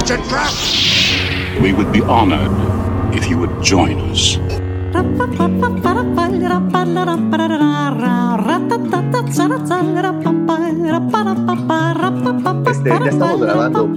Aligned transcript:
It's 0.00 0.10
a 0.10 0.16
trap! 0.28 0.52
We 1.62 1.72
would 1.72 1.92
be 1.92 2.00
honored 2.02 2.50
if 3.14 3.28
you 3.28 3.38
would 3.38 3.62
join 3.62 3.98
us. 4.10 4.38
Este, 12.70 12.88
ya 12.90 13.10
estamos 13.10 13.40
grabando, 13.40 13.88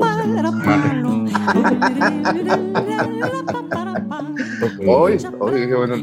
Hoy, 4.88 5.18
hoy, 5.40 5.68
qué 5.68 5.76
bueno. 5.76 5.96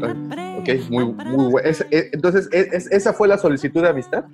Ok, 0.59 0.69
muy, 0.89 1.05
muy 1.05 1.51
bueno. 1.51 1.59
Es- 1.69 1.85
es- 1.89 2.09
entonces, 2.13 2.49
¿es- 2.51 2.73
es- 2.73 2.91
¿esa 2.91 3.13
fue 3.13 3.27
la 3.27 3.37
solicitud 3.37 3.81
de 3.81 3.89
amistad? 3.89 4.25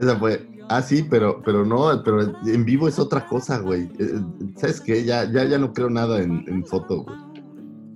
Esa 0.00 0.16
fue. 0.16 0.46
Ah, 0.68 0.82
sí, 0.82 1.04
pero, 1.08 1.42
pero 1.44 1.64
no, 1.64 2.02
pero 2.04 2.22
en 2.46 2.64
vivo 2.64 2.86
es 2.88 2.98
otra 2.98 3.26
cosa, 3.26 3.58
güey. 3.58 3.90
Eh, 3.98 4.20
¿Sabes 4.56 4.80
qué? 4.80 5.04
Ya, 5.04 5.24
ya, 5.24 5.44
ya 5.44 5.58
no 5.58 5.72
creo 5.72 5.90
nada 5.90 6.22
en, 6.22 6.44
en 6.46 6.64
foto, 6.64 7.02
güey. 7.02 7.16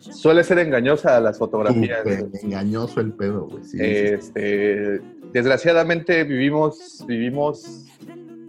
Suele 0.01 0.45
ser 0.45 0.59
engañosa 0.59 1.19
las 1.21 1.39
fotografías. 1.39 2.01
Súper 2.01 2.29
engañoso 2.43 3.01
el 3.01 3.13
pedo, 3.13 3.47
güey. 3.49 3.65
Sí, 3.65 3.79
Este, 3.81 5.01
desgraciadamente 5.33 6.25
vivimos, 6.25 7.05
vivimos 7.07 7.87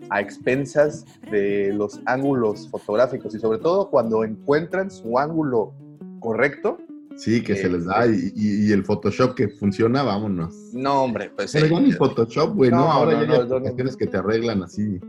a 0.10 0.22
expensas 0.22 1.06
de 1.32 1.72
los 1.74 2.02
ángulos 2.06 2.68
fotográficos 2.70 3.34
y 3.36 3.40
sobre 3.40 3.60
todo 3.60 3.90
cuando 3.90 4.24
encuentran 4.24 4.92
su 4.92 5.18
ángulo 5.18 5.74
correcto. 6.20 6.78
Sí, 7.18 7.44
que 7.44 7.56
se 7.56 7.68
eh, 7.68 7.70
les 7.70 7.86
da. 7.86 8.06
Y, 8.08 8.32
y- 8.36 8.70
y 8.70 8.72
el 8.72 8.84
Photoshop 8.84 9.36
que 9.36 9.50
funciona, 9.50 10.04
vámonos. 10.04 10.56
No, 10.74 11.04
hombre, 11.04 11.32
pues 11.36 11.52
Pero 11.54 11.66
eh, 11.66 11.70
ya 11.70 11.80
ni 11.80 11.92
Photoshop, 11.92 12.56
güey, 12.56 12.72
¿no? 12.72 12.78
no, 12.78 12.92
Ahora 12.92 13.14
no, 13.14 13.22
ya 13.22 13.28
no, 13.28 13.34
hay 13.34 13.42
aplicaciones 13.58 13.96
que 13.98 14.08
te 14.08 14.18
arreglan 14.18 14.64
así. 14.64 15.00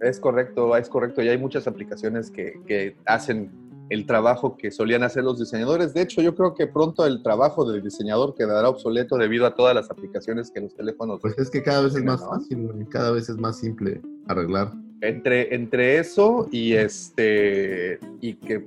es 0.00 0.20
correcto, 0.20 0.76
es 0.76 0.88
correcto. 0.88 1.22
Y 1.22 1.28
hay 1.28 1.38
muchas 1.38 1.66
aplicaciones 1.66 2.30
que, 2.30 2.60
que 2.66 2.96
hacen 3.06 3.50
el 3.88 4.04
trabajo 4.04 4.56
que 4.56 4.72
solían 4.72 5.04
hacer 5.04 5.22
los 5.22 5.38
diseñadores. 5.38 5.94
De 5.94 6.02
hecho, 6.02 6.20
yo 6.20 6.34
creo 6.34 6.54
que 6.54 6.66
pronto 6.66 7.06
el 7.06 7.22
trabajo 7.22 7.70
del 7.70 7.82
diseñador 7.84 8.34
quedará 8.34 8.68
obsoleto 8.68 9.16
debido 9.16 9.46
a 9.46 9.54
todas 9.54 9.76
las 9.76 9.90
aplicaciones 9.92 10.50
que 10.50 10.60
los 10.60 10.74
teléfonos 10.74 11.20
Pues 11.22 11.38
es 11.38 11.48
que 11.50 11.62
cada 11.62 11.82
vez 11.82 11.94
es 11.94 12.02
más 12.02 12.20
fácil, 12.20 12.66
güey. 12.66 12.84
Cada 12.86 13.12
vez 13.12 13.28
es 13.28 13.36
más 13.36 13.58
simple 13.60 14.00
arreglar. 14.26 14.72
Entre, 15.02 15.54
entre 15.54 15.98
eso 15.98 16.48
y 16.50 16.72
este 16.72 18.00
y 18.20 18.34
que, 18.34 18.66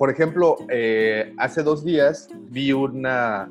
por 0.00 0.08
ejemplo, 0.08 0.56
eh, 0.70 1.34
hace 1.36 1.62
dos 1.62 1.84
días 1.84 2.26
vi 2.48 2.72
una, 2.72 3.50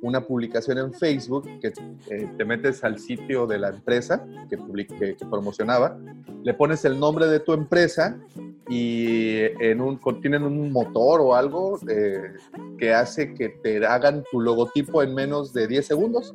una 0.00 0.22
publicación 0.26 0.78
en 0.78 0.94
Facebook 0.94 1.46
que 1.60 1.74
eh, 2.08 2.26
te 2.38 2.44
metes 2.46 2.82
al 2.84 2.98
sitio 2.98 3.46
de 3.46 3.58
la 3.58 3.68
empresa 3.68 4.24
que, 4.48 4.56
public- 4.56 4.98
que, 4.98 5.14
promocionaba, 5.26 5.98
le 6.42 6.54
pones 6.54 6.86
el 6.86 6.98
nombre 6.98 7.26
de 7.26 7.40
tu 7.40 7.52
empresa 7.52 8.18
y 8.66 9.40
en 9.60 9.82
un, 9.82 10.00
tienen 10.22 10.44
un 10.44 10.72
motor 10.72 11.20
o 11.20 11.34
algo 11.34 11.78
eh, 11.86 12.32
que 12.78 12.94
hace 12.94 13.34
que 13.34 13.50
te 13.50 13.84
hagan 13.84 14.24
tu 14.32 14.40
logotipo 14.40 15.02
en 15.02 15.14
menos 15.14 15.52
de 15.52 15.66
10 15.66 15.86
segundos. 15.86 16.34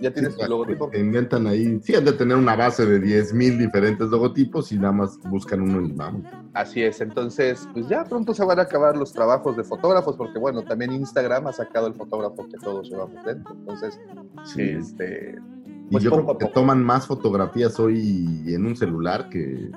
Ya 0.00 0.12
tienes 0.12 0.34
Sí, 0.34 0.40
tu 0.40 0.48
logotipo. 0.48 0.88
Te 0.88 1.00
inventan 1.00 1.46
ahí. 1.46 1.80
Sí, 1.82 1.94
han 1.94 2.04
de 2.04 2.12
tener 2.12 2.36
una 2.36 2.54
base 2.56 2.86
de 2.86 3.00
10.000 3.00 3.58
diferentes 3.58 4.08
logotipos 4.08 4.70
y 4.72 4.78
nada 4.78 4.92
más 4.92 5.18
buscan 5.30 5.60
uno 5.62 5.80
y 5.86 5.92
vamos. 5.92 6.22
Así 6.54 6.82
es, 6.82 7.00
entonces, 7.00 7.68
pues 7.72 7.88
ya 7.88 8.04
pronto 8.04 8.34
se 8.34 8.44
van 8.44 8.58
a 8.58 8.62
acabar 8.62 8.96
los 8.96 9.12
trabajos 9.12 9.56
de 9.56 9.64
fotógrafos, 9.64 10.16
porque 10.16 10.38
bueno, 10.38 10.62
también 10.62 10.92
Instagram 10.92 11.46
ha 11.48 11.52
sacado 11.52 11.86
el 11.86 11.94
fotógrafo 11.94 12.46
que 12.48 12.56
todos 12.58 12.88
llevamos 12.88 13.24
dentro. 13.24 13.54
Entonces, 13.54 13.98
Sí. 14.44 14.62
este, 14.62 15.36
Y 15.88 15.92
pues 15.92 16.04
yo 16.04 16.10
creo 16.10 16.38
que 16.38 16.46
toman 16.46 16.82
más 16.82 17.06
fotografías 17.06 17.78
hoy 17.80 18.42
en 18.46 18.66
un 18.66 18.76
celular 18.76 19.28
que... 19.30 19.70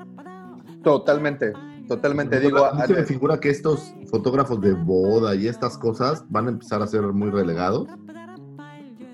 totalmente, 0.82 1.52
totalmente, 1.88 2.38
digo, 2.40 2.64
a 2.64 2.74
mí 2.74 2.82
se 2.86 2.94
me 2.94 3.02
figura 3.04 3.38
que 3.40 3.50
estos 3.50 3.94
fotógrafos 4.10 4.60
de 4.60 4.72
boda 4.72 5.34
y 5.34 5.46
estas 5.46 5.78
cosas 5.78 6.24
van 6.28 6.46
a 6.46 6.50
empezar 6.50 6.82
a 6.82 6.86
ser 6.86 7.02
muy 7.02 7.30
relegados. 7.30 7.88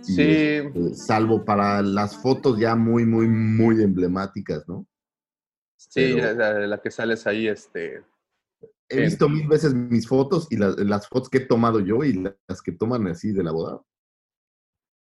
Y, 0.08 0.14
sí, 0.14 0.22
este, 0.22 0.94
salvo 0.94 1.44
para 1.44 1.82
las 1.82 2.16
fotos 2.16 2.58
ya 2.58 2.74
muy, 2.74 3.04
muy, 3.04 3.28
muy 3.28 3.82
emblemáticas, 3.82 4.66
¿no? 4.66 4.86
sí, 5.76 6.14
pero- 6.16 6.34
la, 6.34 6.66
la 6.66 6.80
que 6.80 6.90
sales 6.90 7.26
ahí, 7.26 7.46
este, 7.48 8.02
He 8.90 9.00
visto 9.02 9.28
mil 9.28 9.46
veces 9.46 9.74
mis 9.74 10.08
fotos 10.08 10.48
y 10.50 10.56
las, 10.56 10.76
las 10.78 11.06
fotos 11.08 11.28
que 11.28 11.38
he 11.38 11.46
tomado 11.46 11.78
yo 11.80 12.02
y 12.04 12.24
las 12.48 12.62
que 12.62 12.72
toman 12.72 13.06
así 13.08 13.32
de 13.32 13.44
la 13.44 13.52
boda. 13.52 13.82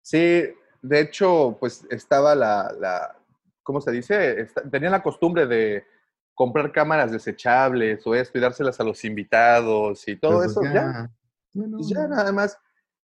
sí, 0.02 0.44
de 0.82 1.00
hecho, 1.00 1.58
pues 1.60 1.86
estaba 1.90 2.36
la, 2.36 2.74
la 2.80 3.16
¿cómo 3.64 3.82
se 3.82 3.92
dice? 3.92 4.42
Esta- 4.42 4.68
tenían 4.70 4.92
la 4.92 5.04
costumbre 5.04 5.48
de 5.48 5.84
comprar 6.34 6.72
cámaras 6.72 7.12
desechables 7.12 8.06
o 8.06 8.14
esto 8.14 8.38
y 8.38 8.42
dárselas 8.42 8.80
a 8.80 8.84
los 8.84 9.04
invitados 9.06 10.08
y 10.08 10.16
todo 10.18 10.40
Pero, 10.40 10.52
eso, 10.52 10.60
pues, 10.62 10.74
ya, 10.74 11.12
bueno, 11.54 11.78
pues 11.78 11.90
ya 11.90 12.08
nada 12.08 12.32
más. 12.32 12.58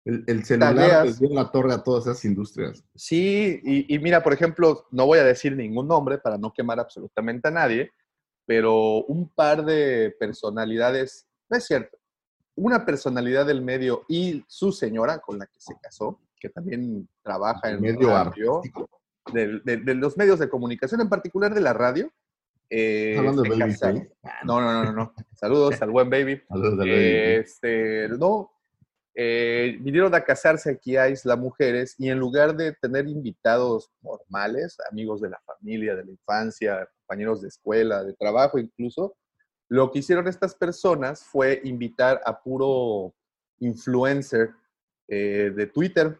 El, 0.05 0.23
el 0.27 0.45
celular 0.45 0.75
tagueas. 0.75 1.05
les 1.05 1.19
dio 1.19 1.29
la 1.33 1.51
torre 1.51 1.73
a 1.73 1.83
todas 1.83 2.05
esas 2.07 2.23
industrias. 2.25 2.83
Sí, 2.95 3.59
y, 3.63 3.93
y 3.93 3.99
mira, 3.99 4.21
por 4.23 4.33
ejemplo, 4.33 4.85
no 4.91 5.05
voy 5.07 5.19
a 5.19 5.23
decir 5.23 5.55
ningún 5.55 5.87
nombre 5.87 6.17
para 6.19 6.37
no 6.37 6.53
quemar 6.53 6.79
absolutamente 6.79 7.47
a 7.47 7.51
nadie, 7.51 7.91
pero 8.45 9.03
un 9.05 9.27
par 9.29 9.65
de 9.65 10.15
personalidades, 10.19 11.27
no 11.49 11.57
es 11.57 11.65
cierto, 11.65 11.97
una 12.55 12.85
personalidad 12.85 13.45
del 13.45 13.61
medio 13.61 14.03
y 14.07 14.43
su 14.47 14.71
señora 14.71 15.19
con 15.19 15.39
la 15.39 15.45
que 15.47 15.59
se 15.59 15.73
casó, 15.81 16.19
que 16.39 16.49
también 16.49 17.09
trabaja 17.23 17.71
en 17.71 17.81
Medio 17.81 18.07
radio, 18.09 18.61
de, 19.33 19.59
de- 19.65 19.77
de 19.77 19.95
los 19.95 20.15
medios 20.17 20.37
de 20.39 20.47
comunicación, 20.47 21.01
en 21.01 21.09
particular 21.09 21.53
de 21.53 21.61
la 21.61 21.73
radio. 21.73 22.11
eh, 22.69 23.09
¿Estás 23.11 23.19
hablando 23.19 23.41
de 23.41 23.49
Baby. 23.49 23.73
Face? 23.73 24.11
No, 24.45 24.61
no, 24.61 24.83
no, 24.83 24.91
no. 24.93 25.13
Saludos 25.33 25.81
al 25.81 25.89
buen 25.89 26.09
baby. 26.09 26.41
Saludos 26.49 26.73
a 26.75 26.77
Baby 26.77 26.91
Este, 27.41 28.07
no, 28.09 28.51
eh, 29.17 29.77
vinieron 29.79 30.13
a 30.13 30.25
casarse 30.25 30.71
aquí 30.71 30.97
a 30.97 31.07
Isla 31.07 31.37
Mujeres 31.37 31.95
y 31.97 32.09
en 32.09 32.19
lugar 32.19 32.55
de 32.55 32.73
tener 32.73 33.07
invitados 33.07 33.89
normales, 34.01 34.75
amigos 34.91 35.21
de 35.21 35.29
la 35.29 35.39
familia, 35.45 35.95
de 35.95 36.03
la 36.03 36.11
infancia, 36.11 36.89
compañeros 36.99 37.41
de 37.41 37.47
escuela, 37.47 38.03
de 38.03 38.13
trabajo 38.13 38.59
incluso, 38.59 39.15
lo 39.69 39.89
que 39.89 39.99
hicieron 39.99 40.27
estas 40.27 40.53
personas 40.53 41.23
fue 41.23 41.61
invitar 41.63 42.21
a 42.25 42.41
puro 42.41 43.13
influencer 43.59 44.51
eh, 45.07 45.51
de 45.55 45.67
Twitter 45.67 46.19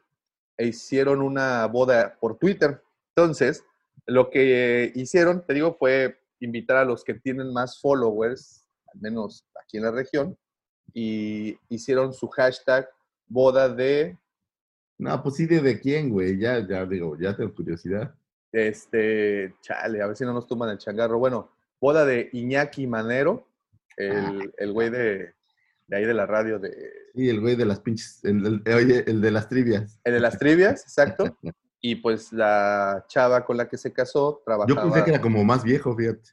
e 0.57 0.67
hicieron 0.67 1.21
una 1.21 1.65
boda 1.67 2.17
por 2.19 2.37
Twitter. 2.37 2.81
Entonces, 3.13 3.63
lo 4.05 4.29
que 4.29 4.93
hicieron, 4.95 5.45
te 5.45 5.53
digo, 5.53 5.75
fue 5.77 6.17
invitar 6.39 6.77
a 6.77 6.85
los 6.85 7.03
que 7.03 7.13
tienen 7.15 7.51
más 7.51 7.79
followers, 7.81 8.65
al 8.93 9.01
menos 9.01 9.45
aquí 9.61 9.77
en 9.77 9.83
la 9.83 9.91
región, 9.91 10.37
y 10.97 11.59
hicieron 11.67 12.13
su 12.13 12.27
hashtag 12.29 12.89
boda 13.27 13.67
de, 13.67 14.17
No, 14.97 15.21
pues 15.21 15.35
sí, 15.35 15.45
¿de, 15.45 15.59
de 15.61 15.77
quién, 15.79 16.09
güey? 16.09 16.39
Ya, 16.39 16.65
ya 16.65 16.85
digo, 16.85 17.17
ya 17.19 17.35
tengo 17.35 17.53
curiosidad. 17.53 18.15
este, 18.51 19.53
chale, 19.61 20.01
a 20.01 20.07
ver 20.07 20.15
si 20.15 20.23
no 20.23 20.31
nos 20.33 20.47
toman 20.47 20.69
el 20.69 20.77
changarro. 20.77 21.19
Bueno, 21.19 21.51
boda 21.81 22.05
de 22.05 22.29
Iñaki 22.31 22.87
Manero, 22.87 23.49
el, 23.97 24.53
el 24.57 24.71
güey 24.71 24.89
de, 24.89 25.33
de 25.87 25.97
ahí 25.97 26.05
de 26.05 26.13
la 26.13 26.25
radio, 26.25 26.59
de, 26.59 26.71
Sí, 27.13 27.29
el 27.29 27.41
güey 27.41 27.55
de 27.57 27.65
las 27.65 27.81
pinches, 27.81 28.23
el, 28.23 28.61
el- 28.65 28.73
oye, 28.73 29.03
el 29.05 29.19
de 29.21 29.31
las 29.31 29.49
trivias. 29.49 29.99
el 30.05 30.13
de 30.13 30.19
las 30.21 30.39
trivias, 30.39 30.81
exacto. 30.83 31.37
Y 31.81 31.95
pues 31.95 32.31
la 32.33 33.03
chava 33.09 33.45
con 33.45 33.57
la 33.57 33.67
que 33.67 33.77
se 33.77 33.91
casó 33.93 34.39
Yo 34.39 34.43
trabajaba... 34.45 34.81
pensé 34.83 35.03
que 35.03 35.11
era 35.11 35.21
como 35.21 35.43
más 35.43 35.63
viejo, 35.63 35.95
fíjate. 35.95 36.29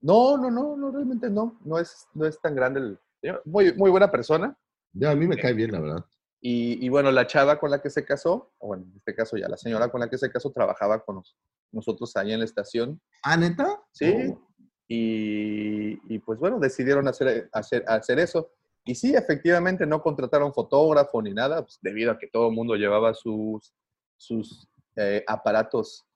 No, 0.00 0.36
no, 0.36 0.50
no, 0.50 0.76
no, 0.76 0.90
realmente 0.90 1.30
no. 1.30 1.58
No 1.64 1.78
es, 1.78 2.06
no 2.14 2.26
es 2.26 2.40
tan 2.40 2.54
grande 2.54 2.80
el... 2.80 2.98
Muy, 3.44 3.72
muy 3.74 3.90
buena 3.90 4.10
persona. 4.10 4.56
Ya, 4.92 5.10
a 5.10 5.14
mí 5.14 5.26
me 5.26 5.36
cae 5.36 5.52
bien, 5.52 5.72
la 5.72 5.80
verdad. 5.80 6.04
Y, 6.40 6.84
y 6.84 6.88
bueno, 6.88 7.10
la 7.10 7.26
chava 7.26 7.58
con 7.58 7.70
la 7.70 7.82
que 7.82 7.90
se 7.90 8.04
casó, 8.04 8.52
o 8.58 8.68
bueno, 8.68 8.84
en 8.84 8.96
este 8.96 9.14
caso 9.14 9.36
ya 9.36 9.48
la 9.48 9.56
señora 9.56 9.90
con 9.90 10.00
la 10.00 10.08
que 10.08 10.18
se 10.18 10.30
casó, 10.30 10.52
trabajaba 10.52 11.04
con 11.04 11.16
nos- 11.16 11.36
nosotros 11.72 12.16
ahí 12.16 12.32
en 12.32 12.38
la 12.38 12.44
estación, 12.44 13.00
¿Ah, 13.24 13.36
neta? 13.36 13.82
¿sí? 13.92 14.14
Oh. 14.30 14.40
Y, 14.86 15.98
y, 16.14 16.18
pues 16.20 16.38
bueno, 16.38 16.58
decidieron 16.58 17.06
hacer, 17.08 17.50
hacer, 17.52 17.84
hacer 17.86 18.18
eso. 18.20 18.52
Y 18.84 18.94
sí, 18.94 19.14
efectivamente 19.14 19.84
no 19.84 20.00
contrataron 20.00 20.54
fotógrafo 20.54 21.20
ni 21.20 21.34
nada, 21.34 21.60
pues, 21.62 21.78
debido 21.82 22.10
a 22.12 22.18
que 22.18 22.28
todo 22.28 22.48
el 22.48 22.54
mundo 22.54 22.74
llevaba 22.74 23.12
sus, 23.12 23.74
sus 24.16 24.66
eh, 24.96 25.22
aparatos 25.26 26.06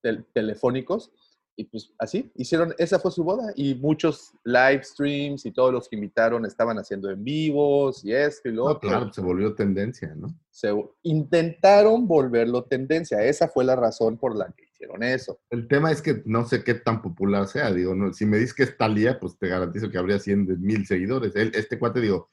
tel- 0.00 0.24
telefónicos. 0.32 1.12
Y 1.60 1.64
pues 1.64 1.92
así, 1.98 2.30
hicieron, 2.36 2.72
esa 2.78 3.00
fue 3.00 3.10
su 3.10 3.24
boda 3.24 3.52
y 3.56 3.74
muchos 3.74 4.32
live 4.44 4.80
streams 4.84 5.44
y 5.44 5.50
todos 5.50 5.72
los 5.72 5.88
que 5.88 5.96
invitaron 5.96 6.46
estaban 6.46 6.78
haciendo 6.78 7.10
en 7.10 7.24
vivos 7.24 8.04
y 8.04 8.12
esto 8.12 8.48
y 8.48 8.52
lo 8.52 8.66
No, 8.66 8.70
otro. 8.70 8.88
claro, 8.88 9.12
se 9.12 9.20
volvió 9.20 9.52
tendencia, 9.56 10.14
¿no? 10.14 10.28
Se 10.50 10.72
intentaron 11.02 12.06
volverlo 12.06 12.62
tendencia. 12.64 13.24
Esa 13.24 13.48
fue 13.48 13.64
la 13.64 13.74
razón 13.74 14.18
por 14.18 14.36
la 14.36 14.46
que 14.56 14.66
hicieron 14.66 15.02
eso. 15.02 15.40
El 15.50 15.66
tema 15.66 15.90
es 15.90 16.00
que 16.00 16.22
no 16.26 16.46
sé 16.46 16.62
qué 16.62 16.74
tan 16.74 17.02
popular 17.02 17.48
sea. 17.48 17.72
Digo, 17.72 17.92
no, 17.94 18.12
si 18.12 18.24
me 18.24 18.36
dices 18.38 18.54
que 18.54 18.62
es 18.62 18.76
Talía, 18.76 19.18
pues 19.18 19.36
te 19.36 19.48
garantizo 19.48 19.90
que 19.90 19.98
habría 19.98 20.20
100 20.20 20.46
de 20.46 20.56
mil 20.58 20.86
seguidores. 20.86 21.34
Él, 21.34 21.50
este 21.54 21.76
cuate, 21.76 22.00
digo. 22.00 22.30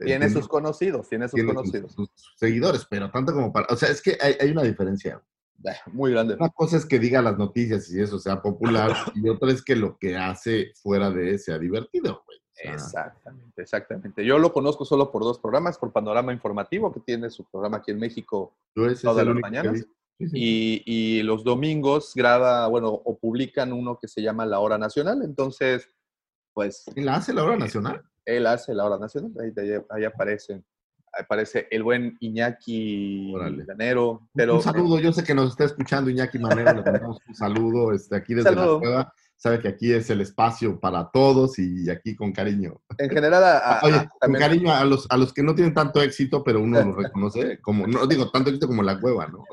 Tiene 0.00 0.26
entiendo, 0.26 0.40
sus 0.40 0.48
conocidos, 0.48 1.08
tiene 1.08 1.26
sus 1.28 1.34
tiene 1.34 1.48
sus- 1.54 1.56
conocidos. 1.62 1.92
sus 1.94 2.10
seguidores, 2.36 2.86
pero 2.88 3.10
tanto 3.10 3.32
como 3.32 3.52
para. 3.52 3.66
O 3.70 3.76
sea, 3.76 3.88
es 3.88 4.00
que 4.02 4.16
hay, 4.20 4.36
hay 4.38 4.50
una 4.50 4.62
diferencia. 4.62 5.20
Muy 5.92 6.12
grande. 6.12 6.34
Una 6.34 6.50
cosa 6.50 6.76
es 6.76 6.86
que 6.86 6.98
diga 6.98 7.20
las 7.22 7.36
noticias 7.38 7.90
y 7.90 8.00
eso 8.00 8.18
sea 8.18 8.40
popular, 8.42 8.92
y 9.14 9.28
otra 9.28 9.50
es 9.52 9.62
que 9.62 9.76
lo 9.76 9.98
que 9.98 10.16
hace 10.16 10.72
fuera 10.82 11.10
de 11.10 11.38
sea 11.38 11.58
divertido, 11.58 12.22
güey. 12.26 12.38
O 12.38 12.60
sea, 12.60 12.72
Exactamente, 12.74 13.62
exactamente. 13.62 14.24
Yo 14.24 14.36
lo 14.38 14.52
conozco 14.52 14.84
solo 14.84 15.12
por 15.12 15.22
dos 15.22 15.38
programas, 15.38 15.78
por 15.78 15.92
Panorama 15.92 16.32
Informativo, 16.32 16.92
que 16.92 16.98
tiene 17.00 17.30
su 17.30 17.44
programa 17.44 17.76
aquí 17.78 17.92
en 17.92 18.00
México, 18.00 18.56
todas 18.74 19.26
las 19.26 19.36
mañanas. 19.36 19.72
vi. 19.74 19.78
Sí, 20.20 20.28
sí. 20.28 20.36
y, 20.36 20.82
y 21.18 21.22
los 21.22 21.44
domingos 21.44 22.12
graba, 22.16 22.66
bueno, 22.66 22.88
o 22.88 23.16
publican 23.16 23.72
uno 23.72 23.96
que 24.00 24.08
se 24.08 24.20
llama 24.22 24.44
La 24.44 24.58
Hora 24.58 24.76
Nacional. 24.76 25.22
Entonces, 25.22 25.88
pues 26.52 26.82
¿Y 26.96 27.02
¿La 27.02 27.14
hace 27.14 27.32
la 27.32 27.44
hora 27.44 27.56
nacional? 27.56 28.02
él 28.24 28.44
hace 28.48 28.74
La 28.74 28.84
Hora 28.84 28.98
Nacional, 28.98 29.30
ahí, 29.40 29.52
ahí- 29.56 29.80
ahí 29.90 30.04
aparece. 30.04 30.64
Aparece 31.18 31.66
el 31.70 31.82
buen 31.82 32.16
Iñaki. 32.20 33.32
Llanero, 33.66 34.28
pero 34.34 34.56
un 34.56 34.62
saludo, 34.62 35.00
yo 35.00 35.12
sé 35.12 35.24
que 35.24 35.34
nos 35.34 35.50
está 35.50 35.64
escuchando 35.64 36.10
Iñaki 36.10 36.38
Manero, 36.38 36.72
le 36.74 36.82
mandamos 36.82 37.18
un 37.26 37.34
saludo 37.34 37.92
este, 37.92 38.16
aquí 38.16 38.34
desde 38.34 38.50
Saludo. 38.50 38.74
la 38.74 38.80
cueva. 38.80 39.14
Sabe 39.40 39.60
que 39.60 39.68
aquí 39.68 39.92
es 39.92 40.10
el 40.10 40.20
espacio 40.20 40.80
para 40.80 41.10
todos 41.12 41.60
y 41.60 41.88
aquí 41.88 42.16
con 42.16 42.32
cariño. 42.32 42.80
en 42.98 43.08
general 43.08 43.44
a- 43.44 43.58
a- 43.58 43.80
Oye, 43.84 43.94
a- 43.94 44.08
con 44.20 44.32
cariño 44.34 44.72
a 44.72 44.84
los, 44.84 45.06
a 45.10 45.16
los 45.16 45.32
que 45.32 45.44
no 45.44 45.54
tienen 45.54 45.72
tanto 45.74 46.02
éxito, 46.02 46.42
pero 46.42 46.60
uno 46.60 46.82
los 46.84 46.96
reconoce, 47.14 47.60
como, 47.60 47.86
no 47.86 48.04
digo 48.08 48.30
tanto 48.32 48.50
éxito 48.50 48.66
como 48.66 48.82
la 48.82 49.00
cueva, 49.00 49.28
¿no? 49.28 49.44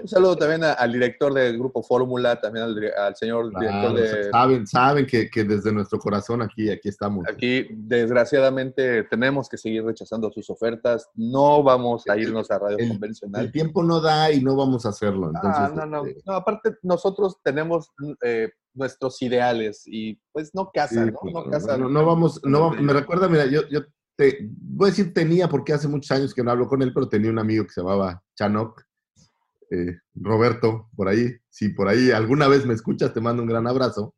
un 0.00 0.06
saludo 0.06 0.36
también 0.36 0.62
al 0.62 0.92
director 0.92 1.34
del 1.34 1.58
grupo 1.58 1.82
Fórmula, 1.82 2.40
también 2.40 2.64
al, 2.96 3.16
señor 3.16 3.50
Claro, 3.50 3.90
director 3.92 4.22
de... 4.24 4.30
saben, 4.30 4.66
saben 4.68 5.06
que, 5.06 5.28
que 5.28 5.42
desde 5.42 5.72
nuestro 5.72 5.98
corazón 5.98 6.40
aquí, 6.42 6.70
aquí 6.70 6.88
estamos. 6.88 7.26
Aquí, 7.28 7.66
desgraciadamente, 7.72 9.02
tenemos 9.04 9.48
que 9.48 9.56
seguir 9.58 9.84
rechazando 9.84 10.30
sus 10.30 10.48
ofertas. 10.48 11.10
No 11.14 11.62
vamos 11.64 12.04
a 12.08 12.16
irnos 12.16 12.50
a 12.52 12.58
radio 12.60 12.78
el- 12.78 12.88
convencional. 12.88 13.46
El 13.46 13.52
tiempo 13.52 13.82
no 13.82 14.00
da 14.00 14.30
y 14.30 14.40
no 14.42 14.54
vamos 14.54 14.86
a 14.86 14.90
hacerlo. 14.90 15.26
Entonces, 15.34 15.62
Ah, 15.62 15.72
no, 15.74 15.86
no, 15.86 16.06
este, 16.06 16.22
no. 16.24 16.34
Aparte, 16.34 16.76
nosotros 16.82 17.38
tenemos 17.42 17.90
eh, 18.22 18.50
nuestros 18.74 19.20
ideales 19.22 19.82
y 19.86 20.20
pues 20.32 20.54
no 20.54 20.70
casan, 20.72 21.08
sí, 21.08 21.30
¿no? 21.32 21.42
No 21.44 21.50
casan. 21.50 21.80
no, 21.80 21.88
no 21.88 22.06
vamos, 22.06 22.40
no 22.44 22.70
me 22.70 22.92
recuerda, 22.92 23.28
mira, 23.28 23.46
yo, 23.46 23.68
yo 23.68 23.82
te, 24.16 24.48
voy 24.50 24.88
a 24.88 24.90
decir 24.90 25.12
tenía 25.12 25.48
porque 25.48 25.72
hace 25.72 25.88
muchos 25.88 26.10
años 26.10 26.34
que 26.34 26.42
no 26.42 26.50
hablo 26.50 26.68
con 26.68 26.82
él, 26.82 26.92
pero 26.92 27.08
tenía 27.08 27.30
un 27.30 27.38
amigo 27.38 27.64
que 27.64 27.72
se 27.72 27.80
llamaba 27.80 28.22
Chanok, 28.36 28.82
eh, 29.70 29.98
Roberto, 30.14 30.90
por 30.94 31.08
ahí, 31.08 31.34
si 31.48 31.70
por 31.70 31.88
ahí 31.88 32.10
alguna 32.10 32.48
vez 32.48 32.66
me 32.66 32.74
escuchas, 32.74 33.14
te 33.14 33.20
mando 33.20 33.42
un 33.42 33.48
gran 33.48 33.66
abrazo. 33.66 34.14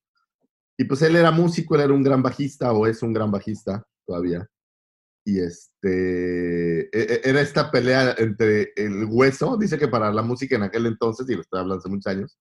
Y 0.76 0.84
pues 0.84 1.02
él 1.02 1.14
era 1.14 1.30
músico, 1.30 1.76
él 1.76 1.82
era 1.82 1.92
un 1.92 2.02
gran 2.02 2.22
bajista 2.22 2.72
o 2.72 2.86
es 2.86 3.02
un 3.02 3.12
gran 3.12 3.30
bajista 3.30 3.86
todavía. 4.04 4.48
Y 5.24 5.38
este, 5.38 6.80
e- 6.80 7.14
e- 7.14 7.20
era 7.24 7.40
esta 7.40 7.70
pelea 7.70 8.14
entre 8.18 8.72
el 8.76 9.06
hueso, 9.08 9.56
dice 9.56 9.78
que 9.78 9.88
para 9.88 10.12
la 10.12 10.22
música 10.22 10.56
en 10.56 10.64
aquel 10.64 10.86
entonces, 10.86 11.28
y 11.30 11.34
lo 11.34 11.42
estoy 11.42 11.60
hablando 11.60 11.78
hace 11.78 11.88
muchos 11.88 12.10
años, 12.12 12.38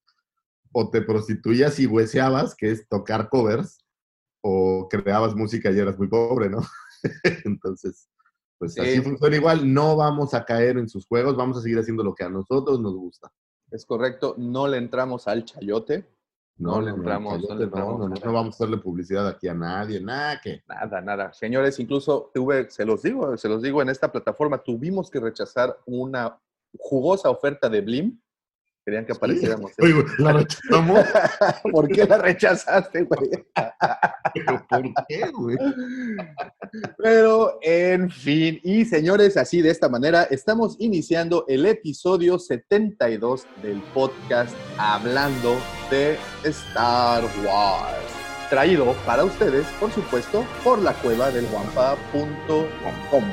o 0.74 0.90
te 0.90 1.02
prostituías 1.02 1.80
y 1.80 1.86
hueseabas, 1.86 2.56
que 2.56 2.72
es 2.72 2.88
tocar 2.90 3.30
covers, 3.30 3.86
o 4.42 4.88
creabas 4.90 5.36
música 5.36 5.72
y 5.72 5.80
eras 5.80 5.98
muy 5.98 6.08
pobre, 6.08 6.50
¿no? 6.50 6.60
Entonces, 7.46 8.10
pues 8.58 8.74
Sí. 8.74 8.82
así 8.82 9.02
funciona 9.02 9.36
igual, 9.36 9.74
no 9.74 9.96
vamos 9.96 10.34
a 10.34 10.44
caer 10.44 10.78
en 10.78 10.90
sus 10.90 11.06
juegos, 11.08 11.36
vamos 11.38 11.58
a 11.58 11.62
seguir 11.62 11.80
haciendo 11.80 12.04
lo 12.04 12.14
que 12.14 12.24
a 12.24 12.30
nosotros 12.30 12.80
nos 12.80 12.96
gusta. 12.96 13.32
Es 13.72 13.86
correcto, 13.86 14.36
no 14.38 14.68
le 14.68 14.78
entramos 14.78 15.28
al 15.28 15.46
chayote. 15.46 16.06
No 16.58 16.80
le 16.80 16.92
entramos, 16.92 17.42
no 17.50 17.56
le 17.56 17.64
entramos. 17.64 18.00
no, 18.00 18.08
no, 18.10 18.16
no 18.16 18.32
vamos 18.34 18.54
a 18.54 18.58
hacerle 18.58 18.78
publicidad 18.78 19.28
aquí 19.28 19.48
a 19.48 19.56
nadie, 19.56 20.00
nada 20.00 20.40
que. 20.40 20.62
Nada, 20.68 21.02
nada. 21.02 21.34
Señores, 21.34 21.80
incluso 21.80 22.30
tuve, 22.32 22.70
se 22.70 22.86
los 22.86 23.02
digo, 23.02 23.36
se 23.38 23.50
los 23.50 23.62
digo 23.64 23.82
en 23.82 23.90
esta 23.90 24.12
plataforma, 24.12 24.60
tuvimos 24.60 25.10
que 25.10 25.20
rechazar 25.20 25.76
una 25.88 26.40
jugosa 26.78 27.32
oferta 27.32 27.70
de 27.70 27.82
Blim. 27.82 28.22
Querían 28.86 29.06
que 29.06 29.14
apareciéramos. 29.14 29.72
Oye, 29.82 29.94
güey, 29.94 30.06
la 30.18 30.34
rechazamos. 30.34 31.06
¿Por 31.72 31.88
qué 31.88 32.06
la 32.06 32.18
rechazaste, 32.18 33.04
güey? 33.04 33.30
¿Pero 34.34 34.68
por 34.68 34.84
qué, 35.08 35.32
güey? 35.32 35.58
Pero, 36.98 37.60
en 37.62 38.10
fin, 38.10 38.60
y 38.64 38.84
señores, 38.84 39.38
así 39.38 39.62
de 39.62 39.70
esta 39.70 39.88
manera 39.88 40.24
estamos 40.24 40.76
iniciando 40.80 41.46
el 41.48 41.66
episodio 41.66 42.38
72 42.38 43.46
del 43.62 43.82
podcast 43.94 44.54
Hablando 44.78 45.56
de 45.90 46.18
Star 46.44 47.24
Wars. 47.46 48.14
Traído 48.50 48.94
para 49.06 49.24
ustedes, 49.24 49.66
por 49.80 49.92
supuesto, 49.92 50.46
por 50.64 50.80
la 50.80 50.94
cueva 50.94 51.32
del 51.32 51.46
guampa.com. 51.48 53.24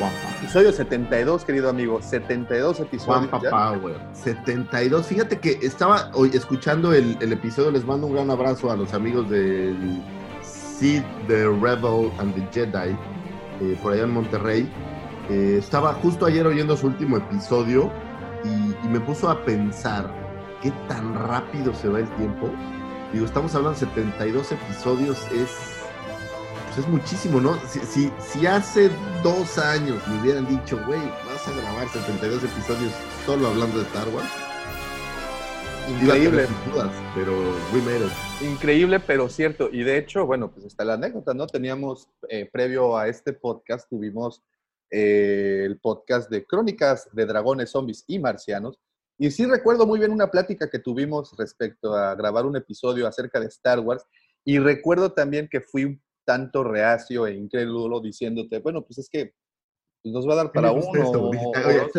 Juanpa. 0.00 0.36
Episodio 0.38 0.72
72, 0.72 1.44
querido 1.44 1.68
amigo. 1.68 2.00
72 2.00 2.80
episodios. 2.80 3.28
Juanpa 3.28 3.40
ya. 3.42 3.50
Power. 3.50 4.00
72. 4.14 5.06
Fíjate 5.06 5.38
que 5.38 5.58
estaba 5.62 6.10
hoy 6.14 6.30
escuchando 6.32 6.94
el, 6.94 7.18
el 7.20 7.32
episodio. 7.34 7.70
Les 7.70 7.84
mando 7.84 8.06
un 8.06 8.14
gran 8.14 8.30
abrazo 8.30 8.70
a 8.70 8.76
los 8.76 8.94
amigos 8.94 9.28
del 9.28 10.02
Seed, 10.42 11.02
The 11.28 11.44
Rebel 11.44 12.10
and 12.18 12.34
the 12.34 12.48
Jedi, 12.50 12.96
eh, 13.60 13.78
por 13.82 13.92
allá 13.92 14.04
en 14.04 14.12
Monterrey. 14.12 14.72
Eh, 15.28 15.56
estaba 15.58 15.92
justo 15.92 16.24
ayer 16.24 16.46
oyendo 16.46 16.74
su 16.78 16.86
último 16.86 17.18
episodio 17.18 17.92
y, 18.42 18.86
y 18.86 18.88
me 18.88 19.00
puso 19.00 19.28
a 19.28 19.44
pensar 19.44 20.10
qué 20.62 20.72
tan 20.88 21.14
rápido 21.14 21.74
se 21.74 21.88
va 21.90 21.98
el 21.98 22.08
tiempo. 22.16 22.48
Digo, 23.12 23.26
estamos 23.26 23.54
hablando 23.54 23.78
de 23.78 23.86
72 23.86 24.52
episodios, 24.52 25.26
es, 25.32 25.79
es 26.80 26.88
muchísimo, 26.88 27.40
¿no? 27.40 27.58
Si, 27.68 27.78
si, 27.80 28.12
si 28.18 28.46
hace 28.46 28.90
dos 29.22 29.58
años 29.58 30.02
me 30.08 30.20
hubieran 30.20 30.46
dicho, 30.48 30.78
güey, 30.86 31.00
vas 31.26 31.46
a 31.46 31.52
grabar 31.52 31.88
72 31.88 32.42
episodios 32.44 32.92
solo 33.26 33.48
hablando 33.48 33.78
de 33.78 33.84
Star 33.84 34.08
Wars, 34.08 34.28
Increíble. 35.88 36.46
dudas, 36.72 36.90
pero 37.14 37.32
we 37.72 37.80
made 37.82 38.06
it. 38.06 38.12
Increíble, 38.42 39.00
pero 39.00 39.28
cierto. 39.28 39.68
Y 39.72 39.82
de 39.82 39.98
hecho, 39.98 40.24
bueno, 40.24 40.50
pues 40.50 40.64
está 40.66 40.84
la 40.84 40.94
anécdota, 40.94 41.34
¿no? 41.34 41.46
Teníamos, 41.46 42.08
eh, 42.28 42.48
previo 42.50 42.96
a 42.96 43.08
este 43.08 43.32
podcast, 43.32 43.88
tuvimos 43.88 44.42
eh, 44.90 45.62
el 45.66 45.78
podcast 45.80 46.30
de 46.30 46.46
Crónicas 46.46 47.08
de 47.12 47.26
Dragones, 47.26 47.70
Zombies 47.70 48.04
y 48.06 48.18
Marcianos. 48.18 48.78
Y 49.18 49.30
sí 49.30 49.44
recuerdo 49.46 49.86
muy 49.86 49.98
bien 49.98 50.12
una 50.12 50.30
plática 50.30 50.70
que 50.70 50.78
tuvimos 50.78 51.36
respecto 51.36 51.94
a 51.94 52.14
grabar 52.14 52.46
un 52.46 52.56
episodio 52.56 53.06
acerca 53.06 53.38
de 53.38 53.46
Star 53.46 53.80
Wars. 53.80 54.04
Y 54.44 54.58
recuerdo 54.58 55.12
también 55.12 55.48
que 55.50 55.60
fui 55.60 55.84
un 55.84 56.00
tanto 56.30 56.62
reacio 56.62 57.26
e 57.26 57.34
incrédulo 57.34 58.00
diciéndote, 58.00 58.60
bueno, 58.60 58.82
pues 58.82 58.98
es 58.98 59.08
que 59.08 59.34
pues, 60.00 60.14
nos 60.14 60.28
va 60.28 60.34
a 60.34 60.36
dar 60.36 60.52
para 60.52 60.70
gusta 60.70 60.90
uno 60.90 61.02
esto, 61.02 61.22
o, 61.24 61.28
oye, 61.28 61.42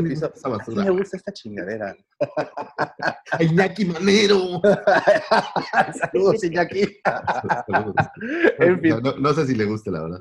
me 0.02 0.10
gusta 0.10 0.32
me 0.74 0.90
gusta 0.90 1.18
esta 1.18 1.34
chingadera. 1.34 1.94
¡Ay, 3.34 3.48
Iñaki 3.48 3.84
Manero! 3.84 4.62
Saludos, 6.00 6.42
Iñaki. 6.46 7.02
En 8.60 8.80
fin. 8.80 9.02
no, 9.04 9.18
no 9.18 9.34
sé 9.34 9.48
si 9.48 9.54
le 9.54 9.66
guste, 9.66 9.92
la 9.92 10.04
verdad. 10.04 10.20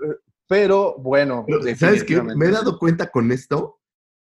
Pero 0.49 0.97
bueno, 0.99 1.45
Pero, 1.47 1.76
¿Sabes 1.76 2.02
qué? 2.02 2.21
Me 2.21 2.47
he 2.47 2.50
dado 2.50 2.81
cuenta 2.81 3.12
con 3.12 3.31
esto 3.31 3.79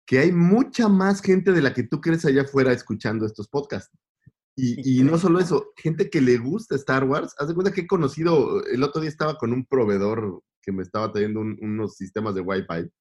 que 0.05 0.19
hay 0.19 0.33
mucha 0.33 0.89
más 0.89 1.21
gente 1.21 1.53
de 1.53 1.61
la 1.61 1.73
que 1.73 1.83
tú 1.83 2.01
crees 2.01 2.25
allá 2.25 2.41
afuera 2.41 2.73
escuchando 2.73 3.25
estos 3.25 3.47
podcasts. 3.47 3.97
Y, 4.59 4.99
y 4.99 5.03
no 5.03 5.19
solo 5.19 5.39
eso, 5.39 5.71
gente 5.77 6.09
que 6.09 6.19
le 6.19 6.37
gusta 6.39 6.75
Star 6.75 7.03
Wars. 7.03 7.35
Haz 7.37 7.47
de 7.47 7.53
cuenta 7.53 7.71
que 7.71 7.81
he 7.81 7.87
conocido, 7.87 8.63
el 8.65 8.81
otro 8.81 9.01
día 9.01 9.09
estaba 9.09 9.37
con 9.37 9.53
un 9.53 9.65
proveedor 9.65 10.41
que 10.63 10.71
me 10.71 10.81
estaba 10.81 11.11
trayendo 11.11 11.41
un- 11.41 11.57
unos 11.61 11.95
sistemas 11.95 12.33
de 12.33 12.41
Wi-Fi 12.41 12.91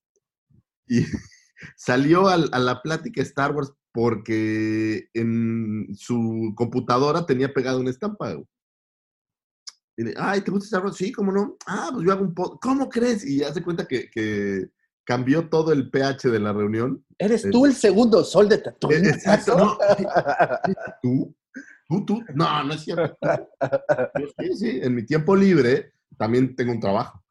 y 0.88 1.00
salió 1.76 2.28
al- 2.28 2.50
a 2.52 2.58
la 2.58 2.82
plática 2.82 3.22
Star 3.22 3.52
Wars 3.54 3.72
porque 3.92 5.08
en 5.14 5.86
su 5.96 6.52
computadora 6.54 7.24
tenía 7.24 7.54
pegado 7.54 7.80
una 7.80 7.88
estampa. 7.90 8.34
Y 9.96 10.04
Ay, 10.18 10.42
¿te 10.42 10.50
gusta 10.50 10.66
Star 10.66 10.84
Wars? 10.84 10.96
Sí, 10.96 11.10
¿cómo 11.10 11.32
no? 11.32 11.56
Ah, 11.66 11.88
pues 11.90 12.04
yo 12.04 12.12
hago 12.12 12.22
un 12.22 12.34
podcast. 12.34 12.62
¿Cómo 12.62 12.88
crees? 12.90 13.24
Y 13.24 13.42
hace 13.42 13.62
cuenta 13.62 13.88
que, 13.88 14.10
que 14.10 14.66
cambió 15.04 15.48
todo 15.48 15.72
el 15.72 15.90
pH 15.90 16.28
de 16.30 16.38
la 16.40 16.52
reunión. 16.52 17.02
¿Eres 17.16 17.48
tú 17.50 17.64
el 17.64 17.74
segundo 17.74 18.22
sol 18.22 18.46
de 18.50 18.58
Tatooine? 18.58 19.06
Eh, 19.06 19.08
exacto, 19.08 19.56
no. 19.56 19.78
¿Tú? 21.02 21.34
¿Tú, 21.88 22.04
tú? 22.04 22.24
No, 22.34 22.64
no 22.64 22.74
es 22.74 22.80
cierto. 22.82 23.16
Yo, 24.18 24.26
sí, 24.38 24.56
sí, 24.56 24.80
en 24.82 24.94
mi 24.94 25.04
tiempo 25.04 25.36
libre 25.36 25.92
también 26.18 26.54
tengo 26.56 26.72
un 26.72 26.80
trabajo. 26.80 27.22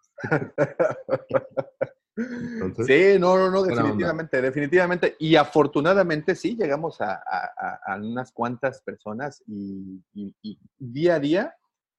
Entonces, 2.17 2.85
Sí, 2.87 3.19
no, 3.19 3.37
no, 3.37 3.51
no, 3.51 3.63
definitivamente, 3.63 4.41
definitivamente. 4.41 5.15
Y 5.19 5.35
afortunadamente 5.35 6.35
sí, 6.35 6.55
llegamos 6.55 7.01
a, 7.01 7.15
a- 7.15 7.51
a- 7.57 7.93
a 7.93 7.95
unas 7.97 8.31
cuantas 8.31 8.81
personas 8.81 9.43
y, 9.47 10.01
y- 10.13 10.33
y 10.41 10.57
día 10.77 11.15
a 11.15 11.19
día 11.19 11.55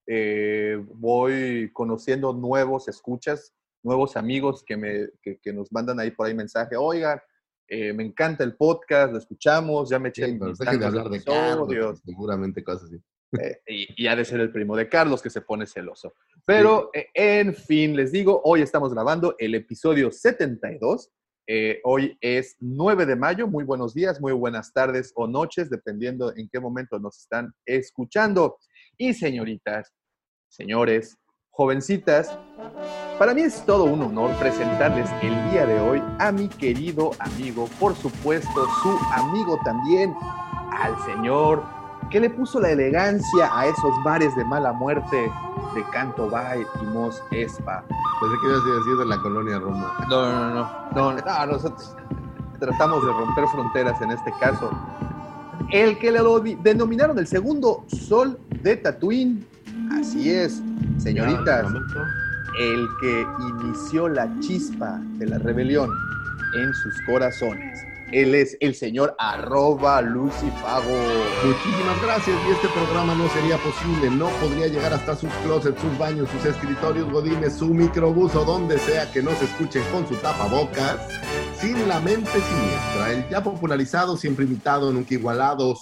eh, 0.06 0.82
voy 0.94 1.70
conociendo 1.72 2.32
nuevos 2.32 2.88
escuchas, 2.88 3.52
nuevos 3.82 4.16
amigos 4.16 4.64
que, 4.66 4.76
me, 4.76 5.08
que, 5.20 5.38
que 5.38 5.52
nos 5.52 5.70
mandan 5.72 6.00
ahí 6.00 6.10
por 6.12 6.26
ahí 6.28 6.34
mensaje, 6.34 6.76
oigan, 6.76 7.20
eh, 7.68 7.92
me 7.92 8.04
encanta 8.04 8.44
el 8.44 8.56
podcast, 8.56 9.12
lo 9.12 9.18
escuchamos, 9.18 9.90
ya 9.90 9.98
me 9.98 10.10
eché 10.10 10.26
sí, 10.26 10.38
dejen 10.38 10.80
de 10.80 10.86
hablar 10.86 11.08
de 11.08 11.22
Carlos, 11.22 11.68
episodios". 11.68 12.00
seguramente 12.04 12.62
cosas 12.62 12.84
así. 12.84 13.02
Eh, 13.40 13.60
y, 13.66 14.04
y 14.04 14.06
ha 14.06 14.16
de 14.16 14.24
ser 14.24 14.40
el 14.40 14.52
primo 14.52 14.76
de 14.76 14.88
Carlos 14.88 15.22
que 15.22 15.30
se 15.30 15.40
pone 15.40 15.66
celoso. 15.66 16.14
Pero, 16.44 16.90
eh, 16.94 17.08
en 17.14 17.54
fin, 17.54 17.96
les 17.96 18.12
digo, 18.12 18.40
hoy 18.44 18.62
estamos 18.62 18.92
grabando 18.92 19.34
el 19.38 19.54
episodio 19.54 20.10
72. 20.10 21.10
Eh, 21.48 21.80
hoy 21.84 22.16
es 22.20 22.56
9 22.60 23.06
de 23.06 23.16
mayo. 23.16 23.46
Muy 23.46 23.64
buenos 23.64 23.94
días, 23.94 24.20
muy 24.20 24.32
buenas 24.32 24.72
tardes 24.72 25.12
o 25.14 25.28
noches, 25.28 25.70
dependiendo 25.70 26.34
en 26.36 26.48
qué 26.48 26.58
momento 26.60 26.98
nos 26.98 27.18
están 27.18 27.52
escuchando. 27.64 28.58
Y 28.96 29.14
señoritas, 29.14 29.92
señores, 30.48 31.16
jovencitas, 31.56 32.36
para 33.18 33.32
mí 33.32 33.40
es 33.40 33.64
todo 33.64 33.84
un 33.84 34.02
honor 34.02 34.30
presentarles 34.38 35.08
el 35.22 35.50
día 35.50 35.64
de 35.64 35.80
hoy 35.80 36.02
a 36.18 36.30
mi 36.30 36.48
querido 36.48 37.12
amigo, 37.18 37.66
por 37.80 37.94
supuesto, 37.94 38.66
su 38.82 38.98
amigo 39.12 39.58
también, 39.64 40.14
al 40.70 40.94
señor 41.06 41.62
que 42.10 42.20
le 42.20 42.30
puso 42.30 42.60
la 42.60 42.70
elegancia 42.70 43.50
a 43.52 43.66
esos 43.66 43.92
bares 44.04 44.36
de 44.36 44.44
mala 44.44 44.72
muerte 44.72 45.32
de 45.74 45.82
Canto 45.90 46.28
Bay 46.30 46.64
y 46.80 46.84
Mos 46.86 47.22
Espa. 47.30 47.82
Pensé 48.20 48.36
que 48.40 48.46
ibas 48.46 48.62
a 48.62 48.78
decir 48.78 48.96
de 48.98 49.06
la 49.06 49.22
colonia 49.22 49.58
Roma. 49.58 50.06
No, 50.08 50.30
no, 50.30 50.50
no, 50.50 50.54
no, 50.94 51.12
no, 51.12 51.20
no, 51.20 51.46
nosotros 51.46 51.96
tratamos 52.60 53.04
de 53.04 53.12
romper 53.12 53.46
fronteras 53.48 54.00
en 54.02 54.10
este 54.12 54.32
caso. 54.38 54.70
El 55.72 55.98
que 55.98 56.12
le 56.12 56.20
denominaron 56.62 57.18
el 57.18 57.26
segundo 57.26 57.84
sol 57.88 58.38
de 58.62 58.76
Tatooine, 58.76 59.44
así 59.92 60.30
es, 60.30 60.62
señoritas, 60.98 61.66
el 62.58 62.86
que 63.00 63.26
inició 63.50 64.08
la 64.08 64.28
chispa 64.40 65.00
de 65.18 65.26
la 65.26 65.38
rebelión 65.38 65.90
en 66.54 66.74
sus 66.74 66.94
corazones. 67.02 67.78
Él 68.12 68.36
es 68.36 68.56
el 68.60 68.74
señor 68.74 69.16
arroba 69.18 70.00
Lucifago. 70.00 70.96
Muchísimas 71.44 72.00
gracias. 72.02 72.36
Y 72.48 72.52
este 72.52 72.68
programa 72.68 73.14
no 73.16 73.28
sería 73.30 73.58
posible, 73.58 74.10
no 74.10 74.28
podría 74.40 74.68
llegar 74.68 74.92
hasta 74.92 75.16
sus 75.16 75.30
closets, 75.44 75.80
sus 75.80 75.98
baños, 75.98 76.28
sus 76.30 76.44
escritorios 76.44 77.10
godines, 77.10 77.54
su 77.54 77.74
microbús 77.74 78.34
o 78.36 78.44
donde 78.44 78.78
sea 78.78 79.10
que 79.10 79.22
nos 79.22 79.40
escuchen 79.42 79.82
con 79.90 80.06
su 80.06 80.14
tapabocas, 80.16 81.00
sin 81.58 81.88
la 81.88 81.98
mente 81.98 82.30
siniestra, 82.30 83.12
el 83.12 83.28
ya 83.28 83.42
popularizado, 83.42 84.16
siempre 84.16 84.44
imitado, 84.44 84.92
nunca 84.92 85.14
igualado, 85.14 85.74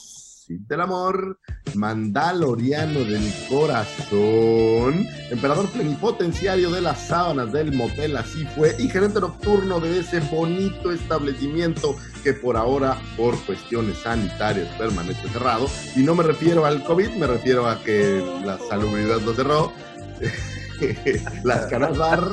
del 0.49 0.81
amor, 0.81 1.39
mandaloriano 1.75 3.01
del 3.01 3.33
corazón, 3.49 5.07
emperador 5.31 5.69
plenipotenciario 5.71 6.71
de 6.71 6.83
las 6.83 7.09
sábanas 7.09 7.53
del 7.53 7.73
motel, 7.73 8.17
así 8.17 8.45
fue, 8.55 8.77
y 8.79 8.89
gerente 8.89 9.21
nocturno 9.21 9.81
de 9.81 10.01
ese 10.01 10.21
bonito 10.21 10.93
establecimiento 10.93 11.97
que 12.23 12.35
por 12.35 12.57
ahora, 12.57 12.99
por 13.17 13.39
cuestiones 13.45 13.99
sanitarias, 13.99 14.69
permanece 14.77 15.29
cerrado. 15.29 15.67
Y 15.97 16.01
no 16.01 16.15
me 16.15 16.23
refiero 16.23 16.67
al 16.67 16.85
COVID, 16.85 17.11
me 17.17 17.27
refiero 17.27 17.67
a 17.67 17.83
que 17.83 18.23
la 18.45 18.59
salubridad 18.59 19.21
lo 19.23 19.35
cerró, 19.35 19.73
las 21.45 21.67
caras 21.67 21.97
bar. 21.97 22.31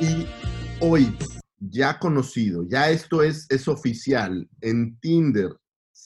Y 0.00 0.26
hoy, 0.80 1.14
ya 1.60 1.98
conocido, 1.98 2.64
ya 2.66 2.90
esto 2.90 3.22
es, 3.22 3.46
es 3.50 3.68
oficial, 3.68 4.48
en 4.60 4.98
Tinder 5.00 5.50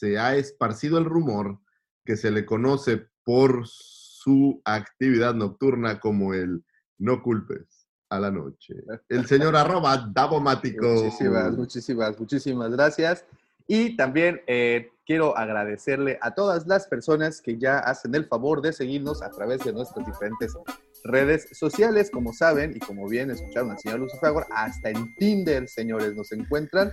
se 0.00 0.18
ha 0.18 0.34
esparcido 0.34 0.96
el 0.96 1.04
rumor 1.04 1.58
que 2.06 2.16
se 2.16 2.30
le 2.30 2.46
conoce 2.46 3.06
por 3.22 3.64
su 3.66 4.62
actividad 4.64 5.34
nocturna 5.34 6.00
como 6.00 6.32
el 6.32 6.64
no 6.96 7.22
culpes 7.22 7.86
a 8.08 8.18
la 8.18 8.30
noche. 8.30 8.74
El 9.10 9.26
señor 9.26 9.56
arroba 9.56 10.10
Davomático. 10.14 10.86
Muchísimas, 10.86 11.52
muchísimas, 11.52 12.18
muchísimas 12.18 12.70
gracias. 12.70 13.26
Y 13.66 13.94
también 13.96 14.40
eh, 14.46 14.88
quiero 15.04 15.36
agradecerle 15.36 16.18
a 16.22 16.34
todas 16.34 16.66
las 16.66 16.86
personas 16.86 17.42
que 17.42 17.58
ya 17.58 17.78
hacen 17.78 18.14
el 18.14 18.24
favor 18.24 18.62
de 18.62 18.72
seguirnos 18.72 19.22
a 19.22 19.30
través 19.30 19.62
de 19.64 19.74
nuestras 19.74 20.06
diferentes 20.06 20.54
redes 21.04 21.46
sociales. 21.52 22.10
Como 22.10 22.32
saben, 22.32 22.74
y 22.74 22.78
como 22.80 23.06
bien 23.06 23.30
escucharon 23.30 23.72
al 23.72 23.78
señor 23.78 24.00
Lucifagor, 24.00 24.46
hasta 24.50 24.90
en 24.90 25.14
Tinder, 25.16 25.68
señores, 25.68 26.16
nos 26.16 26.32
encuentran. 26.32 26.90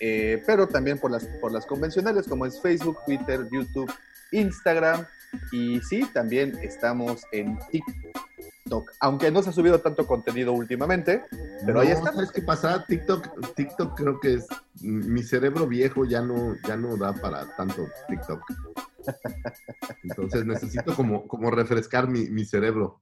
Eh, 0.00 0.42
pero 0.46 0.68
también 0.68 0.98
por 0.98 1.10
las, 1.10 1.24
por 1.40 1.52
las 1.52 1.66
convencionales 1.66 2.26
como 2.26 2.46
es 2.46 2.60
Facebook, 2.60 2.98
Twitter, 3.06 3.48
YouTube, 3.50 3.92
Instagram. 4.32 5.06
Y 5.52 5.80
sí, 5.80 6.06
también 6.12 6.58
estamos 6.62 7.22
en 7.32 7.58
TikTok. 7.70 8.90
Aunque 9.00 9.30
no 9.30 9.42
se 9.42 9.50
ha 9.50 9.52
subido 9.52 9.80
tanto 9.80 10.06
contenido 10.06 10.52
últimamente, 10.52 11.22
pero 11.66 11.80
ahí 11.80 11.88
estamos. 11.88 12.14
¿Sabes 12.14 12.32
qué 12.32 12.42
pasa? 12.42 12.84
TikTok, 12.86 13.54
TikTok 13.54 13.94
creo 13.96 14.20
que 14.20 14.34
es. 14.34 14.46
Mi 14.80 15.22
cerebro 15.22 15.66
viejo 15.66 16.04
ya 16.04 16.22
no, 16.22 16.56
ya 16.66 16.76
no 16.76 16.96
da 16.96 17.12
para 17.12 17.54
tanto 17.56 17.88
TikTok. 18.08 18.40
Entonces 20.02 20.46
necesito 20.46 20.94
como, 20.94 21.26
como 21.26 21.50
refrescar 21.50 22.08
mi, 22.08 22.30
mi 22.30 22.44
cerebro. 22.44 23.00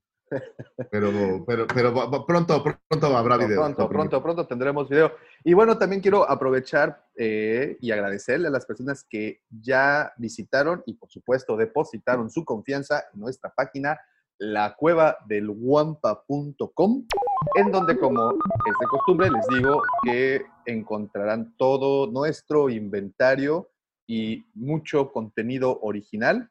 Pero, 0.90 1.44
pero, 1.46 1.66
pero 1.66 2.26
pronto, 2.26 2.62
pronto 2.88 3.16
habrá 3.16 3.36
video. 3.36 3.60
Pronto, 3.60 3.88
pronto, 3.88 4.22
pronto 4.22 4.46
tendremos 4.46 4.88
video. 4.88 5.12
Y 5.44 5.54
bueno, 5.54 5.78
también 5.78 6.00
quiero 6.00 6.28
aprovechar 6.28 7.04
eh, 7.16 7.76
y 7.80 7.90
agradecerle 7.90 8.48
a 8.48 8.50
las 8.50 8.66
personas 8.66 9.04
que 9.08 9.42
ya 9.50 10.12
visitaron 10.16 10.82
y 10.86 10.94
por 10.94 11.10
supuesto 11.10 11.56
depositaron 11.56 12.30
su 12.30 12.44
confianza 12.44 13.04
en 13.12 13.20
nuestra 13.20 13.52
página, 13.54 13.98
la 14.38 14.74
cueva 14.76 15.16
del 15.26 15.50
guampa.com, 15.50 17.06
en 17.54 17.72
donde 17.72 17.98
como 17.98 18.32
es 18.32 18.74
de 18.80 18.86
costumbre 18.88 19.30
les 19.30 19.46
digo 19.48 19.82
que 20.02 20.44
encontrarán 20.66 21.56
todo 21.56 22.10
nuestro 22.10 22.68
inventario 22.68 23.70
y 24.06 24.44
mucho 24.54 25.10
contenido 25.10 25.78
original. 25.80 26.50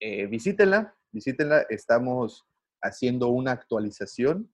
Eh, 0.00 0.26
visítenla, 0.26 0.94
visítenla, 1.12 1.66
estamos 1.68 2.46
haciendo 2.84 3.28
una 3.28 3.50
actualización. 3.52 4.48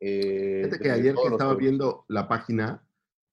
eh, 0.00 0.62
Fíjate 0.64 0.82
que 0.82 0.90
ayer 0.90 1.14
que 1.14 1.28
estaba 1.28 1.54
viendo 1.54 2.04
la 2.08 2.26
página, 2.28 2.82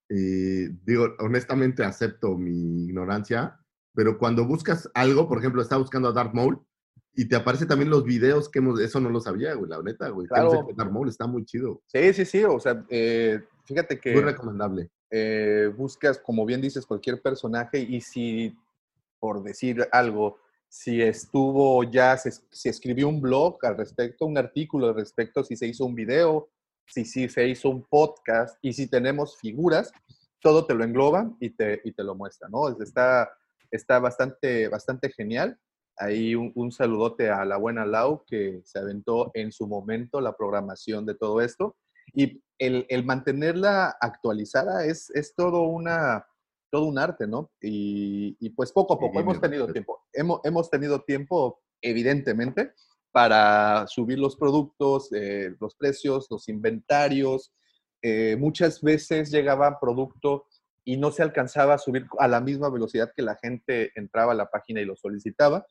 eh, 0.10 0.70
digo, 0.86 1.08
honestamente 1.20 1.84
acepto 1.84 2.38
mi 2.38 2.86
ignorancia, 2.86 3.60
pero 3.94 4.18
cuando 4.18 4.46
buscas 4.46 4.90
algo, 4.94 5.28
por 5.28 5.40
ejemplo, 5.40 5.62
estaba 5.62 5.82
buscando 5.82 6.10
a 6.10 6.14
Darth 6.14 6.34
Maul 6.34 6.60
y 7.14 7.28
te 7.28 7.36
aparecen 7.36 7.68
también 7.68 7.90
los 7.90 8.04
videos 8.06 8.48
que 8.50 8.60
hemos, 8.60 8.80
eso 8.80 9.00
no 9.02 9.10
lo 9.10 9.20
sabía, 9.20 9.54
güey, 9.56 9.70
la 9.70 9.82
neta, 9.82 10.10
güey. 10.10 10.28
que 10.28 10.34
Claro. 10.34 10.66
de 10.68 10.74
Darth 10.76 10.92
Maul 10.92 11.10
está 11.10 11.28
muy 11.28 11.44
chido, 11.46 11.82
Sí, 11.88 12.14
sí, 12.14 12.26
sí, 12.26 12.44
o 12.44 12.60
sea, 12.60 12.86
eh, 12.90 13.42
fíjate 13.66 13.96
muy 13.96 14.02
que 14.02 14.22
recomendable. 14.22 14.90
eh, 15.10 15.70
buscas, 15.76 16.20
como 16.20 16.46
bien 16.46 16.62
dices, 16.62 16.86
cualquier 16.86 17.22
personaje 17.22 17.80
y 17.80 18.00
si, 18.00 18.56
por 19.20 19.44
decir 19.44 19.88
algo, 19.92 20.38
si 20.74 21.02
estuvo 21.02 21.84
ya, 21.84 22.16
se, 22.16 22.32
se 22.32 22.70
escribió 22.70 23.10
un 23.10 23.20
blog 23.20 23.58
al 23.66 23.76
respecto, 23.76 24.26
un 24.26 24.38
artículo 24.38 24.88
al 24.88 24.96
respecto, 24.96 25.44
si 25.44 25.58
se 25.58 25.68
hizo 25.68 25.86
un 25.86 25.96
video, 25.96 26.50
si, 26.88 27.04
si 27.04 27.28
se 27.28 27.46
hizo 27.50 27.70
un 27.70 27.84
podcast 27.84 28.58
y 28.62 28.72
si 28.72 28.88
tenemos 28.88 29.38
figuras, 29.38 29.92
todo 30.40 30.66
te 30.66 30.74
lo 30.74 30.86
engloba 30.86 31.30
y 31.42 31.50
te, 31.50 31.82
y 31.84 31.92
te 31.92 32.04
lo 32.06 32.16
muestra, 32.16 32.48
¿no? 32.48 32.70
Es- 32.70 32.80
Está, 32.80 33.30
está 33.70 34.00
bastante, 34.00 34.70
bastante 34.70 35.10
genial. 35.12 35.60
Ahí 35.98 36.36
un, 36.36 36.54
un 36.56 36.72
saludote 36.72 37.30
a 37.30 37.44
la 37.44 37.58
buena 37.58 37.86
Lau 37.86 38.24
que 38.26 38.62
se 38.64 38.80
aventó 38.80 39.30
en 39.34 39.52
su 39.52 39.68
momento 39.68 40.22
la 40.22 40.38
programación 40.38 41.06
de 41.06 41.16
todo 41.16 41.42
esto. 41.42 41.76
Y 42.14 42.42
el, 42.58 42.86
el 42.88 43.04
mantenerla 43.06 43.98
actualizada 44.00 44.86
es, 44.86 45.10
es 45.14 45.36
todo, 45.36 45.64
una, 45.64 46.26
todo 46.72 46.86
un 46.86 46.98
arte, 46.98 47.28
¿no? 47.28 47.52
Y, 47.62 48.38
y 48.40 48.50
pues 48.52 48.72
poco 48.72 48.94
a 48.94 48.98
Sí, 48.98 49.02
poco 49.06 49.20
hemos 49.20 49.36
mi 49.36 49.42
tenido 49.42 49.68
tiempo. 49.72 50.01
Hemos, 50.14 50.42
hemos 50.44 50.70
tenido 50.70 51.02
tiempo, 51.02 51.62
evidentemente, 51.82 52.74
para 53.12 53.86
subir 53.88 54.20
los 54.20 54.36
productos, 54.36 55.12
eh, 55.14 55.56
los 55.60 55.76
precios, 55.76 56.28
los 56.30 56.48
inventarios. 56.48 57.54
Eh, 58.02 58.36
muchas 58.40 58.82
veces 58.82 59.32
llegaba 59.32 59.80
producto 59.80 60.46
y 60.84 60.98
no 60.98 61.12
se 61.12 61.22
alcanzaba 61.22 61.76
a 61.76 61.78
subir 61.78 62.08
a 62.18 62.28
la 62.28 62.42
misma 62.42 62.70
velocidad 62.70 63.12
que 63.16 63.22
la 63.22 63.36
gente 63.36 63.92
entraba 63.96 64.32
a 64.32 64.36
la 64.36 64.50
página 64.50 64.82
y 64.82 64.86
lo 64.86 64.96
solicitaba. 64.96 65.66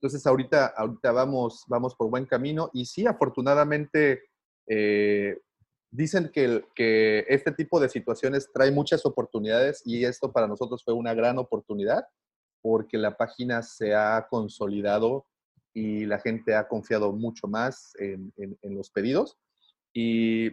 Entonces 0.00 0.26
ahorita, 0.26 0.66
ahorita 0.66 1.12
vamos, 1.12 1.64
vamos 1.68 1.94
por 1.94 2.08
buen 2.08 2.26
camino 2.26 2.70
y 2.72 2.86
sí, 2.86 3.06
afortunadamente 3.06 4.22
eh, 4.68 5.38
dicen 5.90 6.30
que, 6.32 6.64
que 6.74 7.24
este 7.28 7.52
tipo 7.52 7.80
de 7.80 7.88
situaciones 7.88 8.50
trae 8.52 8.70
muchas 8.70 9.04
oportunidades 9.06 9.82
y 9.84 10.04
esto 10.04 10.32
para 10.32 10.46
nosotros 10.46 10.84
fue 10.84 10.94
una 10.94 11.14
gran 11.14 11.38
oportunidad 11.38 12.04
porque 12.66 12.98
la 12.98 13.16
página 13.16 13.62
se 13.62 13.94
ha 13.94 14.26
consolidado 14.28 15.24
y 15.72 16.04
la 16.04 16.18
gente 16.18 16.56
ha 16.56 16.66
confiado 16.66 17.12
mucho 17.12 17.46
más 17.46 17.92
en, 18.00 18.32
en- 18.38 18.58
en 18.60 18.74
los 18.74 18.90
pedidos 18.90 19.38
y 19.94 20.50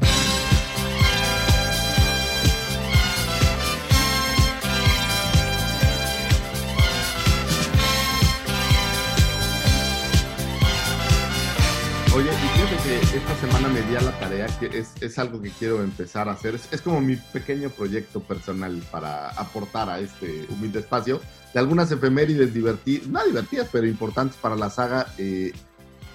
Que 12.83 12.97
esta 13.17 13.37
semana 13.41 13.69
me 13.69 13.81
di 13.83 13.97
a 13.97 14.01
la 14.01 14.19
tarea, 14.19 14.47
que 14.59 14.67
es, 14.67 14.91
es 15.01 15.19
algo 15.19 15.41
que 15.41 15.51
quiero 15.51 15.83
empezar 15.83 16.29
a 16.29 16.33
hacer. 16.33 16.55
Es, 16.55 16.69
es 16.73 16.83
como 16.83 17.01
mi 17.01 17.17
pequeño 17.17 17.71
proyecto 17.71 18.21
personal 18.21 18.83
para 18.91 19.31
aportar 19.31 19.89
a 19.89 20.01
este 20.01 20.47
humilde 20.51 20.81
espacio 20.81 21.21
de 21.55 21.61
algunas 21.61 21.91
efemérides 21.91 22.53
divertidas, 22.53 23.09
no 23.09 23.25
divertidas, 23.25 23.69
pero 23.71 23.87
importantes 23.87 24.37
para 24.41 24.57
la 24.57 24.71
saga. 24.71 25.07
eh, 25.19 25.53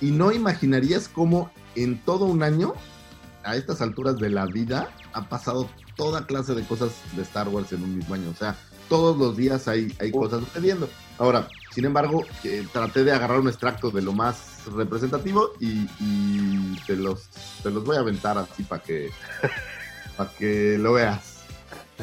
y 0.02 0.12
no 0.12 0.32
imaginarías 0.32 1.08
cómo 1.08 1.52
en 1.76 2.00
todo 2.00 2.26
un 2.26 2.44
año, 2.44 2.74
a 3.44 3.56
estas 3.56 3.82
alturas 3.82 4.18
de 4.18 4.30
la 4.30 4.46
vida, 4.46 4.90
ha 5.14 5.30
pasado 5.30 5.70
toda 5.96 6.26
clase 6.26 6.56
de 6.56 6.64
cosas 6.64 6.92
de 7.16 7.22
Star 7.22 7.48
Wars 7.50 7.72
en 7.72 7.84
un 7.84 7.98
mismo 7.98 8.16
año. 8.16 8.30
O 8.30 8.36
sea, 8.36 8.56
todos 8.90 9.18
los 9.18 9.38
días 9.38 9.68
hay, 9.68 9.94
hay 10.00 10.12
cosas 10.12 10.42
sucediendo. 10.42 10.90
Ahora, 11.18 11.48
sin 11.74 11.86
embargo, 11.86 12.24
eh, 12.44 12.66
traté 12.74 13.04
de 13.04 13.12
agarrar 13.12 13.40
un 13.40 13.48
extracto 13.48 13.92
de 13.92 14.02
lo 14.02 14.12
más 14.12 14.51
representativo 14.66 15.52
y, 15.60 15.88
y 16.00 16.78
te, 16.86 16.96
los, 16.96 17.30
te 17.64 17.72
los 17.72 17.84
voy 17.84 17.98
a 17.98 18.00
aventar 18.00 18.38
así 18.38 18.64
para 18.64 18.82
que, 18.82 19.10
para 20.18 20.30
que 20.32 20.78
lo 20.78 20.94
veas. 20.94 21.44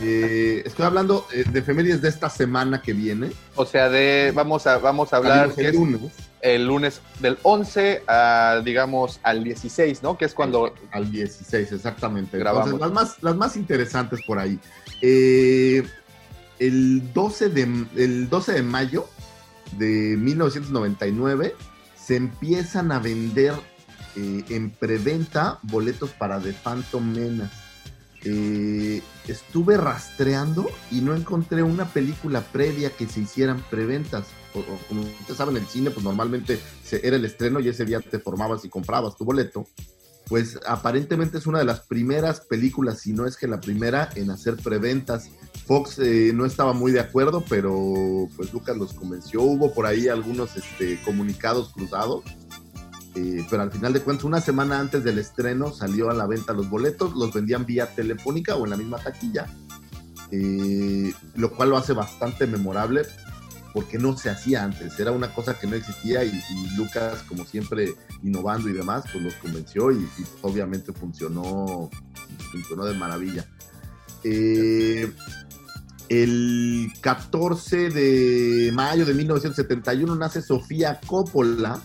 Eh, 0.00 0.62
estoy 0.65 0.85
hablando 0.85 1.27
eh, 1.33 1.45
de 1.50 1.59
efemérides 1.59 2.00
de 2.00 2.09
esta 2.09 2.31
semana 2.31 2.81
que 2.83 2.93
viene. 2.93 3.33
O 3.57 3.67
sea, 3.67 3.88
de 3.88 4.33
vamos 4.35 4.67
a, 4.67 4.79
vamos 4.79 5.12
a 5.12 5.17
hablar 5.17 5.53
el 5.57 5.67
es 5.67 5.75
lunes 5.75 6.12
el 6.41 6.67
lunes 6.67 7.00
del 7.21 7.38
11 7.43 8.05
a, 8.07 8.62
digamos, 8.65 9.21
al 9.23 9.45
16, 9.45 10.03
¿no? 10.03 10.17
Que 10.17 10.25
es 10.25 10.35
cuando... 10.35 10.73
al 10.93 11.11
16, 11.11 11.73
exactamente. 11.73 12.38
Grabamos. 12.38 12.71
Entonces, 12.71 12.87
las 12.87 12.94
más, 12.94 13.23
las 13.23 13.37
más 13.37 13.57
interesantes 13.57 14.21
por 14.27 14.38
ahí. 14.38 14.59
Eh, 15.03 15.87
el, 16.59 17.12
12 17.12 17.49
de, 17.49 17.62
el 17.97 18.29
12 18.29 18.53
de 18.53 18.62
mayo 18.62 19.09
de 19.73 20.16
1999 20.16 21.55
se 22.09 22.16
empiezan 22.16 22.90
a 22.90 23.01
vender 23.01 23.53
eh, 24.16 24.42
en 24.49 24.71
preventa 24.71 25.59
boletos 25.64 26.09
para 26.12 26.40
The 26.40 26.55
Phantom 26.55 27.05
Menace. 27.12 27.53
Eh, 28.25 29.03
estuve 29.27 29.77
rastreando 29.77 30.71
y 30.90 31.03
no 31.03 31.14
encontré 31.14 31.62
una 31.62 31.85
película 31.85 32.40
previa 32.40 32.88
que 32.97 33.07
se 33.07 33.21
hicieran 33.21 33.62
preventas. 33.71 34.25
O- 34.55 34.64
como 34.88 35.03
ustedes 35.03 35.37
saben, 35.37 35.59
el 35.59 35.66
cine, 35.66 35.90
pues 35.90 36.03
normalmente 36.03 36.59
se- 36.83 37.07
era 37.07 37.16
el 37.16 37.27
estreno 37.27 37.61
y 37.61 37.68
ese 37.68 37.85
día 37.85 38.01
te 38.01 38.18
formabas 38.18 38.64
y 38.64 38.71
comprabas 38.71 39.14
tu 39.14 39.27
boleto. 39.27 39.66
Pues 40.29 40.61
aparentemente 40.67 41.38
es 41.38 41.47
una 41.47 41.59
de 41.59 41.64
las 41.64 41.81
primeras 41.81 42.41
películas, 42.41 43.01
si 43.01 43.12
no 43.12 43.27
es 43.27 43.37
que 43.37 43.49
la 43.49 43.61
primera, 43.61 44.11
en 44.14 44.31
hacer 44.31 44.57
preventas. 44.57 45.31
Fox 45.67 45.99
eh, 45.99 46.33
no 46.35 46.45
estaba 46.45 46.75
muy 46.75 46.93
de 46.93 47.01
acuerdo, 47.01 47.43
pero 47.49 48.29
pues 48.37 48.53
Lucas 48.53 48.77
los 48.77 48.93
convenció. 48.93 49.43
Hubo 49.43 49.73
por 49.73 49.87
ahí 49.87 50.09
algunos 50.09 50.57
este, 50.57 51.01
comunicados 51.03 51.73
cruzados. 51.73 52.25
Eh, 53.14 53.45
pero 53.49 53.62
al 53.62 53.73
final 53.73 53.93
de 53.95 54.01
cuentas, 54.01 54.25
una 54.25 54.41
semana 54.41 54.79
antes 54.79 55.03
del 55.03 55.19
estreno 55.19 55.73
salió 55.73 56.11
a 56.11 56.14
la 56.14 56.27
venta 56.27 56.53
los 56.53 56.69
boletos, 56.69 57.14
los 57.14 57.33
vendían 57.33 57.64
vía 57.64 57.87
telefónica 57.95 58.55
o 58.55 58.64
en 58.64 58.71
la 58.71 58.77
misma 58.77 58.99
taquilla, 58.99 59.47
eh, 60.31 61.12
lo 61.35 61.51
cual 61.53 61.71
lo 61.71 61.79
hace 61.79 61.95
bastante 61.95 62.47
memorable 62.47 63.03
porque 63.72 63.98
no 63.98 64.16
se 64.16 64.31
hacía 64.31 64.64
antes, 64.64 64.98
era 64.98 65.12
una 65.12 65.35
cosa 65.35 65.59
que 65.59 65.66
no 65.66 65.76
existía 65.76 66.24
y, 66.24 66.28
y 66.28 66.76
Lucas, 66.76 67.22
como 67.28 67.44
siempre, 67.44 67.94
innovando 68.22 68.68
y 68.68 68.72
demás, 68.72 69.04
pues 69.12 69.22
los 69.22 69.35
convenció 69.35 69.90
y, 69.92 69.96
y 69.96 70.24
obviamente 70.42 70.92
funcionó, 70.92 71.90
funcionó 72.52 72.85
de 72.85 72.94
maravilla. 72.94 73.46
Eh, 74.24 75.12
el 76.09 76.90
14 77.00 77.90
de 77.90 78.70
mayo 78.72 79.04
de 79.04 79.14
1971 79.14 80.14
nace 80.16 80.42
Sofía 80.42 81.00
Coppola. 81.07 81.81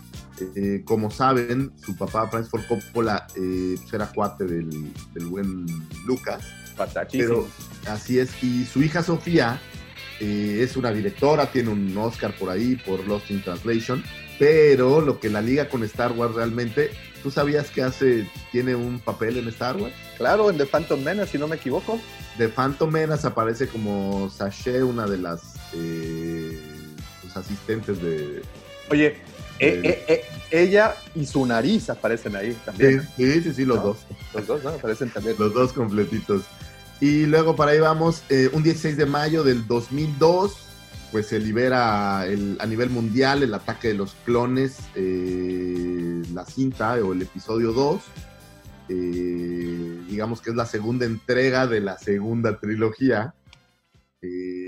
Eh, 0.55 0.81
como 0.83 1.11
saben, 1.11 1.71
su 1.77 1.95
papá 1.95 2.27
Francis 2.27 2.49
Ford 2.49 2.63
Coppola 2.67 3.27
eh, 3.35 3.75
pues 3.79 3.93
era 3.93 4.07
cuate 4.07 4.45
del, 4.45 4.93
del 5.13 5.25
buen 5.27 5.65
Lucas. 6.05 6.43
Patachísimo. 6.75 7.45
Pero 7.83 7.93
así 7.93 8.19
es. 8.19 8.31
Y 8.43 8.65
su 8.65 8.81
hija 8.81 9.03
Sofía 9.03 9.59
eh, 10.23 10.63
es 10.63 10.77
una 10.77 10.91
directora, 10.91 11.51
tiene 11.51 11.69
un 11.69 11.95
Oscar 11.97 12.33
por 12.37 12.49
ahí 12.49 12.75
por 12.75 13.05
Lost 13.07 13.29
in 13.31 13.41
Translation. 13.43 14.03
Pero 14.39 15.01
lo 15.01 15.19
que 15.19 15.29
la 15.29 15.41
liga 15.41 15.69
con 15.69 15.83
Star 15.83 16.11
Wars 16.13 16.33
realmente, 16.33 16.89
¿tú 17.21 17.29
sabías 17.29 17.69
que 17.69 17.83
hace, 17.83 18.27
tiene 18.51 18.73
un 18.75 18.99
papel 18.99 19.37
en 19.37 19.47
Star 19.49 19.75
Wars? 19.77 19.93
Claro, 20.17 20.49
en 20.49 20.57
The 20.57 20.65
Phantom 20.65 21.01
Menace, 21.03 21.33
si 21.33 21.37
no 21.37 21.47
me 21.47 21.57
equivoco. 21.57 21.99
De 22.37 22.49
Phantom 22.49 22.89
Menace 22.89 23.27
aparece 23.27 23.67
como 23.67 24.29
Sashay, 24.35 24.81
una 24.81 25.05
de 25.05 25.17
las 25.19 25.41
eh, 25.75 26.57
pues, 27.21 27.37
asistentes 27.37 28.01
de. 28.01 28.41
Oye, 28.89 29.17
eh, 29.59 29.81
eh, 29.83 30.03
eh, 30.07 30.21
ella 30.49 30.95
y 31.15 31.25
su 31.27 31.45
nariz 31.45 31.89
aparecen 31.89 32.35
ahí 32.35 32.51
Sí, 32.53 32.57
también. 32.65 33.07
sí, 33.15 33.41
sí, 33.41 33.53
sí, 33.53 33.65
los 33.65 33.77
No. 33.77 33.83
dos. 33.83 33.97
Los 34.33 34.47
dos, 34.47 34.63
¿no? 34.63 34.69
Aparecen 34.71 35.09
también. 35.11 35.35
Los 35.37 35.53
dos 35.53 35.73
completitos. 35.73 36.41
Y 36.99 37.25
luego 37.25 37.55
para 37.55 37.71
ahí 37.71 37.79
vamos, 37.79 38.23
eh, 38.29 38.49
un 38.53 38.63
16 38.63 38.95
de 38.97 39.05
mayo 39.05 39.43
del 39.43 39.67
2002, 39.67 40.57
pues 41.11 41.27
se 41.27 41.39
libera 41.39 42.25
el- 42.25 42.57
a 42.59 42.65
nivel 42.65 42.89
mundial 42.89 43.43
el 43.43 43.53
ataque 43.53 43.89
de 43.89 43.93
los 43.95 44.13
clones, 44.25 44.77
eh, 44.95 46.23
la 46.33 46.45
cinta 46.45 46.93
o 47.03 47.13
el 47.13 47.21
episodio 47.21 47.73
2. 47.73 48.01
Eh, 48.89 50.01
digamos 50.09 50.41
que 50.41 50.49
es 50.51 50.55
la 50.55 50.65
segunda 50.65 51.05
entrega 51.05 51.67
de 51.67 51.81
la 51.81 51.97
segunda 51.97 52.59
trilogía. 52.59 53.33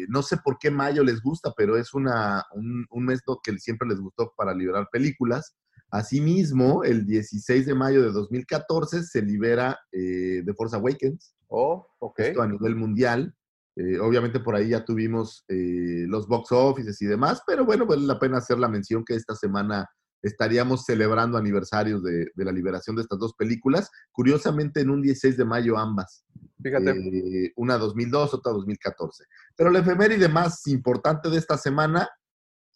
No 0.09 0.21
sé 0.21 0.37
por 0.37 0.59
qué 0.59 0.69
mayo 0.69 1.03
les 1.03 1.21
gusta, 1.21 1.53
pero 1.55 1.77
es 1.77 1.93
una, 1.93 2.43
un, 2.53 2.85
un 2.89 3.05
mes 3.05 3.21
que 3.43 3.57
siempre 3.57 3.87
les 3.87 3.99
gustó 3.99 4.33
para 4.35 4.53
liberar 4.53 4.89
películas. 4.91 5.55
Asimismo, 5.95 6.83
el 6.83 7.05
16 7.05 7.65
de 7.65 7.73
mayo 7.73 8.01
de 8.03 8.11
2014 8.11 9.03
se 9.03 9.21
libera 9.21 9.79
eh, 9.93 10.43
The 10.45 10.53
Force 10.53 10.75
Awakens, 10.75 11.33
Oh, 11.47 11.87
ok. 11.99 12.19
esto 12.19 12.41
a 12.41 12.47
nivel 12.47 12.75
mundial. 12.75 13.33
Eh, 13.77 13.99
obviamente 13.99 14.39
por 14.39 14.55
ahí 14.55 14.69
ya 14.69 14.83
tuvimos 14.83 15.45
eh, 15.47 16.05
los 16.07 16.27
box 16.27 16.51
offices 16.51 17.01
y 17.01 17.05
demás, 17.05 17.41
pero 17.47 17.65
bueno, 17.65 17.85
vale 17.85 18.03
la 18.03 18.19
pena 18.19 18.37
hacer 18.39 18.57
la 18.57 18.67
mención 18.67 19.03
que 19.05 19.15
esta 19.15 19.35
semana 19.35 19.87
estaríamos 20.21 20.83
celebrando 20.85 21.37
aniversarios 21.37 22.03
de, 22.03 22.27
de 22.33 22.45
la 22.45 22.51
liberación 22.51 22.95
de 22.95 23.03
estas 23.03 23.19
dos 23.19 23.33
películas, 23.33 23.89
curiosamente 24.11 24.81
en 24.81 24.89
un 24.89 25.01
16 25.01 25.37
de 25.37 25.45
mayo 25.45 25.77
ambas. 25.77 26.25
Fíjate. 26.61 26.91
Eh, 26.91 27.53
una 27.55 27.77
2002, 27.77 28.33
otra 28.33 28.51
2014. 28.51 29.23
Pero 29.55 29.69
la 29.69 29.79
efeméride 29.79 30.27
más 30.27 30.65
importante 30.67 31.29
de 31.29 31.37
esta 31.37 31.57
semana 31.57 32.09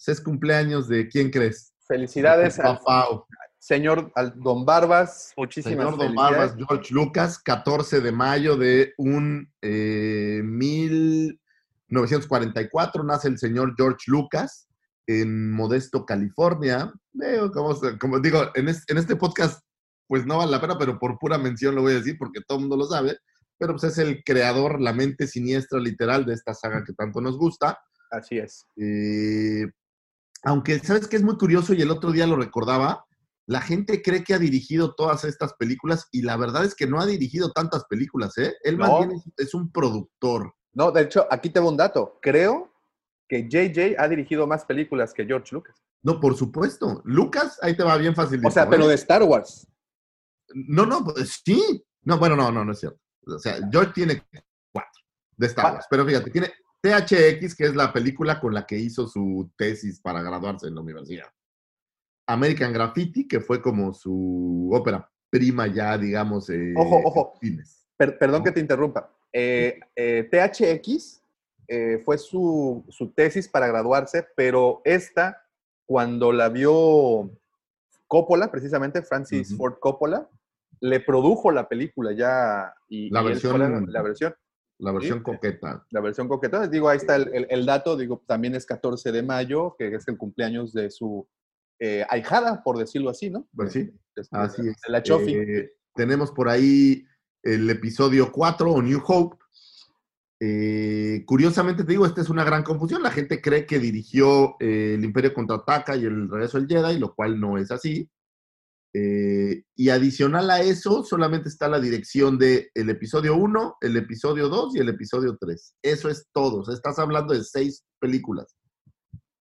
es 0.08 0.22
cumpleaños 0.22 0.88
de 0.88 1.10
¿quién 1.10 1.32
crees? 1.32 1.74
Felicidades 1.90 2.56
De 2.58 2.64
al, 2.64 2.80
señor 3.58 4.12
al- 4.16 4.40
Don 4.40 4.64
Barbas, 4.64 5.34
muchísimas 5.36 5.88
Señor 5.90 5.98
Don. 5.98 6.14
Barbas, 6.16 6.56
George 6.56 6.94
Lucas, 6.94 7.40
14 7.40 8.00
de 8.00 8.12
mayo 8.12 8.56
de 8.56 8.94
un 8.98 9.52
eh, 9.62 10.42
1944 10.44 13.04
nace 13.04 13.28
el 13.28 13.40
señor 13.40 13.74
George 13.76 14.04
Lucas 14.08 14.68
en 15.08 15.52
Modesto, 15.52 16.06
California. 16.06 16.94
Se- 17.20 17.98
como 17.98 18.20
digo, 18.20 18.52
en, 18.54 18.70
es- 18.70 18.84
en 18.88 19.00
este 19.00 19.16
podcast, 19.16 19.64
pues 20.08 20.28
no 20.28 20.38
vale 20.38 20.52
la 20.52 20.62
pena, 20.62 20.78
pero 20.78 21.00
por 21.00 21.18
pura 21.18 21.40
mención 21.40 21.74
lo 21.76 21.82
voy 21.82 21.94
a 21.94 21.98
decir 21.98 22.16
porque 22.20 22.42
todo 22.48 22.60
el 22.60 22.66
mundo 22.66 22.78
lo 22.78 22.86
sabe. 22.86 23.18
Pero 23.58 23.74
pues 23.74 23.86
es 23.86 23.98
el 23.98 24.24
creador, 24.24 24.80
la 24.80 24.94
mente 24.94 25.26
siniestra 25.28 25.80
literal 25.80 26.24
de 26.26 26.36
esta 26.36 26.54
saga 26.54 26.84
que 26.86 26.94
tanto 26.94 27.20
nos 27.20 27.36
gusta. 27.38 27.78
Así 28.12 28.38
es. 28.38 28.66
Eh, 28.78 29.66
aunque, 30.44 30.80
¿sabes 30.80 31.08
qué 31.08 31.18
es 31.18 31.24
muy 31.24 31.38
curioso? 31.38 31.74
Y 31.74 31.82
el 31.82 31.92
otro 31.92 32.12
día 32.12 32.28
lo 32.28 32.36
recordaba. 32.36 33.06
La 33.46 33.62
gente 33.62 34.02
cree 34.02 34.24
que 34.24 34.34
ha 34.34 34.40
dirigido 34.40 34.94
todas 34.94 35.24
estas 35.24 35.54
películas 35.56 36.08
y 36.12 36.22
la 36.22 36.38
verdad 36.38 36.66
es 36.66 36.76
que 36.76 36.86
no 36.88 37.00
ha 37.00 37.06
dirigido 37.06 37.52
tantas 37.52 37.86
películas, 37.86 38.38
¿eh? 38.38 38.54
Él 38.64 38.78
más 38.78 38.92
bien 39.00 39.12
es, 39.12 39.48
es 39.48 39.54
un 39.54 39.72
productor. 39.72 40.54
No, 40.74 40.92
de 40.92 41.02
hecho, 41.02 41.28
aquí 41.32 41.50
tengo 41.50 41.70
un 41.70 41.78
dato. 41.78 42.20
Creo 42.22 42.72
que 43.28 43.48
JJ 43.50 43.96
ha 43.98 44.08
dirigido 44.08 44.46
más 44.46 44.66
películas 44.66 45.14
que 45.14 45.26
George 45.26 45.54
Lucas. 45.54 45.84
No, 46.04 46.20
por 46.20 46.36
supuesto. 46.38 47.02
Lucas, 47.06 47.58
ahí 47.62 47.76
te 47.76 47.84
va 47.84 47.98
bien 47.98 48.16
fácil. 48.16 48.40
O 48.46 48.52
sea, 48.52 48.70
pero 48.70 48.88
de 48.88 48.96
Star 48.96 49.24
Wars. 49.24 49.68
No, 50.54 50.86
no, 50.86 51.04
pues, 51.04 51.42
sí. 51.44 51.84
No, 52.04 52.18
bueno, 52.18 52.36
no, 52.36 52.52
no, 52.52 52.64
no 52.64 52.72
es 52.72 52.80
cierto. 52.80 53.00
O 53.26 53.38
sea, 53.40 53.58
George 53.72 53.92
tiene 53.94 54.24
cuatro 54.72 55.02
de 55.38 55.48
Star 55.48 55.66
Ah. 55.66 55.74
Wars. 55.74 55.86
Pero 55.90 56.06
fíjate, 56.06 56.30
tiene 56.32 56.54
THX, 56.82 57.56
que 57.56 57.66
es 57.66 57.76
la 57.76 57.92
película 57.92 58.40
con 58.40 58.54
la 58.54 58.66
que 58.66 58.78
hizo 58.78 59.08
su 59.08 59.50
tesis 59.58 60.00
para 60.00 60.22
graduarse 60.22 60.68
en 60.68 60.76
la 60.76 60.82
universidad. 60.82 61.28
American 62.28 62.72
Graffiti, 62.74 63.28
que 63.28 63.40
fue 63.42 63.62
como 63.62 63.94
su 63.94 64.70
ópera 64.72 65.10
prima 65.30 65.68
ya, 65.68 65.98
digamos. 65.98 66.50
eh, 66.50 66.74
Ojo, 66.78 67.02
ojo. 67.04 67.34
Per- 67.98 68.18
perdón 68.18 68.44
que 68.44 68.52
te 68.52 68.60
interrumpa. 68.60 69.12
Eh, 69.34 69.80
eh, 69.96 70.28
THX 70.32 71.22
eh, 71.68 72.02
fue 72.06 72.18
su, 72.18 72.84
su 72.90 73.12
tesis 73.12 73.48
para 73.48 73.68
graduarse, 73.68 74.26
pero 74.36 74.82
esta, 74.86 75.46
cuando 75.86 76.32
la 76.32 76.50
vio 76.50 77.30
Coppola, 78.08 78.50
precisamente 78.50 79.02
Francis. 79.02 79.56
Ford 79.58 79.76
Coppola, 79.80 80.30
le 80.80 81.00
produjo 81.02 81.52
la 81.52 81.68
película 81.68 82.12
ya. 82.14 82.74
Y, 82.88 83.10
La 83.10 83.22
y 83.22 83.26
versión- 83.26 83.86
la 83.92 84.02
versión. 84.02 84.36
La 84.80 84.92
versión 84.92 85.20
Sí. 85.20 85.24
coqueta. 85.24 85.86
La 85.92 86.00
versión 86.02 86.28
coquetona. 86.28 86.68
Digo, 86.68 86.90
ahí 86.90 86.98
está 86.98 87.16
el, 87.18 87.30
el- 87.34 87.48
el 87.50 87.66
dato. 87.66 87.96
Digo, 87.98 88.24
también 88.26 88.56
es 88.56 88.66
14 88.66 89.12
de 89.12 89.22
mayo, 89.24 89.76
que 89.78 89.94
es 89.94 90.08
el 90.08 90.18
cumpleaños 90.18 90.74
de 90.74 90.90
su 90.90 91.28
eh, 91.82 92.06
ahijada, 92.10 92.62
por 92.64 92.78
decirlo 92.78 93.10
así, 93.10 93.30
¿no? 93.30 93.48
Pues 93.56 93.72
sí, 93.74 93.84
De- 93.84 93.94
de- 94.16 94.28
Así 94.32 94.64
de 94.64 94.72
es. 94.72 94.78
La 94.90 95.02
Chofi. 95.04 95.34
Eh, 95.34 95.72
tenemos 95.96 96.32
por 96.32 96.50
ahí 96.50 97.06
el 97.44 97.70
episodio 97.70 98.32
4 98.32 98.72
o 98.72 98.82
New 98.82 99.02
Hope. 99.06 99.38
Eh, 100.42 101.24
curiosamente 101.26 101.84
te 101.84 101.92
digo, 101.92 102.06
esta 102.06 102.22
es 102.22 102.30
una 102.30 102.44
gran 102.44 102.64
confusión. 102.64 103.04
La 103.04 103.12
gente 103.12 103.42
cree 103.42 103.66
que 103.66 103.80
dirigió 103.80 104.56
eh, 104.60 104.94
El 104.98 105.04
Imperio 105.04 105.34
Contraataca 105.34 105.96
y 105.96 106.06
El 106.06 106.30
Regreso 106.30 106.58
del 106.60 106.68
Jedi, 106.68 106.98
lo 107.00 107.14
cual 107.14 107.40
no 107.40 107.58
es 107.58 107.72
así. 107.72 108.10
Eh, 108.94 109.64
y 109.76 109.90
adicional 109.90 110.50
a 110.50 110.62
eso, 110.62 111.04
solamente 111.04 111.48
está 111.48 111.68
la 111.68 111.80
dirección 111.80 112.38
de 112.40 112.72
el 112.74 112.90
episodio 112.90 113.36
1, 113.36 113.78
el 113.82 113.98
episodio 113.98 114.50
2 114.50 114.76
y 114.76 114.80
el 114.80 114.90
episodio 114.90 115.38
3. 115.40 115.76
Eso 115.84 116.10
es 116.10 116.28
todo. 116.34 116.62
O 116.62 116.66
sea, 116.66 116.74
estás 116.74 116.98
hablando 116.98 117.34
de 117.34 117.44
seis 117.44 117.84
películas 118.00 118.56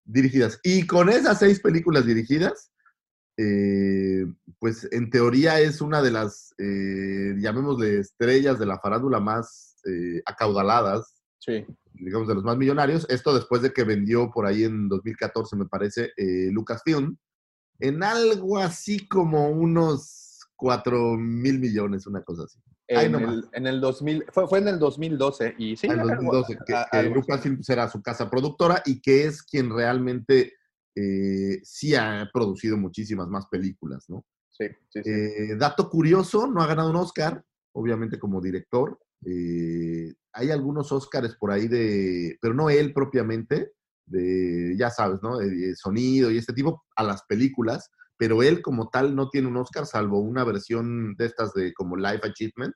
dirigidas. 0.04 0.58
Y 0.62 0.86
con 0.86 1.08
esas 1.08 1.38
seis 1.38 1.60
películas 1.60 2.04
dirigidas, 2.06 2.70
eh, 3.36 4.26
pues 4.58 4.88
en 4.90 5.10
teoría 5.10 5.60
es 5.60 5.80
una 5.80 6.02
de 6.02 6.10
las, 6.10 6.54
eh, 6.58 7.34
llamémosle, 7.38 8.00
estrellas 8.00 8.58
de 8.58 8.66
la 8.66 8.80
farándula 8.80 9.20
más 9.20 9.76
eh, 9.86 10.20
acaudaladas, 10.26 11.14
Sí. 11.38 11.64
digamos, 11.94 12.26
de 12.26 12.34
los 12.34 12.44
más 12.44 12.56
millonarios. 12.56 13.06
Esto 13.08 13.32
después 13.32 13.62
de 13.62 13.72
que 13.72 13.84
vendió 13.84 14.30
por 14.30 14.44
ahí 14.44 14.64
en 14.64 14.88
2014, 14.88 15.56
me 15.56 15.66
parece, 15.66 16.10
Lucasfilm, 16.50 17.16
en 17.80 18.02
algo 18.02 18.58
así 18.58 19.06
como 19.08 19.50
unos 19.50 20.40
4 20.56 21.16
mil 21.16 21.58
millones, 21.60 22.06
una 22.06 22.22
cosa 22.22 22.44
así. 22.44 22.58
En 22.88 23.14
el, 23.14 23.44
en 23.52 23.66
el 23.66 23.80
2000, 23.80 24.24
fue, 24.32 24.48
fue 24.48 24.58
en 24.60 24.68
el 24.68 24.78
2012 24.78 25.54
y 25.58 25.76
sí. 25.76 25.86
en 25.86 26.00
algo- 26.00 26.08
2012, 26.16 26.58
que, 26.66 26.74
a- 26.74 26.88
que 26.90 27.02
Lucasfilm 27.10 27.62
será 27.62 27.88
su 27.88 28.02
casa 28.02 28.28
productora 28.30 28.82
y 28.86 29.00
que 29.00 29.24
es 29.26 29.42
quien 29.42 29.70
realmente 29.70 30.54
eh, 30.96 31.60
sí 31.62 31.94
ha 31.94 32.28
producido 32.32 32.76
muchísimas 32.76 33.28
más 33.28 33.46
películas, 33.46 34.06
¿no? 34.08 34.24
sí, 34.48 34.64
sí, 34.88 35.00
sí. 35.04 35.10
Eh, 35.10 35.54
dato 35.56 35.88
curioso, 35.88 36.46
no 36.48 36.60
ha 36.62 36.66
ganado 36.66 36.90
un 36.90 36.96
Oscar, 36.96 37.44
obviamente 37.72 38.18
como 38.18 38.40
director. 38.40 38.98
Eh, 39.24 40.14
hay 40.32 40.50
algunos 40.50 40.90
Oscars 40.90 41.36
por 41.36 41.52
ahí 41.52 41.68
de, 41.68 42.36
pero 42.40 42.54
no 42.54 42.68
él 42.70 42.92
propiamente, 42.92 43.72
de, 44.08 44.74
ya 44.78 44.90
sabes, 44.90 45.20
¿no? 45.22 45.38
De 45.38 45.74
sonido 45.76 46.30
y 46.30 46.38
este 46.38 46.52
tipo 46.52 46.84
a 46.96 47.02
las 47.02 47.22
películas, 47.24 47.90
pero 48.16 48.42
él 48.42 48.62
como 48.62 48.88
tal 48.88 49.14
no 49.14 49.28
tiene 49.30 49.48
un 49.48 49.56
Oscar 49.56 49.86
salvo 49.86 50.18
una 50.20 50.44
versión 50.44 51.14
de 51.16 51.26
estas 51.26 51.52
de 51.54 51.72
como 51.74 51.96
Life 51.96 52.20
Achievement. 52.26 52.74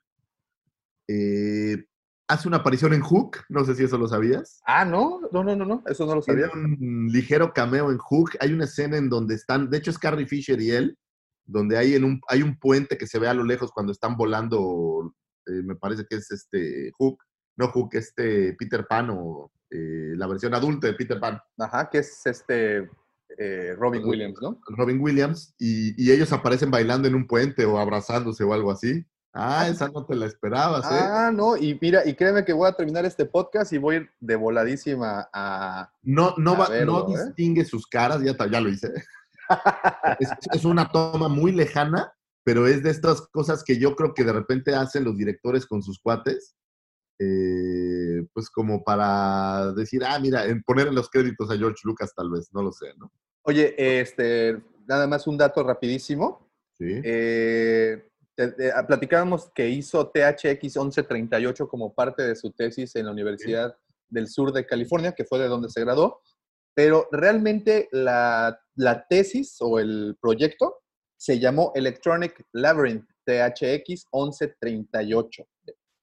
Eh, 1.07 1.85
hace 2.27 2.47
una 2.47 2.57
aparición 2.57 2.93
en 2.93 3.01
Hook, 3.01 3.37
no 3.49 3.63
sé 3.65 3.75
si 3.75 3.83
eso 3.83 3.97
lo 3.97 4.07
sabías. 4.07 4.61
Ah, 4.65 4.85
no, 4.85 5.19
no, 5.31 5.43
no, 5.43 5.55
no, 5.55 5.65
no, 5.65 5.83
eso 5.87 6.05
no 6.05 6.15
lo 6.15 6.21
Tiene 6.21 6.43
sabía. 6.43 6.53
un 6.55 7.07
ligero 7.11 7.53
cameo 7.53 7.91
en 7.91 7.97
Hook. 7.97 8.31
Hay 8.39 8.53
una 8.53 8.65
escena 8.65 8.97
en 8.97 9.09
donde 9.09 9.35
están, 9.35 9.69
de 9.69 9.77
hecho 9.77 9.91
es 9.91 9.99
Carrie 9.99 10.25
Fisher 10.25 10.59
y 10.61 10.71
él, 10.71 10.97
donde 11.45 11.77
hay, 11.77 11.95
en 11.95 12.05
un, 12.05 12.21
hay 12.29 12.41
un 12.41 12.57
puente 12.57 12.97
que 12.97 13.07
se 13.07 13.19
ve 13.19 13.27
a 13.27 13.33
lo 13.33 13.43
lejos 13.43 13.71
cuando 13.71 13.91
están 13.91 14.15
volando, 14.15 15.13
eh, 15.45 15.61
me 15.63 15.75
parece 15.75 16.05
que 16.09 16.15
es 16.15 16.31
este 16.31 16.91
Hook, 16.97 17.17
no 17.55 17.67
Hook, 17.69 17.89
este 17.93 18.53
Peter 18.53 18.85
Pan 18.87 19.09
o 19.11 19.51
eh, 19.69 20.13
la 20.15 20.27
versión 20.27 20.53
adulta 20.53 20.87
de 20.87 20.93
Peter 20.93 21.19
Pan, 21.19 21.39
Ajá, 21.57 21.89
que 21.89 21.99
es 21.99 22.25
este 22.25 22.89
eh, 23.37 23.75
Robin 23.77 24.03
Williams, 24.05 24.37
¿no? 24.41 24.59
Robin 24.67 24.99
Williams, 25.01 25.55
y, 25.57 25.93
y 26.03 26.11
ellos 26.11 26.31
aparecen 26.31 26.69
bailando 26.69 27.07
en 27.07 27.15
un 27.15 27.25
puente 27.27 27.65
o 27.65 27.77
abrazándose 27.79 28.43
o 28.43 28.53
algo 28.53 28.71
así. 28.71 29.05
Ah, 29.35 29.67
esa 29.67 29.87
no 29.87 30.05
te 30.05 30.13
la 30.13 30.27
esperabas, 30.27 30.85
¿eh? 30.85 30.89
Ah, 30.95 31.31
no, 31.33 31.57
y 31.57 31.75
mira, 31.81 32.05
y 32.07 32.13
créeme 32.13 32.45
que 32.45 32.53
voy 32.53 32.69
a 32.69 32.73
terminar 32.73 33.03
este 33.03 33.25
podcast 33.25 33.73
y 33.73 33.79
voy 33.79 33.95
a 33.95 33.97
ir 34.01 34.09
de 34.19 34.35
voladísima 34.35 35.27
a... 35.33 35.91
No, 36.03 36.35
no, 36.37 36.53
A 36.53 36.57
va- 36.59 36.69
verlo, 36.69 37.07
no 37.09 37.17
¿eh? 37.17 37.25
distingue 37.25 37.65
sus 37.65 37.87
caras, 37.87 38.21
ya, 38.21 38.35
ya 38.47 38.61
lo 38.61 38.69
hice. 38.69 38.93
es, 40.19 40.29
es 40.53 40.65
una 40.65 40.91
toma 40.91 41.29
muy 41.29 41.51
lejana, 41.51 42.13
pero 42.43 42.67
es 42.67 42.83
de 42.83 42.91
estas 42.91 43.21
cosas 43.29 43.63
que 43.63 43.79
yo 43.79 43.95
creo 43.95 44.13
que 44.13 44.23
de 44.23 44.33
repente 44.33 44.75
hacen 44.75 45.03
los 45.03 45.17
directores 45.17 45.65
con 45.65 45.81
sus 45.81 45.99
cuates, 45.99 46.55
eh, 47.19 48.25
pues 48.33 48.49
como 48.49 48.83
para 48.83 49.71
decir, 49.73 50.03
ah, 50.05 50.19
mira, 50.19 50.45
en 50.45 50.63
poner 50.63 50.87
en 50.87 50.95
los 50.95 51.09
créditos 51.09 51.49
a 51.49 51.57
George 51.57 51.81
Lucas 51.83 52.13
tal 52.15 52.29
vez, 52.29 52.49
no 52.53 52.63
lo 52.63 52.71
sé, 52.71 52.93
¿no? 52.97 53.11
Oye, 53.43 53.75
este, 53.99 54.61
nada 54.87 55.07
más 55.07 55.27
un 55.27 55.37
dato 55.37 55.63
rapidísimo. 55.63 56.49
Sí. 56.77 57.01
Eh, 57.03 58.09
ah, 58.75 58.87
platicábamos 58.87 59.51
que 59.53 59.69
hizo 59.69 60.09
THX 60.09 60.77
1138 60.77 61.67
como 61.67 61.93
parte 61.93 62.23
de 62.23 62.35
su 62.35 62.51
tesis 62.51 62.95
en 62.95 63.05
la 63.05 63.11
Universidad 63.11 63.75
del 64.09 64.27
Sur 64.27 64.51
de 64.51 64.65
California, 64.65 65.13
que 65.13 65.25
fue 65.25 65.39
de 65.39 65.47
donde 65.47 65.69
se 65.69 65.81
graduó, 65.81 66.21
pero 66.75 67.07
realmente 67.11 67.89
la, 67.91 68.59
la 68.75 69.07
tesis 69.07 69.57
o 69.59 69.79
el 69.79 70.17
proyecto 70.19 70.81
se 71.17 71.39
llamó 71.39 71.71
Electronic 71.75 72.45
Labyrinth 72.53 73.07
THX 73.25 74.07
1138, 74.11 75.47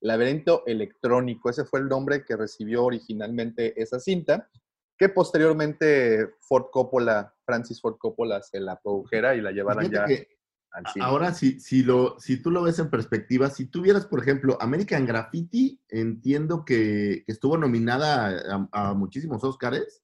laberinto 0.01 0.63
electrónico. 0.67 1.51
Ese 1.51 1.65
fue 1.65 1.81
el 1.81 1.89
nombre 1.89 2.25
que 2.25 2.37
recibió 2.37 2.85
originalmente 2.85 3.81
esa 3.81 4.01
cinta, 4.01 4.49
que 4.97 5.09
posteriormente 5.09 6.35
Ford 6.41 6.67
Coppola, 6.71 7.35
Francis 7.45 7.81
Ford 7.81 7.97
Coppola, 7.99 8.43
se 8.43 8.61
la 8.61 8.81
produjera 8.81 9.35
y 9.35 9.41
la 9.41 9.53
llevara 9.53 9.83
Fíjate 9.83 10.29
ya 10.29 10.37
al 10.73 10.87
cine. 10.93 11.05
ahora, 11.05 11.35
si, 11.35 11.59
si, 11.59 11.83
lo, 11.83 12.19
si 12.21 12.41
tú 12.41 12.51
lo 12.51 12.63
ves 12.63 12.79
en 12.79 12.91
perspectiva, 12.91 13.51
si 13.51 13.67
tuvieras, 13.67 14.07
por 14.07 14.21
ejemplo, 14.21 14.57
American 14.61 15.05
Graffiti, 15.05 15.81
entiendo 15.89 16.65
que, 16.65 17.25
que 17.27 17.33
estuvo 17.33 17.57
nominada 17.57 18.69
a, 18.73 18.91
a 18.91 18.95
muchísimos 18.95 19.43
Oscars. 19.43 20.03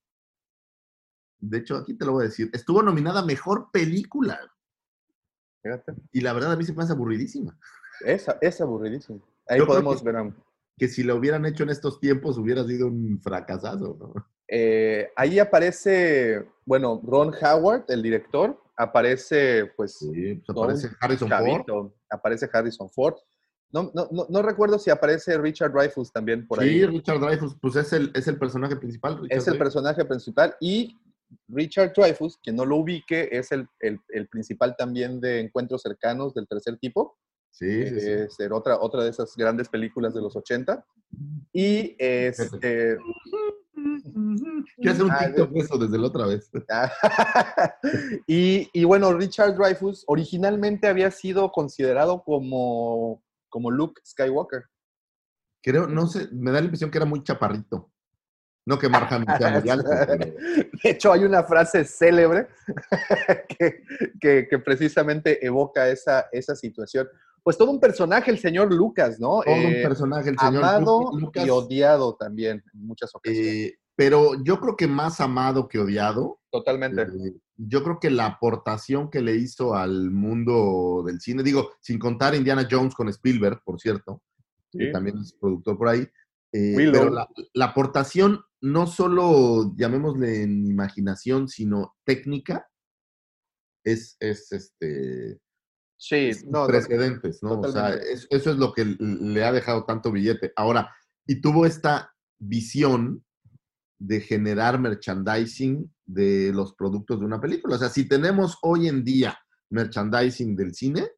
De 1.38 1.58
hecho, 1.58 1.76
aquí 1.76 1.94
te 1.94 2.04
lo 2.04 2.12
voy 2.12 2.22
a 2.22 2.28
decir. 2.28 2.50
Estuvo 2.52 2.82
nominada 2.82 3.20
a 3.20 3.24
Mejor 3.24 3.70
Película. 3.70 4.40
Fíjate. 5.62 5.92
Y 6.10 6.20
la 6.22 6.32
verdad 6.32 6.52
a 6.52 6.56
mí 6.56 6.64
se 6.64 6.72
me 6.72 6.82
hace 6.82 6.92
aburridísima. 6.92 7.56
Es, 8.04 8.26
es 8.40 8.60
aburridísimo. 8.60 9.22
Ahí 9.48 9.58
Yo 9.58 9.66
podemos 9.66 10.02
que- 10.02 10.10
ver. 10.12 10.32
Que 10.78 10.88
si 10.88 11.02
lo 11.02 11.16
hubieran 11.16 11.46
hecho 11.46 11.62
en 11.62 11.70
estos 11.70 11.98
tiempos 12.00 12.36
hubiera 12.36 12.62
sido 12.64 12.86
un 12.88 13.18
fracasazo, 13.22 13.96
¿no? 13.98 14.14
eh, 14.48 15.08
ahí 15.16 15.38
aparece, 15.38 16.46
bueno, 16.64 17.00
Ron 17.04 17.32
Howard, 17.42 17.84
el 17.88 18.02
director, 18.02 18.60
aparece, 18.76 19.72
pues, 19.76 19.98
Sí, 19.98 20.34
pues 20.46 20.56
aparece 20.58 20.88
Harrison 21.00 21.28
Ford. 21.28 21.38
chavito, 21.46 21.94
aparece 22.10 22.48
Harrison 22.52 22.90
Ford. 22.90 23.14
No, 23.72 23.90
no, 23.94 24.06
no, 24.12 24.26
no 24.28 24.42
recuerdo 24.42 24.78
si 24.78 24.90
aparece 24.90 25.36
Richard 25.38 25.72
Dreyfuss 25.72 26.12
también 26.12 26.46
por 26.46 26.60
Sí, 26.62 26.68
ahí. 26.68 26.86
Richard 26.86 27.18
Dreyfuss, 27.20 27.56
pues 27.60 27.74
es 27.76 27.92
el, 27.92 28.12
es 28.14 28.28
el 28.28 28.38
personaje 28.38 28.76
principal. 28.76 29.14
Richard 29.20 29.38
Es 29.38 29.46
el 29.48 29.54
Dreyfuss. 29.54 29.58
personaje 29.58 30.04
principal 30.04 30.54
y 30.60 30.96
Richard 31.48 31.92
Dreyfuss, 31.96 32.38
quien 32.42 32.54
no 32.54 32.64
lo 32.64 32.76
ubique, 32.76 33.28
es 33.32 33.50
el, 33.50 33.66
el- 33.80 33.98
el 34.10 34.28
principal 34.28 34.76
también 34.76 35.20
de 35.20 35.40
Encuentros 35.40 35.82
Cercanos 35.82 36.34
del 36.34 36.46
tercer 36.46 36.76
tipo. 36.78 37.16
Sí, 37.58 37.86
sí, 37.88 38.00
sí. 38.00 38.10
Es 38.10 38.38
era 38.38 38.54
otra, 38.54 38.78
otra 38.78 39.02
de 39.02 39.08
esas 39.10 39.34
grandes 39.34 39.68
películas 39.70 40.12
de 40.12 40.20
los 40.20 40.36
80. 40.36 40.84
Y 41.54 41.96
este. 41.98 42.98
Quiero 44.76 44.90
hacer 44.92 45.04
un 45.04 45.10
Ah, 45.10 45.18
TikTok 45.26 45.50
de 45.52 45.60
eso 45.60 45.78
desde 45.78 45.98
la 45.98 46.06
otra 46.06 46.26
vez. 46.26 46.50
y, 48.26 48.68
y 48.72 48.84
bueno, 48.84 49.12
Richard 49.14 49.56
Dreyfuss 49.56 50.04
originalmente 50.06 50.86
había 50.86 51.10
sido 51.10 51.50
considerado 51.50 52.22
como, 52.24 53.22
como 53.48 53.70
Luke 53.70 54.02
Skywalker. 54.04 54.64
Creo, 55.62 55.86
no 55.86 56.06
sé, 56.08 56.28
me 56.32 56.50
da 56.52 56.58
la 56.60 56.64
impresión 56.64 56.90
que 56.90 56.98
era 56.98 57.06
muy 57.06 57.22
chaparrito. 57.22 57.90
No 58.68 58.78
que 58.78 58.88
Mark 58.88 59.06
Hamill 59.10 59.28
sea 59.38 59.60
muy 59.60 59.70
alto, 59.70 59.88
pero- 60.06 60.34
De 60.82 60.90
hecho, 60.90 61.12
hay 61.12 61.24
una 61.24 61.44
frase 61.44 61.84
célebre 61.84 62.48
que, 63.58 63.82
que- 64.20 64.48
que 64.48 64.58
precisamente 64.58 65.44
evoca 65.46 65.88
esa, 65.88 66.26
esa 66.32 66.54
situación. 66.56 67.08
Pues 67.46 67.56
todo 67.56 67.70
un 67.70 67.78
personaje, 67.78 68.28
el 68.32 68.40
señor 68.40 68.74
Lucas, 68.74 69.20
¿no? 69.20 69.40
todo 69.44 69.54
un 69.54 69.72
Eh, 69.72 69.80
personaje, 69.84 70.30
el 70.30 70.36
señor 70.36 70.64
amado 70.64 71.12
Lucas. 71.16 71.46
y 71.46 71.50
odiado 71.50 72.16
también 72.16 72.60
en 72.74 72.84
muchas 72.84 73.14
ocasiones. 73.14 73.46
eh, 73.46 73.78
pero 73.94 74.42
yo 74.42 74.58
creo 74.58 74.76
que 74.76 74.88
más 74.88 75.20
amado 75.20 75.68
que 75.68 75.78
odiado. 75.78 76.40
Totalmente. 76.50 77.02
Eh, 77.02 77.36
yo 77.56 77.84
creo 77.84 78.00
que 78.00 78.10
la 78.10 78.26
aportación 78.26 79.10
que 79.10 79.22
le 79.22 79.36
hizo 79.36 79.76
al 79.76 80.10
mundo 80.10 81.04
del 81.06 81.20
cine, 81.20 81.44
digo, 81.44 81.70
sin 81.80 82.00
contar 82.00 82.34
Indiana 82.34 82.66
Jones 82.68 82.96
con 82.96 83.08
Spielberg, 83.10 83.62
por 83.64 83.80
cierto, 83.80 84.22
que 84.72 84.88
también 84.88 85.18
es 85.18 85.32
productor 85.32 85.78
por 85.78 85.86
ahí, 85.88 86.00
eh, 86.52 86.74
pero 86.76 87.10
la, 87.10 87.28
la 87.54 87.64
aportación 87.66 88.40
no 88.60 88.88
solo, 88.88 89.72
llamémosle 89.76 90.42
en 90.42 90.66
imaginación, 90.66 91.46
sino 91.46 91.94
técnica, 92.04 92.68
es, 93.84 94.16
es 94.18 94.50
este, 94.50 95.38
Sí, 95.98 96.30
no, 96.46 96.66
precedentes, 96.66 97.42
¿no? 97.42 97.60
O 97.60 97.72
sea, 97.72 97.94
eso 97.94 98.50
es 98.50 98.56
lo 98.56 98.72
que 98.72 98.84
le 98.84 99.44
ha 99.44 99.52
dejado 99.52 99.84
tanto 99.84 100.12
billete. 100.12 100.52
Ahora, 100.56 100.94
y 101.26 101.40
tuvo 101.40 101.64
esta 101.64 102.14
visión 102.38 103.24
de 103.98 104.20
generar 104.20 104.78
merchandising 104.78 105.90
de 106.04 106.52
los 106.52 106.74
productos 106.74 107.18
de 107.20 107.26
una 107.26 107.40
película. 107.40 107.76
O 107.76 107.78
sea, 107.78 107.88
si 107.88 108.06
tenemos 108.06 108.58
hoy 108.62 108.88
en 108.88 109.04
día 109.04 109.38
merchandising 109.70 110.54
del 110.54 110.74
cine, 110.74 111.08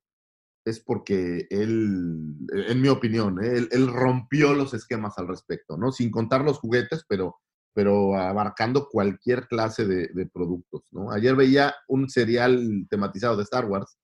es 0.64 0.80
porque 0.80 1.46
él, 1.50 2.36
en 2.52 2.80
mi 2.80 2.88
opinión, 2.88 3.42
¿eh? 3.42 3.56
él, 3.56 3.68
él 3.72 3.88
rompió 3.88 4.54
los 4.54 4.74
esquemas 4.74 5.18
al 5.18 5.28
respecto, 5.28 5.76
¿no? 5.76 5.92
Sin 5.92 6.10
contar 6.10 6.42
los 6.42 6.58
juguetes, 6.58 7.04
pero, 7.08 7.36
pero 7.74 8.14
abarcando 8.16 8.88
cualquier 8.88 9.48
clase 9.48 9.86
de, 9.86 10.08
de 10.08 10.26
productos, 10.26 10.82
¿no? 10.92 11.10
Ayer 11.10 11.34
veía 11.34 11.74
un 11.88 12.08
serial 12.08 12.86
tematizado 12.90 13.36
de 13.36 13.44
Star 13.44 13.64
Wars. 13.64 13.98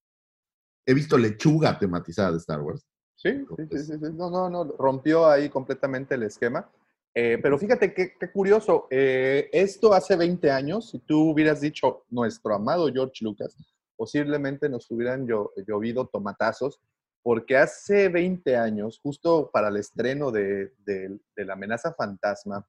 He 0.86 0.94
visto 0.94 1.16
lechuga 1.18 1.78
tematizada 1.78 2.32
de 2.32 2.38
Star 2.38 2.60
Wars. 2.60 2.86
Sí, 3.16 3.44
sí, 3.56 3.66
sí, 3.70 3.78
sí, 3.78 3.92
sí. 3.98 4.12
No, 4.12 4.28
no, 4.30 4.50
no, 4.50 4.64
rompió 4.78 5.26
ahí 5.26 5.48
completamente 5.48 6.14
el 6.14 6.24
esquema. 6.24 6.70
Eh, 7.14 7.38
pero 7.40 7.56
fíjate 7.58 7.94
qué, 7.94 8.14
qué 8.18 8.32
curioso, 8.32 8.88
eh, 8.90 9.48
esto 9.52 9.94
hace 9.94 10.16
20 10.16 10.50
años, 10.50 10.90
si 10.90 10.98
tú 10.98 11.30
hubieras 11.30 11.60
dicho 11.60 12.04
nuestro 12.10 12.54
amado 12.56 12.92
George 12.92 13.24
Lucas, 13.24 13.56
posiblemente 13.96 14.68
nos 14.68 14.90
hubieran 14.90 15.24
llo- 15.26 15.52
llovido 15.64 16.06
tomatazos, 16.08 16.80
porque 17.22 17.56
hace 17.56 18.08
20 18.08 18.56
años, 18.56 18.98
justo 19.00 19.48
para 19.52 19.68
el 19.68 19.76
estreno 19.76 20.32
de, 20.32 20.72
de- 20.84 21.16
de 21.36 21.44
La 21.44 21.52
amenaza 21.52 21.94
fantasma, 21.94 22.66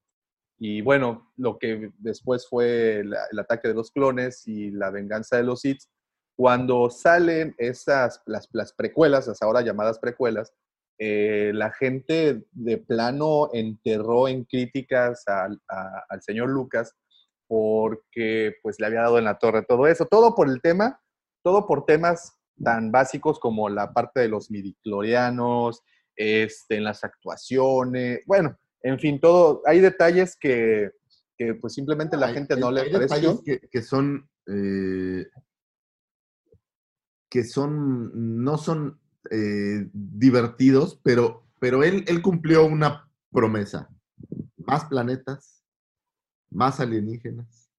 y 0.59 0.81
bueno, 0.81 1.33
lo 1.37 1.57
que 1.57 1.91
después 1.97 2.47
fue 2.47 3.01
la- 3.03 3.25
el 3.31 3.39
ataque 3.39 3.67
de 3.69 3.73
los 3.73 3.89
clones 3.91 4.47
y 4.47 4.69
la 4.69 4.91
venganza 4.91 5.37
de 5.37 5.43
los 5.43 5.61
Sith, 5.61 5.81
cuando 6.35 6.89
salen 6.89 7.55
esas, 7.57 8.21
las, 8.25 8.47
las 8.51 8.73
precuelas, 8.73 9.27
las 9.27 9.41
ahora 9.41 9.61
llamadas 9.61 9.99
precuelas, 9.99 10.53
eh, 10.97 11.51
la 11.53 11.71
gente 11.71 12.43
de 12.51 12.77
plano 12.77 13.49
enterró 13.53 14.27
en 14.27 14.45
críticas 14.45 15.23
al, 15.27 15.61
a- 15.69 16.03
al 16.09 16.21
señor 16.21 16.49
Lucas 16.49 16.93
porque 17.47 18.55
pues 18.63 18.79
le 18.79 18.87
había 18.87 19.01
dado 19.01 19.17
en 19.19 19.25
la 19.25 19.37
torre 19.37 19.63
todo 19.63 19.87
eso, 19.87 20.05
todo 20.05 20.35
por 20.35 20.49
el 20.49 20.61
tema, 20.61 20.99
todo 21.43 21.67
por 21.67 21.85
temas 21.85 22.33
tan 22.63 22.91
básicos 22.91 23.39
como 23.39 23.69
la 23.69 23.93
parte 23.93 24.21
de 24.21 24.29
los 24.29 24.49
midiclorianos, 24.49 25.83
este, 26.15 26.77
en 26.77 26.85
las 26.85 27.03
actuaciones, 27.03 28.21
bueno, 28.25 28.57
en 28.81 28.99
fin, 28.99 29.19
todo, 29.19 29.61
hay 29.65 29.79
detalles 29.79 30.37
que, 30.39 30.91
que, 31.37 31.55
pues 31.55 31.73
simplemente 31.73 32.15
la 32.17 32.27
Hay- 32.27 32.33
gente 32.35 32.53
hay- 32.53 32.59
no 32.59 32.71
le 32.71 32.81
hay 32.81 32.91
pareció. 32.91 33.33
detalles 33.33 33.41
que, 33.61 33.67
que 33.67 33.81
son 33.81 34.29
eh, 34.47 35.25
que 37.35 37.43
son 37.43 38.45
no 38.45 38.57
son 38.57 38.97
eh, 39.29 39.89
divertidos, 39.91 41.01
pero, 41.03 41.43
pero 41.59 41.83
él, 41.83 42.05
él 42.07 42.21
cumplió 42.21 42.65
una 42.65 43.11
promesa. 43.29 43.89
Más 44.55 44.85
planetas, 44.85 45.61
más 46.49 46.79
alienígenas 46.79 47.69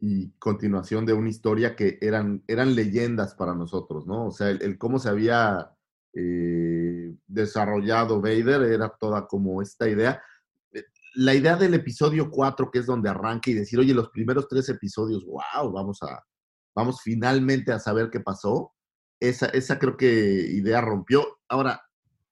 y 0.00 0.32
continuación 0.40 1.06
de 1.06 1.12
una 1.12 1.28
historia 1.28 1.76
que 1.76 1.96
eran, 2.00 2.42
eran 2.48 2.74
leyendas 2.74 3.36
para 3.36 3.54
nosotros, 3.54 4.04
¿no? 4.04 4.26
O 4.26 4.30
sea, 4.32 4.50
el, 4.50 4.76
cómo 4.78 4.98
se 4.98 5.10
había 5.10 5.70
eh, 6.12 7.14
desarrollado 7.28 8.20
Vader 8.20 8.62
era 8.62 8.88
toda 8.88 9.28
como 9.28 9.62
esta 9.62 9.88
idea. 9.88 10.20
Eh, 10.72 10.82
La 11.14 11.36
idea 11.36 11.54
del 11.54 11.74
episodio 11.74 12.32
4, 12.32 12.68
que 12.72 12.80
es 12.80 12.86
donde 12.86 13.10
arranca 13.10 13.48
y 13.48 13.54
decir, 13.54 13.78
oye, 13.78 13.94
los 13.94 14.10
primeros 14.10 14.48
tres 14.48 14.68
episodios, 14.70 15.24
wow, 15.24 15.70
vamos 15.70 16.02
a, 16.02 16.20
vamos 16.76 17.00
finalmente 17.02 17.72
a 17.72 17.80
saber 17.80 18.10
qué 18.10 18.20
pasó. 18.20 18.72
Esa, 19.18 19.46
esa 19.46 19.78
creo 19.78 19.96
que 19.96 20.06
idea 20.06 20.80
rompió. 20.82 21.38
Ahora, 21.48 21.82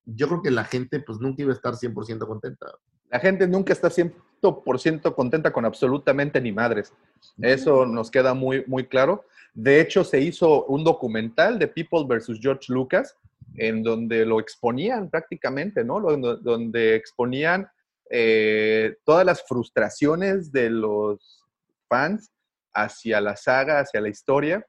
yo 0.04 0.28
creo 0.28 0.42
que 0.42 0.50
la 0.50 0.64
gente 0.64 1.00
pues 1.00 1.18
nunca 1.18 1.42
iba 1.42 1.50
a 1.52 1.57
estar 1.57 1.74
100% 1.74 2.26
contenta. 2.26 2.66
La 3.11 3.18
gente 3.20 3.48
nunca 3.48 3.72
está 3.72 3.88
100% 3.90 5.14
contenta 5.14 5.52
con 5.52 5.64
absolutamente 5.64 6.40
ni 6.40 6.52
madres. 6.52 6.92
Eso 7.40 7.87
nos 7.87 8.11
queda 8.11 8.35
muy, 8.35 8.64
muy 8.66 8.87
claro. 8.87 9.24
De 9.54 9.80
hecho, 9.80 10.04
se 10.04 10.20
hizo 10.20 10.66
un 10.66 10.85
documental 10.85 11.59
de 11.59 11.68
People 11.68 12.04
versus 12.07 12.38
George 12.40 12.66
Lucas, 12.72 13.16
en 13.57 13.83
donde 13.83 14.26
lo 14.26 14.40
exponían 14.40 15.09
prácticamente, 15.09 15.85
¿no? 15.85 16.00
Lo- 16.00 16.37
Donde 16.37 16.96
exponían 16.96 17.66
eh, 18.11 18.96
todas 19.04 19.24
las 19.24 19.42
frustraciones 19.46 20.52
de 20.52 20.68
los 20.70 21.42
fans 21.88 22.30
hacia 22.74 23.20
la 23.20 23.37
saga, 23.37 23.80
hacia 23.80 24.00
la 24.00 24.08
historia. 24.08 24.66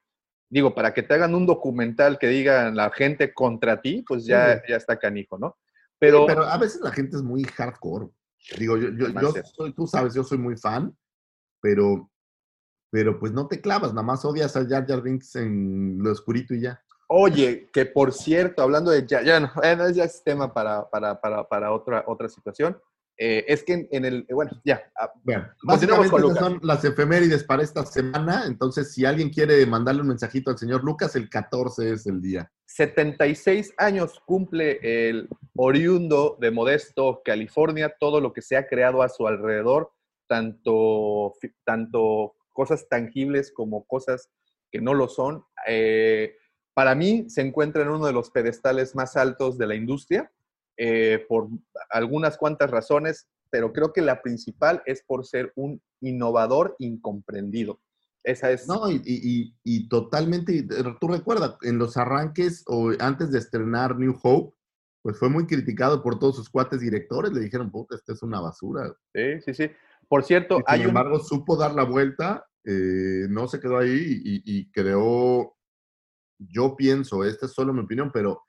Digo, 0.49 0.75
para 0.75 0.93
que 0.93 1.03
te 1.03 1.13
hagan 1.13 1.33
un 1.35 1.45
documental 1.45 2.17
que 2.19 2.27
digan 2.27 2.75
la 2.75 2.91
gente 2.91 3.33
contra 3.33 3.81
ti, 3.81 4.03
pues 4.07 4.25
ya, 4.25 4.55
Sí. 4.57 4.61
ya 4.69 4.75
está 4.77 4.97
canijo, 4.97 5.37
¿no? 5.37 5.57
Pero, 5.97 6.25
Pero, 6.25 6.41
pero 6.41 6.49
a 6.49 6.57
veces 6.57 6.81
la 6.81 6.91
gente 6.91 7.17
es 7.17 7.23
muy 7.23 7.43
hardcore. 7.43 8.09
Digo, 8.57 8.77
yo, 8.77 8.89
yo, 8.89 9.33
soy, 9.55 9.73
tú 9.73 9.87
sabes, 9.87 10.13
yo 10.13 10.23
soy 10.23 10.37
muy 10.37 10.55
fan, 10.55 10.95
pero, 11.61 12.11
pero 12.91 13.19
pues 13.19 13.31
no 13.31 13.47
te 13.47 13.59
clavas, 13.59 13.91
nada 13.91 14.05
más 14.05 14.23
odias 14.23 14.55
a 14.55 14.65
Jar 14.67 14.85
Jar 14.87 15.01
Binks 15.01 15.35
en 15.35 15.97
lo 15.97 16.11
oscurito 16.11 16.53
y 16.53 16.61
ya. 16.61 16.79
Oye, 17.07 17.69
que 17.73 17.85
por 17.85 18.13
cierto, 18.13 18.61
hablando 18.61 18.91
de 18.91 19.05
ya, 19.05 19.21
ya 19.23 19.39
no, 19.39 19.51
no, 19.77 19.89
ya 19.89 20.03
es 20.03 20.23
tema 20.23 20.53
para, 20.53 20.87
para, 20.89 21.19
para, 21.19 21.43
para 21.47 21.71
otra, 21.71 22.03
otra 22.07 22.29
situación. 22.29 22.79
Eh, 23.17 23.45
es 23.47 23.63
que 23.63 23.73
en, 23.73 23.87
en 23.91 24.05
el, 24.05 24.27
bueno, 24.29 24.51
ya, 24.65 24.81
ah, 24.99 25.11
Bueno, 25.23 25.47
Continuamos 25.65 26.09
con 26.09 26.21
Lucas. 26.21 26.39
son 26.39 26.59
las 26.63 26.83
efemérides 26.83 27.43
para 27.43 27.63
esta 27.63 27.85
semana. 27.85 28.43
Entonces, 28.45 28.93
si 28.93 29.05
alguien 29.05 29.29
quiere 29.29 29.65
mandarle 29.65 30.01
un 30.01 30.09
mensajito 30.09 30.51
al 30.51 30.57
señor 30.57 30.83
Lucas, 30.83 31.15
el 31.15 31.29
14 31.29 31.93
es 31.93 32.05
el 32.07 32.21
día. 32.21 32.51
76 32.65 33.73
años 33.77 34.19
cumple 34.25 34.79
el 34.81 35.29
oriundo 35.55 36.37
de 36.41 36.51
Modesto, 36.51 37.21
California, 37.23 37.95
todo 37.99 38.19
lo 38.19 38.33
que 38.33 38.41
se 38.41 38.57
ha 38.57 38.67
creado 38.67 39.01
a 39.01 39.09
su 39.09 39.27
alrededor, 39.27 39.91
tanto, 40.27 41.33
tanto 41.63 42.35
cosas 42.51 42.87
tangibles 42.89 43.51
como 43.53 43.85
cosas 43.85 44.29
que 44.71 44.81
no 44.81 44.93
lo 44.93 45.07
son. 45.07 45.45
Eh, 45.67 46.35
para 46.73 46.95
mí 46.95 47.29
se 47.29 47.41
encuentra 47.41 47.83
en 47.83 47.89
uno 47.89 48.05
de 48.05 48.11
los 48.13 48.29
pedestales 48.31 48.95
más 48.95 49.15
altos 49.15 49.57
de 49.57 49.67
la 49.67 49.75
industria, 49.75 50.29
eh, 50.77 51.25
por 51.27 51.47
algunas 51.89 52.37
cuantas 52.37 52.69
razones, 52.71 53.27
pero 53.49 53.71
creo 53.71 53.93
que 53.93 54.01
la 54.01 54.21
principal 54.21 54.81
es 54.85 55.03
por 55.03 55.25
ser 55.25 55.53
un 55.55 55.81
innovador 56.01 56.75
incomprendido. 56.79 57.79
Esa 58.23 58.51
es... 58.51 58.67
No, 58.67 58.89
y, 58.89 59.01
y- 59.05 59.55
y- 59.63 59.87
totalmente, 59.87 60.51
y 60.53 60.67
tú 60.99 61.07
recuerdas, 61.07 61.57
en 61.61 61.77
los 61.77 61.95
arranques 61.95 62.63
o 62.65 62.91
antes 62.99 63.31
de 63.31 63.37
estrenar 63.39 63.97
New 63.97 64.17
Hope, 64.23 64.55
pues 65.03 65.19
fue 65.19 65.29
muy 65.29 65.45
criticado 65.45 66.01
por 66.01 66.17
todos 66.17 66.35
sus 66.35 66.49
cuates 66.49 66.81
directores. 66.81 67.31
Le 67.31 67.41
dijeron, 67.41 67.69
puta, 67.69 67.95
esta 67.95 68.13
es 68.13 68.23
una 68.23 68.41
basura. 68.41 68.91
Sí, 69.13 69.41
sí, 69.45 69.53
sí. 69.53 69.71
Por 70.07 70.23
cierto, 70.23 70.55
Y 70.55 70.57
sin 70.57 70.65
hay 70.67 70.79
un... 70.81 70.87
embargo, 70.87 71.19
supo 71.19 71.55
dar 71.55 71.75
la 71.75 71.83
vuelta, 71.83 72.47
eh, 72.63 73.27
no 73.29 73.47
se 73.47 73.59
quedó 73.59 73.77
ahí 73.77 74.21
y, 74.23 74.41
y 74.43 74.71
creó, 74.71 75.55
yo 76.39 76.75
pienso, 76.75 77.23
esta 77.23 77.45
es 77.45 77.53
solo 77.53 77.71
mi 77.73 77.81
opinión, 77.81 78.09
pero 78.11 78.44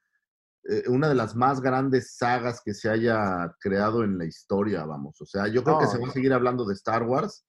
eh, 0.68 0.85
una 0.88 1.09
de 1.09 1.14
las 1.14 1.37
más 1.37 1.61
grandes 1.61 2.16
sagas 2.16 2.61
que 2.64 2.74
se 2.74 2.88
haya 2.88 3.55
creado 3.61 4.05
en 4.05 4.18
la 4.18 4.24
historia, 4.24 4.85
vamos. 4.85 5.20
O 5.20 5.26
sea, 5.26 5.48
yo 5.48 5.62
creo 5.62 5.79
que 5.79 5.87
se 5.87 5.98
va 5.98 6.09
a 6.09 6.12
seguir 6.12 6.33
hablando 6.33 6.64
de 6.64 6.74
Star 6.74 7.05
Wars 7.05 7.44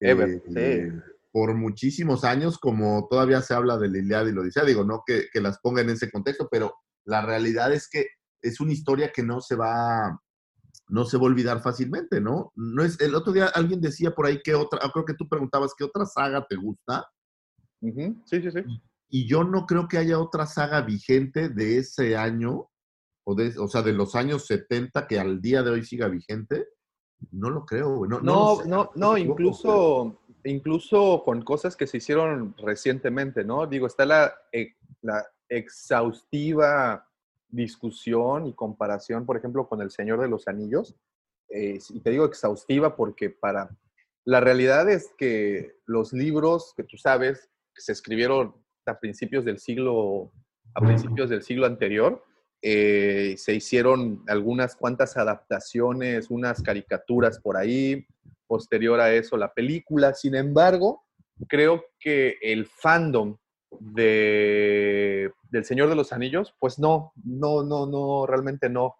Ever, 0.00 0.42
eh, 0.56 0.90
sí. 0.92 1.12
por 1.30 1.54
muchísimos 1.54 2.24
años, 2.24 2.58
como 2.58 3.06
todavía 3.08 3.40
se 3.40 3.54
habla 3.54 3.78
de 3.78 3.88
la 3.88 3.98
Iliada 3.98 4.28
y 4.28 4.32
la 4.32 4.40
Odisea, 4.40 4.64
digo, 4.64 4.84
no 4.84 5.02
que, 5.06 5.26
que 5.32 5.40
las 5.40 5.58
ponga 5.60 5.82
en 5.82 5.90
ese 5.90 6.10
contexto, 6.10 6.48
pero 6.50 6.74
la 7.04 7.24
realidad 7.24 7.72
es 7.72 7.88
que 7.88 8.06
es 8.42 8.60
una 8.60 8.72
historia 8.72 9.12
que 9.12 9.22
no 9.22 9.40
se 9.40 9.54
va, 9.54 10.20
no 10.88 11.04
se 11.04 11.16
va 11.16 11.22
a 11.22 11.26
olvidar 11.26 11.62
fácilmente, 11.62 12.20
¿no? 12.20 12.52
No 12.56 12.82
es, 12.82 13.00
el 13.00 13.14
otro 13.14 13.32
día 13.32 13.46
alguien 13.54 13.80
decía 13.80 14.12
por 14.12 14.26
ahí 14.26 14.40
que 14.42 14.54
otra, 14.54 14.80
creo 14.92 15.04
que 15.04 15.14
tú 15.14 15.28
preguntabas 15.28 15.72
qué 15.76 15.84
otra 15.84 16.04
saga 16.04 16.44
te 16.48 16.56
gusta, 16.56 17.04
Sí, 18.26 18.40
sí, 18.40 18.50
sí. 18.50 18.60
Y 19.14 19.26
yo 19.26 19.44
no 19.44 19.66
creo 19.66 19.88
que 19.88 19.98
haya 19.98 20.18
otra 20.18 20.46
saga 20.46 20.80
vigente 20.80 21.50
de 21.50 21.76
ese 21.76 22.16
año, 22.16 22.70
o, 23.24 23.34
de, 23.34 23.52
o 23.58 23.68
sea, 23.68 23.82
de 23.82 23.92
los 23.92 24.14
años 24.14 24.46
70 24.46 25.06
que 25.06 25.20
al 25.20 25.42
día 25.42 25.62
de 25.62 25.70
hoy 25.70 25.84
siga 25.84 26.08
vigente. 26.08 26.66
No 27.30 27.50
lo 27.50 27.66
creo, 27.66 27.94
güey. 27.94 28.08
No, 28.08 28.20
no, 28.20 28.32
No, 28.32 28.62
sé, 28.62 28.68
no, 28.70 28.90
no, 28.94 29.18
incluso, 29.18 30.18
incluso 30.44 31.22
con 31.26 31.42
cosas 31.42 31.76
que 31.76 31.86
se 31.86 31.98
hicieron 31.98 32.54
recientemente, 32.56 33.44
¿no? 33.44 33.66
Digo, 33.66 33.86
está 33.86 34.06
la, 34.06 34.32
eh, 34.50 34.76
la 35.02 35.22
exhaustiva 35.46 37.06
discusión 37.50 38.46
y 38.46 38.54
comparación, 38.54 39.26
por 39.26 39.36
ejemplo, 39.36 39.68
con 39.68 39.82
El 39.82 39.90
Señor 39.90 40.22
de 40.22 40.28
los 40.28 40.48
Anillos. 40.48 40.96
Eh, 41.50 41.78
y 41.90 42.00
te 42.00 42.10
digo 42.10 42.24
exhaustiva 42.24 42.96
porque 42.96 43.28
para... 43.28 43.68
La 44.24 44.40
realidad 44.40 44.88
es 44.88 45.12
que 45.18 45.76
los 45.84 46.14
libros 46.14 46.72
que 46.74 46.84
tú 46.84 46.96
sabes, 46.96 47.50
que 47.74 47.82
se 47.82 47.92
escribieron 47.92 48.61
a 48.86 48.98
principios 48.98 49.44
del 49.44 49.58
siglo, 49.58 50.32
a 50.74 50.80
principios 50.80 51.30
del 51.30 51.42
siglo 51.42 51.66
anterior, 51.66 52.22
eh, 52.62 53.34
se 53.38 53.54
hicieron 53.54 54.22
algunas 54.28 54.76
cuantas 54.76 55.16
adaptaciones, 55.16 56.30
unas 56.30 56.62
caricaturas 56.62 57.40
por 57.40 57.56
ahí, 57.56 58.06
posterior 58.46 59.00
a 59.00 59.12
eso 59.12 59.36
la 59.36 59.52
película. 59.52 60.14
Sin 60.14 60.34
embargo, 60.34 61.04
creo 61.48 61.84
que 61.98 62.36
el 62.42 62.66
fandom 62.66 63.36
de, 63.80 65.32
del 65.50 65.64
Señor 65.64 65.88
de 65.88 65.96
los 65.96 66.12
Anillos, 66.12 66.54
pues 66.58 66.78
no, 66.78 67.12
no, 67.24 67.62
no, 67.64 67.86
no, 67.86 68.26
realmente 68.26 68.68
no, 68.68 68.94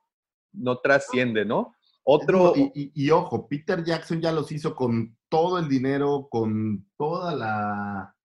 no 0.52 0.78
trasciende, 0.78 1.44
¿no? 1.44 1.74
Otro, 2.04 2.52
Y, 2.56 2.72
y- 2.74 2.92
y 3.06 3.10
ojo, 3.10 3.46
Peter 3.46 3.84
Jackson 3.84 4.20
ya 4.20 4.32
los 4.32 4.50
hizo 4.50 4.74
con 4.74 5.16
todo 5.28 5.58
el 5.58 5.68
dinero, 5.68 6.26
con 6.30 6.90
toda 6.96 7.32
la. 7.34 8.16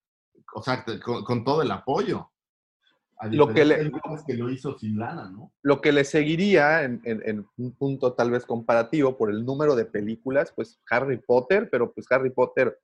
O 0.53 0.61
sea, 0.63 0.83
con, 1.03 1.23
con 1.23 1.43
todo 1.43 1.61
el 1.61 1.71
apoyo. 1.71 2.31
Lo 3.31 3.51
que 3.51 3.65
le- 3.65 3.83
de 3.85 3.91
que 4.27 4.35
lo 4.35 4.49
hizo 4.49 4.77
sin 4.77 4.99
lana, 4.99 5.29
¿no? 5.31 5.51
lo 5.63 5.81
que 5.81 5.91
le 5.91 6.03
seguiría 6.03 6.83
en, 6.83 7.01
en- 7.03 7.23
en 7.25 7.47
un 7.57 7.71
punto 7.75 8.13
tal 8.13 8.29
vez 8.29 8.45
comparativo 8.45 9.17
por 9.17 9.31
el 9.31 9.43
número 9.43 9.75
de 9.75 9.85
películas, 9.85 10.53
pues 10.55 10.79
Harry 10.89 11.17
Potter, 11.17 11.67
pero 11.71 11.91
pues 11.91 12.05
Harry 12.11 12.29
Potter, 12.29 12.79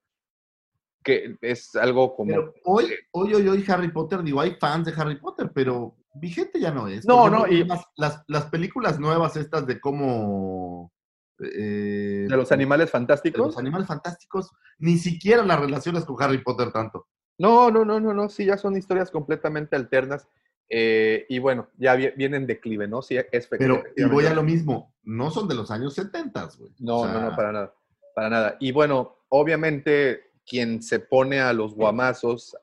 que 1.03 1.37
es 1.41 1.75
algo 1.75 2.15
como... 2.15 2.29
Pero 2.31 2.53
hoy, 2.65 2.85
hoy, 3.11 3.33
hoy, 3.35 3.47
hoy, 3.47 3.65
Harry 3.67 3.91
Potter, 3.91 4.23
digo, 4.23 4.41
hay 4.41 4.55
fans 4.55 4.87
de 4.87 4.93
Harry 4.99 5.19
Potter, 5.19 5.51
pero 5.53 5.95
vigente 6.15 6.59
ya 6.59 6.71
no 6.71 6.87
es. 6.87 7.05
No, 7.05 7.23
Por 7.23 7.31
no, 7.31 7.47
y- 7.47 7.63
Las, 7.65 7.83
las, 7.95 8.23
las 8.27 8.45
películas 8.47 8.99
nuevas 8.99 9.35
estas 9.37 9.67
de 9.67 9.79
cómo... 9.79 10.91
eh, 11.39 12.25
de 12.27 12.37
los 12.37 12.51
animales 12.51 12.87
de 12.87 12.91
fantásticos. 12.91 13.45
los 13.47 13.57
animales 13.59 13.87
fantásticos, 13.87 14.49
ni 14.79 14.97
siquiera 14.97 15.43
las 15.45 15.59
relaciones 15.59 16.05
con 16.05 16.19
Harry 16.23 16.39
Potter 16.43 16.71
tanto. 16.71 17.07
No, 17.37 17.71
no, 17.71 17.83
no, 17.85 17.99
no, 17.99 18.13
no, 18.13 18.29
sí, 18.29 18.45
ya 18.45 18.57
son 18.57 18.77
historias 18.77 19.09
completamente 19.11 19.75
alternas. 19.75 20.27
eh, 20.69 21.25
y 21.29 21.37
bueno, 21.39 21.69
ya 21.77 21.93
vi- 21.95 22.11
viene 22.15 22.37
en 22.37 22.47
declive, 22.47 22.87
¿no? 22.87 23.01
Sí, 23.01 23.15
es 23.31 23.47
Pero, 23.47 23.83
y 23.95 24.03
voy 24.05 24.25
a 24.25 24.33
lo 24.33 24.41
mismo, 24.43 24.95
no 25.03 25.29
son 25.29 25.47
de 25.47 25.53
los 25.55 25.69
años 25.69 25.93
70, 25.93 26.49
güey. 26.57 26.71
No, 26.79 27.01
O 27.01 27.03
sea, 27.03 27.13
no, 27.13 27.21
no, 27.29 27.35
para 27.35 27.51
nada, 27.51 27.73
para 28.15 28.29
nada. 28.29 28.57
Y 28.59 28.71
bueno, 28.71 29.17
obviamente 29.29 30.31
quien 30.47 30.81
se 30.81 30.99
pone 30.99 31.41
a 31.41 31.53
los 31.53 31.75
guamazos 31.75 32.55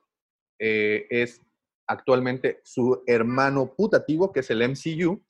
eh, 0.59 1.07
es 1.11 1.41
actualmente 1.87 2.61
su 2.65 3.03
hermano 3.07 3.75
putativo, 3.77 4.33
que 4.33 4.41
es 4.41 4.51
el 4.51 4.63
MCU, 4.63 5.23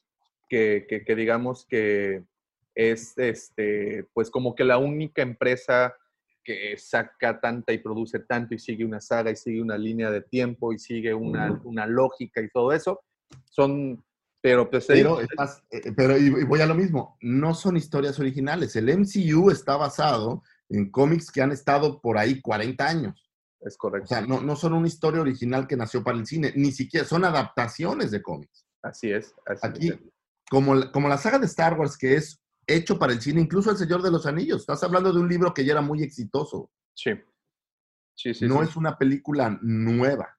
que, 0.49 0.87
que- 0.89 1.05
que 1.05 1.15
digamos 1.15 1.67
que 1.67 2.23
es, 2.75 3.19
este, 3.19 4.05
pues 4.15 4.31
como 4.31 4.55
que 4.55 4.65
la 4.65 4.79
única 4.79 5.23
empresa 5.23 5.95
que 6.43 6.77
saca 6.79 7.41
tanta 7.41 7.73
y 7.73 7.79
produce 7.79 8.21
tanto 8.21 8.55
y 8.55 8.59
sigue 8.59 8.85
una 8.85 9.01
saga 9.01 9.31
y 9.31 9.37
sigue 9.37 9.61
una 9.63 9.77
línea 9.79 10.11
de 10.11 10.23
tiempo 10.23 10.73
y 10.73 10.79
sigue 10.79 11.13
una, 11.15 11.61
una 11.65 11.87
lógica 11.87 12.41
y 12.41 12.49
todo 12.51 12.73
eso. 12.73 13.01
Son, 13.45 14.03
pero 14.41 14.69
pues 14.71 14.87
Pero, 14.87 15.21
estás- 15.21 15.63
eh, 15.71 15.93
pero 15.97 16.17
y, 16.17 16.31
voy 16.45 16.61
a 16.61 16.67
lo 16.67 16.75
mismo, 16.75 17.17
no 17.21 17.55
son 17.55 17.77
historias 17.77 18.19
originales. 18.19 18.75
El 18.77 18.89
MCU 18.89 19.51
está 19.51 19.77
basado 19.77 20.43
en 20.69 20.91
cómics 20.91 21.31
que 21.31 21.43
han 21.43 21.53
estado 21.53 22.01
por 22.01 22.17
ahí 22.19 22.41
40 22.41 22.87
años. 22.89 23.31
es 23.61 23.75
O 23.75 23.79
correcto. 23.79 24.09
sea, 24.09 24.23
no, 24.23 24.41
no 24.41 24.57
son 24.57 24.73
una 24.73 24.89
historia 24.89 25.21
original 25.21 25.67
que 25.67 25.77
nació 25.77 26.03
para 26.03 26.17
el 26.19 26.27
cine, 26.27 26.53
ni 26.57 26.73
siquiera 26.73 27.07
son 27.07 27.25
adaptaciones 27.25 28.11
de 28.11 28.23
cómics. 28.23 28.65
Así 28.83 29.11
es. 29.13 29.35
Así 29.45 29.61
Aquí, 29.67 29.89
es. 29.89 29.99
como, 30.51 30.91
como 30.93 31.09
la 31.09 31.19
saga 31.19 31.39
de 31.39 31.45
Star 31.47 31.79
Wars, 31.79 31.99
que 31.99 32.15
es 32.15 32.41
hecho 32.67 32.99
para 32.99 33.13
el 33.13 33.21
cine, 33.21 33.41
incluso 33.41 33.71
El 33.71 33.77
Señor 33.77 34.03
de 34.03 34.11
los 34.11 34.27
Anillos. 34.27 34.61
Estás 34.61 34.83
hablando 34.83 35.13
de 35.13 35.21
un 35.21 35.29
libro 35.29 35.53
que 35.55 35.65
ya 35.65 35.73
era 35.73 35.81
muy 35.81 36.03
exitoso. 36.03 36.71
Sí. 36.95 37.11
Sí, 38.15 38.35
sí, 38.35 38.47
no 38.47 38.59
sí. 38.63 38.69
es 38.71 38.77
una 38.77 38.99
película 38.99 39.59
nueva. 39.63 40.37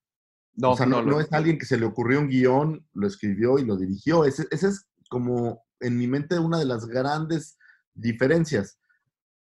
No, 0.53 0.71
o 0.71 0.77
sea, 0.77 0.85
no, 0.85 0.97
no, 0.97 1.03
no 1.03 1.11
lo- 1.13 1.21
es 1.21 1.31
alguien 1.33 1.57
que 1.57 1.65
se 1.65 1.77
le 1.77 1.85
ocurrió 1.85 2.19
un 2.19 2.27
guion, 2.27 2.87
lo 2.93 3.07
escribió 3.07 3.57
y 3.57 3.65
lo 3.65 3.77
dirigió. 3.77 4.25
Ese, 4.25 4.47
ese 4.51 4.67
es 4.67 4.87
como, 5.09 5.63
en 5.79 5.97
mi 5.97 6.07
mente, 6.07 6.37
una 6.37 6.59
de 6.59 6.65
las 6.65 6.85
grandes 6.85 7.57
diferencias. 7.93 8.79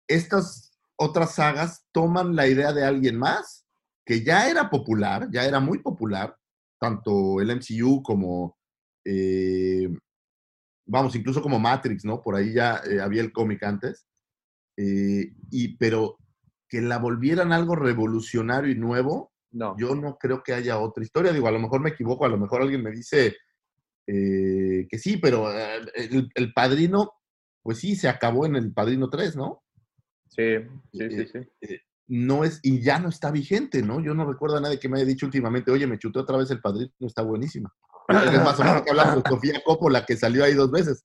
Estas 0.08 0.72
otras 0.96 1.34
sagas 1.34 1.86
toman 1.92 2.34
la 2.36 2.46
idea 2.46 2.72
de 2.72 2.84
alguien 2.84 3.16
más, 3.18 3.66
que 4.04 4.24
ya 4.24 4.48
era 4.48 4.70
popular, 4.70 5.28
ya 5.32 5.44
era 5.44 5.60
muy 5.60 5.78
popular, 5.78 6.36
tanto 6.78 7.40
el 7.40 7.50
MCU 7.50 8.02
como, 8.02 8.58
eh, 9.04 9.88
vamos, 10.90 11.14
incluso 11.14 11.40
como 11.40 11.58
Matrix, 11.58 12.04
¿no? 12.04 12.20
Por 12.20 12.34
ahí 12.34 12.52
ya 12.52 12.80
eh, 12.90 13.00
había 13.00 13.22
el 13.22 13.32
cómic 13.32 13.62
antes. 13.62 14.06
Eh, 14.76 15.32
y, 15.50 15.76
pero 15.76 16.16
que 16.68 16.80
la 16.80 16.98
volvieran 16.98 17.52
algo 17.52 17.76
revolucionario 17.76 18.70
y 18.70 18.76
nuevo, 18.76 19.32
no. 19.52 19.76
yo 19.78 19.94
no 19.94 20.16
creo 20.18 20.42
que 20.42 20.52
haya 20.52 20.78
otra 20.78 21.02
historia. 21.02 21.32
Digo, 21.32 21.48
a 21.48 21.52
lo 21.52 21.58
mejor 21.58 21.80
me 21.80 21.90
equivoco, 21.90 22.24
a 22.24 22.28
lo 22.28 22.38
mejor 22.38 22.62
alguien 22.62 22.82
me 22.82 22.90
dice 22.90 23.36
eh, 24.06 24.86
que 24.88 24.98
sí, 24.98 25.16
pero 25.16 25.50
el, 25.52 26.30
el 26.34 26.52
padrino, 26.52 27.12
pues 27.62 27.78
sí, 27.78 27.96
se 27.96 28.08
acabó 28.08 28.46
en 28.46 28.56
el 28.56 28.72
padrino 28.72 29.08
3, 29.08 29.36
¿no? 29.36 29.62
Sí, 30.28 30.58
sí, 30.92 31.26
sí, 31.26 31.26
sí. 31.62 31.76
No 32.08 32.44
es, 32.44 32.60
y 32.62 32.80
ya 32.80 32.98
no 32.98 33.08
está 33.08 33.30
vigente, 33.30 33.82
¿no? 33.82 34.00
Yo 34.00 34.14
no 34.14 34.30
recuerdo 34.30 34.56
a 34.56 34.60
nadie 34.60 34.80
que 34.80 34.88
me 34.88 34.98
haya 34.98 35.06
dicho 35.06 35.26
últimamente, 35.26 35.70
oye, 35.70 35.86
me 35.86 35.98
chuté 35.98 36.18
otra 36.18 36.36
vez 36.36 36.50
el 36.50 36.60
padrino, 36.60 36.90
está 37.00 37.22
buenísima. 37.22 37.72
Es 38.10 38.44
más 38.44 38.58
o 38.60 38.64
menos 38.64 38.82
que 38.82 38.90
hablamos 38.90 39.22
de 39.22 39.30
Sofía 39.30 39.62
Coppola, 39.64 40.04
que 40.04 40.16
salió 40.16 40.44
ahí 40.44 40.54
dos 40.54 40.70
veces. 40.70 41.04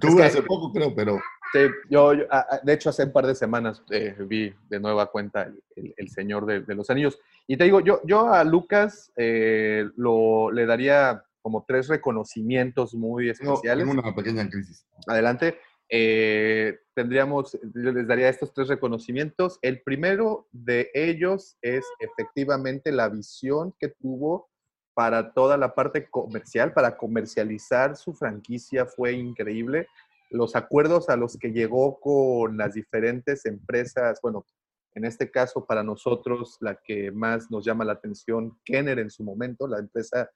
Tú 0.00 0.16
que- 0.16 0.22
hace 0.24 0.42
poco, 0.42 0.72
creo, 0.72 0.94
pero 0.94 1.18
Sí, 1.52 1.60
yo, 1.88 2.12
yo, 2.12 2.24
a- 2.30 2.46
a- 2.56 2.60
de 2.62 2.72
hecho, 2.72 2.90
hace 2.90 3.04
un 3.04 3.12
par 3.12 3.24
de 3.26 3.34
semanas 3.34 3.80
eh, 3.90 4.16
vi 4.20 4.52
de 4.68 4.80
nueva 4.80 5.10
cuenta 5.10 5.44
el, 5.44 5.62
el- 5.76 5.94
el 5.96 6.08
Señor 6.08 6.44
de, 6.44 6.60
de 6.62 6.74
los 6.74 6.90
Anillos. 6.90 7.18
Y 7.46 7.56
te 7.56 7.64
digo, 7.64 7.80
yo, 7.80 8.00
yo 8.04 8.32
a 8.32 8.42
Lucas 8.42 9.12
eh, 9.16 9.88
lo, 9.96 10.50
le 10.50 10.66
daría 10.66 11.22
como 11.42 11.64
tres 11.68 11.86
reconocimientos 11.88 12.94
muy 12.94 13.30
especiales. 13.30 13.86
tengo 13.86 14.00
una 14.02 14.14
pequeña 14.14 14.48
crisis. 14.50 14.84
Adelante. 15.06 15.56
Eh, 15.88 16.80
tendríamos, 16.94 17.52
yo 17.52 17.92
les 17.92 18.08
daría 18.08 18.28
estos 18.28 18.52
tres 18.52 18.66
reconocimientos. 18.66 19.60
El 19.62 19.82
primero 19.82 20.48
de 20.50 20.90
ellos 20.94 21.56
es 21.62 21.84
efectivamente 22.00 22.90
la 22.90 23.08
visión 23.08 23.72
que 23.78 23.90
tuvo 23.90 24.48
para 24.96 25.34
toda 25.34 25.58
la 25.58 25.74
parte 25.74 26.08
comercial, 26.08 26.72
para 26.72 26.96
comercializar 26.96 27.96
su 27.96 28.14
franquicia 28.14 28.86
fue 28.86 29.12
increíble. 29.12 29.88
Los 30.30 30.56
acuerdos 30.56 31.10
a 31.10 31.16
los 31.16 31.36
que 31.36 31.52
llegó 31.52 32.00
con 32.00 32.56
las 32.56 32.72
diferentes 32.72 33.44
empresas, 33.44 34.18
bueno, 34.22 34.46
en 34.94 35.04
este 35.04 35.30
caso 35.30 35.66
para 35.66 35.82
nosotros 35.82 36.56
la 36.60 36.76
que 36.82 37.10
más 37.12 37.50
nos 37.50 37.66
llama 37.66 37.84
la 37.84 37.92
atención, 37.92 38.58
Kenner 38.64 38.98
en 38.98 39.10
su 39.10 39.22
momento, 39.22 39.68
la 39.68 39.80
empresa 39.80 40.30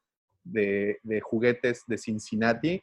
de, 0.45 0.99
de 1.05 1.23
juguetes 1.23 1.85
de 1.87 1.97
Cincinnati, 1.97 2.83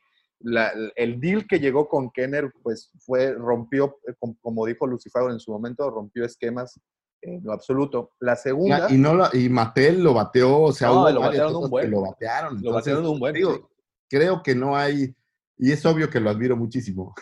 el 0.96 1.20
deal 1.20 1.46
que 1.46 1.60
llegó 1.60 1.88
con 1.88 2.10
Kenner, 2.10 2.52
pues 2.64 2.90
fue, 3.06 3.34
rompió, 3.34 4.00
eh, 4.08 4.16
com- 4.18 4.36
como 4.42 4.66
dijo 4.66 4.88
Lucifer 4.88 5.30
en 5.30 5.40
su 5.40 5.52
momento, 5.52 5.92
rompió 5.92 6.26
esquemas 6.26 6.80
en 7.22 7.44
lo 7.44 7.54
absoluto. 7.54 8.12
La 8.20 8.36
segunda, 8.36 8.88
Y, 8.90 8.98
no 8.98 9.14
lo- 9.14 9.30
y 9.34 9.50
Mattel 9.50 10.04
lo 10.04 10.14
bateó, 10.14 10.62
o 10.62 10.72
sea, 10.72 10.90
No, 10.90 11.10
lo 11.10 11.20
batearon 11.22 11.56
un 11.56 11.70
buen. 11.70 11.92
lo 11.92 12.02
batearon. 12.02 12.54
lo 12.62 12.70
Entonces, 12.78 12.98
un 12.98 13.20
buen. 13.20 13.34
digo, 13.34 13.54
sí. 13.56 13.62
creo 14.10 14.42
que 14.44 14.56
no 14.56 14.76
hay, 14.78 15.16
y 15.58 15.72
es 15.72 15.86
obvio 15.86 16.10
que 16.10 16.20
lo 16.20 16.30
admiro 16.30 16.56
muchísimo. 16.56 17.16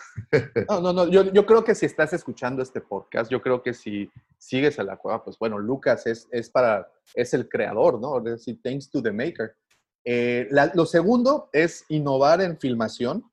No, 0.68 0.80
no, 0.80 0.92
no, 0.92 1.08
yo, 1.08 1.24
yo 1.32 1.46
creo 1.46 1.64
que 1.64 1.74
si 1.74 1.86
estás 1.86 2.12
escuchando 2.12 2.62
este 2.62 2.80
podcast, 2.80 3.30
yo 3.30 3.40
creo 3.40 3.62
que 3.62 3.72
si 3.72 4.10
sigues 4.38 4.78
a 4.78 4.82
la 4.84 4.96
cueva, 4.96 5.24
pues 5.24 5.38
bueno, 5.38 5.58
Lucas 5.58 6.06
es, 6.06 6.28
es 6.30 6.50
para, 6.50 6.86
es 7.14 7.32
el 7.34 7.48
creador, 7.48 8.00
¿no? 8.00 8.18
Es 8.18 8.24
decir, 8.24 8.60
thanks 8.62 8.90
to 8.90 9.02
the 9.02 9.12
maker. 9.12 9.56
Eh, 10.04 10.46
la- 10.50 10.70
lo 10.74 10.84
segundo 10.86 11.48
es 11.52 11.84
innovar 11.88 12.40
en 12.42 12.58
filmación, 12.58 13.24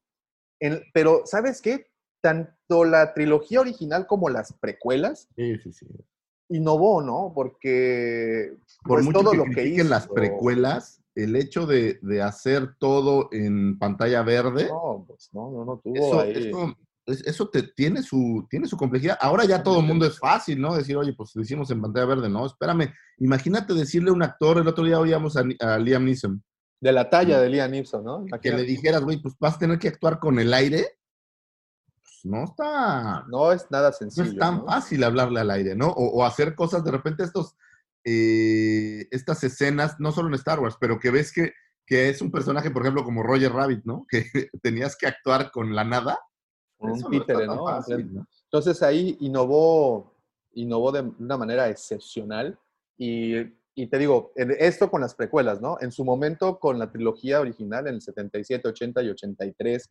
en- 0.60 0.82
pero 0.94 1.24
¿sabes 1.26 1.62
qué? 1.62 1.88
Tanto 2.22 2.86
la 2.86 3.14
trilogía 3.14 3.60
original 3.60 4.08
como 4.08 4.30
las 4.30 4.54
precuelas 4.54 5.28
Sí, 5.36 5.58
sí, 5.60 5.74
sí. 5.74 5.86
Innovó, 6.50 7.02
¿no? 7.02 7.32
Porque 7.34 8.56
Por 8.84 8.96
pues, 8.98 9.06
mucho 9.06 9.20
todo 9.20 9.32
que 9.32 9.38
lo 9.38 9.46
que 9.46 9.68
hizo. 9.68 9.84
las 9.86 10.08
precuelas, 10.08 11.02
el 11.16 11.36
hecho 11.36 11.66
de, 11.66 12.00
de 12.02 12.22
hacer 12.22 12.76
todo 12.80 13.30
en 13.32 13.78
pantalla 13.80 14.24
verde, 14.24 14.68
No, 14.70 15.06
pues 15.08 15.30
no, 15.34 15.52
no, 15.52 15.66
no 15.66 15.82
tuvo 15.84 15.96
eso, 15.96 16.20
ahí. 16.20 16.32
eso, 16.50 16.76
es- 17.06 17.26
eso 17.28 17.50
te, 17.50 17.64
tiene, 17.64 18.02
su, 18.02 18.46
tiene 18.50 18.68
su 18.68 18.78
complejidad. 18.78 19.18
Ahora 19.22 19.46
ya 19.46 19.62
todo 19.62 19.80
el 19.82 19.86
mundo 19.86 20.06
es 20.06 20.18
fácil, 20.20 20.60
¿no? 20.62 20.76
Decir, 20.76 20.96
oye, 20.98 21.14
pues 21.14 21.32
lo 21.36 21.42
hicimos 21.42 21.70
en 21.72 21.82
pantalla 21.82 22.06
verde. 22.06 22.30
No, 22.30 22.46
espérame. 22.46 22.94
Imagínate 23.20 23.74
decirle 23.74 24.10
a 24.10 24.14
un 24.14 24.24
actor, 24.24 24.58
el 24.58 24.68
otro 24.68 24.84
día 24.86 25.00
oíamos 25.00 25.36
a, 25.38 25.44
Liam 25.80 26.06
Neeson, 26.06 26.42
De 26.82 26.92
la 26.92 27.10
talla 27.10 27.40
de 27.42 27.50
Liam 27.50 27.72
Neeson, 27.72 28.04
¿no? 28.04 28.20
que 28.24 28.30
Imagínate. 28.30 28.62
le 28.62 28.68
dijeras, 28.68 29.04
güey, 29.04 29.22
pues 29.22 29.36
vas 29.40 29.56
a 29.56 29.60
tener 29.60 29.80
que 29.80 29.88
actuar 29.90 30.20
con 30.20 30.40
el 30.40 30.54
aire. 30.54 30.86
No 32.24 32.46
está, 32.46 33.26
No 33.28 33.52
es 33.52 33.70
nada 33.70 33.90
no 33.90 33.94
sencillo. 33.94 34.32
es 34.32 34.38
tan 34.38 34.60
¿no? 34.60 34.66
fácil 34.66 35.04
hablarle 35.04 35.42
al 35.42 35.52
aire, 35.52 35.76
¿no? 35.76 35.88
O, 35.90 36.22
o 36.22 36.26
hacer 36.26 36.56
cosas, 36.56 36.84
de 36.84 36.92
repente 36.92 37.24
estos, 37.24 37.56
eh, 38.06 39.08
estas 39.12 39.44
escenas, 39.44 40.00
no 40.00 40.12
solo 40.12 40.30
en 40.30 40.36
Star 40.36 40.60
Wars, 40.60 40.78
pero 40.80 41.00
que 41.00 41.12
ves 41.12 41.32
que, 41.32 41.54
que 41.86 42.10
es 42.10 42.22
un 42.22 42.32
personaje, 42.32 42.72
por 42.72 42.82
ejemplo, 42.84 43.04
como 43.04 43.24
Roger 43.24 43.52
Rabbit, 43.52 43.84
¿no? 43.86 44.06
Que 44.10 44.50
tenías 44.62 44.96
que 44.96 45.08
actuar 45.08 45.52
con 45.52 45.76
la 45.76 45.84
nada. 45.84 46.18
Con 46.78 46.92
un 46.92 47.00
no 47.00 47.10
títere, 47.10 47.46
tan 47.46 47.56
¿no? 47.56 47.66
fácil, 47.66 48.14
¿no? 48.14 48.28
Entonces 48.46 48.82
ahí 48.84 49.18
innovó, 49.22 50.14
innovó 50.54 50.92
de 50.92 51.02
una 51.02 51.38
manera 51.38 51.70
excepcional 51.70 52.58
y, 52.98 53.36
y 53.76 53.88
te 53.88 53.98
digo, 53.98 54.32
esto 54.36 54.90
con 54.92 55.02
las 55.02 55.16
precuelas, 55.16 55.60
¿no? 55.60 55.78
En 55.82 55.92
su 55.92 56.06
momento 56.06 56.60
con 56.60 56.78
la 56.78 56.92
trilogía 56.92 57.42
original 57.42 57.88
en 57.88 57.96
el 57.96 58.02
77, 58.02 58.68
80 58.68 59.02
y 59.04 59.10
83, 59.10 59.90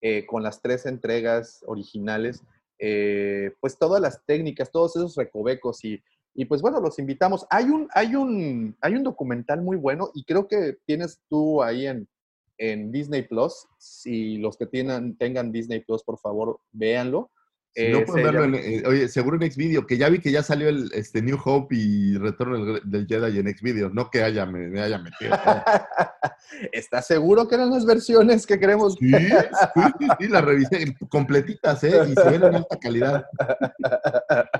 eh, 0.00 0.26
con 0.26 0.42
las 0.42 0.62
tres 0.62 0.86
entregas 0.86 1.62
originales, 1.66 2.42
eh, 2.78 3.52
pues 3.60 3.78
todas 3.78 4.00
las 4.00 4.24
técnicas, 4.24 4.70
todos 4.70 4.96
esos 4.96 5.14
recovecos 5.16 5.84
y, 5.84 6.02
y 6.34 6.46
pues 6.46 6.62
bueno, 6.62 6.80
los 6.80 6.98
invitamos. 6.98 7.46
Hay 7.50 7.66
un, 7.66 7.88
hay, 7.94 8.14
un, 8.14 8.76
hay 8.80 8.94
un 8.94 9.02
documental 9.02 9.60
muy 9.60 9.76
bueno 9.76 10.10
y 10.14 10.24
creo 10.24 10.48
que 10.48 10.78
tienes 10.86 11.20
tú 11.28 11.62
ahí 11.62 11.86
en, 11.86 12.08
en 12.56 12.90
Disney 12.90 13.22
Plus. 13.22 13.66
Si 13.78 14.38
los 14.38 14.56
que 14.56 14.66
tienen, 14.66 15.16
tengan 15.16 15.52
Disney 15.52 15.80
Plus, 15.80 16.02
por 16.02 16.18
favor, 16.18 16.60
véanlo. 16.72 17.30
Si 17.72 17.86
no 17.88 17.98
Eh, 17.98 18.04
pueden 18.04 18.24
se 18.26 18.32
verlo, 18.32 18.44
llama- 18.46 18.58
en, 18.58 18.72
eh, 18.74 18.82
oye, 18.88 19.08
seguro 19.08 19.40
en 19.40 19.50
Xvideo, 19.52 19.86
que 19.86 19.96
ya 19.96 20.08
vi 20.08 20.18
que 20.20 20.32
ya 20.32 20.42
salió 20.42 20.68
el 20.68 20.90
este, 20.92 21.22
New 21.22 21.38
Hope 21.44 21.76
y 21.76 22.16
Retorno 22.18 22.64
del, 22.64 22.80
del 22.84 23.06
Jedi 23.06 23.38
en 23.38 23.46
Xvideo, 23.56 23.90
no 23.90 24.10
que 24.10 24.22
haya, 24.24 24.44
me, 24.44 24.66
me 24.68 24.80
haya 24.80 24.98
metido. 24.98 25.30
¿Estás 26.72 27.06
seguro 27.06 27.46
que 27.46 27.54
eran 27.54 27.70
las 27.70 27.86
versiones 27.86 28.44
que 28.44 28.58
queremos? 28.58 28.94
Sí, 28.98 29.12
sí, 29.12 29.80
sí, 30.00 30.06
sí, 30.18 30.28
la 30.28 30.40
revisé, 30.40 30.96
completitas, 31.08 31.84
¿eh? 31.84 31.92
Y 32.10 32.14
se 32.14 32.24
ven 32.30 32.42
en 32.44 32.54
alta 32.56 32.76
calidad. 32.78 33.24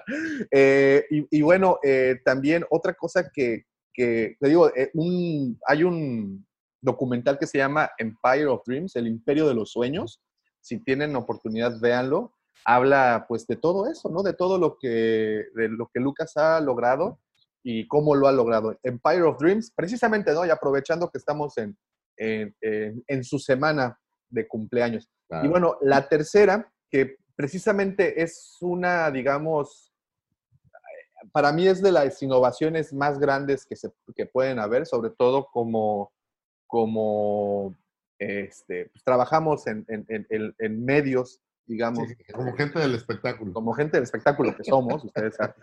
Eh, 0.50 1.04
y, 1.10 1.26
y 1.38 1.42
bueno, 1.42 1.78
eh, 1.82 2.16
también 2.24 2.64
otra 2.70 2.94
cosa 2.94 3.30
que, 3.32 3.64
que 3.92 4.36
te 4.40 4.48
digo, 4.48 4.68
eh, 4.74 4.90
un, 4.94 5.58
hay 5.66 5.84
un 5.84 6.46
documental 6.80 7.38
que 7.38 7.46
se 7.46 7.58
llama 7.58 7.90
Empire 7.98 8.46
of 8.46 8.62
Dreams, 8.66 8.96
el 8.96 9.06
Imperio 9.06 9.46
de 9.48 9.54
los 9.54 9.70
Sueños. 9.70 10.20
Si 10.60 10.78
tienen 10.78 11.14
oportunidad, 11.16 11.78
véanlo. 11.80 12.34
Habla 12.64 13.24
pues 13.28 13.46
de 13.46 13.56
todo 13.56 13.86
eso, 13.88 14.08
¿no? 14.10 14.22
De 14.22 14.32
todo 14.34 14.58
lo 14.58 14.76
que, 14.78 15.46
de 15.54 15.68
lo 15.68 15.88
que 15.92 16.00
Lucas 16.00 16.36
ha 16.36 16.60
logrado 16.60 17.18
y 17.62 17.86
cómo 17.88 18.14
lo 18.14 18.28
ha 18.28 18.32
logrado. 18.32 18.78
Empire 18.82 19.22
of 19.22 19.38
Dreams, 19.38 19.72
precisamente, 19.74 20.32
¿no? 20.32 20.44
Y 20.46 20.50
aprovechando 20.50 21.10
que 21.10 21.18
estamos 21.18 21.56
en, 21.58 21.76
en, 22.16 22.54
en- 22.60 23.04
en 23.06 23.24
su 23.24 23.38
semana 23.38 23.98
de 24.28 24.46
cumpleaños. 24.46 25.08
Y 25.44 25.48
bueno, 25.48 25.76
la 25.80 26.08
tercera, 26.08 26.70
que 26.90 27.16
precisamente 27.36 28.22
es 28.22 28.56
una, 28.60 29.10
digamos, 29.10 29.92
para 31.32 31.52
mí 31.52 31.66
es 31.66 31.80
de 31.82 31.92
las 31.92 32.22
innovaciones 32.22 32.92
más 32.92 33.18
grandes 33.18 33.64
que, 33.66 33.76
se, 33.76 33.90
que 34.14 34.26
pueden 34.26 34.58
haber, 34.58 34.86
sobre 34.86 35.10
todo 35.10 35.46
como, 35.52 36.12
como 36.66 37.76
este, 38.18 38.86
pues, 38.90 39.02
trabajamos 39.04 39.66
en- 39.66 39.84
en 39.88 40.84
medios, 40.84 41.40
digamos, 41.66 42.08
Sí, 42.08 42.16
como 42.32 42.52
gente 42.56 42.78
del 42.78 42.94
espectáculo. 42.94 43.52
como 43.52 43.72
gente 43.72 43.96
del 43.96 44.04
espectáculo 44.04 44.56
que 44.56 44.64
somos, 44.64 45.04
ustedes 45.04 45.36
saben. 45.36 45.54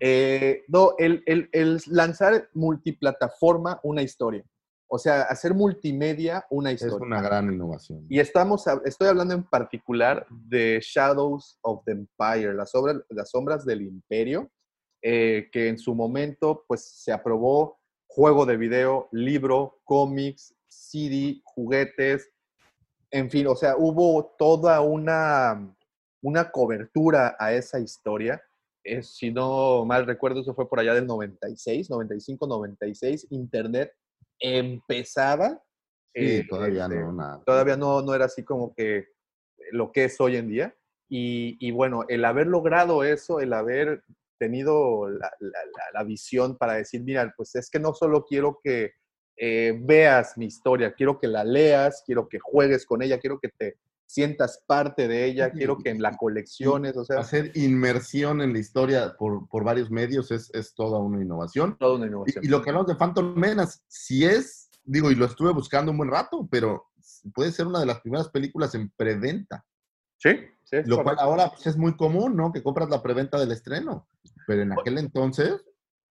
Eh, 0.00 0.64
no, 0.68 0.92
el, 0.98 1.22
el- 1.26 1.48
el 1.52 1.80
lanzar 1.86 2.48
multiplataforma 2.54 3.80
una 3.82 4.02
historia. 4.02 4.44
O 4.88 4.98
sea, 4.98 5.22
hacer 5.22 5.52
multimedia 5.52 6.46
una 6.48 6.70
Es 6.70 6.82
historia. 6.82 7.04
una 7.06 7.20
gran 7.20 7.52
innovación. 7.52 8.06
Y 8.08 8.20
estamos, 8.20 8.64
estoy 8.84 9.08
hablando 9.08 9.34
en 9.34 9.42
particular 9.42 10.24
de 10.30 10.80
Shadows 10.80 11.58
of 11.62 11.82
the 11.84 11.92
Empire, 11.92 12.54
las, 12.54 12.72
obras, 12.74 12.98
las 13.10 13.30
sombras 13.30 13.64
del 13.66 13.82
imperio, 13.82 14.48
eh, 15.02 15.48
que 15.52 15.68
en 15.68 15.78
su 15.78 15.94
momento 15.94 16.64
pues 16.68 16.84
se 17.02 17.12
aprobó 17.12 17.80
juego 18.06 18.46
de 18.46 18.56
video, 18.56 19.08
libro, 19.10 19.80
cómics, 19.82 20.54
CD, 20.68 21.40
juguetes, 21.44 22.30
en 23.10 23.30
fin, 23.30 23.46
o 23.46 23.56
sea, 23.56 23.76
hubo 23.76 24.34
toda 24.38 24.80
una, 24.80 25.74
una 26.22 26.50
cobertura 26.50 27.36
a 27.38 27.52
esa 27.52 27.78
historia. 27.80 28.42
Eh, 28.84 29.02
si 29.02 29.30
no 29.32 29.84
mal 29.84 30.06
recuerdo, 30.06 30.40
eso 30.40 30.54
fue 30.54 30.68
por 30.68 30.78
allá 30.80 30.94
del 30.94 31.06
96, 31.06 31.90
95, 31.90 32.46
96. 32.46 33.26
Internet 33.30 33.92
empezaba. 34.38 35.50
Sí, 36.14 36.38
eh, 36.38 36.46
todavía 36.48 36.84
este, 36.84 36.96
no, 37.00 37.12
nada. 37.12 37.42
todavía 37.44 37.76
no, 37.76 38.00
no 38.02 38.14
era 38.14 38.24
así 38.26 38.42
como 38.44 38.74
que 38.74 39.06
lo 39.72 39.92
que 39.92 40.04
es 40.04 40.20
hoy 40.20 40.36
en 40.36 40.48
día. 40.48 40.74
Y, 41.08 41.56
y 41.60 41.70
bueno, 41.70 42.04
el 42.08 42.24
haber 42.24 42.46
logrado 42.46 43.04
eso, 43.04 43.40
el 43.40 43.52
haber 43.52 44.02
tenido 44.38 45.08
la, 45.08 45.30
la- 45.40 45.50
la- 45.64 45.90
la 46.00 46.04
visión 46.04 46.56
para 46.56 46.74
decir, 46.74 47.02
mira, 47.02 47.32
pues 47.36 47.54
es 47.54 47.70
que 47.70 47.78
no 47.78 47.94
solo 47.94 48.24
quiero 48.24 48.58
que 48.62 48.92
eh, 49.36 49.78
veas 49.82 50.36
mi 50.36 50.46
historia, 50.46 50.94
quiero 50.94 51.18
que 51.18 51.28
la 51.28 51.44
leas, 51.44 52.02
quiero 52.06 52.28
que 52.28 52.38
juegues 52.38 52.86
con 52.86 53.02
ella, 53.02 53.18
quiero 53.18 53.38
que 53.38 53.48
te 53.48 53.76
sientas 54.06 54.62
parte 54.66 55.08
de 55.08 55.24
ella, 55.24 55.50
quiero 55.50 55.78
que 55.78 55.92
la 55.94 56.16
colecciones, 56.16 56.96
o 56.96 57.04
sea, 57.04 57.18
Hacer 57.18 57.50
inmersión 57.54 58.40
en 58.40 58.52
la 58.52 58.60
historia 58.60 59.16
por, 59.18 59.48
por 59.48 59.64
varios 59.64 59.90
medios 59.90 60.30
es, 60.30 60.48
es 60.54 60.74
toda 60.74 60.98
una 60.98 61.20
innovación. 61.20 61.76
toda 61.78 61.96
una 61.96 62.06
innovación. 62.06 62.44
Y, 62.44 62.46
y 62.46 62.50
lo 62.50 62.62
que 62.62 62.70
hablamos 62.70 62.86
de 62.86 62.94
Phantom 62.94 63.34
Menace, 63.36 63.80
si 63.88 64.24
es, 64.24 64.70
digo, 64.84 65.10
y 65.10 65.16
lo 65.16 65.26
estuve 65.26 65.52
buscando 65.52 65.90
un 65.90 65.98
buen 65.98 66.10
rato, 66.10 66.48
pero 66.50 66.86
puede 67.34 67.52
ser 67.52 67.66
una 67.66 67.80
de 67.80 67.86
las 67.86 68.00
primeras 68.00 68.28
películas 68.28 68.74
en 68.74 68.90
preventa. 68.90 69.64
Sí, 70.18 70.30
sí. 70.64 70.78
Lo 70.86 70.96
cual 70.96 71.16
correcto. 71.16 71.24
ahora 71.24 71.50
pues, 71.50 71.66
es 71.66 71.76
muy 71.76 71.96
común, 71.96 72.36
¿no? 72.36 72.52
Que 72.52 72.62
compras 72.62 72.88
la 72.88 73.02
preventa 73.02 73.38
del 73.38 73.52
estreno. 73.52 74.08
Pero 74.46 74.62
en 74.62 74.72
aquel 74.72 74.98
entonces. 74.98 75.64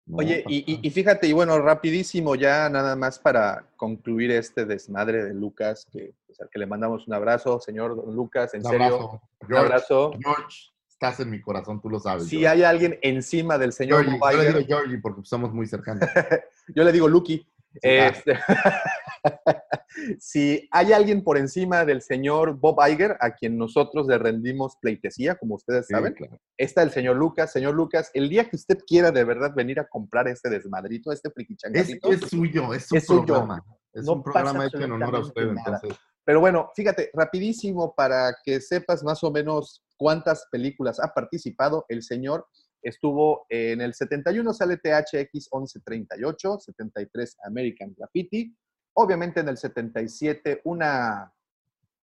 No, 0.07 0.18
Oye, 0.18 0.44
y, 0.48 0.64
y- 0.70 0.74
nada. 0.76 0.86
y 0.86 0.90
fíjate, 0.90 1.26
y 1.28 1.32
bueno, 1.32 1.59
rapidísimo 1.61 2.34
ya 2.34 2.68
nada 2.68 2.96
más 2.96 3.18
para 3.18 3.66
concluir 3.76 4.30
este 4.32 4.64
desmadre 4.66 5.24
de 5.24 5.32
Lucas, 5.34 5.86
que, 5.92 6.12
pues, 6.26 6.40
al 6.40 6.48
que 6.50 6.59
le 6.59 6.66
mandamos 6.66 7.07
un 7.07 7.14
abrazo, 7.14 7.61
señor 7.61 7.94
don 7.96 8.14
Lucas, 8.14 8.53
en 8.55 8.64
Un 8.64 8.70
serio, 8.70 8.86
abrazo. 8.86 9.11
un 9.40 9.48
George, 9.48 9.64
abrazo. 9.66 10.11
George, 10.20 10.59
estás 10.88 11.20
en 11.20 11.30
mi 11.30 11.40
corazón, 11.40 11.80
tú 11.80 11.88
lo 11.88 11.98
sabes. 12.00 12.24
Si 12.24 12.38
George. 12.40 12.48
hay 12.48 12.62
alguien 12.64 12.98
encima 13.03 13.59
del 13.59 13.72
señor 13.72 14.05
Georgie, 14.05 14.20
yo 14.20 14.42
le 14.42 14.46
digo 14.59 14.66
Georgie 14.66 14.98
porque 14.98 15.20
somos 15.24 15.53
muy 15.53 15.66
cercanos. 15.66 16.00
yo 16.74 16.84
le 16.84 16.92
digo 16.92 17.09
Lucky. 17.09 17.46
Este, 17.80 18.38
si 20.18 20.68
hay 20.70 20.92
alguien 20.92 21.22
por 21.22 21.38
encima 21.38 21.84
del 21.84 22.02
señor 22.02 22.58
Bob 22.58 22.76
Iger, 22.88 23.16
a 23.20 23.32
quien 23.34 23.56
nosotros 23.56 24.06
le 24.06 24.18
rendimos 24.18 24.76
pleitesía, 24.80 25.36
como 25.36 25.54
ustedes 25.54 25.86
Sí, 25.86 25.94
saben, 25.94 26.12
claro. 26.14 26.38
está 26.56 26.82
el 26.82 26.90
señor 26.90 27.16
Lucas. 27.16 27.52
Señor 27.52 27.74
Lucas, 27.74 28.10
el 28.14 28.28
día 28.28 28.48
que 28.48 28.56
usted 28.56 28.78
quiera 28.86 29.10
de 29.10 29.24
verdad 29.24 29.54
venir 29.54 29.80
a 29.80 29.86
comprar 29.88 30.28
este 30.28 30.50
desmadrito, 30.50 31.12
este 31.12 31.28
Es, 31.28 31.34
frikichangatito, 31.34 32.12
es 32.12 32.20
suyo, 32.20 32.74
es 32.74 32.86
su 32.86 32.96
Es 32.96 33.06
suyo. 33.06 33.24
programa. 33.26 33.64
Es 33.92 34.04
No 34.04 34.12
un 34.14 34.22
programa 34.22 34.66
hecho 34.66 34.78
en 34.80 34.92
honor 34.92 35.16
a 35.16 35.18
usted, 35.20 35.42
entonces. 35.48 35.92
Pero 36.24 36.40
bueno, 36.40 36.70
fíjate, 36.74 37.10
rapidísimo 37.14 37.94
para 37.94 38.34
que 38.44 38.60
sepas 38.60 39.02
más 39.02 39.22
o 39.24 39.30
menos 39.30 39.82
cuántas 39.96 40.46
películas 40.50 41.00
ha 41.00 41.12
participado 41.12 41.84
el 41.88 42.02
señor. 42.02 42.46
Estuvo 42.82 43.46
en 43.48 43.80
el 43.80 43.94
71 43.94 44.52
sale 44.52 44.76
THX 44.76 45.48
1138, 45.52 46.58
73 46.60 47.36
American 47.44 47.94
Graffiti, 47.96 48.54
obviamente 48.94 49.40
en 49.40 49.48
el 49.48 49.56
77 49.56 50.60
una 50.64 51.32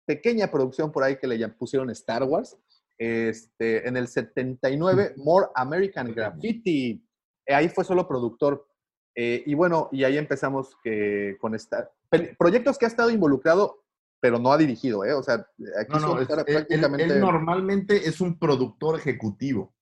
pequeña 0.05 0.49
producción 0.51 0.91
por 0.91 1.03
ahí 1.03 1.17
que 1.17 1.27
le 1.27 1.47
pusieron 1.49 1.89
Star 1.89 2.23
Wars, 2.23 2.57
este, 2.97 3.87
en 3.87 3.97
el 3.97 4.07
79 4.07 5.13
More 5.17 5.47
American 5.55 6.13
Graffiti, 6.13 7.03
Eh, 7.49 7.53
ahí 7.53 7.69
fue 7.69 7.83
solo 7.85 8.07
productor. 8.07 8.67
Eh, 9.15 9.41
y 9.45 9.53
bueno, 9.53 9.87
y 9.91 10.03
ahí 10.03 10.17
empezamos 10.17 10.75
que, 10.83 11.37
con 11.39 11.55
esta, 11.55 11.89
proyectos 12.37 12.77
que 12.77 12.85
ha 12.85 12.89
estado 12.89 13.09
involucrado, 13.09 13.83
pero 14.19 14.37
no 14.37 14.51
ha 14.51 14.57
dirigido, 14.57 15.05
¿eh? 15.05 15.13
O 15.13 15.23
sea, 15.23 15.35
aquí 15.79 15.93
No, 15.93 15.99
no, 15.99 16.19
es- 16.21 16.29
él- 16.29 16.35
prácticamente... 16.45 17.05
él 17.05 17.19
normalmente 17.21 17.95
es 18.07 18.19
un 18.21 18.37
productor 18.37 18.97
ejecutivo. 18.99 19.73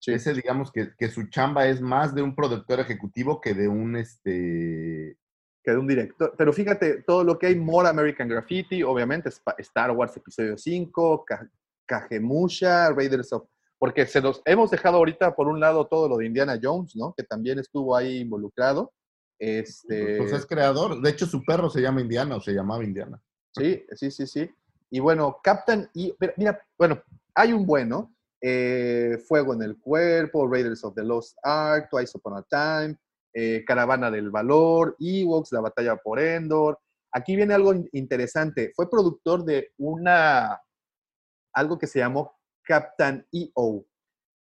Sí. 0.00 0.12
Ese, 0.12 0.32
digamos, 0.34 0.72
que, 0.72 0.92
que 0.98 1.10
su 1.10 1.28
chamba 1.28 1.66
es 1.68 1.80
más 1.80 2.14
de 2.14 2.22
un 2.22 2.34
productor 2.34 2.80
ejecutivo 2.80 3.40
que 3.40 3.52
de 3.54 3.68
un, 3.68 3.96
este... 3.96 5.16
que 5.62 5.70
de 5.70 5.76
un 5.76 5.86
director. 5.86 6.34
Pero 6.38 6.52
fíjate, 6.52 7.02
todo 7.02 7.22
lo 7.22 7.38
que 7.38 7.48
hay, 7.48 7.56
More 7.56 7.88
American 7.88 8.28
Graffiti, 8.28 8.82
obviamente, 8.82 9.28
Star 9.58 9.90
Wars 9.92 10.16
Episodio 10.16 10.56
5, 10.56 11.24
Ka- 11.26 11.50
Kagemusha, 11.86 12.90
Raiders 12.92 13.32
of, 13.32 13.44
porque 13.78 14.06
se 14.06 14.20
los 14.20 14.40
hemos 14.44 14.70
dejado 14.70 14.96
ahorita 14.96 15.34
por 15.34 15.48
un 15.48 15.60
lado 15.60 15.86
todo 15.86 16.08
lo 16.08 16.16
de 16.16 16.26
Indiana 16.26 16.58
Jones, 16.62 16.96
¿no? 16.96 17.14
Que 17.14 17.22
también 17.24 17.58
estuvo 17.58 17.94
ahí 17.96 18.20
involucrado. 18.20 18.92
Este, 19.38 20.16
Pues 20.18 20.32
es 20.32 20.46
creador. 20.46 21.00
De 21.00 21.10
hecho, 21.10 21.26
su 21.26 21.42
perro 21.44 21.70
se 21.70 21.80
llama 21.80 22.00
Indiana 22.00 22.36
o 22.36 22.40
se 22.40 22.52
llamaba 22.52 22.84
Indiana. 22.84 23.20
Sí, 23.54 23.84
sí, 23.92 24.10
sí, 24.10 24.26
sí. 24.26 24.50
Y 24.90 25.00
bueno, 25.00 25.38
Captain 25.42 25.88
y 25.94 26.14
mira, 26.36 26.60
bueno, 26.78 27.02
hay 27.34 27.52
un 27.52 27.64
bueno. 27.66 28.14
Eh, 28.40 29.18
Fuego 29.26 29.54
en 29.54 29.62
el 29.62 29.78
cuerpo, 29.78 30.48
Raiders 30.48 30.82
of 30.84 30.94
the 30.94 31.04
Lost 31.04 31.36
Ark, 31.42 31.88
Twice 31.90 32.12
Upon 32.16 32.38
a 32.38 32.42
Time, 32.42 32.96
eh, 33.34 33.64
Caravana 33.66 34.10
del 34.10 34.30
Valor, 34.30 34.96
Ewoks, 34.98 35.52
La 35.52 35.60
Batalla 35.60 35.96
por 35.96 36.18
Endor. 36.20 36.78
Aquí 37.12 37.36
viene 37.36 37.54
algo 37.54 37.72
in- 37.74 37.88
interesante. 37.92 38.72
Fue 38.74 38.88
productor 38.88 39.44
de 39.44 39.72
una 39.78 40.60
algo 41.52 41.78
que 41.78 41.86
se 41.88 41.98
llamó 41.98 42.36
Captain 42.64 43.26
EO, 43.32 43.84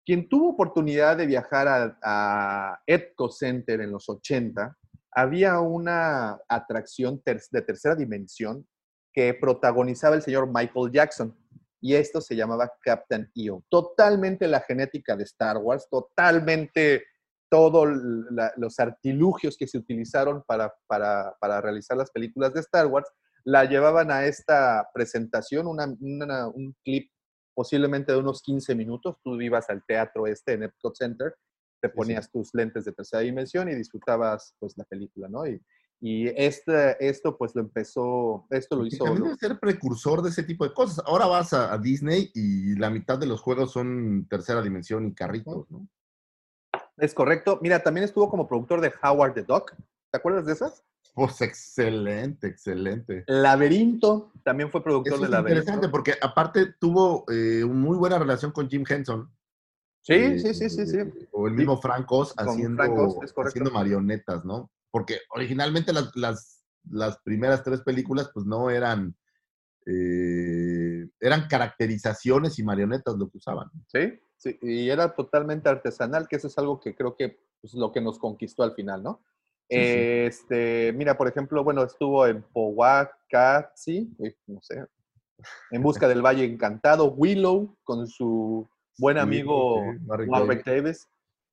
quien 0.05 0.29
tuvo 0.29 0.51
oportunidad 0.51 1.17
de 1.17 1.27
viajar 1.27 1.67
a, 1.69 1.99
a 2.03 2.81
Epco 2.87 3.31
Center 3.31 3.81
en 3.81 3.91
los 3.93 4.09
80. 4.09 4.77
Había 5.13 5.59
una 5.61 6.39
atracción 6.49 7.23
de 7.25 7.63
tercera 7.63 7.95
dimensión 7.95 8.67
que 9.13 9.33
protagonizaba 9.35 10.17
el 10.17 10.23
señor 10.23 10.47
Michael 10.53 10.93
Jackson. 10.93 11.35
Y 11.81 11.95
esto 11.95 12.21
se 12.21 12.35
llamaba 12.37 12.71
Captain 12.83 13.31
EO. 13.35 13.63
Totalmente 13.69 14.49
la 14.49 14.61
genética 14.61 15.17
de 15.17 15.25
Star 15.25 15.59
Wars, 15.59 15.87
totalmente 15.91 17.05
todos 17.51 17.89
los 18.57 18.79
artilugios 18.79 19.57
que 19.57 19.67
se 19.67 19.79
utilizaron 19.79 20.43
para, 20.47 20.75
para, 20.87 21.35
para 21.41 21.61
realizar 21.61 21.97
las 21.97 22.11
películas 22.11 22.53
de 22.53 22.61
Star 22.61 22.87
Wars, 22.87 23.09
la 23.45 23.65
llevaban 23.65 24.11
a 24.11 24.27
esta 24.27 24.87
presentación, 24.93 25.67
una- 25.67 25.95
una- 26.01 26.49
un 26.49 26.77
clip 26.85 27.11
posiblemente 27.55 28.13
de 28.13 28.19
unos 28.19 28.43
15 28.43 28.75
minutos. 28.75 29.17
Tú 29.25 29.41
ibas 29.41 29.71
al 29.71 29.83
teatro 29.87 30.27
este 30.27 30.53
en 30.53 30.65
Epcot 30.65 30.95
Center, 30.95 31.35
te 31.81 31.89
Sí, 31.89 31.95
ponías 31.97 32.31
tus 32.31 32.51
lentes 32.53 32.85
de 32.85 32.93
tercera 32.93 33.23
dimensión 33.23 33.69
y 33.71 33.75
disfrutabas 33.75 34.55
pues 34.59 34.77
la 34.77 34.85
película, 34.85 35.29
¿no? 35.29 35.47
Y, 35.47 35.61
y 36.01 36.29
este, 36.29 36.97
esto 37.07 37.37
pues 37.37 37.55
lo 37.55 37.61
empezó, 37.63 38.47
esto 38.51 38.77
lo 38.77 38.87
hizo... 38.87 39.05
también 39.05 39.37
ser 39.37 39.59
precursor 39.59 40.23
de 40.23 40.31
ese 40.31 40.45
tipo 40.45 40.65
de 40.65 40.73
cosas. 40.73 41.05
Ahora 41.07 41.27
vas 41.27 41.53
a, 41.53 41.73
a 41.73 41.79
Disney 41.79 42.31
y 42.35 42.77
la 42.77 42.91
mitad 42.91 43.19
de 43.19 43.27
los 43.27 43.41
juegos 43.41 43.73
son 43.73 44.27
tercera 44.31 44.63
dimensión 44.63 45.07
y 45.07 45.15
carritos, 45.15 45.71
¿no? 45.71 45.89
Es 46.97 47.15
correcto. 47.15 47.59
Mira, 47.63 47.83
también 47.83 48.05
estuvo 48.05 48.29
como 48.29 48.47
productor 48.47 48.81
de 48.81 48.93
Howard 49.03 49.35
the 49.35 49.43
Duck. 49.43 49.73
¿Te 50.11 50.19
acuerdas 50.19 50.47
de 50.47 50.53
esas? 50.53 50.85
Pues 51.15 51.41
excelente, 51.41 52.47
excelente. 52.47 53.25
Laberinto, 53.27 54.33
también 54.45 54.71
fue 54.71 54.83
productor 54.83 55.15
Eso 55.15 55.21
de 55.23 55.27
es 55.27 55.31
Laberinto. 55.31 55.59
interesante 55.61 55.89
porque 55.89 56.15
aparte 56.21 56.75
tuvo 56.79 57.25
eh, 57.31 57.65
una 57.65 57.75
muy 57.75 57.97
buena 57.97 58.19
relación 58.19 58.53
con 58.53 58.69
Jim 58.69 58.85
Henson. 58.89 59.29
Sí, 60.01 60.15
Eh, 60.15 60.39
sí, 60.39 60.55
sí, 60.55 60.71
sí, 60.71 60.87
sí. 60.87 60.99
O 61.33 61.49
el 61.49 61.55
mismo 61.55 61.77
Frank 61.81 62.11
Oz 62.13 62.35
haciendo, 62.37 62.77
Frank 62.77 62.99
Oz, 62.99 63.35
haciendo 63.47 63.71
marionetas, 63.73 64.45
¿no? 64.45 64.71
Porque 64.91 65.19
originalmente 65.31 65.93
las, 65.93 66.15
las, 66.17 66.65
las 66.91 67.19
primeras 67.23 67.63
tres 67.63 67.83
películas 67.83 68.31
pues 68.33 68.47
no 68.47 68.71
eran, 68.71 69.15
eh, 69.87 71.09
eran 71.21 71.47
caracterizaciones 71.49 72.59
y 72.59 72.63
marionetas 72.63 73.17
lo 73.17 73.29
que 73.31 73.39
usaban. 73.39 73.71
Sí, 73.87 74.21
sí, 74.37 74.59
y 74.63 74.89
era 74.89 75.15
totalmente 75.15 75.69
artesanal, 75.69 76.29
que 76.29 76.37
eso 76.37 76.49
es 76.49 76.59
algo 76.59 76.81
que 76.81 76.95
creo 76.95 77.17
que 77.17 77.39
es 77.63 77.75
lo 77.75 77.93
que 77.93 78.01
nos 78.01 78.19
conquistó 78.19 78.63
al 78.63 78.75
final, 78.75 79.03
¿no? 79.03 79.23
Sí, 79.71 79.77
sí. 79.77 79.83
Este, 79.83 80.93
mira, 80.95 81.19
por 81.19 81.29
ejemplo, 81.29 81.63
bueno, 81.63 81.83
estuvo 81.83 82.27
en 82.27 82.43
Powakatsi, 82.43 84.11
uy, 84.17 84.35
no 84.47 84.63
sé, 84.63 84.87
En 85.71 85.83
Busca 85.83 86.09
del 86.09 86.25
Valle 86.25 86.45
Encantado, 86.45 87.13
Willow, 87.13 87.77
con 87.85 88.07
su 88.07 88.69
buen 88.99 89.19
amigo 89.19 89.83
Warwick 90.07 90.65
Davis, 90.65 91.07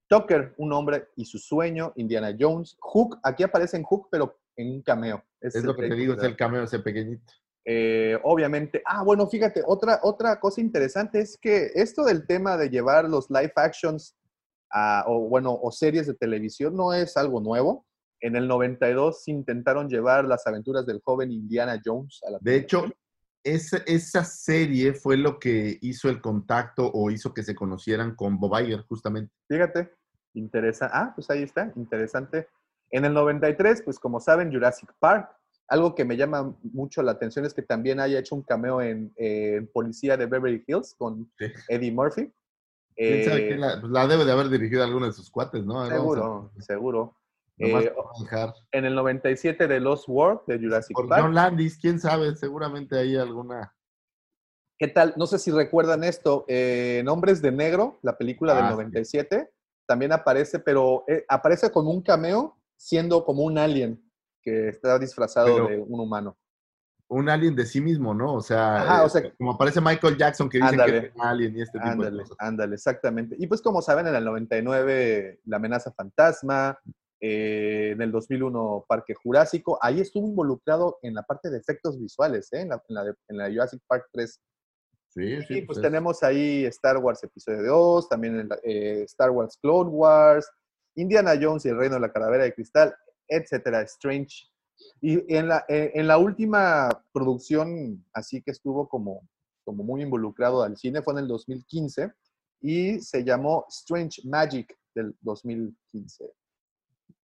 Tucker, 0.08 0.54
un 0.58 0.74
hombre 0.74 1.08
y 1.16 1.26
su 1.26 1.40
sueño, 1.40 1.94
Indiana 1.96 2.36
Jones, 2.38 2.78
Hook, 2.80 3.20
aquí 3.24 3.44
aparece 3.44 3.78
en 3.78 3.84
Hook, 3.84 4.08
pero 4.12 4.38
en 4.56 4.72
un 4.72 4.82
cameo. 4.82 5.24
Es 5.42 5.64
lo 5.64 5.76
que 5.76 5.88
te 5.88 5.96
digo, 5.96 6.14
es 6.14 6.24
el 6.24 6.36
cameo 6.36 6.64
ese 6.64 6.80
pequeñito. 6.80 7.34
Eh, 7.68 8.18
obviamente, 8.24 8.84
ah, 8.86 9.04
bueno, 9.04 9.28
fíjate, 9.28 9.64
otra, 9.66 10.00
otra 10.04 10.40
cosa 10.40 10.62
interesante 10.62 11.20
es 11.20 11.38
que 11.38 11.72
esto 11.74 12.06
del 12.06 12.28
tema 12.28 12.58
de 12.58 12.70
llevar 12.70 13.10
los 13.10 13.30
live 13.32 13.54
actions 13.56 14.16
a, 14.72 15.04
o 15.08 15.28
bueno, 15.28 15.58
o 15.60 15.72
series 15.72 16.06
de 16.06 16.14
televisión 16.14 16.76
no 16.76 16.94
es 16.94 17.18
algo 17.18 17.42
nuevo. 17.42 17.86
En 18.22 18.36
el 18.36 18.48
92 18.48 19.28
intentaron 19.28 19.90
llevar 19.90 20.26
las 20.26 20.46
aventuras 20.46 20.86
del 20.86 21.02
joven 21.04 21.32
Indiana 21.32 21.82
Jones 21.84 22.22
a 22.28 22.32
la 22.32 22.40
De 22.42 22.56
hecho. 22.56 22.86
Esa, 23.46 23.78
esa 23.86 24.26
serie 24.26 24.94
fue 24.94 25.18
lo 25.18 25.40
que 25.40 25.78
hizo 25.82 26.10
el 26.10 26.20
contacto 26.20 26.92
o 26.92 27.12
hizo 27.12 27.34
que 27.34 27.44
se 27.44 27.54
conocieran 27.56 28.16
con 28.16 28.40
Bob 28.40 28.60
Iger, 28.60 28.82
justamente. 28.88 29.32
Fíjate, 29.48 29.94
interesante. 30.34 30.94
Ah, 30.98 31.14
pues 31.16 31.30
ahí 31.30 31.44
está, 31.44 31.72
interesante. 31.76 32.50
En 32.90 33.06
el 33.06 33.14
93, 33.14 33.84
pues 33.84 34.00
como 34.00 34.20
saben, 34.20 34.52
Jurassic 34.52 34.92
Park. 35.00 35.30
Algo 35.68 35.96
que 35.96 36.06
me 36.06 36.18
llama 36.18 36.56
mucho 36.64 37.02
la 37.02 37.14
atención 37.14 37.46
es 37.46 37.54
que 37.54 37.62
también 37.62 38.00
haya 38.00 38.20
hecho 38.20 38.36
un 38.36 38.44
cameo 38.44 38.82
en, 38.82 39.14
Policía 39.74 40.18
de 40.18 40.26
Beverly 40.26 40.64
Hills 40.68 40.96
con 40.98 41.32
Sí. 41.38 41.46
Eddie 41.70 41.92
Murphy. 41.92 42.32
¿Quién 42.96 43.26
sabe 43.26 43.54
Eh, 43.54 43.58
la, 43.58 43.80
pues 43.80 43.92
la 43.92 44.08
debe 44.08 44.26
de 44.26 44.32
haber 44.32 44.50
dirigido 44.50 44.84
alguno 44.84 45.06
de 45.06 45.14
sus 45.14 45.30
cuates, 45.30 45.66
¿no? 45.66 45.86
Seguro, 45.88 46.52
seguro. 46.60 47.16
Eh, 47.58 47.94
en 48.74 48.86
el 48.86 48.96
97 48.96 49.68
de 49.68 49.80
Lost 49.80 50.10
World 50.10 50.42
de 50.48 50.60
Jurassic 50.60 50.96
Por 50.96 51.08
Park. 51.08 51.22
John 51.24 51.34
Landis, 51.36 51.78
quién 51.78 52.00
sabe, 52.00 52.36
seguramente 52.36 52.98
hay 53.00 53.16
alguna. 53.16 53.74
¿Qué 54.78 54.90
tal? 54.90 55.14
No 55.16 55.26
sé 55.26 55.40
si 55.40 55.52
recuerdan 55.52 56.04
esto. 56.04 56.44
eh, 56.50 56.98
en 57.00 57.08
Hombres 57.08 57.42
de 57.42 57.52
Negro, 57.52 58.00
la 58.02 58.18
película 58.18 58.54
del 58.56 58.66
Ah, 58.66 58.70
sí. 58.72 58.76
97, 58.76 59.52
también 59.88 60.12
aparece, 60.12 60.60
pero 60.60 61.06
eh, 61.08 61.24
aparece 61.30 61.72
como 61.72 61.92
un 61.92 62.02
cameo 62.02 62.58
siendo 62.76 63.24
como 63.24 63.44
un 63.44 63.58
alien 63.58 64.04
que 64.42 64.68
está 64.70 65.00
disfrazado 65.00 65.48
Pero- 65.48 65.68
de 65.70 65.80
un 65.80 66.00
humano. 66.00 66.38
Un 67.08 67.30
alien 67.30 67.56
de 67.56 67.66
sí 67.68 67.80
mismo, 67.82 68.16
¿no? 68.16 68.34
O 68.34 68.42
sea, 68.42 68.78
Ajá, 68.82 69.02
eh, 69.04 69.06
o 69.06 69.10
sea- 69.10 69.32
como 69.38 69.52
aparece 69.54 69.80
Michael 69.80 70.18
Jackson 70.18 70.50
que 70.50 70.60
Ándale. 70.62 71.02
que 71.02 71.08
es 71.08 71.16
un 71.16 71.22
alien 71.22 71.56
y 71.56 71.62
este 71.62 71.78
tipo 71.78 71.88
Ándale, 71.92 72.18
de 72.18 72.24
cosas. 72.24 72.38
ándale, 72.40 72.74
exactamente. 72.76 73.36
Y 73.40 73.46
pues 73.48 73.62
como 73.62 73.82
saben, 73.84 74.08
en 74.08 74.16
el 74.16 74.26
99, 74.26 75.40
La 75.46 75.58
amenaza 75.58 75.92
fantasma, 75.94 76.80
eh, 77.28 77.92
en 77.92 78.02
el 78.02 78.12
2001, 78.12 78.86
Parque 78.88 79.14
Jurásico, 79.16 79.80
ahí 79.82 80.00
estuvo 80.02 80.28
involucrado 80.28 81.00
en 81.02 81.14
la 81.16 81.24
parte 81.24 81.50
de 81.50 81.58
efectos 81.58 82.00
visuales, 82.00 82.52
¿eh? 82.54 82.62
en, 82.62 82.70
la, 82.70 82.84
en 82.88 82.96
la 82.96 83.04
de- 83.06 83.16
en 83.30 83.38
la 83.38 83.48
Jurassic 83.50 83.82
Park 83.88 84.06
3. 84.14 84.40
Sí, 85.10 85.42
sí. 85.48 85.58
Y 85.58 85.62
pues 85.64 85.78
es- 85.78 85.82
tenemos 85.82 86.22
ahí 86.24 86.66
Star 86.66 86.98
Wars 86.98 87.24
Episodio 87.24 87.64
2, 87.64 88.10
también 88.10 88.40
el, 88.42 88.50
eh, 88.64 89.04
Star 89.04 89.32
Wars 89.32 89.58
Clone 89.62 89.90
Wars, 89.90 90.48
Indiana 90.96 91.34
Jones 91.42 91.66
y 91.66 91.70
el 91.70 91.78
Reino 91.78 91.96
de 91.96 92.02
la 92.02 92.12
Calavera 92.12 92.44
de 92.44 92.54
Cristal, 92.54 92.94
etcétera, 93.28 93.82
Strange. 93.84 94.48
Y 95.02 95.34
en 95.36 95.48
la, 95.48 95.66
eh, 95.70 95.92
en 95.96 96.08
la 96.08 96.18
última 96.18 96.90
producción, 97.14 98.06
así 98.14 98.42
que 98.42 98.52
estuvo 98.52 98.88
como, 98.88 99.28
como 99.64 99.84
muy 99.84 100.02
involucrado 100.04 100.62
al 100.64 100.78
cine, 100.78 101.02
fue 101.02 101.14
en 101.14 101.20
el 101.20 101.28
2015 101.28 102.12
y 102.62 103.00
se 103.00 103.24
llamó 103.24 103.66
Strange 103.70 104.22
Magic 104.26 104.78
del 104.94 105.16
2015. 105.22 106.26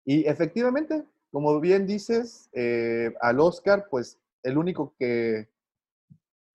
Y 0.09 0.25
efectivamente, 0.25 1.03
como 1.31 1.59
bien 1.59 1.85
dices, 1.85 2.49
eh, 2.53 3.13
al 3.19 3.41
Oscar, 3.41 3.87
pues 3.91 4.17
el 4.41 4.57
único 4.57 4.95
que 4.97 5.49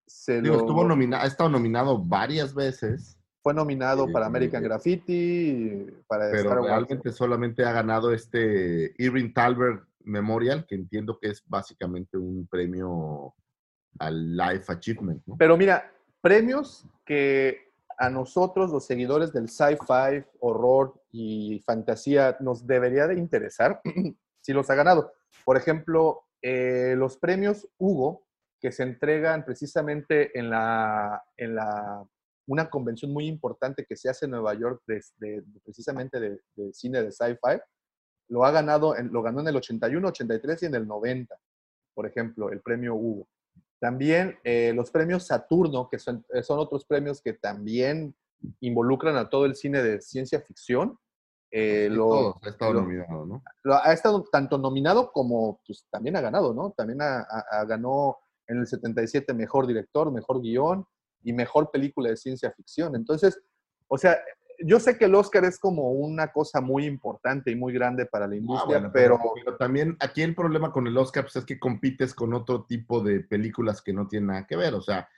se 0.06 0.40
Digo, 0.40 0.54
lo- 0.54 0.60
estuvo 0.62 0.84
nominado, 0.84 1.22
ha 1.22 1.26
estado 1.26 1.50
nominado 1.50 1.98
varias 1.98 2.54
veces, 2.54 3.18
fue 3.42 3.52
nominado 3.52 4.10
para 4.10 4.24
Eh, 4.24 4.28
American 4.28 4.62
Graffiti, 4.62 5.84
para 6.06 6.30
pero 6.30 6.44
Star 6.44 6.58
Wars. 6.60 6.66
realmente 6.70 7.12
solamente 7.12 7.62
ha 7.64 7.72
ganado 7.72 8.10
este 8.12 8.94
Irving 8.96 9.34
Talbert 9.34 9.84
Memorial, 10.04 10.64
que 10.66 10.74
entiendo 10.76 11.18
que 11.20 11.28
es 11.28 11.42
básicamente 11.46 12.16
un 12.16 12.46
premio 12.46 13.34
al 13.98 14.34
Life 14.34 14.72
Achievement, 14.72 15.22
¿no? 15.26 15.36
Pero 15.36 15.58
mira, 15.58 15.92
premios 16.22 16.86
que 17.04 17.70
a 18.02 18.10
nosotros, 18.10 18.70
los 18.72 18.84
seguidores 18.84 19.32
del 19.32 19.48
sci-fi, 19.48 20.24
horror 20.40 21.00
y 21.12 21.60
fantasía, 21.64 22.36
nos 22.40 22.66
debería 22.66 23.06
de 23.06 23.14
interesar 23.14 23.80
si 24.40 24.52
los 24.52 24.68
ha 24.70 24.74
ganado. 24.74 25.12
Por 25.44 25.56
ejemplo, 25.56 26.24
eh, 26.42 26.94
los 26.96 27.16
premios 27.16 27.68
Hugo, 27.78 28.26
que 28.60 28.72
se 28.72 28.82
entregan 28.82 29.44
precisamente 29.44 30.36
en 30.36 30.50
la, 30.50 31.22
en 31.36 31.54
la 31.54 32.04
una 32.48 32.68
convención 32.68 33.12
muy 33.12 33.26
importante 33.28 33.84
que 33.88 33.94
se 33.96 34.08
hace 34.10 34.24
en 34.24 34.32
Nueva 34.32 34.54
York 34.54 34.82
precisamente 35.64 36.18
de, 36.18 36.40
de 36.56 36.72
cine 36.72 37.02
de 37.04 37.12
sci-fi, 37.12 37.60
lo 38.28 38.44
ha 38.44 38.50
ganado, 38.50 38.96
en- 38.96 39.12
lo 39.12 39.22
ganó 39.22 39.40
en 39.42 39.46
el 39.48 39.56
81, 39.56 40.08
83 40.08 40.62
y 40.64 40.66
en 40.66 40.74
el 40.74 40.88
90, 40.88 41.36
por 41.94 42.06
ejemplo, 42.06 42.50
el 42.50 42.60
premio 42.62 42.96
Hugo. 42.96 43.28
También 43.82 44.38
eh, 44.44 44.72
los 44.76 44.92
premios 44.92 45.26
Saturno, 45.26 45.88
que 45.90 45.98
son, 45.98 46.24
eh, 46.32 46.44
son 46.44 46.60
otros 46.60 46.84
premios 46.84 47.20
que 47.20 47.32
también 47.32 48.14
involucran 48.60 49.16
a 49.16 49.28
todo 49.28 49.44
el 49.44 49.56
cine 49.56 49.82
de 49.82 50.00
ciencia 50.00 50.40
ficción. 50.40 50.96
eh, 51.50 51.88
Sí, 51.90 51.96
lo- 51.96 52.08
todos 52.08 52.36
ha 52.44 52.48
estado 52.48 52.72
lo- 52.74 52.80
nominado, 52.82 53.26
¿no? 53.26 53.42
lo- 53.64 53.74
ha 53.74 53.92
estado 53.92 54.22
tanto 54.30 54.56
nominado 54.56 55.10
como 55.12 55.60
pues, 55.66 55.84
también 55.90 56.14
ha 56.16 56.20
ganado, 56.20 56.54
¿no? 56.54 56.70
También 56.70 57.02
ha- 57.02 57.26
ha- 57.28 57.44
ha 57.50 57.64
ganó 57.64 58.18
en 58.46 58.60
el 58.60 58.66
77 58.68 59.34
mejor 59.34 59.66
director, 59.66 60.10
mejor 60.12 60.40
guion 60.40 60.86
y 61.24 61.32
mejor 61.32 61.70
película 61.72 62.08
de 62.08 62.16
ciencia 62.16 62.52
ficción. 62.52 62.94
Entonces, 62.94 63.38
O 63.94 63.98
sea, 63.98 64.16
yo 64.60 64.78
sé 64.80 64.96
que 64.98 65.06
el 65.06 65.14
Oscar 65.14 65.44
es 65.44 65.58
como 65.58 65.92
una 65.92 66.32
cosa 66.32 66.60
muy 66.60 66.86
importante 66.86 67.50
y 67.50 67.56
muy 67.56 67.72
grande 67.72 68.06
para 68.06 68.26
la 68.26 68.34
Ah, 68.34 68.38
industria, 68.38 68.78
bueno, 68.78 68.90
pero, 68.92 69.18
pero 69.44 69.56
también 69.56 69.96
aquí 70.00 70.22
el 70.22 70.34
problema 70.34 70.72
con 70.72 70.86
el 70.86 70.96
Oscar 70.96 71.24
pues, 71.24 71.36
es 71.36 71.44
que 71.44 71.58
compites 71.58 72.14
con 72.14 72.34
otro 72.34 72.64
tipo 72.64 73.00
de 73.02 73.20
películas 73.20 73.82
que 73.82 73.92
no 73.92 74.06
tienen 74.08 74.28
nada 74.28 74.46
que 74.46 74.56
ver. 74.56 74.74
O 74.74 74.80
sea, 74.82 75.08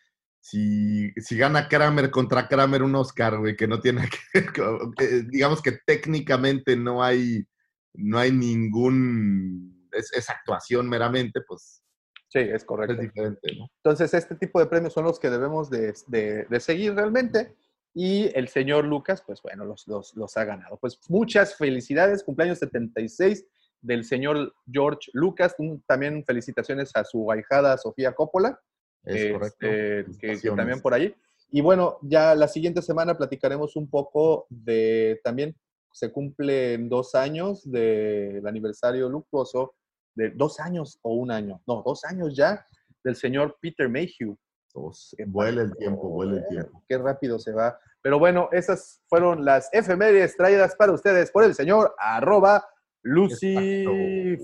si, 0.41 1.11
si 1.13 1.37
gana 1.39 1.69
Kramer 1.69 2.11
contra 2.11 2.49
Kramer 2.49 2.83
un 2.83 2.95
Oscar, 2.97 3.39
güey, 3.39 3.57
que 3.57 3.67
no 3.67 3.81
tiene 3.81 4.01
nada 4.01 4.11
que 4.11 4.19
ver, 4.41 4.95
que, 4.97 5.23
digamos 5.31 5.63
que 5.63 5.73
técnicamente 5.87 6.77
no 6.77 7.03
hay, 7.03 7.47
no 7.95 8.19
hay 8.19 8.33
ningún, 8.33 9.89
es, 9.93 10.13
es 10.13 10.29
actuación 10.31 10.89
meramente, 10.89 11.41
pues 11.47 11.83
sí, 12.29 12.41
es 12.41 12.49
es 12.55 12.65
correcto. 12.65 13.01
diferente, 13.01 13.57
¿no? 13.57 13.69
Entonces, 13.83 14.13
este 14.15 14.35
tipo 14.35 14.59
de 14.61 14.67
premios 14.67 14.93
son 14.93 15.05
los 15.05 15.19
que 15.19 15.31
debemos 15.31 15.71
de, 15.71 15.95
de- 16.09 16.45
de 16.45 16.61
seguir 16.61 16.95
realmente. 16.95 17.55
Y 17.95 18.31
el 18.37 18.49
señor 18.49 18.85
Lucas, 18.85 19.23
pues 19.25 19.41
bueno, 19.41 19.65
los, 19.65 19.87
los, 19.87 20.15
los 20.17 20.37
ha 20.37 20.45
ganado. 20.45 20.77
Pues 20.79 20.99
muchas 21.09 21.55
felicidades, 21.57 22.25
cumpleaños 22.25 22.59
76 22.59 23.47
del 23.81 24.05
señor 24.05 24.53
George 24.71 25.11
Lucas. 25.13 25.55
También 25.87 26.25
felicitaciones 26.25 26.91
a 26.95 27.05
su 27.05 27.31
ahijada 27.31 27.79
Sofía 27.79 28.13
Coppola, 28.13 28.61
Es 29.05 29.33
correcto. 29.33 29.67
este, 29.67 30.19
que- 30.41 30.51
también 30.57 30.81
por 30.81 30.93
ahí. 30.95 31.15
Y 31.51 31.61
bueno, 31.61 31.99
ya 32.03 32.35
la 32.35 32.49
siguiente 32.49 32.83
semana 32.83 33.17
platicaremos 33.17 33.77
un 33.77 33.89
poco 33.89 34.47
de, 34.51 35.21
también 35.23 35.55
se 35.93 36.11
cumplen 36.11 36.89
dos 36.89 37.15
años 37.15 37.63
del 37.71 38.45
aniversario 38.45 39.09
luctuoso, 39.09 39.77
de 40.17 40.31
dos 40.31 40.59
años 40.59 40.99
o 41.03 41.15
un 41.15 41.31
año, 41.31 41.63
no, 41.69 41.83
dos 41.87 42.05
años 42.05 42.35
ya, 42.35 42.67
del 43.05 43.15
señor 43.15 43.57
Peter 43.61 43.89
Mayhew. 43.89 44.37
Dos. 44.75 45.15
Vuela 45.27 45.63
el 45.63 45.75
tiempo, 45.77 46.09
vuela 46.09 46.39
el 46.39 46.49
tiempo. 46.49 46.83
Qué 46.89 46.99
rápido 46.99 47.39
se 47.39 47.53
va. 47.53 47.79
Pero 48.03 48.19
bueno, 48.19 48.49
esas 48.53 49.01
fueron 49.09 49.45
las 49.45 49.69
efemérides 49.73 50.37
traídas 50.37 50.75
para 50.77 50.93
ustedes 50.93 51.31
por 51.31 51.45
el 51.45 51.55
señor 51.55 51.95
arroba 51.99 52.67
Lucifago. 53.03 54.37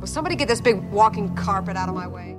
Will 0.00 0.06
somebody 0.06 0.36
get 0.36 0.48
this 0.48 0.60
big 0.60 0.82
walking 0.92 1.34
carpet 1.34 1.76
out 1.76 1.88
of 1.88 1.94
my 1.94 2.06
way? 2.06 2.36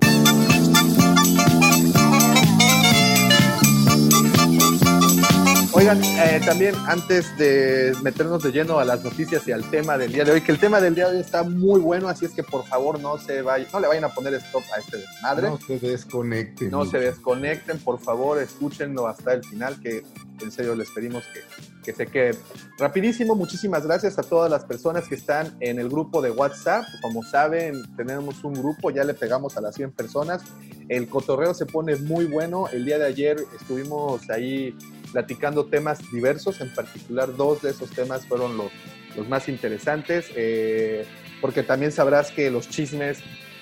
Oigan, 5.86 6.03
eh, 6.03 6.41
también 6.43 6.73
antes 6.88 7.38
de 7.38 7.93
meternos 8.01 8.41
de 8.41 8.51
lleno 8.51 8.79
a 8.79 8.86
las 8.86 9.03
noticias 9.03 9.47
y 9.47 9.51
al 9.51 9.69
tema 9.69 9.99
del 9.99 10.11
día 10.11 10.25
de 10.25 10.31
hoy, 10.31 10.41
que 10.41 10.51
el 10.51 10.57
tema 10.57 10.81
del 10.81 10.95
día 10.95 11.07
de 11.09 11.17
hoy 11.17 11.21
está 11.21 11.43
muy 11.43 11.79
bueno, 11.79 12.07
así 12.07 12.25
es 12.25 12.31
que 12.31 12.41
por 12.41 12.65
favor 12.65 12.99
no 12.99 13.19
se 13.19 13.43
vayan, 13.43 13.67
no 13.71 13.79
le 13.81 13.88
vayan 13.89 14.05
a 14.05 14.09
poner 14.09 14.33
stop 14.33 14.63
a 14.75 14.79
este 14.79 14.97
desmadre. 14.97 15.47
No 15.47 15.59
se 15.59 15.77
desconecten. 15.77 16.71
No 16.71 16.86
se 16.86 16.97
desconecten, 16.97 17.77
por 17.77 17.99
favor, 17.99 18.39
escúchenlo 18.39 19.05
hasta 19.05 19.33
el 19.33 19.43
final, 19.43 19.79
que 19.79 20.03
en 20.41 20.51
serio 20.51 20.73
les 20.73 20.89
pedimos 20.89 21.23
que, 21.31 21.41
que 21.83 21.93
se 21.93 22.07
quede. 22.07 22.36
Rapidísimo, 22.79 23.36
muchísimas 23.36 23.86
gracias 23.86 24.17
a 24.17 24.23
todas 24.23 24.49
las 24.49 24.63
personas 24.63 25.07
que 25.07 25.13
están 25.13 25.55
en 25.59 25.77
el 25.77 25.88
grupo 25.88 26.19
de 26.19 26.31
WhatsApp. 26.31 26.83
Como 27.03 27.21
saben, 27.21 27.95
tenemos 27.95 28.43
un 28.43 28.55
grupo, 28.55 28.89
ya 28.89 29.03
le 29.03 29.13
pegamos 29.13 29.55
a 29.55 29.61
las 29.61 29.75
100 29.75 29.91
personas. 29.91 30.41
El 30.89 31.07
cotorreo 31.07 31.53
se 31.53 31.67
pone 31.67 31.95
muy 31.95 32.25
bueno. 32.25 32.69
El 32.73 32.86
día 32.86 32.97
de 32.97 33.05
ayer 33.05 33.38
estuvimos 33.59 34.27
ahí 34.31 34.75
platicando 35.16 35.63
temas 35.68 35.99
diversos, 36.11 36.59
en 36.59 36.74
particular 36.74 37.34
dos 37.38 37.61
de 37.61 37.70
esos 37.70 37.89
temas 37.89 38.26
fueron 38.26 38.57
los, 38.57 38.70
los 39.16 39.26
más 39.30 39.47
interesantes, 39.47 40.26
eh, 40.36 41.05
porque 41.39 41.63
también 41.63 41.93
sabrás 41.93 42.32
que 42.32 42.51
los 42.51 42.68
chismes 42.70 43.20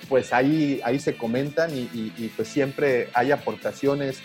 pues 0.09 0.33
ahí, 0.33 0.81
ahí 0.83 0.99
se 0.99 1.15
comentan 1.15 1.69
y, 1.71 1.81
y- 1.93 2.11
y, 2.17 2.29
pues 2.35 2.47
siempre 2.47 3.09
hay 3.13 3.31
aportaciones 3.31 4.17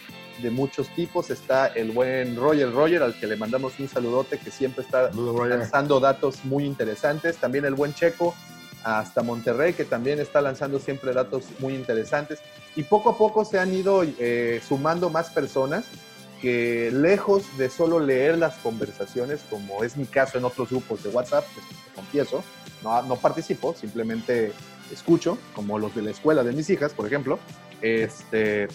de 0.42 0.50
muchos 0.50 0.88
tipos. 0.94 1.28
Está 1.28 1.66
el 1.66 1.90
buen 1.92 2.34
Roger 2.34 2.72
Roger, 2.72 3.02
al 3.02 3.12
que 3.20 3.26
le 3.26 3.36
mandamos 3.36 3.78
un 3.78 3.88
saludote, 3.90 4.38
que 4.38 4.50
siempre 4.50 4.82
está 4.82 5.10
lanzando 5.58 6.00
datos 6.00 6.42
muy 6.46 6.64
interesantes. 6.64 7.36
También 7.36 7.66
el 7.66 7.74
buen 7.74 7.92
Checo, 7.92 8.34
hasta 8.84 9.22
Monterrey, 9.22 9.74
que 9.74 9.84
también 9.84 10.18
está 10.18 10.40
lanzando 10.40 10.78
siempre 10.78 11.12
datos 11.12 11.44
muy 11.58 11.74
interesantes. 11.74 12.38
Y 12.74 12.84
poco 12.84 13.10
a 13.10 13.18
poco 13.18 13.44
se 13.44 13.58
han 13.58 13.74
ido 13.74 14.02
eh, 14.18 14.62
sumando 14.66 15.10
más 15.10 15.28
personas 15.28 15.84
que 16.40 16.90
lejos 16.92 17.56
de 17.58 17.68
solo 17.68 18.00
leer 18.00 18.38
las 18.38 18.56
conversaciones, 18.58 19.44
como 19.50 19.84
es 19.84 19.96
mi 19.96 20.06
caso 20.06 20.38
en 20.38 20.44
otros 20.44 20.70
grupos 20.70 21.02
de 21.02 21.10
WhatsApp, 21.10 21.44
pues, 21.54 21.66
confieso, 21.94 22.42
no, 22.82 23.02
no 23.02 23.16
participo, 23.16 23.74
simplemente 23.74 24.52
escucho, 24.92 25.38
como 25.54 25.78
los 25.78 25.94
de 25.94 26.02
la 26.02 26.10
escuela 26.10 26.42
de 26.42 26.52
mis 26.52 26.70
hijas, 26.70 26.92
por 26.94 27.06
ejemplo. 27.06 27.38
Este, 27.80 28.68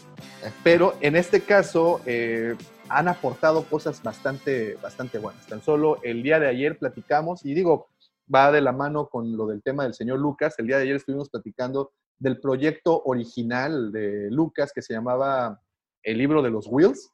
pero 0.64 0.96
en 1.02 1.16
este 1.16 1.42
caso 1.42 2.02
eh, 2.06 2.56
han 2.90 3.08
aportado 3.08 3.64
cosas 3.66 4.02
bastante, 4.02 4.78
bastante 4.82 5.20
buenas. 5.20 5.46
Tan 5.48 5.62
solo 5.62 6.00
el 6.04 6.24
día 6.24 6.40
de 6.40 6.48
ayer 6.48 6.78
platicamos, 6.78 7.46
y 7.46 7.54
digo, 7.54 7.88
va 8.34 8.52
de 8.52 8.62
la 8.62 8.72
mano 8.72 9.08
con 9.10 9.36
lo 9.36 9.48
del 9.48 9.62
tema 9.62 9.84
del 9.84 9.94
señor 9.94 10.20
Lucas. 10.20 10.56
El 10.58 10.68
día 10.68 10.78
de 10.78 10.84
ayer 10.84 10.96
estuvimos 10.96 11.30
platicando 11.30 11.92
del 12.20 12.40
proyecto 12.40 13.02
original 13.06 13.92
de 13.92 14.30
Lucas 14.32 14.72
que 14.74 14.82
se 14.82 14.94
llamaba 14.94 15.62
El 16.02 16.18
libro 16.18 16.42
de 16.42 16.50
los 16.50 16.68
Wheels, 16.68 17.12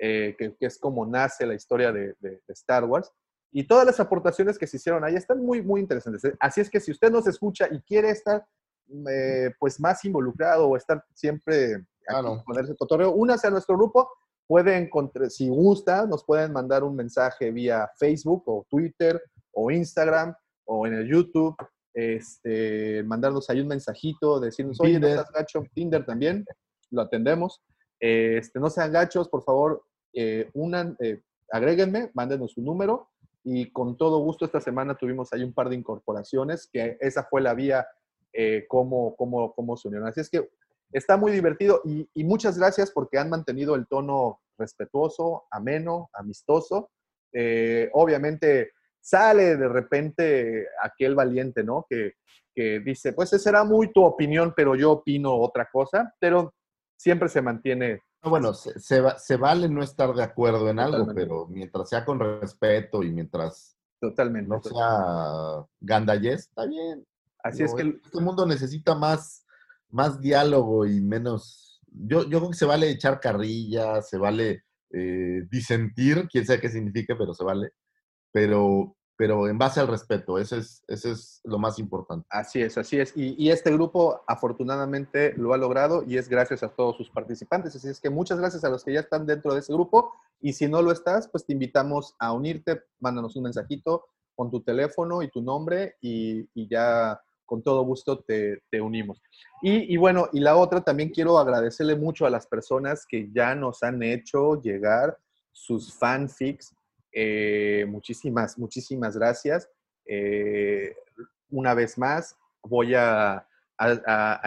eh, 0.00 0.34
que, 0.38 0.56
que 0.56 0.66
es 0.66 0.78
como 0.78 1.04
nace 1.06 1.44
la 1.46 1.54
historia 1.54 1.92
de, 1.92 2.14
de- 2.20 2.40
de 2.46 2.52
Star 2.54 2.84
Wars. 2.84 3.12
Y 3.52 3.66
todas 3.66 3.84
las 3.84 3.98
aportaciones 4.00 4.56
que 4.58 4.66
se 4.66 4.76
hicieron 4.76 5.04
ahí 5.04 5.14
están 5.16 5.44
muy, 5.44 5.60
muy 5.60 5.80
interesantes. 5.80 6.22
Así 6.38 6.60
es 6.60 6.70
que 6.70 6.78
si 6.80 6.92
usted 6.92 7.10
nos 7.10 7.26
escucha 7.26 7.66
y 7.70 7.80
quiere 7.82 8.10
estar 8.10 8.46
eh, 9.10 9.52
pues 9.58 9.78
más 9.80 10.04
involucrado 10.04 10.68
o 10.68 10.76
estar 10.76 11.04
siempre 11.14 11.74
aquí 11.74 11.84
Claro. 12.06 12.42
con 12.44 12.58
ese 12.58 12.74
cotorreo, 12.76 13.12
únase 13.12 13.46
a 13.46 13.50
nuestro 13.50 13.76
grupo. 13.76 14.08
Puede 14.46 14.76
encontrar, 14.76 15.30
si 15.30 15.48
gusta, 15.48 16.06
nos 16.06 16.24
pueden 16.24 16.52
mandar 16.52 16.82
un 16.82 16.96
mensaje 16.96 17.50
vía 17.52 17.88
Facebook 17.98 18.42
o 18.46 18.66
Twitter 18.68 19.22
o 19.52 19.70
Instagram 19.70 20.34
o 20.64 20.86
en 20.86 20.94
el 20.94 21.06
YouTube. 21.08 21.54
Este, 21.94 23.02
mandarnos 23.04 23.48
ahí 23.50 23.60
un 23.60 23.68
mensajito, 23.68 24.40
decirnos, 24.40 24.80
oye, 24.80 24.94
no 24.94 25.06
Tinder. 25.06 25.14
seas 25.18 25.30
gacho, 25.32 25.62
Tinder 25.74 26.04
también, 26.04 26.44
lo 26.90 27.02
atendemos. 27.02 27.62
Este, 28.00 28.58
no 28.58 28.70
sean 28.70 28.90
gachos, 28.92 29.28
por 29.28 29.42
favor, 29.44 29.82
eh, 30.14 30.50
unan, 30.54 30.96
eh, 31.00 31.20
agréguenme, 31.50 32.10
mándenos 32.14 32.52
su 32.52 32.62
número 32.62 33.08
y 33.44 33.70
con 33.70 33.96
todo 33.96 34.18
gusto 34.18 34.44
esta 34.44 34.60
semana 34.60 34.96
tuvimos 34.96 35.32
ahí 35.32 35.42
un 35.42 35.52
par 35.52 35.68
de 35.68 35.76
incorporaciones, 35.76 36.68
que 36.72 36.98
esa 37.00 37.24
fue 37.24 37.40
la 37.40 37.54
vía 37.54 37.86
eh, 38.32 38.66
cómo, 38.68 39.16
cómo, 39.16 39.52
cómo 39.54 39.76
se 39.76 39.88
unieron. 39.88 40.08
Así 40.08 40.20
es 40.20 40.30
que 40.30 40.48
está 40.92 41.16
muy 41.16 41.32
divertido 41.32 41.82
y, 41.84 42.24
muchas 42.24 42.58
gracias 42.58 42.90
porque 42.90 43.18
han 43.18 43.30
mantenido 43.30 43.74
el 43.74 43.86
tono 43.86 44.40
respetuoso, 44.58 45.44
ameno, 45.50 46.10
amistoso. 46.12 46.90
Eh, 47.32 47.88
obviamente 47.92 48.72
sale 49.00 49.56
de 49.56 49.68
repente 49.68 50.66
aquel 50.82 51.14
valiente, 51.14 51.64
¿no? 51.64 51.86
Que, 51.88 52.14
que 52.54 52.80
dice, 52.80 53.12
pues 53.12 53.32
esa 53.32 53.44
será 53.44 53.64
muy 53.64 53.92
tu 53.92 54.04
opinión, 54.04 54.52
pero 54.54 54.74
yo 54.74 54.92
opino 54.92 55.34
otra 55.36 55.68
cosa, 55.72 56.14
pero 56.20 56.54
siempre 56.96 57.28
se 57.28 57.40
mantiene 57.40 58.02
bueno, 58.22 58.52
se, 58.54 58.78
se 58.78 59.00
va- 59.00 59.18
se 59.18 59.36
vale 59.36 59.68
no 59.68 59.82
estar 59.82 60.12
de 60.14 60.22
acuerdo 60.22 60.68
en 60.68 60.78
algo, 60.78 61.06
pero 61.14 61.46
mientras 61.48 61.88
sea 61.88 62.04
con 62.04 62.18
respeto 62.20 63.02
y 63.02 63.12
mientras 63.12 63.76
totalmente. 64.00 64.48
no 64.48 64.62
sea 64.62 65.66
gandallez, 65.80 66.40
está 66.48 66.66
bien. 66.66 67.06
Así 67.42 67.62
es 67.62 67.72
que 67.74 68.00
Este 68.04 68.20
mundo 68.20 68.44
necesita 68.46 68.94
más, 68.94 69.46
más 69.88 70.20
diálogo 70.20 70.84
y 70.86 71.00
menos... 71.00 71.80
Yo, 71.92 72.22
yo 72.28 72.38
creo 72.38 72.50
que 72.50 72.56
se 72.56 72.66
vale 72.66 72.90
echar 72.90 73.18
carrilla, 73.20 74.02
se 74.02 74.18
vale 74.18 74.64
eh, 74.92 75.46
disentir, 75.50 76.28
quién 76.30 76.44
sabe 76.46 76.60
qué 76.60 76.68
significa, 76.68 77.16
pero 77.18 77.32
se 77.34 77.42
vale. 77.42 77.70
Pero, 78.32 78.96
pero 79.20 79.46
en 79.48 79.58
base 79.58 79.80
al 79.80 79.86
respeto, 79.86 80.38
ese 80.38 80.56
es, 80.56 80.82
ese 80.88 81.10
es 81.10 81.42
lo 81.44 81.58
más 81.58 81.78
importante. 81.78 82.26
Así 82.30 82.62
es, 82.62 82.78
así 82.78 82.98
es. 82.98 83.14
Y, 83.14 83.34
y 83.36 83.50
este 83.50 83.70
grupo 83.70 84.22
afortunadamente 84.26 85.34
lo 85.36 85.52
ha 85.52 85.58
logrado 85.58 86.02
y 86.06 86.16
es 86.16 86.26
gracias 86.26 86.62
a 86.62 86.70
todos 86.70 86.96
sus 86.96 87.10
participantes. 87.10 87.76
Así 87.76 87.86
es 87.86 88.00
que 88.00 88.08
muchas 88.08 88.38
gracias 88.38 88.64
a 88.64 88.70
los 88.70 88.82
que 88.82 88.94
ya 88.94 89.00
están 89.00 89.26
dentro 89.26 89.52
de 89.52 89.60
ese 89.60 89.74
grupo. 89.74 90.14
Y 90.40 90.54
si 90.54 90.68
no 90.68 90.80
lo 90.80 90.90
estás, 90.90 91.28
pues 91.28 91.44
te 91.44 91.52
invitamos 91.52 92.14
a 92.18 92.32
unirte. 92.32 92.80
Mándanos 92.98 93.36
un 93.36 93.42
mensajito 93.42 94.06
con 94.34 94.50
tu 94.50 94.62
teléfono 94.62 95.20
y 95.22 95.28
tu 95.28 95.42
nombre 95.42 95.96
y, 96.00 96.48
y 96.54 96.66
ya 96.70 97.20
con 97.44 97.62
todo 97.62 97.82
gusto 97.82 98.20
te, 98.20 98.62
te 98.70 98.80
unimos. 98.80 99.20
Y, 99.60 99.92
y 99.92 99.98
bueno, 99.98 100.30
y 100.32 100.40
la 100.40 100.56
otra, 100.56 100.80
también 100.80 101.10
quiero 101.10 101.38
agradecerle 101.38 101.94
mucho 101.94 102.24
a 102.24 102.30
las 102.30 102.46
personas 102.46 103.04
que 103.06 103.28
ya 103.30 103.54
nos 103.54 103.82
han 103.82 104.02
hecho 104.02 104.62
llegar 104.62 105.18
sus 105.52 105.92
fanfics. 105.92 106.74
Eh, 107.12 107.86
muchísimas, 107.88 108.58
muchísimas 108.58 109.16
gracias. 109.16 109.68
Eh, 110.06 110.94
una 111.50 111.74
vez 111.74 111.98
más, 111.98 112.36
voy 112.62 112.94
a, 112.94 113.46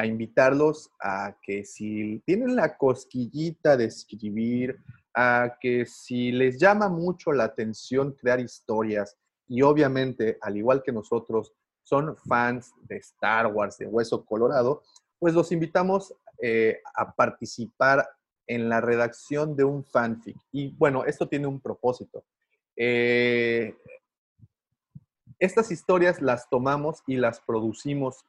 invitarlos 0.05 0.91
a 1.01 1.36
que 1.41 1.66
si 1.66 2.22
tienen 2.24 2.55
la 2.55 2.78
cosquillita 2.78 3.76
de 3.76 3.86
escribir, 3.86 4.78
a 5.16 5.57
que 5.59 5.88
si 5.88 6.32
les 6.32 6.59
llama 6.59 6.88
mucho 6.88 7.32
la 7.32 7.45
atención 7.45 8.11
crear 8.11 8.39
historias 8.39 9.18
y 9.47 9.64
obviamente, 9.64 10.38
al 10.41 10.57
igual 10.57 10.84
que 10.84 10.91
nosotros, 10.91 11.51
son 11.84 12.16
fans 12.16 12.74
de 12.84 12.97
Star 12.97 13.47
Wars, 13.47 13.78
de 13.78 13.88
Hueso 13.88 14.24
Colorado, 14.24 14.84
pues 15.20 15.34
los 15.34 15.51
invitamos 15.51 16.14
eh, 16.41 16.80
a 16.95 17.14
participar 17.14 18.07
en 18.47 18.70
la 18.70 18.82
redacción 18.82 19.55
de 19.55 19.64
un 19.64 19.84
fanfic. 19.84 20.38
Y 20.51 20.76
bueno, 20.76 21.05
esto 21.05 21.28
tiene 21.28 21.47
un 21.47 21.59
propósito. 21.59 22.24
Eh, 22.76 23.76
estas 25.39 25.71
historias 25.71 26.21
las 26.21 26.49
tomamos 26.49 27.03
y 27.05 27.17
las 27.17 27.41
producimos 27.41 28.26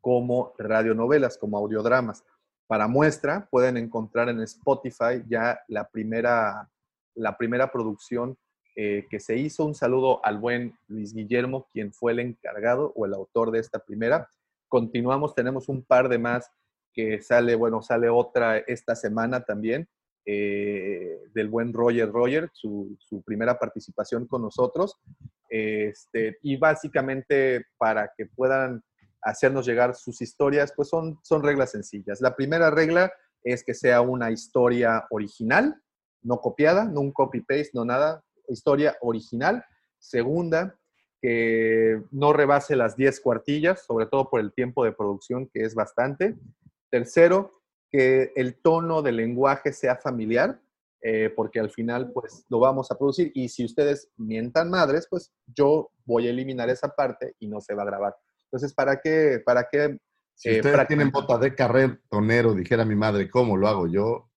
como 0.00 0.52
radionovelas, 0.58 1.38
como 1.38 1.58
audiodramas. 1.58 2.24
Para 2.66 2.88
muestra, 2.88 3.48
pueden 3.50 3.76
encontrar 3.76 4.28
en 4.28 4.40
Spotify 4.40 5.22
ya 5.28 5.60
la 5.68 5.88
primera, 5.88 6.68
la 7.14 7.36
primera 7.36 7.70
producción 7.70 8.36
eh, 8.74 9.06
que 9.08 9.20
se 9.20 9.36
hizo. 9.36 9.64
Un 9.64 9.74
saludo 9.74 10.24
al 10.24 10.38
buen 10.38 10.76
Luis 10.88 11.14
Guillermo, 11.14 11.68
quien 11.72 11.92
fue 11.92 12.12
el 12.12 12.20
encargado 12.20 12.92
o 12.96 13.06
el 13.06 13.14
autor 13.14 13.50
de 13.50 13.60
esta 13.60 13.78
primera. 13.78 14.28
Continuamos, 14.68 15.34
tenemos 15.34 15.68
un 15.68 15.82
par 15.82 16.08
de 16.08 16.18
más 16.18 16.50
que 16.92 17.22
sale, 17.22 17.54
bueno, 17.54 17.82
sale 17.82 18.08
otra 18.08 18.58
esta 18.58 18.96
semana 18.96 19.44
también, 19.44 19.88
eh, 20.28 21.20
del 21.34 21.48
buen 21.48 21.72
Roger 21.72 22.10
Roger, 22.10 22.50
su, 22.52 22.98
primera 23.24 23.58
participación 23.58 24.26
con 24.26 24.42
nosotros. 24.42 24.96
Este, 25.48 26.38
y 26.42 26.56
básicamente 26.56 27.66
para 27.78 28.10
que 28.16 28.26
puedan 28.26 28.82
hacernos 29.22 29.66
llegar 29.66 29.94
sus 29.94 30.20
historias, 30.20 30.72
pues 30.74 30.88
son, 30.88 31.18
son 31.22 31.44
reglas 31.44 31.70
sencillas. 31.70 32.20
La 32.20 32.34
primera 32.34 32.70
regla 32.70 33.12
es 33.44 33.62
que 33.62 33.74
sea 33.74 34.00
una 34.00 34.32
historia 34.32 35.06
original, 35.10 35.80
no 36.22 36.40
copiada, 36.40 36.84
no 36.84 37.00
un 37.00 37.12
copy-paste, 37.12 37.70
no 37.74 37.84
nada, 37.84 38.24
historia 38.48 38.96
original. 39.00 39.64
Segunda, 39.98 40.76
que 41.22 42.02
no 42.10 42.32
rebase 42.32 42.74
las 42.74 42.96
10 42.96 43.20
cuartillas, 43.20 43.84
sobre 43.86 44.06
todo 44.06 44.28
por 44.28 44.40
el 44.40 44.52
tiempo 44.52 44.84
de 44.84 44.92
producción, 44.92 45.48
que 45.52 45.62
es 45.62 45.74
bastante. 45.74 46.36
Tercero, 46.90 47.62
que 47.90 48.32
el 48.36 48.56
tono 48.60 49.02
del 49.02 49.16
lenguaje 49.16 49.72
sea 49.72 49.96
familiar, 49.96 50.60
eh, 51.02 51.32
porque 51.34 51.60
al 51.60 51.70
final 51.70 52.10
pues 52.12 52.44
lo 52.48 52.58
vamos 52.58 52.90
a 52.90 52.98
producir 52.98 53.30
y 53.34 53.48
si 53.48 53.64
ustedes 53.64 54.10
mientan 54.16 54.70
madres, 54.70 55.06
pues 55.08 55.32
yo 55.46 55.90
voy 56.04 56.26
a 56.26 56.30
eliminar 56.30 56.68
esa 56.68 56.88
parte 56.88 57.34
y 57.38 57.48
no 57.48 57.60
se 57.60 57.74
va 57.74 57.82
a 57.82 57.86
grabar. 57.86 58.16
Entonces, 58.46 58.74
¿para 58.74 59.00
qué? 59.00 59.40
Para 59.44 59.68
qué 59.70 59.98
si 60.36 60.50
eh, 60.50 60.56
ustedes 60.60 60.86
tienen 60.86 61.10
bota 61.10 61.38
de 61.38 61.54
carrer, 61.54 62.00
tonero, 62.10 62.54
dijera 62.54 62.84
mi 62.84 62.94
madre, 62.94 63.30
¿cómo 63.30 63.56
lo 63.56 63.68
hago 63.68 63.86
yo? 63.86 64.30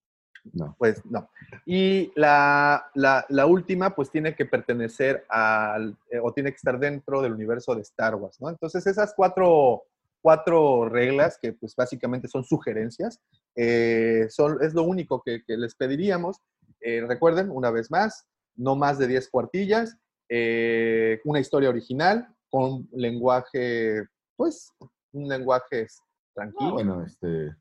No. 0.53 0.75
Pues 0.79 1.05
no. 1.05 1.29
Y 1.65 2.11
la, 2.15 2.89
la, 2.95 3.25
la 3.27 3.45
última, 3.45 3.93
pues 3.93 4.09
tiene 4.09 4.33
que 4.33 4.45
pertenecer 4.45 5.25
al, 5.27 5.97
eh, 6.09 6.19
o 6.23 6.31
tiene 6.33 6.51
que 6.51 6.55
estar 6.55 6.79
dentro 6.79 7.21
del 7.21 7.33
universo 7.33 7.75
de 7.75 7.81
Star 7.81 8.15
Wars, 8.15 8.39
¿no? 8.39 8.49
Entonces, 8.49 8.87
esas 8.87 9.13
cuatro, 9.13 9.83
cuatro 10.21 10.89
reglas, 10.89 11.37
que 11.41 11.53
pues 11.53 11.75
básicamente 11.75 12.27
son 12.27 12.43
sugerencias, 12.43 13.19
eh, 13.55 14.27
son, 14.29 14.57
es 14.61 14.73
lo 14.73 14.83
único 14.83 15.21
que, 15.23 15.43
que 15.45 15.57
les 15.57 15.75
pediríamos. 15.75 16.41
Eh, 16.81 17.03
recuerden, 17.07 17.49
una 17.51 17.71
vez 17.71 17.89
más, 17.91 18.25
no 18.55 18.75
más 18.75 18.97
de 18.97 19.07
10 19.07 19.29
cuartillas, 19.29 19.97
eh, 20.29 21.19
una 21.25 21.39
historia 21.39 21.69
original 21.69 22.27
con 22.49 22.87
lenguaje, 22.91 24.03
pues, 24.35 24.71
un 25.11 25.27
lenguaje 25.27 25.87
tranquilo. 26.33 26.69
Ah, 26.69 26.73
bueno, 26.73 27.03
este, 27.03 27.55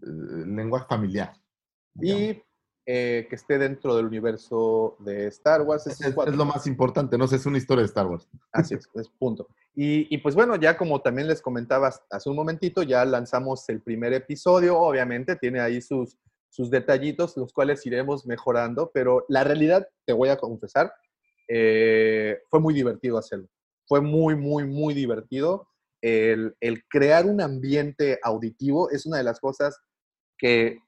lenguaje 0.00 0.86
familiar. 0.88 1.32
Y 1.96 2.42
que 2.84 3.28
esté 3.30 3.56
dentro 3.56 3.94
del 3.94 4.06
universo 4.06 4.96
de 4.98 5.28
Star 5.28 5.62
Wars. 5.62 5.86
Es, 5.86 6.00
es, 6.00 6.14
lo 6.16 6.44
más 6.44 6.66
importante, 6.66 7.16
no 7.16 7.28
sé, 7.28 7.36
es 7.36 7.46
una 7.46 7.58
historia 7.58 7.82
de 7.82 7.86
Star 7.86 8.06
Wars. 8.06 8.28
Así 8.52 8.74
es, 8.74 8.88
es 8.94 9.08
punto. 9.10 9.46
Y, 9.74 10.12
y, 10.14 10.18
pues 10.18 10.34
bueno, 10.34 10.56
ya 10.56 10.76
como 10.76 11.00
también 11.00 11.28
les 11.28 11.40
comentaba 11.40 11.92
hace 12.10 12.28
un 12.28 12.36
momentito, 12.36 12.82
ya 12.82 13.04
lanzamos 13.04 13.68
el 13.68 13.80
primer 13.80 14.12
episodio, 14.12 14.78
obviamente 14.78 15.36
tiene 15.36 15.60
ahí 15.60 15.80
sus, 15.80 16.18
sus 16.50 16.70
detallitos, 16.70 17.36
los 17.36 17.52
cuales 17.52 17.84
iremos 17.86 18.26
mejorando, 18.26 18.90
pero 18.92 19.24
la 19.28 19.44
realidad, 19.44 19.88
te 20.04 20.12
voy 20.12 20.28
a 20.28 20.36
confesar, 20.36 20.92
eh, 21.48 22.40
fue 22.48 22.60
muy 22.60 22.74
divertido 22.74 23.16
hacerlo. 23.16 23.48
Fue 23.86 24.00
muy, 24.00 24.36
muy, 24.36 24.64
muy 24.64 24.94
divertido. 24.94 25.68
El, 26.02 26.56
el, 26.60 26.84
crear 26.88 27.26
un 27.26 27.40
ambiente 27.40 28.18
auditivo 28.22 28.90
es 28.90 29.06
una 29.06 29.18
de 29.18 29.24
las 29.24 29.40
cosas 29.40 29.78
que 30.38 30.78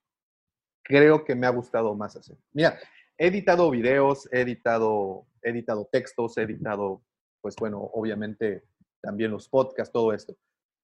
creo 0.82 1.24
que 1.24 1.34
me 1.34 1.46
ha 1.46 1.50
gustado 1.50 1.94
más 1.94 2.16
hacer. 2.16 2.36
Mira, 2.52 2.78
he 3.18 3.28
editado 3.28 3.70
videos, 3.70 4.28
he 4.32 4.40
editado, 4.40 5.26
he 5.42 5.50
editado 5.50 5.88
textos, 5.90 6.36
he 6.38 6.42
editado, 6.42 7.02
pues 7.40 7.54
bueno, 7.56 7.78
obviamente 7.92 8.64
también 9.02 9.30
los 9.30 9.48
podcasts, 9.48 9.92
todo 9.92 10.12
esto. 10.12 10.34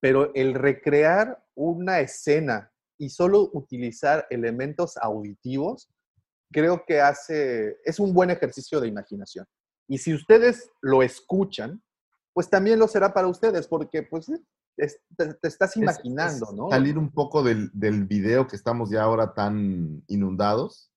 Pero 0.01 0.33
el 0.35 0.55
recrear 0.55 1.43
una 1.55 2.01
escena 2.01 2.71
y 2.99 3.11
solo 3.11 3.51
utilizar 3.53 4.27
elementos 4.31 4.97
auditivos, 4.97 5.89
creo 6.53 6.85
que 6.87 7.01
hace, 7.01 7.79
es 7.85 8.01
un 8.01 8.13
buen 8.13 8.31
ejercicio 8.31 8.81
de 8.81 8.89
imaginación. 8.89 9.47
Y 9.89 9.99
si 9.99 10.15
ustedes 10.15 10.71
lo 10.83 11.03
escuchan, 11.03 11.83
pues 12.35 12.51
también 12.51 12.79
lo 12.79 12.89
será 12.89 13.15
para 13.15 13.29
ustedes, 13.29 13.67
porque 13.67 14.03
pues 14.03 14.31
es, 14.77 15.01
te, 15.17 15.35
te, 15.35 15.49
estás 15.49 15.77
imaginando, 15.77 16.47
es, 16.47 16.53
es 16.53 16.57
¿no? 16.57 16.71
Salir 16.71 16.99
un 16.99 17.11
poco 17.11 17.43
del, 17.43 17.71
del, 17.73 18.05
video 18.05 18.47
que 18.47 18.57
estamos 18.57 18.91
ya 18.91 19.03
ahora 19.03 19.35
tan 19.35 20.05
inundados 20.07 20.93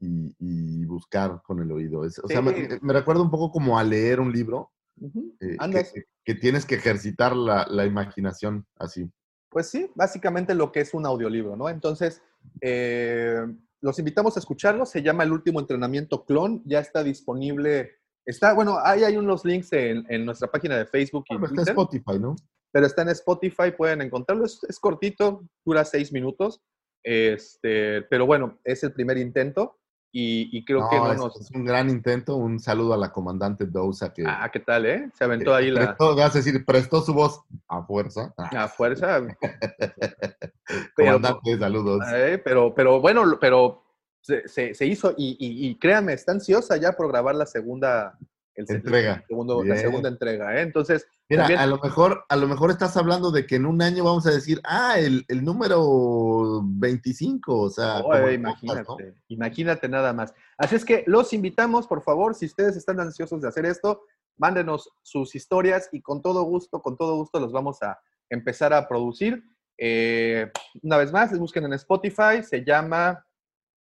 y, 0.00 0.34
y 0.38 0.84
buscar 0.84 1.40
con 1.42 1.60
el 1.60 1.70
oído. 1.72 2.00
O 2.00 2.10
sí. 2.10 2.20
sea, 2.26 2.42
me, 2.42 2.78
me, 2.82 2.92
recuerda 2.92 3.22
un 3.22 3.30
poco 3.30 3.50
como 3.50 3.78
a 3.78 3.84
leer 3.84 4.20
un 4.20 4.32
libro, 4.32 4.72
uh 5.00 5.10
-huh. 5.10 5.36
eh, 5.40 5.84
que, 5.92 6.02
que, 6.24 6.34
tienes 6.34 6.64
que 6.64 6.76
ejercitar 6.76 7.36
la, 7.36 7.66
la 7.68 7.84
imaginación 7.86 8.66
así. 8.76 9.10
Pues 9.50 9.68
sí, 9.68 9.90
básicamente 9.94 10.54
lo 10.54 10.70
que 10.72 10.80
es 10.80 10.92
un 10.94 11.06
audiolibro, 11.06 11.56
¿no? 11.56 11.68
Entonces, 11.68 12.22
eh, 12.60 13.46
los 13.80 13.98
invitamos 13.98 14.36
a 14.36 14.40
escucharlo. 14.40 14.84
Se 14.84 15.02
llama 15.02 15.24
El 15.24 15.32
último 15.32 15.60
entrenamiento 15.60 16.24
clon. 16.24 16.62
Ya 16.66 16.80
está 16.80 17.02
disponible. 17.02 17.96
Está, 18.26 18.52
bueno, 18.52 18.78
ahí 18.82 19.04
hay 19.04 19.16
unos 19.16 19.44
links 19.44 19.72
en, 19.72 20.04
en 20.08 20.26
nuestra 20.26 20.50
página 20.50 20.76
de 20.76 20.86
Facebook 20.86 21.24
y 21.30 21.34
bueno, 21.34 21.48
Twitter. 21.48 21.62
Está 21.62 21.72
Spotify, 21.72 22.18
¿no? 22.20 22.36
Pero 22.70 22.86
está 22.86 23.02
en 23.02 23.08
Spotify, 23.08 23.70
pueden 23.76 24.02
encontrarlo. 24.02 24.44
Es, 24.44 24.62
es 24.68 24.78
cortito, 24.78 25.48
dura 25.64 25.84
seis 25.84 26.12
minutos. 26.12 26.60
Este, 27.02 28.02
pero 28.02 28.26
bueno, 28.26 28.58
es 28.64 28.82
el 28.84 28.92
primer 28.92 29.16
intento. 29.16 29.78
Y, 30.10 30.56
y, 30.56 30.64
creo 30.64 30.80
no, 30.80 30.88
que 30.88 30.96
no 30.96 31.12
es, 31.12 31.18
nos... 31.18 31.40
es 31.40 31.50
un 31.50 31.64
gran 31.64 31.90
intento. 31.90 32.36
Un 32.36 32.58
saludo 32.60 32.94
a 32.94 32.96
la 32.96 33.12
comandante 33.12 33.66
Dousa 33.66 34.12
que... 34.12 34.24
Ah, 34.26 34.48
¿qué 34.50 34.60
tal, 34.60 34.86
eh? 34.86 35.10
Se 35.14 35.24
aventó 35.24 35.54
ahí 35.54 35.70
la... 35.70 35.80
Prestó, 35.80 36.16
vas 36.16 36.34
a 36.34 36.38
decir, 36.38 36.64
prestó 36.64 37.02
su 37.02 37.12
voz 37.12 37.42
a 37.68 37.82
fuerza. 37.82 38.32
A 38.36 38.68
fuerza. 38.68 39.20
comandante, 40.96 41.40
pero, 41.44 41.58
saludos. 41.58 42.00
Eh, 42.14 42.40
pero, 42.42 42.74
pero 42.74 43.00
bueno, 43.00 43.38
pero 43.38 43.84
se, 44.22 44.48
se, 44.48 44.74
se 44.74 44.86
hizo 44.86 45.12
y, 45.16 45.36
y, 45.38 45.68
y, 45.68 45.78
créanme, 45.78 46.14
está 46.14 46.32
ansiosa 46.32 46.76
ya 46.78 46.92
por 46.92 47.08
grabar 47.08 47.34
la 47.34 47.46
segunda... 47.46 48.18
El, 48.58 48.66
entrega. 48.68 49.24
Segundo, 49.28 49.62
la 49.62 49.76
segunda 49.76 50.08
entrega, 50.08 50.56
¿eh? 50.56 50.62
Entonces... 50.62 51.06
Mira, 51.28 51.42
también... 51.44 51.60
a, 51.60 51.66
lo 51.66 51.78
mejor, 51.78 52.24
a 52.28 52.34
lo 52.34 52.48
mejor 52.48 52.70
estás 52.70 52.96
hablando 52.96 53.30
de 53.30 53.46
que 53.46 53.54
en 53.54 53.66
un 53.66 53.80
año 53.80 54.02
vamos 54.02 54.26
a 54.26 54.32
decir, 54.32 54.60
ah, 54.64 54.98
el, 54.98 55.24
el 55.28 55.44
número 55.44 56.60
25, 56.64 57.56
o 57.56 57.70
sea... 57.70 58.00
Oh, 58.00 58.28
imagínate, 58.28 58.84
podcast, 58.84 59.10
¿no? 59.10 59.22
imagínate 59.28 59.88
nada 59.88 60.12
más. 60.12 60.34
Así 60.56 60.74
es 60.74 60.84
que 60.84 61.04
los 61.06 61.32
invitamos, 61.32 61.86
por 61.86 62.02
favor, 62.02 62.34
si 62.34 62.46
ustedes 62.46 62.76
están 62.76 62.98
ansiosos 62.98 63.40
de 63.40 63.46
hacer 63.46 63.64
esto, 63.64 64.02
mándenos 64.38 64.90
sus 65.02 65.36
historias 65.36 65.88
y 65.92 66.02
con 66.02 66.20
todo 66.20 66.42
gusto, 66.42 66.82
con 66.82 66.96
todo 66.96 67.14
gusto 67.14 67.38
los 67.38 67.52
vamos 67.52 67.80
a 67.82 68.00
empezar 68.28 68.72
a 68.72 68.88
producir. 68.88 69.44
Eh, 69.78 70.50
una 70.82 70.96
vez 70.96 71.12
más, 71.12 71.38
busquen 71.38 71.64
en 71.64 71.74
Spotify, 71.74 72.42
se 72.42 72.64
llama 72.64 73.24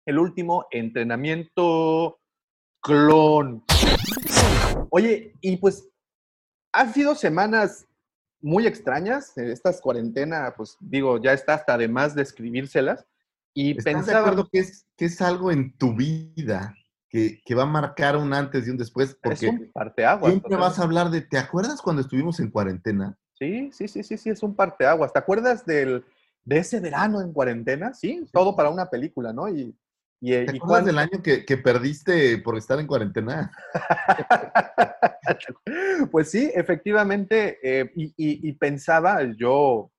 El 0.06 0.18
último 0.18 0.68
entrenamiento 0.72 2.21
clon. 2.82 3.64
Oye, 4.90 5.34
y 5.42 5.58
pues 5.58 5.88
han 6.74 6.94
sido 6.94 7.16
semanas 7.16 7.88
muy 8.42 8.68
extrañas. 8.68 9.38
Estas 9.38 9.82
cuarentena, 9.82 10.54
pues 10.56 10.78
digo, 10.80 11.22
ya 11.22 11.34
está 11.34 11.54
hasta 11.54 11.76
además 11.76 12.16
de 12.16 12.24
escribírselas. 12.24 13.06
Y 13.54 13.72
¿Estás 13.72 13.84
pensaba. 13.94 14.12
de 14.12 14.26
acuerdo 14.26 14.50
que 14.52 14.60
es, 14.60 14.88
que 14.96 15.06
es 15.06 15.22
algo 15.22 15.52
en 15.52 15.78
tu 15.78 15.94
vida 15.96 16.74
que, 17.10 17.42
que, 17.44 17.56
va 17.56 17.64
a 17.64 17.68
marcar 17.68 18.16
un 18.16 18.34
antes 18.34 18.66
y 18.66 18.72
un 18.72 18.78
después? 18.78 19.18
Porque 19.22 19.48
es 19.48 19.52
un 19.52 19.72
parteaguas. 19.74 20.32
Siempre 20.32 20.56
vas 20.56 20.80
a 20.80 20.84
hablar 20.84 21.10
de. 21.10 21.22
¿Te 21.22 21.38
acuerdas 21.38 21.82
cuando 21.82 22.02
estuvimos 22.02 22.40
en 22.40 22.50
cuarentena? 22.50 23.18
Sí, 23.38 23.70
sí, 23.74 23.88
sí, 23.88 24.04
sí, 24.04 24.18
sí, 24.18 24.30
es 24.30 24.42
un 24.44 24.56
parteaguas. 24.56 25.12
¿Te 25.12 25.20
acuerdas 25.20 25.66
del, 25.66 26.06
de 26.46 26.58
ese 26.60 26.80
verano 26.80 27.22
en 27.22 27.34
cuarentena? 27.34 27.94
Sí, 27.94 28.26
todo 28.32 28.56
para 28.56 28.70
una 28.70 28.90
película, 28.90 29.34
¿no? 29.34 29.50
Y, 29.50 29.76
y, 30.22 30.32
¿Te 30.32 30.42
acuerdas 30.42 30.60
cuando... 30.60 30.88
del 30.88 30.98
año 31.00 31.24
que, 31.24 31.46
que, 31.46 31.58
perdiste 31.58 32.38
por 32.38 32.56
estar 32.56 32.80
en 32.80 32.86
cuarentena? 32.86 33.52
pues 36.12 36.30
sí, 36.30 36.52
efectivamente, 36.54 37.58
eh, 37.64 37.92
y, 37.96 38.06
y, 38.16 38.50
y, 38.50 38.54
pensaba, 38.54 39.24
yo 39.36 39.92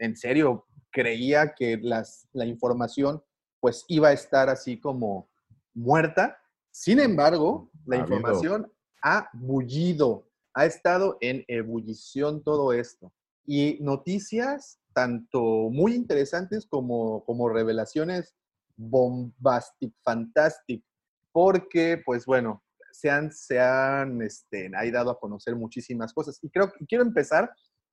en 0.00 0.16
serio 0.16 0.66
creía 0.90 1.54
que 1.54 1.76
las, 1.76 2.26
la 2.32 2.46
información 2.46 3.22
pues 3.60 3.84
iba 3.88 4.08
a 4.08 4.12
estar 4.12 4.48
así 4.48 4.80
como 4.80 5.28
muerta. 5.74 6.38
Sin 6.70 6.98
embargo, 6.98 7.70
la 7.86 7.96
información 7.96 8.72
ha 9.02 9.28
bullido, 9.32 10.28
ha 10.54 10.66
estado 10.66 11.18
en 11.20 11.44
ebullición 11.48 12.42
todo 12.42 12.72
esto. 12.72 13.12
Y 13.44 13.78
noticias 13.80 14.80
tanto 14.92 15.40
muy 15.70 15.94
interesantes 15.94 16.66
como, 16.66 17.24
como 17.24 17.48
revelaciones 17.48 18.34
bombastic, 18.78 19.92
fantastic, 20.04 20.84
porque, 21.32 22.00
pues 22.04 22.24
bueno, 22.24 22.64
se 22.92 23.10
han, 23.10 23.30
se 23.32 23.60
han 23.60 24.22
este, 24.22 24.70
ahí 24.76 24.90
dado 24.90 25.10
a 25.10 25.18
conocer 25.18 25.54
muchísimas 25.56 26.12
cosas. 26.14 26.38
Y 26.42 26.48
creo 26.50 26.72
que 26.72 26.86
quiero 26.86 27.04
empezar 27.04 27.52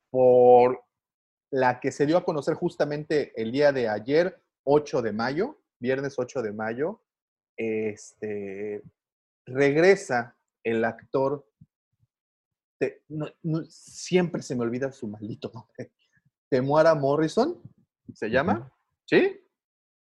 por 0.09 0.81
la 1.51 1.79
que 1.79 1.91
se 1.91 2.05
dio 2.05 2.17
a 2.17 2.23
conocer 2.25 2.53
justamente 2.55 3.33
el 3.39 3.51
día 3.51 3.71
de 3.71 3.89
ayer, 3.89 4.41
8 4.63 5.01
de 5.01 5.11
mayo, 5.11 5.61
viernes 5.79 6.17
8 6.17 6.41
de 6.41 6.53
mayo. 6.53 7.03
Este, 7.57 8.81
regresa 9.45 10.37
el 10.63 10.83
actor, 10.85 11.47
te- 12.79 13.03
no- 13.07 13.27
no- 13.43 13.63
siempre 13.69 14.41
se 14.41 14.55
me 14.55 14.63
olvida 14.63 14.91
su 14.91 15.07
maldito 15.07 15.51
nombre, 15.53 15.91
Temuara 16.49 16.95
Morrison, 16.95 17.61
¿se 18.13 18.29
llama? 18.29 18.71
¿Sí? 19.05 19.39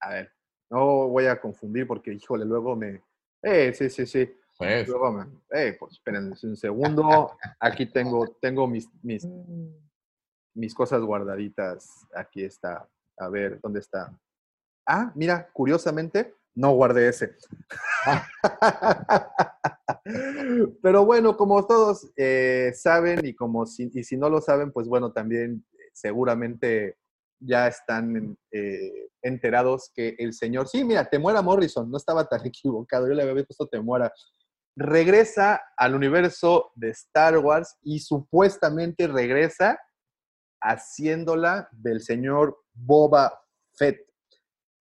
A 0.00 0.10
ver, 0.10 0.32
no 0.70 1.08
voy 1.08 1.26
a 1.26 1.40
confundir 1.40 1.86
porque, 1.86 2.12
híjole, 2.12 2.44
luego 2.44 2.76
me... 2.76 3.02
Eh, 3.42 3.72
sí, 3.72 3.88
sí, 3.88 4.06
sí. 4.06 4.30
Pues, 4.56 4.88
Luego 4.88 5.12
me... 5.12 5.26
Eh, 5.50 5.76
pues 5.78 5.92
espérenme 5.92 6.34
un 6.42 6.56
segundo. 6.56 7.36
Aquí 7.60 7.86
tengo, 7.86 8.26
tengo 8.40 8.66
mis, 8.66 8.88
mis, 9.02 9.26
mis 10.54 10.74
cosas 10.74 11.00
guardaditas. 11.00 12.06
Aquí 12.14 12.44
está. 12.44 12.86
A 13.16 13.28
ver, 13.28 13.60
¿dónde 13.60 13.80
está? 13.80 14.12
Ah, 14.86 15.12
mira, 15.14 15.48
curiosamente, 15.52 16.34
no 16.54 16.72
guardé 16.72 17.08
ese. 17.08 17.36
Pero 20.82 21.04
bueno, 21.04 21.36
como 21.36 21.66
todos 21.66 22.10
eh, 22.16 22.72
saben 22.74 23.24
y 23.24 23.34
como 23.34 23.66
si, 23.66 23.90
y 23.94 24.02
si 24.02 24.16
no 24.16 24.28
lo 24.28 24.40
saben, 24.40 24.72
pues 24.72 24.88
bueno, 24.88 25.12
también 25.12 25.64
eh, 25.72 25.90
seguramente 25.92 26.96
ya 27.40 27.68
están 27.68 28.36
eh, 28.50 29.08
enterados 29.22 29.90
que 29.94 30.16
el 30.18 30.32
señor, 30.32 30.68
sí, 30.68 30.84
mira, 30.84 31.08
Temuera 31.08 31.42
Morrison, 31.42 31.90
no 31.90 31.96
estaba 31.96 32.26
tan 32.26 32.40
equivocado, 32.46 33.08
yo 33.08 33.14
le 33.14 33.22
había 33.22 33.44
puesto 33.44 33.66
Temuera, 33.66 34.12
regresa 34.76 35.60
al 35.76 35.94
universo 35.94 36.70
de 36.74 36.90
Star 36.90 37.38
Wars 37.38 37.76
y 37.82 37.98
supuestamente 37.98 39.08
regresa 39.08 39.78
haciéndola 40.60 41.68
del 41.72 42.00
señor 42.00 42.56
Boba 42.74 43.40
Fett. 43.74 44.06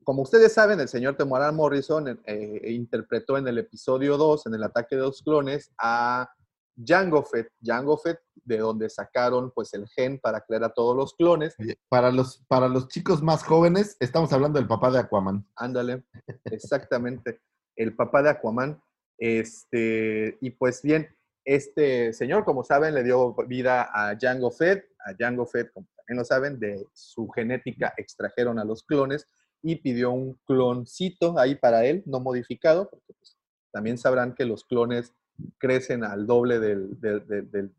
Como 0.04 0.22
ustedes 0.22 0.54
saben, 0.54 0.80
el 0.80 0.88
señor 0.88 1.18
Temuera 1.18 1.52
Morrison 1.52 2.22
eh, 2.26 2.62
interpretó 2.72 3.38
en 3.38 3.48
el 3.48 3.58
episodio 3.58 4.18
2, 4.18 4.48
en 4.48 4.54
el 4.54 4.64
ataque 4.64 4.96
de 4.96 5.02
los 5.02 5.22
clones, 5.22 5.72
a 5.78 6.30
Jango 6.78 7.24
Fett. 7.24 7.50
Jango 7.62 7.98
Fett, 7.98 8.20
de 8.36 8.58
donde 8.58 8.90
sacaron 8.90 9.52
pues 9.52 9.74
el 9.74 9.88
gen 9.88 10.20
para 10.20 10.42
crear 10.42 10.64
a 10.64 10.70
todos 10.70 10.96
los 10.96 11.14
clones. 11.14 11.56
para, 11.90 12.12
los, 12.12 12.44
para 12.48 12.68
los 12.68 12.88
chicos 12.88 13.22
más 13.22 13.44
jóvenes, 13.44 13.98
estamos 14.00 14.32
hablando 14.34 14.60
del 14.60 14.68
papá 14.68 14.92
de 14.92 15.00
Aquaman. 15.00 15.48
Ándale, 15.56 16.04
exactamente. 16.46 17.42
El 17.76 17.96
papá 17.96 18.22
de 18.22 18.30
Aquaman. 18.30 18.82
Este, 19.18 20.38
y 20.42 20.52
pues 20.52 20.82
bien, 20.84 21.08
este 21.44 22.14
señor, 22.14 22.46
como 22.46 22.64
saben, 22.64 22.94
le 22.94 23.04
dio 23.04 23.34
vida 23.48 23.90
a 23.92 24.18
Jango 24.20 24.52
Fett. 24.52 24.86
A 25.06 25.14
Jango 25.18 25.46
Fett, 25.46 25.72
como 25.74 25.88
también 25.96 26.20
lo 26.20 26.26
saben, 26.26 26.60
de 26.60 26.86
su 26.94 27.28
genética 27.30 27.94
extrajeron 27.98 28.60
a 28.60 28.66
los 28.66 28.84
clones 28.84 29.28
y 29.62 29.78
pidió 29.78 30.12
un 30.12 30.40
cloncito 30.46 31.38
ahí 31.40 31.56
para 31.56 31.86
él, 31.86 32.04
no 32.06 32.20
modificado, 32.20 32.90
porque 32.90 33.14
pues, 33.18 33.38
también 33.72 33.98
sabrán 33.98 34.34
que 34.34 34.46
los 34.46 34.64
clones 34.64 35.14
crecen 35.58 36.04
al 36.04 36.26
doble 36.28 36.60
del, 36.60 37.00
del- 37.00 37.26
del- 37.28 37.74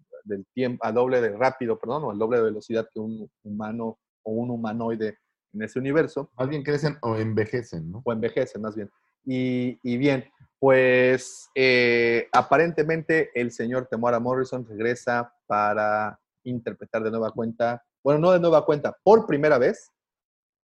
tiempo, 0.54 0.84
al 0.84 0.92
doble 0.94 1.22
de 1.22 1.30
rápido, 1.36 1.78
perdón, 1.78 2.04
o 2.04 2.10
al 2.10 2.18
doble 2.18 2.36
de 2.36 2.44
velocidad 2.44 2.86
que 2.92 3.00
un 3.00 3.30
humano 3.44 3.98
o 4.22 4.32
un 4.32 4.50
humanoide 4.50 5.16
en 5.54 5.62
ese 5.62 5.78
universo 5.78 6.30
Más 6.36 6.48
bien 6.50 6.62
crecen 6.62 6.98
o 7.00 7.16
envejecen, 7.16 7.90
¿no? 7.90 8.02
o 8.04 8.12
envejece 8.12 8.58
más 8.58 8.76
bien. 8.76 8.90
Y, 9.24 9.78
y 9.82 9.96
bien, 9.96 10.26
pues 10.58 11.48
eh, 11.54 12.28
aparentemente 12.32 13.30
el 13.34 13.52
señor 13.52 13.86
Temuera 13.86 14.20
Morrison 14.20 14.66
regresa 14.66 15.32
para 15.46 16.20
interpretar 16.44 17.02
de 17.02 17.10
nueva 17.10 17.30
cuenta, 17.30 17.82
bueno, 18.04 18.20
no 18.20 18.30
de 18.32 18.40
nueva 18.40 18.66
cuenta, 18.66 18.94
por 19.02 19.26
primera 19.26 19.56
vez 19.56 19.90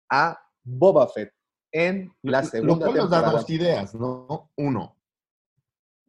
a 0.10 0.38
Boba 0.64 1.08
Fett 1.08 1.32
en 1.72 2.12
la 2.22 2.44
segunda 2.44 2.86
Lo 2.88 2.92
cual 2.92 2.98
nos 3.04 3.10
da 3.10 3.18
temporada. 3.18 3.40
dos 3.40 3.50
ideas, 3.50 3.96
¿no? 3.96 4.52
Uno, 4.58 4.98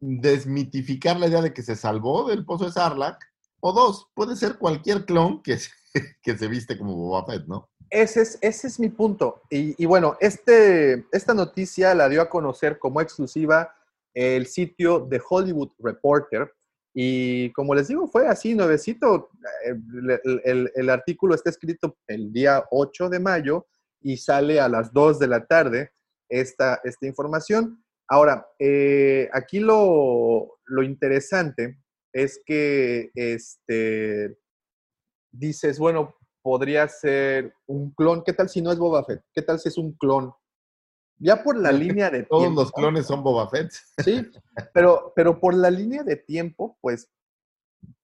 desmitificar 0.07 1.19
la 1.19 1.27
idea 1.27 1.41
de 1.41 1.53
que 1.53 1.63
se 1.63 1.75
salvó 1.75 2.27
del 2.29 2.45
pozo 2.45 2.65
de 2.65 2.71
Sarlacc. 2.71 3.21
O 3.59 3.73
dos, 3.73 4.09
puede 4.13 4.35
ser 4.35 4.57
cualquier 4.57 5.05
clon 5.05 5.41
que 5.41 5.57
se, 5.57 5.69
que 6.21 6.37
se 6.37 6.47
viste 6.47 6.77
como 6.77 6.95
Boba 6.95 7.25
Fett, 7.25 7.45
¿no? 7.47 7.69
Ese 7.89 8.21
es, 8.21 8.37
ese 8.41 8.67
es 8.67 8.79
mi 8.79 8.89
punto. 8.89 9.41
Y, 9.49 9.85
bueno, 9.85 10.17
este, 10.19 11.05
esta 11.11 11.33
noticia 11.33 11.93
la 11.93 12.09
dio 12.09 12.21
a 12.21 12.29
conocer 12.29 12.79
como 12.79 12.99
exclusiva 12.99 13.73
el 14.13 14.47
sitio 14.47 15.07
The 15.09 15.21
Hollywood 15.29 15.69
Reporter. 15.79 16.51
Y 16.93 17.51
como 17.53 17.75
les 17.75 17.87
digo, 17.87 18.07
fue 18.07 18.27
así, 18.27 18.55
nuevecito. 18.55 19.29
Eh, 19.65 19.75
El, 20.23 20.41
el- 20.43 20.71
el 20.75 20.89
artículo 20.89 21.35
está 21.35 21.49
escrito 21.49 21.97
el 22.07 22.31
día 22.33 22.65
8 22.71 23.09
de 23.09 23.19
mayo 23.19 23.67
y 24.01 24.17
sale 24.17 24.59
a 24.59 24.67
las 24.69 24.91
2 24.93 25.19
de 25.19 25.27
la 25.27 25.45
tarde 25.45 25.91
esta, 26.29 26.79
esta 26.83 27.05
información. 27.05 27.83
Ahora, 28.07 28.47
eh, 28.59 29.29
aquí 29.33 29.59
lo, 29.59 30.59
lo 30.65 30.83
interesante 30.83 31.79
es 32.13 32.41
que 32.45 33.11
este, 33.15 34.37
dices, 35.31 35.79
bueno, 35.79 36.15
podría 36.41 36.87
ser 36.87 37.53
un 37.65 37.91
clon. 37.95 38.23
¿Qué 38.23 38.33
tal 38.33 38.49
si 38.49 38.61
no 38.61 38.71
es 38.71 38.77
Boba 38.77 39.03
Fett? 39.03 39.23
¿Qué 39.33 39.41
tal 39.41 39.59
si 39.59 39.69
es 39.69 39.77
un 39.77 39.93
clon? 39.93 40.31
Ya 41.17 41.43
por 41.43 41.57
la 41.57 41.71
línea 41.71 42.09
de 42.09 42.23
Todos 42.23 42.43
tiempo. 42.43 42.61
los 42.61 42.71
clones 42.71 43.07
son 43.07 43.23
Boba 43.23 43.49
Fett. 43.49 43.71
Sí, 44.03 44.21
pero, 44.73 45.11
pero 45.15 45.39
por 45.39 45.55
la 45.55 45.71
línea 45.71 46.03
de 46.03 46.17
tiempo, 46.17 46.77
pues 46.81 47.09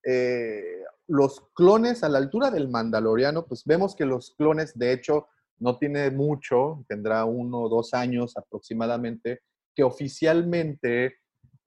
eh, 0.04 0.84
los 1.08 1.42
clones 1.54 2.04
a 2.04 2.10
la 2.10 2.18
altura 2.18 2.50
del 2.50 2.70
Mandaloriano, 2.70 3.46
pues 3.46 3.64
vemos 3.66 3.96
que 3.96 4.06
los 4.06 4.32
clones, 4.36 4.78
de 4.78 4.94
hecho, 4.94 5.28
no 5.60 5.78
tiene 5.78 6.10
mucho, 6.10 6.84
tendrá 6.88 7.26
uno 7.26 7.62
o 7.62 7.70
dos 7.70 7.94
años 7.94 8.36
aproximadamente, 8.36 9.42
que 9.76 9.84
oficialmente 9.84 11.18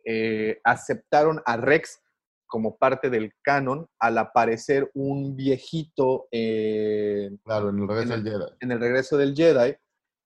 eh, 0.04 0.60
aceptaron 0.64 1.40
a 1.46 1.56
Rex 1.56 2.00
como 2.46 2.76
parte 2.76 3.10
del 3.10 3.32
canon 3.42 3.86
al 3.98 4.18
aparecer 4.18 4.90
un 4.94 5.34
viejito 5.34 6.28
eh, 6.30 7.30
Claro, 7.44 7.70
en 7.70 7.78
el 7.80 7.88
regreso 7.88 8.14
En 8.14 8.24
del 8.24 8.32
el- 8.34 8.38
Jedi. 8.40 8.52
en 8.60 8.72
el 8.72 8.80
regreso 8.80 9.16
del 9.16 9.34
Jedi 9.34 9.74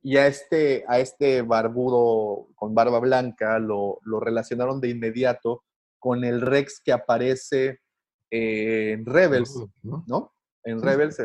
y 0.03 0.16
a 0.16 0.26
este, 0.26 0.85
a 0.89 0.99
este 1.01 1.43
barbudo 1.43 2.49
con 2.55 2.74
barba 2.74 2.99
blanca 3.01 3.59
lo, 3.59 3.99
lo 4.03 4.20
relacionaron 4.20 4.81
de 4.81 4.91
inmediato 4.91 5.64
con 5.99 6.24
el 6.24 6.41
Rex 6.41 6.81
que 6.85 6.93
aparece 6.93 7.81
en 8.31 9.07
Rebels, 9.07 9.64
¿no? 9.83 10.05
¿no? 10.07 10.33
En. 10.64 10.83
Rebels, 10.83 11.18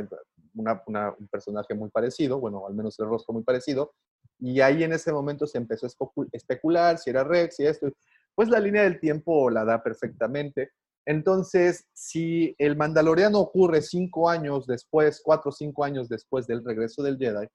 una- 0.55 0.81
una- 0.87 1.13
un 1.19 1.27
personaje 1.27 1.73
muy 1.75 1.89
parecido, 1.89 2.39
bueno, 2.39 2.65
al 2.65 2.73
menos 2.75 2.97
el 2.99 3.07
rostro 3.07 3.33
muy 3.33 3.43
parecido, 3.43 3.93
y 4.39 4.61
ahí 4.61 4.83
en 4.83 4.93
ese 4.93 5.11
momento 5.11 5.47
se 5.47 5.57
empezó 5.57 5.85
a 5.85 5.89
especu- 5.89 6.27
especular 6.31 6.97
si 6.97 7.09
era 7.09 7.23
Rex 7.23 7.59
y 7.59 7.65
esto. 7.65 7.91
Pues 8.35 8.49
la 8.49 8.59
línea 8.59 8.83
del 8.83 8.99
tiempo 8.99 9.49
la 9.49 9.63
da 9.63 9.81
perfectamente. 9.83 10.71
Entonces, 11.05 11.85
si 11.93 12.55
el 12.57 12.75
Mandaloriano 12.77 13.39
ocurre 13.39 13.81
cinco 13.81 14.29
años 14.29 14.65
después, 14.65 15.21
cuatro 15.23 15.49
o 15.49 15.53
cinco 15.53 15.83
años 15.83 16.07
después 16.09 16.47
del 16.47 16.63
regreso 16.63 17.03
del 17.03 17.17
Jedi, 17.17 17.47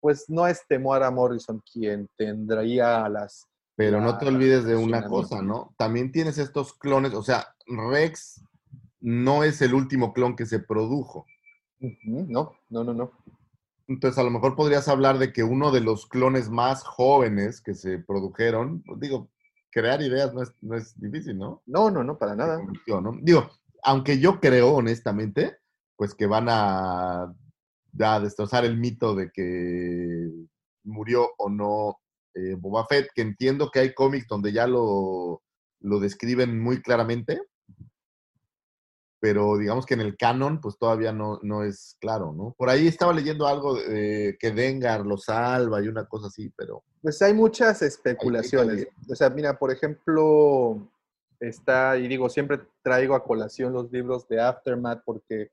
pues 0.00 0.24
no 0.28 0.46
es 0.46 0.66
Temuera 0.68 1.10
Morrison 1.10 1.62
quien 1.70 2.08
tendría 2.16 3.08
las... 3.08 3.46
Pero 3.76 4.00
no 4.00 4.18
te 4.18 4.26
olvides 4.26 4.64
de 4.64 4.76
una 4.76 5.06
cosa, 5.08 5.42
¿no? 5.42 5.74
También 5.76 6.12
tienes 6.12 6.38
estos 6.38 6.74
clones, 6.74 7.12
o 7.14 7.22
sea, 7.22 7.46
Rex 7.66 8.42
no 9.00 9.44
es 9.44 9.60
el 9.62 9.74
último 9.74 10.12
clon 10.12 10.36
que 10.36 10.46
se 10.46 10.60
produjo. 10.60 11.26
No, 12.04 12.52
no, 12.70 12.84
no, 12.84 12.94
no. 12.94 13.12
Entonces, 13.86 14.18
a 14.18 14.22
lo 14.22 14.30
mejor 14.30 14.56
podrías 14.56 14.88
hablar 14.88 15.18
de 15.18 15.32
que 15.32 15.42
uno 15.42 15.70
de 15.70 15.80
los 15.80 16.06
clones 16.06 16.48
más 16.48 16.82
jóvenes 16.84 17.60
que 17.60 17.74
se 17.74 17.98
produjeron, 17.98 18.82
pues, 18.82 18.98
digo, 19.00 19.30
crear 19.70 20.00
ideas 20.00 20.32
no 20.32 20.42
es, 20.42 20.52
no 20.62 20.76
es 20.76 20.98
difícil, 20.98 21.36
¿no? 21.36 21.62
No, 21.66 21.90
no, 21.90 22.02
no, 22.02 22.16
para 22.16 22.34
nada. 22.34 22.60
Digo, 23.20 23.50
aunque 23.82 24.18
yo 24.18 24.40
creo, 24.40 24.74
honestamente, 24.74 25.58
pues 25.96 26.14
que 26.14 26.26
van 26.26 26.46
a, 26.48 27.34
a 28.00 28.20
destrozar 28.20 28.64
el 28.64 28.78
mito 28.78 29.14
de 29.14 29.30
que 29.30 30.30
murió 30.84 31.30
o 31.38 31.48
no 31.50 31.98
eh, 32.34 32.54
Boba 32.58 32.86
Fett, 32.86 33.08
que 33.14 33.22
entiendo 33.22 33.70
que 33.70 33.80
hay 33.80 33.94
cómics 33.94 34.26
donde 34.28 34.52
ya 34.52 34.66
lo, 34.66 35.42
lo 35.80 36.00
describen 36.00 36.60
muy 36.60 36.82
claramente, 36.82 37.40
pero 39.24 39.56
digamos 39.56 39.86
que 39.86 39.94
en 39.94 40.02
el 40.02 40.18
canon 40.18 40.60
pues 40.60 40.76
todavía 40.76 41.10
no, 41.10 41.40
no 41.42 41.64
es 41.64 41.96
claro, 41.98 42.34
¿no? 42.34 42.54
Por 42.58 42.68
ahí 42.68 42.86
estaba 42.86 43.14
leyendo 43.14 43.46
algo 43.46 43.74
de 43.74 44.36
que 44.38 44.50
Dengar 44.50 45.06
lo 45.06 45.16
salva 45.16 45.82
y 45.82 45.88
una 45.88 46.04
cosa 46.04 46.26
así, 46.26 46.52
pero... 46.54 46.84
Pues 47.00 47.22
hay 47.22 47.32
muchas 47.32 47.80
especulaciones. 47.80 48.86
O 49.08 49.14
sea, 49.14 49.30
mira, 49.30 49.58
por 49.58 49.72
ejemplo, 49.72 50.90
está, 51.40 51.96
y 51.96 52.06
digo, 52.06 52.28
siempre 52.28 52.60
traigo 52.82 53.14
a 53.14 53.24
colación 53.24 53.72
los 53.72 53.90
libros 53.90 54.28
de 54.28 54.42
Aftermath 54.42 55.02
porque 55.06 55.50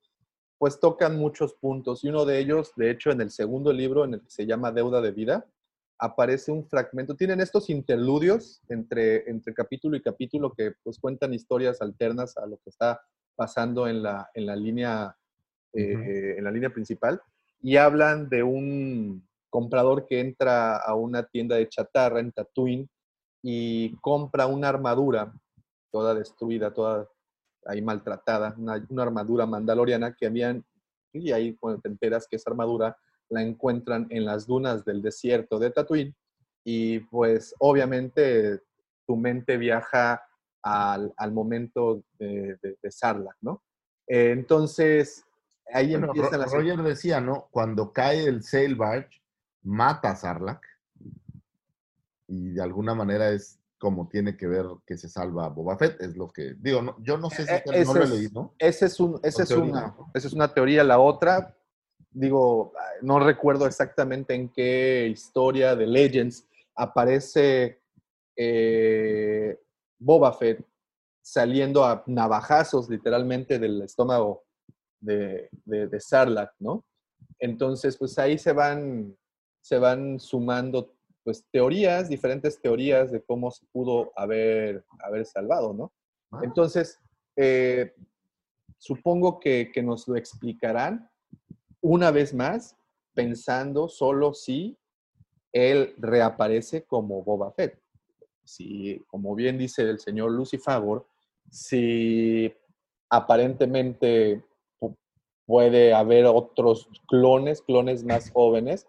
pues 0.58 0.78
tocan 0.78 1.18
muchos 1.18 1.54
puntos 1.54 2.04
y 2.04 2.10
uno 2.10 2.26
de 2.26 2.40
ellos, 2.40 2.74
de 2.76 2.92
hecho, 2.92 3.10
en 3.12 3.22
el 3.22 3.32
segundo 3.32 3.72
libro, 3.72 4.04
en 4.04 4.16
el 4.16 4.22
que 4.22 4.32
se 4.32 4.46
llama 4.46 4.74
Deuda 4.74 5.00
de 5.00 5.12
Vida, 5.12 5.46
aparece 5.98 6.52
un 6.52 6.68
fragmento. 6.68 7.16
Tienen 7.16 7.40
estos 7.40 7.70
interludios 7.70 8.62
entre, 8.68 9.30
entre 9.30 9.54
capítulo 9.54 9.96
y 9.96 10.02
capítulo 10.02 10.52
que 10.52 10.74
pues 10.84 11.00
cuentan 11.00 11.34
historias 11.34 11.82
alternas 11.82 12.36
a 12.36 12.46
lo 12.46 12.58
que 12.58 12.70
está 12.70 13.00
pasando 13.42 13.88
en 13.88 14.04
la, 14.04 14.30
en 14.36 14.46
la 14.46 14.56
línea 14.56 15.18
eh, 15.74 16.36
en 16.38 16.44
la 16.44 16.52
línea 16.52 16.70
principal 16.70 17.20
y 17.60 17.76
hablan 17.76 18.30
de 18.30 18.44
un 18.44 19.28
comprador 19.50 20.06
que 20.06 20.20
entra 20.20 20.78
a 20.78 20.94
una 20.94 21.24
tienda 21.24 21.56
de 21.56 21.68
chatarra 21.68 22.20
en 22.20 22.32
Tatooine 22.32 22.88
y 23.42 23.96
compra 23.96 24.46
una 24.46 24.70
armadura 24.70 25.34
toda 25.90 26.14
destruida, 26.14 26.72
toda 26.72 27.10
ahí 27.66 27.82
maltratada, 27.82 28.54
una, 28.60 28.86
una 28.90 29.02
armadura 29.02 29.48
mandaloriana 29.48 30.14
que 30.14 30.28
habían, 30.28 30.64
y 31.12 31.32
ahí 31.32 31.56
cuando 31.56 31.82
te 31.82 31.90
enteras 31.90 32.28
que 32.30 32.36
esa 32.36 32.52
armadura 32.52 32.96
la 33.30 33.42
encuentran 33.42 34.06
en 34.12 34.24
las 34.24 34.46
dunas 34.46 34.86
del 34.86 35.02
desierto 35.02 35.58
de 35.58 35.72
Tatooine 35.72 36.14
y 36.64 37.00
pues 37.00 37.56
obviamente 37.58 38.60
tu 39.08 39.16
mente 39.16 39.58
viaja 39.58 40.22
al, 40.64 41.14
al 41.18 41.32
momento 41.32 42.04
de, 42.20 42.58
de, 42.62 42.78
de 42.82 42.92
Sarlacc, 42.92 43.38
¿no? 43.42 43.64
Eh, 44.08 44.32
entonces, 44.32 45.26
ahí 45.74 45.92
Bueno, 45.92 46.08
empiezan 46.08 46.34
Ro- 46.34 46.38
las... 46.40 46.52
Roger 46.52 46.78
decía, 46.84 47.22
¿no? 47.22 47.48
Cuando 47.52 47.92
cae 47.94 48.26
el 48.26 48.44
Sail 48.44 48.76
Barge, 48.76 49.22
mata 49.64 50.12
a 50.12 50.16
Sarlacc. 50.16 50.64
Y 52.28 52.52
de 52.54 52.62
alguna 52.62 52.94
manera 52.96 53.30
es 53.32 53.60
como 53.78 54.08
tiene 54.08 54.38
que 54.38 54.48
ver 54.48 54.66
que 54.86 54.96
se 54.98 55.10
salva 55.10 55.50
Boba 55.50 55.78
Fett. 55.78 56.00
Es 56.02 56.16
lo 56.16 56.30
que. 56.30 56.54
Digo, 56.58 56.82
no, 56.82 56.96
yo 57.02 57.18
no 57.18 57.30
sé 57.30 57.46
si 57.48 57.54
Eh, 57.54 57.64
no 57.66 57.74
ese 57.74 57.94
lo 57.98 58.04
he 58.04 58.08
leído. 58.08 58.54
Esa 58.60 58.86
es, 58.86 59.00
un, 59.00 59.20
una, 59.24 59.88
¿no? 59.88 60.12
esa 60.14 60.28
es 60.28 60.34
una 60.34 60.54
teoría. 60.54 60.84
La 60.84 61.00
otra, 61.00 61.58
digo, 62.12 62.74
no 63.02 63.20
recuerdo 63.20 63.66
exactamente 63.66 64.34
en 64.36 64.50
qué 64.50 65.08
historia 65.12 65.76
de 65.76 65.88
Legends 65.88 66.48
aparece 66.76 67.82
eh, 68.36 69.60
Boba 70.02 70.34
Fett 70.34 70.66
saliendo 71.22 71.86
a 71.86 72.04
navajazos 72.08 72.90
literalmente 72.90 73.60
del 73.60 73.84
estómago 73.84 74.44
de, 75.00 75.50
de, 75.66 75.88
de 75.88 76.00
Sarlacc, 76.00 76.54
¿no? 76.60 76.84
Entonces, 77.40 77.98
pues 77.98 78.18
ahí 78.18 78.38
se 78.38 78.52
van, 78.52 79.16
se 79.62 79.78
van 79.78 80.20
sumando 80.20 80.96
pues 81.24 81.46
teorías, 81.52 82.10
diferentes 82.10 82.60
teorías 82.60 83.12
de 83.12 83.22
cómo 83.22 83.52
se 83.52 83.66
pudo 83.72 84.12
haber, 84.16 84.84
haber 85.00 85.26
salvado, 85.26 85.74
¿no? 85.74 85.94
Ah. 86.32 86.42
Entonces, 86.44 87.00
eh, 87.36 87.94
supongo 88.80 89.40
que, 89.40 89.72
que 89.72 89.84
nos 89.84 90.08
lo 90.08 90.16
explicarán 90.16 91.10
una 91.82 92.10
vez 92.10 92.34
más, 92.34 92.76
pensando 93.14 93.88
solo 93.88 94.34
si 94.34 94.78
él 95.52 95.94
reaparece 95.98 96.84
como 96.84 97.24
Boba 97.24 97.52
Fett. 97.52 97.81
Si, 98.44 99.04
como 99.08 99.36
bien 99.36 99.58
dice 99.58 99.84
el 99.84 100.00
señor 100.00 100.32
Lucifagor, 100.32 101.08
si 101.50 102.54
aparentemente 103.10 104.44
pu- 104.80 104.96
puede 105.46 105.94
haber 105.94 106.26
otros 106.26 106.88
clones, 107.08 107.62
clones 107.62 108.04
más 108.04 108.32
jóvenes, 108.34 108.88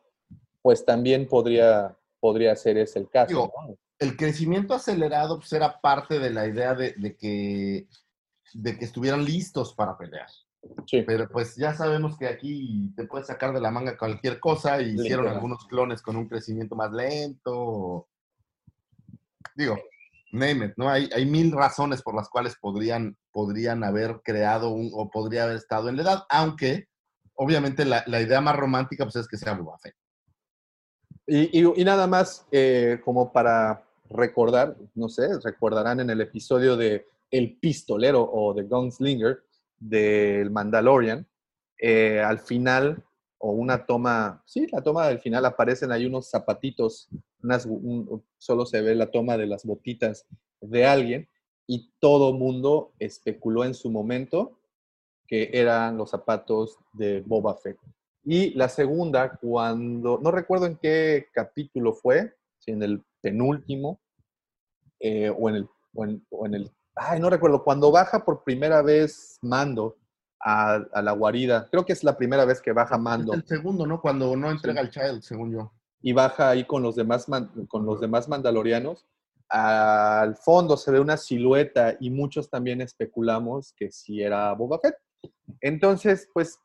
pues 0.63 0.85
también 0.85 1.27
podría, 1.27 1.97
podría 2.21 2.55
ser 2.57 2.79
ese 2.79 3.01
el 3.01 3.09
caso. 3.11 3.29
Digo, 3.29 3.53
¿no? 3.69 3.77
El 3.99 4.17
crecimiento 4.17 4.75
acelerado 4.75 5.39
pues, 5.39 5.53
era 5.53 5.81
parte 5.81 6.19
de 6.19 6.31
la 6.31 6.47
idea 6.47 6.75
de, 6.75 6.93
de 6.95 7.17
que, 7.17 7.87
de 8.55 8.79
que 8.79 8.85
estuvieran 8.85 9.25
listos 9.25 9.75
para 9.75 9.97
pelear. 9.97 10.29
Sí. 10.87 11.03
Pero 11.03 11.29
pues 11.29 11.57
ya 11.57 11.75
sabemos 11.75 12.17
que 12.17 12.27
aquí 12.27 12.93
te 12.97 13.05
puedes 13.07 13.27
sacar 13.27 13.53
de 13.53 13.61
la 13.61 13.71
manga 13.71 13.97
cualquier 13.99 14.39
cosa 14.39 14.81
y 14.81 14.95
hicieron 14.95 15.27
algunos 15.27 15.67
clones 15.67 16.03
con 16.03 16.17
un 16.17 16.29
crecimiento 16.29 16.75
más 16.77 16.93
lento. 16.93 18.09
Digo, 19.55 19.79
name 20.33 20.67
it, 20.67 20.73
¿no? 20.77 20.89
Hay, 20.89 21.09
hay 21.15 21.27
mil 21.27 21.53
razones 21.53 22.03
por 22.03 22.15
las 22.15 22.29
cuales 22.29 22.57
podrían, 22.61 23.17
podrían 23.33 23.85
haber 23.85 24.21
creado 24.25 24.71
un, 24.71 24.91
o 24.95 25.11
podría 25.11 25.45
haber 25.45 25.57
estado 25.57 25.89
en 25.89 25.97
la 25.97 26.03
edad, 26.03 26.25
aunque 26.31 26.89
obviamente 27.35 27.85
la, 27.85 28.03
la 28.07 28.21
idea 28.21 28.41
más 28.41 28.57
romántica 28.57 29.05
pues 29.05 29.17
es 29.17 29.29
que 29.29 29.37
sea 29.37 29.55
Boba 29.55 29.79
Fett. 29.79 29.95
Y, 31.27 31.61
y- 31.61 31.85
nada 31.85 32.07
más, 32.07 32.47
eh, 32.51 33.01
como 33.05 33.33
para 33.33 33.85
recordar, 34.11 34.77
no 34.95 35.09
sé, 35.09 35.29
recordarán 35.43 36.01
en 36.01 36.11
el 36.11 36.21
episodio 36.21 36.77
de 36.77 37.07
El 37.31 37.57
Pistolero 37.59 38.29
o 38.31 38.55
The 38.55 38.63
Gunslinger 38.65 39.43
del 39.79 40.51
Mandalorian, 40.51 41.27
eh, 41.79 42.21
al 42.21 42.39
final, 42.39 43.03
o 43.45 43.51
una 43.51 43.85
toma, 43.87 44.41
sí, 44.47 44.69
la 44.71 44.81
toma 44.83 45.09
del 45.09 45.19
final 45.19 45.45
aparecen 45.45 45.91
ahí 45.91 46.07
unos 46.07 46.31
zapatitos, 46.31 47.09
unas, 47.43 47.67
un- 47.67 48.23
solo 48.39 48.65
se 48.65 48.81
ve 48.81 48.95
la 48.95 49.11
toma 49.11 49.37
de 49.37 49.49
las 49.49 49.65
botitas 49.65 50.25
de 50.61 50.87
alguien 50.87 51.29
y 51.67 51.91
todo 51.99 52.33
mundo 52.33 52.93
especuló 53.01 53.65
en 53.65 53.75
su 53.75 53.91
momento 53.91 54.61
que 55.27 55.51
eran 55.53 55.97
los 55.97 56.11
zapatos 56.11 56.79
de 56.93 57.21
Boba 57.23 57.57
Fett. 57.57 57.79
Y 58.25 58.51
la 58.55 58.69
segunda, 58.69 59.37
cuando, 59.37 60.21
no 60.23 60.31
recuerdo 60.31 60.67
en 60.67 60.77
qué 60.77 61.27
capítulo 61.33 61.95
fue, 61.95 62.37
si 62.59 62.71
en 62.71 62.85
el 62.85 63.03
penúltimo, 63.21 63.99
eh, 65.01 65.31
o, 65.37 65.49
en 65.49 65.57
el, 65.57 65.69
o 66.31 66.47
en 66.47 66.55
el, 66.55 66.71
ay, 66.95 67.19
no 67.19 67.29
recuerdo, 67.29 67.65
cuando 67.65 67.91
baja 67.91 68.25
por 68.25 68.45
primera 68.45 68.83
vez 68.83 69.39
Mando 69.43 69.97
a, 70.45 70.75
a 70.93 71.03
la 71.03 71.13
guarida, 71.13 71.69
creo 71.71 71.85
que 71.87 71.93
es 71.93 72.03
la 72.05 72.17
primera 72.17 72.45
vez 72.45 72.61
que 72.61 72.73
baja 72.73 72.99
Mando 72.99 73.33
Es 73.35 73.41
el 73.41 73.47
segundo, 73.47 73.87
¿no? 73.87 74.01
Cuando 74.01 74.35
no 74.37 74.51
entrega 74.51 74.81
el 74.81 74.91
child, 74.91 75.23
según 75.23 75.53
yo. 75.53 75.73
y 76.01 76.13
baja 76.13 76.49
ahí 76.51 76.65
con 76.65 76.83
los 76.83 76.97
demás, 76.97 77.29
man- 77.29 77.51
con 77.69 77.87
los 77.87 78.01
demás 78.01 78.29
mandalorianos. 78.29 79.07
Al 79.49 80.35
fondo 80.37 80.77
se 80.77 80.91
ve 80.91 80.99
una 80.99 81.17
silueta 81.17 81.95
y 82.01 82.11
muchos 82.11 82.49
también 82.51 82.81
especulamos 82.81 83.73
que 83.77 83.93
sí 83.93 84.23
era 84.23 84.53
Boba 84.55 84.79
Fett. 84.81 84.97
Entonces, 85.61 86.29
pues, 86.33 86.59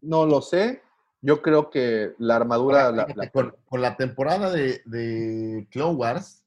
no 0.00 0.26
lo 0.26 0.42
sé. 0.42 0.82
Yo 1.20 1.40
creo 1.42 1.70
que 1.70 2.14
la 2.18 2.36
armadura... 2.36 2.86
Ahora, 2.86 3.06
la- 3.14 3.30
con, 3.30 3.54
con 3.66 3.80
la 3.80 3.96
temporada 3.96 4.50
de, 4.50 4.82
de 4.84 5.66
Clone 5.70 5.94
Wars, 5.96 6.43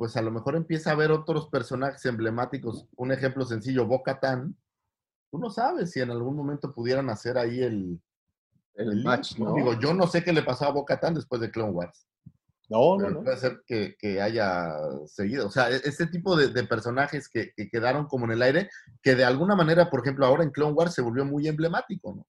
pues 0.00 0.16
a 0.16 0.22
lo 0.22 0.30
mejor 0.30 0.56
empieza 0.56 0.88
a 0.88 0.92
haber 0.94 1.10
otros 1.12 1.48
personajes 1.48 2.06
emblemáticos. 2.06 2.86
Un 2.96 3.12
ejemplo 3.12 3.44
sencillo, 3.44 3.86
Bo-Katan. 3.86 4.56
Tú 5.30 5.38
no 5.38 5.50
sabes 5.50 5.90
si 5.90 6.00
en 6.00 6.10
algún 6.10 6.34
momento 6.34 6.72
pudieran 6.72 7.10
hacer 7.10 7.36
ahí 7.36 7.60
el, 7.62 8.00
el 8.76 8.92
el 8.92 9.04
match, 9.04 9.32
link, 9.36 9.46
¿no? 9.46 9.54
Digo, 9.54 9.74
yo 9.78 9.92
no 9.92 10.06
sé 10.06 10.24
qué 10.24 10.32
le 10.32 10.42
pasó 10.42 10.64
a 10.64 10.70
Bo-Katan 10.70 11.12
después 11.12 11.42
de 11.42 11.50
Clone 11.50 11.72
Wars. 11.72 12.06
No, 12.70 12.96
no, 12.96 12.96
pero 12.96 13.10
no. 13.10 13.22
puede 13.24 13.36
ser 13.36 13.60
que, 13.66 13.94
que 13.98 14.22
haya 14.22 14.72
seguido. 15.04 15.48
O 15.48 15.50
sea, 15.50 15.68
e- 15.70 15.82
este 15.84 16.06
tipo 16.06 16.34
de, 16.34 16.48
de 16.48 16.64
personajes 16.64 17.28
que, 17.28 17.52
que 17.54 17.68
quedaron 17.68 18.06
como 18.06 18.24
en 18.24 18.30
el 18.30 18.40
aire, 18.40 18.70
que 19.02 19.14
de 19.14 19.24
alguna 19.26 19.54
manera, 19.54 19.90
por 19.90 20.00
ejemplo, 20.00 20.24
ahora 20.24 20.44
en 20.44 20.50
Clone 20.50 20.72
Wars 20.72 20.94
se 20.94 21.02
volvió 21.02 21.26
muy 21.26 21.46
emblemático, 21.46 22.14
¿no? 22.14 22.26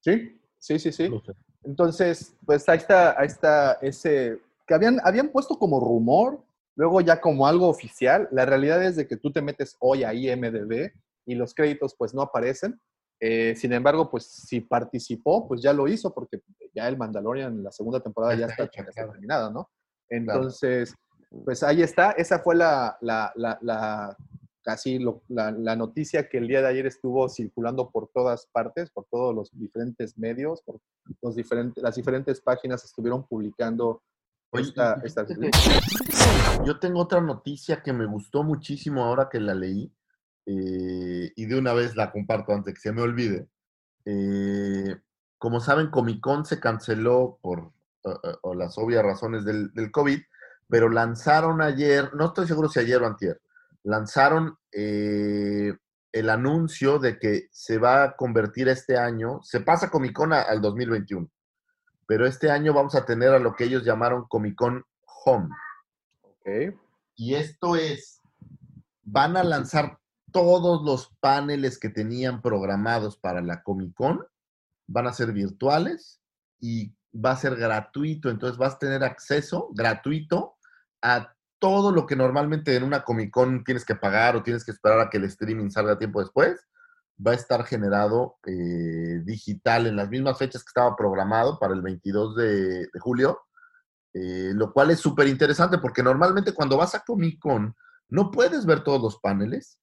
Sí, 0.00 0.40
sí, 0.58 0.78
sí, 0.78 0.90
sí. 0.90 1.10
No 1.10 1.20
sé. 1.20 1.34
Entonces, 1.64 2.34
pues 2.46 2.66
ahí 2.66 2.78
está, 2.78 3.20
ahí 3.20 3.26
está 3.26 3.74
ese 3.82 4.40
que 4.66 4.72
habían, 4.72 4.98
habían 5.04 5.28
puesto 5.28 5.58
como 5.58 5.80
rumor, 5.80 6.42
luego 6.76 7.00
ya 7.00 7.20
como 7.20 7.46
algo 7.46 7.68
oficial. 7.68 8.28
La 8.32 8.46
realidad 8.46 8.82
es 8.84 8.96
de 8.96 9.06
que 9.06 9.16
tú 9.16 9.32
te 9.32 9.42
metes 9.42 9.76
hoy 9.80 10.04
a 10.04 10.14
IMDB 10.14 10.92
y 11.26 11.34
los 11.34 11.54
créditos 11.54 11.94
pues 11.96 12.14
no 12.14 12.22
aparecen. 12.22 12.80
Eh, 13.20 13.54
sin 13.56 13.72
embargo, 13.74 14.10
pues 14.10 14.24
si 14.24 14.60
participó, 14.62 15.46
pues 15.46 15.60
ya 15.62 15.72
lo 15.74 15.86
hizo 15.88 16.14
porque 16.14 16.40
ya 16.74 16.88
el 16.88 16.96
Mandalorian, 16.96 17.62
la 17.62 17.70
segunda 17.70 18.00
temporada 18.00 18.34
Ya 18.34 18.46
está 18.46 18.64
ya 18.74 18.84
terminada, 18.92 19.50
¿no? 19.50 19.68
Entonces, 20.08 20.94
pues 21.44 21.62
ahí 21.62 21.82
está. 21.82 22.12
Esa 22.12 22.38
fue 22.40 22.56
la, 22.56 22.96
la, 23.00 23.32
la, 23.36 23.58
la- 23.62 24.16
casi 24.62 24.98
lo- 24.98 25.22
la, 25.28 25.50
la 25.52 25.74
noticia 25.74 26.28
que 26.28 26.36
el 26.38 26.46
día 26.48 26.60
de 26.60 26.68
ayer 26.68 26.86
estuvo 26.86 27.28
circulando 27.30 27.90
por 27.90 28.08
todas 28.12 28.46
partes, 28.52 28.90
por 28.90 29.06
todos 29.10 29.34
los 29.34 29.50
diferentes 29.52 30.18
medios, 30.18 30.60
por 30.62 30.80
los 31.22 31.34
diferentes, 31.34 31.82
las 31.82 31.94
diferentes 31.96 32.40
páginas 32.42 32.84
estuvieron 32.84 33.26
publicando 33.26 34.02
esta, 34.52 34.94
esta- 35.04 35.24
Yo 36.64 36.78
tengo 36.78 37.00
otra 37.00 37.20
noticia 37.20 37.82
que 37.82 37.92
me 37.92 38.06
gustó 38.06 38.42
muchísimo 38.42 39.04
ahora 39.04 39.28
que 39.30 39.40
la 39.40 39.54
leí 39.54 39.92
eh, 40.46 41.32
y 41.36 41.46
de 41.46 41.58
una 41.58 41.72
vez 41.72 41.94
la 41.96 42.10
comparto 42.10 42.52
antes 42.52 42.66
de 42.66 42.74
que 42.74 42.80
se 42.80 42.92
me 42.92 43.02
olvide. 43.02 43.48
Eh, 44.04 44.96
como 45.38 45.60
saben, 45.60 45.88
Comic 45.90 46.20
Con 46.20 46.44
se 46.44 46.58
canceló 46.60 47.38
por 47.40 47.72
las 48.54 48.76
obvias 48.78 49.04
razones 49.04 49.44
del, 49.44 49.72
del 49.74 49.90
COVID, 49.90 50.20
pero 50.68 50.88
lanzaron 50.88 51.60
ayer, 51.62 52.12
no 52.14 52.26
estoy 52.26 52.46
seguro 52.46 52.68
si 52.68 52.80
ayer 52.80 53.00
o 53.02 53.06
antier, 53.06 53.40
lanzaron 53.84 54.56
eh, 54.72 55.74
el 56.12 56.30
anuncio 56.30 56.98
de 56.98 57.18
que 57.18 57.48
se 57.52 57.78
va 57.78 58.02
a 58.04 58.16
convertir 58.16 58.68
este 58.68 58.96
año, 58.98 59.40
se 59.42 59.60
pasa 59.60 59.90
Comic 59.90 60.12
Con 60.12 60.32
a- 60.32 60.42
al 60.42 60.60
2021, 60.60 61.28
pero 62.10 62.26
este 62.26 62.50
año 62.50 62.74
vamos 62.74 62.96
a 62.96 63.04
tener 63.06 63.28
a 63.28 63.38
lo 63.38 63.54
que 63.54 63.62
ellos 63.62 63.84
llamaron 63.84 64.26
Comic 64.26 64.56
Con 64.56 64.84
Home. 65.24 65.48
Ok. 66.22 66.74
Y 67.14 67.36
esto 67.36 67.76
es, 67.76 68.20
van 69.02 69.36
a 69.36 69.44
lanzar 69.44 69.96
todos 70.32 70.82
los 70.82 71.14
paneles 71.20 71.78
que 71.78 71.88
tenían 71.88 72.42
programados 72.42 73.16
para 73.16 73.40
la 73.42 73.62
Comic 73.62 73.94
Con, 73.94 74.26
van 74.88 75.06
a 75.06 75.12
ser 75.12 75.30
virtuales 75.30 76.20
y 76.58 76.92
va 77.14 77.30
a 77.30 77.36
ser 77.36 77.54
gratuito, 77.54 78.28
entonces 78.28 78.58
vas 78.58 78.74
a 78.74 78.78
tener 78.80 79.04
acceso 79.04 79.68
gratuito 79.72 80.56
a 81.02 81.32
todo 81.60 81.92
lo 81.92 82.06
que 82.06 82.16
normalmente 82.16 82.74
en 82.74 82.82
una 82.82 83.04
Comic 83.04 83.30
Con 83.30 83.62
tienes 83.62 83.84
que 83.84 83.94
pagar 83.94 84.34
o 84.34 84.42
tienes 84.42 84.64
que 84.64 84.72
esperar 84.72 84.98
a 84.98 85.10
que 85.10 85.18
el 85.18 85.24
streaming 85.26 85.70
salga 85.70 85.96
tiempo 85.96 86.18
después, 86.18 86.66
va 87.26 87.32
a 87.32 87.34
estar 87.34 87.64
generado 87.64 88.38
eh, 88.46 89.20
digital 89.24 89.86
en 89.86 89.96
las 89.96 90.08
mismas 90.08 90.38
fechas 90.38 90.62
que 90.62 90.70
estaba 90.70 90.96
programado 90.96 91.58
para 91.58 91.74
el 91.74 91.82
22 91.82 92.36
de, 92.36 92.78
de 92.92 93.00
julio, 93.00 93.40
eh, 94.12 94.52
lo 94.54 94.72
cual 94.72 94.90
es 94.90 95.00
súper 95.00 95.28
interesante 95.28 95.78
porque 95.78 96.02
normalmente 96.02 96.52
cuando 96.52 96.76
vas 96.76 96.94
a 96.94 97.00
Comic 97.00 97.38
Con 97.38 97.74
no 98.08 98.30
puedes 98.30 98.66
ver 98.66 98.82
todos 98.82 99.00
los 99.00 99.18
paneles, 99.20 99.80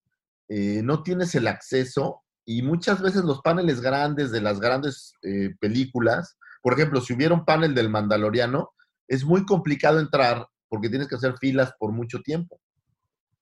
eh, 0.50 0.82
no 0.84 1.02
tienes 1.04 1.34
el 1.36 1.48
acceso 1.48 2.24
y 2.46 2.62
muchas 2.62 3.02
veces 3.02 3.24
los 3.24 3.42
paneles 3.42 3.82
grandes 3.82 4.32
de 4.32 4.42
las 4.42 4.60
grandes 4.60 5.14
eh, 5.22 5.56
películas, 5.60 6.38
por 6.62 6.74
ejemplo, 6.74 7.02
si 7.02 7.14
hubiera 7.14 7.34
un 7.34 7.46
panel 7.46 7.74
del 7.74 7.90
Mandaloriano, 7.90 8.74
es 9.08 9.24
muy 9.24 9.46
complicado 9.46 10.00
entrar 10.00 10.48
porque 10.68 10.90
tienes 10.90 11.08
que 11.08 11.16
hacer 11.16 11.38
filas 11.38 11.74
por 11.80 11.94
mucho 11.94 12.22
tiempo. 12.22 12.60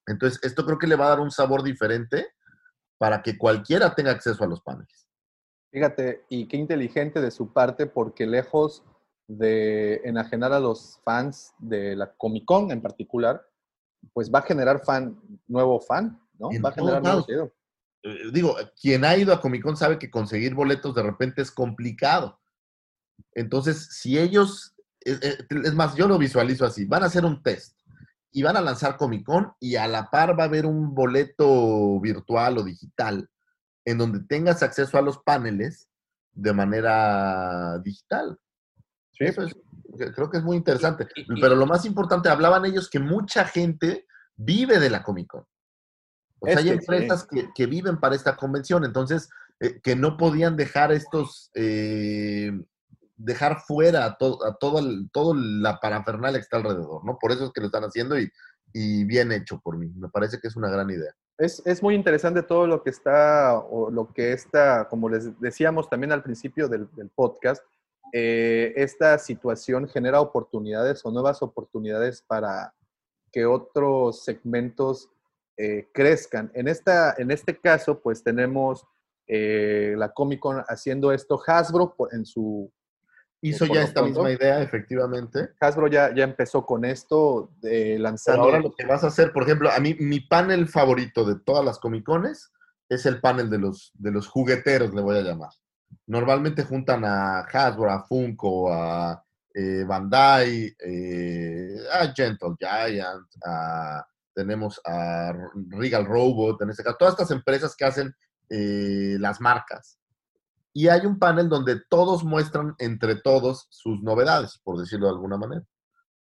Entonces, 0.08 0.40
esto 0.44 0.66
creo 0.66 0.78
que 0.78 0.88
le 0.88 0.96
va 0.96 1.08
a 1.08 1.10
dar 1.10 1.20
un 1.20 1.32
sabor 1.32 1.64
diferente 1.64 2.28
para 2.98 3.22
que 3.22 3.38
cualquiera 3.38 3.94
tenga 3.94 4.12
acceso 4.12 4.44
a 4.44 4.48
los 4.48 4.62
paneles. 4.62 5.08
Fíjate, 5.72 6.24
y 6.30 6.48
qué 6.48 6.58
inteligente 6.58 7.20
de 7.22 7.32
su 7.32 7.52
parte, 7.52 7.86
porque 7.86 8.26
lejos 8.26 8.84
de 9.28 9.96
enajenar 10.06 10.54
a 10.54 10.60
los 10.60 11.02
fans 11.04 11.54
de 11.60 11.96
la 11.96 12.14
Comic 12.14 12.46
Con 12.46 12.72
en 12.72 12.82
particular, 12.82 13.46
pues 14.14 14.32
va 14.34 14.40
a 14.40 14.44
generar 14.44 14.84
fan, 14.86 15.20
nuevo 15.48 15.80
fan, 15.80 16.22
¿no? 16.40 16.52
En 16.52 16.64
va 16.64 16.70
a 16.70 16.74
generar 16.74 17.02
nuevo. 17.04 17.26
Eh, 18.04 18.18
digo, 18.32 18.56
quien 18.80 19.04
ha 19.04 19.18
ido 19.18 19.34
a 19.34 19.42
Comic 19.42 19.64
Con 19.64 19.76
sabe 19.76 19.98
que 20.00 20.12
conseguir 20.12 20.54
boletos 20.54 20.94
de 20.96 21.04
repente 21.04 21.42
es 21.42 21.52
complicado. 21.52 22.40
Entonces, 23.34 23.88
si 23.92 24.18
ellos, 24.18 24.76
es, 25.02 25.22
es- 25.22 25.46
es 25.50 25.74
más, 25.74 25.96
yo 25.96 26.08
lo 26.08 26.18
visualizo 26.18 26.66
así, 26.66 26.86
van 26.86 27.04
a 27.04 27.08
hacer 27.08 27.26
un 27.26 27.42
test 27.42 27.80
y 28.36 28.44
van 28.44 28.58
a 28.58 28.62
lanzar 28.62 28.98
Comic 28.98 29.26
Con 29.26 29.54
y 29.62 29.78
a 29.78 29.88
la 29.88 30.12
par 30.12 30.38
va 30.38 30.44
a 30.44 30.48
haber 30.48 30.66
un 30.66 30.94
boleto 30.94 32.02
virtual 32.02 32.58
o 32.58 32.64
digital 32.64 33.30
en 33.86 33.98
donde 33.98 34.26
tengas 34.28 34.62
acceso 34.62 34.98
a 34.98 35.02
los 35.02 35.20
paneles 35.20 35.88
de 36.34 36.52
manera 36.52 37.80
digital. 37.80 38.38
Eso 39.18 39.44
es, 39.44 39.56
creo 40.14 40.30
que 40.30 40.40
es 40.40 40.44
muy 40.44 40.58
interesante. 40.58 41.08
Pero 41.40 41.56
lo 41.56 41.66
más 41.66 41.86
importante, 41.86 42.28
hablaban 42.28 42.66
ellos 42.66 42.90
que 42.90 43.00
mucha 43.00 43.46
gente 43.46 44.06
vive 44.36 44.80
de 44.80 44.90
la 44.90 45.02
Comic 45.02 45.28
Con. 45.28 45.46
O 46.40 46.48
sea, 46.48 46.58
hay 46.58 46.66
que 46.66 46.72
empresas 46.72 47.26
que, 47.26 47.48
que 47.56 47.68
viven 47.68 48.02
para 48.02 48.16
esta 48.16 48.36
convención, 48.36 48.84
entonces, 48.84 49.30
eh, 49.62 49.80
que 49.82 49.96
no 49.96 50.18
podían 50.18 50.58
dejar 50.58 50.92
estos, 50.92 51.52
eh, 51.54 52.52
dejar 53.18 53.60
fuera 53.62 54.06
a, 54.06 54.18
to- 54.18 54.44
a 54.46 54.56
todo, 54.56 54.80
el- 54.80 55.10
todo 55.12 55.34
la 55.36 55.80
parafernalia 55.80 56.40
que 56.40 56.44
está 56.44 56.58
alrededor, 56.58 57.04
¿no? 57.06 57.18
Por 57.20 57.32
eso 57.32 57.46
es 57.46 57.52
que 57.54 57.62
lo 57.62 57.68
están 57.68 57.84
haciendo 57.84 58.20
y, 58.20 58.30
y 58.74 59.04
bien 59.06 59.32
hecho 59.32 59.60
por 59.64 59.78
mí. 59.78 59.88
Me 59.96 60.10
parece 60.10 60.40
que 60.40 60.48
es 60.48 60.56
una 60.56 60.70
gran 60.70 60.90
idea. 60.90 61.14
Es, 61.38 61.62
es 61.66 61.84
muy 61.84 61.96
interesante 61.96 62.44
todo 62.44 62.66
lo 62.66 62.82
que 62.82 62.90
está, 62.90 63.58
o 63.60 63.90
lo 63.92 64.12
que 64.14 64.32
está, 64.32 64.88
como 64.90 65.10
les 65.10 65.38
decíamos 65.40 65.90
también 65.90 66.12
al 66.12 66.24
principio 66.24 66.68
del, 66.70 66.88
podcast, 67.14 67.64
eh, 68.14 68.74
esta 68.78 69.18
situación 69.18 69.88
genera 69.90 70.22
oportunidades 70.22 71.06
o 71.06 71.12
nuevas 71.12 71.42
oportunidades 71.42 72.22
para 72.22 72.74
que 73.32 73.46
otros 73.46 74.24
segmentos 74.24 75.10
eh, 75.58 75.88
crezcan. 75.94 76.52
En, 76.54 76.68
esta, 76.70 77.16
en 77.18 77.32
este 77.32 77.60
caso, 77.60 78.00
pues 78.00 78.24
tenemos 78.24 78.86
eh, 79.28 79.96
la 79.98 80.14
Comic 80.14 80.40
Con 80.40 80.64
haciendo 80.68 81.12
esto, 81.12 81.42
Hasbro 81.46 81.96
en 82.12 82.26
su... 82.26 82.72
Hizo 83.50 83.66
ya 83.66 83.84
esta 83.84 84.02
pronto, 84.02 84.24
misma 84.24 84.32
idea, 84.32 84.62
efectivamente. 84.62 85.50
Hasbro 85.60 85.88
ya, 85.88 86.14
ya 86.14 86.24
empezó 86.24 86.66
con 86.66 86.86
esto, 86.86 87.52
de 87.62 87.92
Pero 87.94 88.04
lanzando... 88.04 88.44
ahora 88.44 88.60
lo 88.60 88.74
que 88.74 88.86
vas 88.86 89.04
a 89.04 89.08
hacer, 89.08 89.32
por 89.32 89.44
ejemplo, 89.44 89.70
a 89.72 89.80
mí 89.80 89.96
mi 90.00 90.20
panel 90.20 90.68
favorito 90.68 91.24
de 91.26 91.36
todas 91.40 91.64
las 91.64 91.80
Comicones 91.80 92.52
es 92.90 93.06
el 93.06 93.20
panel 93.20 93.50
de 93.50 93.60
los, 93.60 93.92
de 93.96 94.12
los 94.12 94.28
jugueteros, 94.28 94.94
le 94.94 95.02
voy 95.02 95.18
a 95.18 95.22
llamar. 95.22 95.50
Normalmente 96.08 96.64
juntan 96.64 97.04
a 97.06 97.40
Hasbro, 97.42 97.92
a 97.92 98.04
Funko, 98.06 98.72
a 98.74 99.24
eh, 99.54 99.84
Bandai, 99.88 100.76
eh, 100.80 101.78
a 101.94 102.14
Gentle 102.14 102.56
Giant, 102.60 103.28
a- 103.46 104.06
tenemos 104.34 104.82
a 104.86 105.34
Regal 105.70 106.06
Robot, 106.06 106.62
en 106.62 106.70
este 106.70 106.84
caso, 106.84 106.98
todas 107.00 107.14
estas 107.14 107.32
empresas 107.32 107.74
que 107.76 107.86
hacen 107.86 108.14
eh, 108.50 109.16
las 109.20 109.40
marcas. 109.40 109.98
Y 110.78 110.90
hay 110.90 111.06
un 111.06 111.18
panel 111.18 111.48
donde 111.48 111.80
todos 111.90 112.26
muestran 112.26 112.76
entre 112.80 113.16
todos 113.16 113.66
sus 113.70 114.04
novedades, 114.04 114.60
por 114.62 114.78
decirlo 114.78 115.08
de 115.08 115.14
alguna 115.14 115.38
manera. 115.38 115.64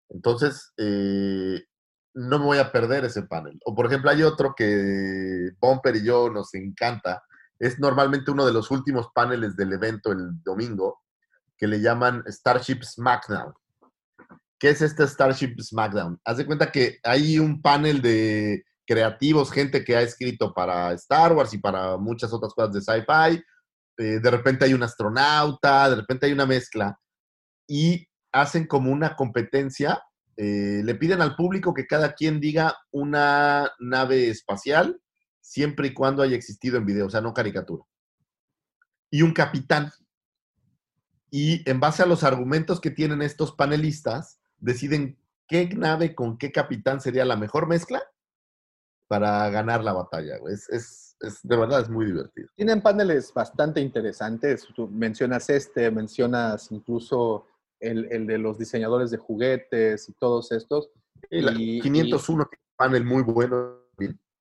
Entonces, 0.08 0.72
eh, 0.78 1.62
no 2.14 2.38
me 2.38 2.46
voy 2.46 2.58
a 2.58 2.72
perder 2.72 3.04
ese 3.04 3.24
panel. 3.24 3.60
O 3.66 3.74
por 3.74 3.84
ejemplo, 3.84 4.10
hay 4.10 4.22
otro 4.22 4.54
que 4.56 5.50
Bumper 5.60 5.96
y 5.96 6.04
yo 6.04 6.30
nos 6.30 6.54
encanta. 6.54 7.22
Es 7.58 7.78
normalmente 7.78 8.30
uno 8.30 8.46
de 8.46 8.54
los 8.54 8.70
últimos 8.70 9.08
paneles 9.14 9.56
del 9.56 9.74
evento 9.74 10.10
el 10.10 10.42
domingo, 10.42 11.02
que 11.58 11.66
le 11.66 11.82
llaman 11.82 12.24
Starship 12.26 12.82
SmackDown. 12.82 13.52
¿Qué 14.58 14.70
es 14.70 14.80
este 14.80 15.06
Starship 15.06 15.54
SmackDown? 15.60 16.18
Haz 16.24 16.38
de 16.38 16.46
cuenta 16.46 16.72
que 16.72 16.98
hay 17.02 17.38
un 17.38 17.60
panel 17.60 18.00
de 18.00 18.64
creativos, 18.86 19.52
gente 19.52 19.84
que 19.84 19.96
ha 19.96 20.00
escrito 20.00 20.54
para 20.54 20.92
Star 20.94 21.34
Wars 21.34 21.52
y 21.52 21.58
para 21.58 21.98
muchas 21.98 22.32
otras 22.32 22.54
cosas 22.54 22.72
de 22.72 22.80
sci-fi. 22.80 23.44
Eh, 24.00 24.18
de 24.18 24.30
repente 24.30 24.64
hay 24.64 24.72
un 24.72 24.82
astronauta, 24.82 25.90
de 25.90 25.96
repente 25.96 26.24
hay 26.26 26.32
una 26.32 26.46
mezcla. 26.46 26.98
Y 27.68 28.08
hacen 28.32 28.66
como 28.66 28.90
una 28.90 29.14
competencia. 29.14 30.02
eh, 30.42 30.80
le 30.82 30.94
piden 30.94 31.20
al 31.20 31.36
público 31.36 31.74
que 31.74 31.86
cada 31.86 32.14
quien 32.14 32.40
diga 32.40 32.74
una 32.92 33.70
nave 33.78 34.30
espacial, 34.30 34.98
siempre 35.42 35.88
y 35.88 35.92
cuando 35.94 36.22
haya 36.22 36.34
existido 36.34 36.78
en 36.78 36.86
video, 36.86 37.06
o 37.08 37.10
sea, 37.10 37.20
no 37.20 37.34
caricatura. 37.34 37.84
Y 39.10 39.20
un 39.20 39.34
capitán. 39.34 39.92
Y 41.30 41.68
en 41.68 41.78
base 41.78 42.02
a 42.02 42.06
los 42.06 42.24
argumentos 42.24 42.80
que 42.80 42.90
tienen 42.90 43.20
estos 43.20 43.52
panelistas, 43.52 44.40
deciden 44.58 45.18
qué 45.46 45.68
nave 45.68 46.14
con 46.14 46.38
qué 46.38 46.52
capitán 46.52 47.02
sería 47.02 47.26
la 47.26 47.36
mejor 47.36 47.66
mezcla 47.66 48.02
para 49.08 49.50
ganar 49.50 49.84
la 49.84 49.92
batalla. 49.92 50.36
es- 50.70 51.09
es- 51.20 51.40
de 51.42 51.56
verdad 51.56 51.80
es 51.82 51.88
muy 51.88 52.06
divertido. 52.06 52.48
Tienen 52.56 52.80
paneles 52.82 53.32
bastante 53.34 53.80
interesantes. 53.80 54.66
Tú 54.74 54.88
mencionas 54.88 55.48
este, 55.50 55.90
mencionas 55.90 56.70
incluso 56.72 57.46
el, 57.78 58.06
el 58.10 58.26
de 58.26 58.38
los 58.38 58.58
diseñadores 58.58 59.10
de 59.10 59.18
juguetes 59.18 60.08
y 60.08 60.12
todos 60.14 60.52
estos. 60.52 60.90
Y 61.30 61.78
Y- 61.78 61.80
501 61.80 62.44
tiene 62.46 62.62
un 62.62 62.76
panel 62.76 63.04
muy 63.04 63.22
bueno. 63.22 63.76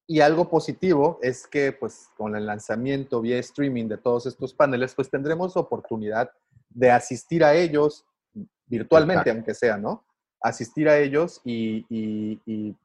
Y 0.08 0.22
algo 0.22 0.50
positivo 0.50 1.20
es 1.22 1.46
que, 1.46 1.72
pues, 1.72 2.08
con 2.18 2.36
el 2.36 2.48
lanzamiento 2.48 3.22
vía 3.22 3.38
streaming 3.38 3.88
de 3.88 3.98
todos 3.98 4.26
estos 4.26 4.54
paneles, 4.56 4.96
pues 4.96 5.08
tendremos 5.10 5.56
oportunidad 5.56 6.32
de 6.70 6.90
asistir 6.90 7.44
a 7.44 7.54
ellos 7.54 8.06
virtualmente, 8.66 9.22
Exacto. 9.22 9.38
aunque 9.38 9.54
sea, 9.54 9.78
¿no? 9.78 10.04
Asistir 10.42 10.90
a 10.90 10.98
ellos 10.98 11.42
y, 11.44 11.86
y- 11.90 12.76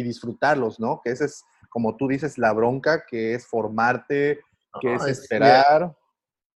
y- 0.00 0.02
disfrutarlos, 0.02 0.78
¿no? 0.80 1.00
Que 1.04 1.10
esa 1.10 1.24
es, 1.24 1.44
como 1.70 1.96
tú 1.96 2.08
dices, 2.08 2.38
la 2.38 2.52
bronca, 2.52 3.04
que 3.06 3.34
es 3.34 3.46
formarte, 3.46 4.40
que 4.80 4.94
es 4.94 5.02
es- 5.04 5.18
esperar. 5.20 5.96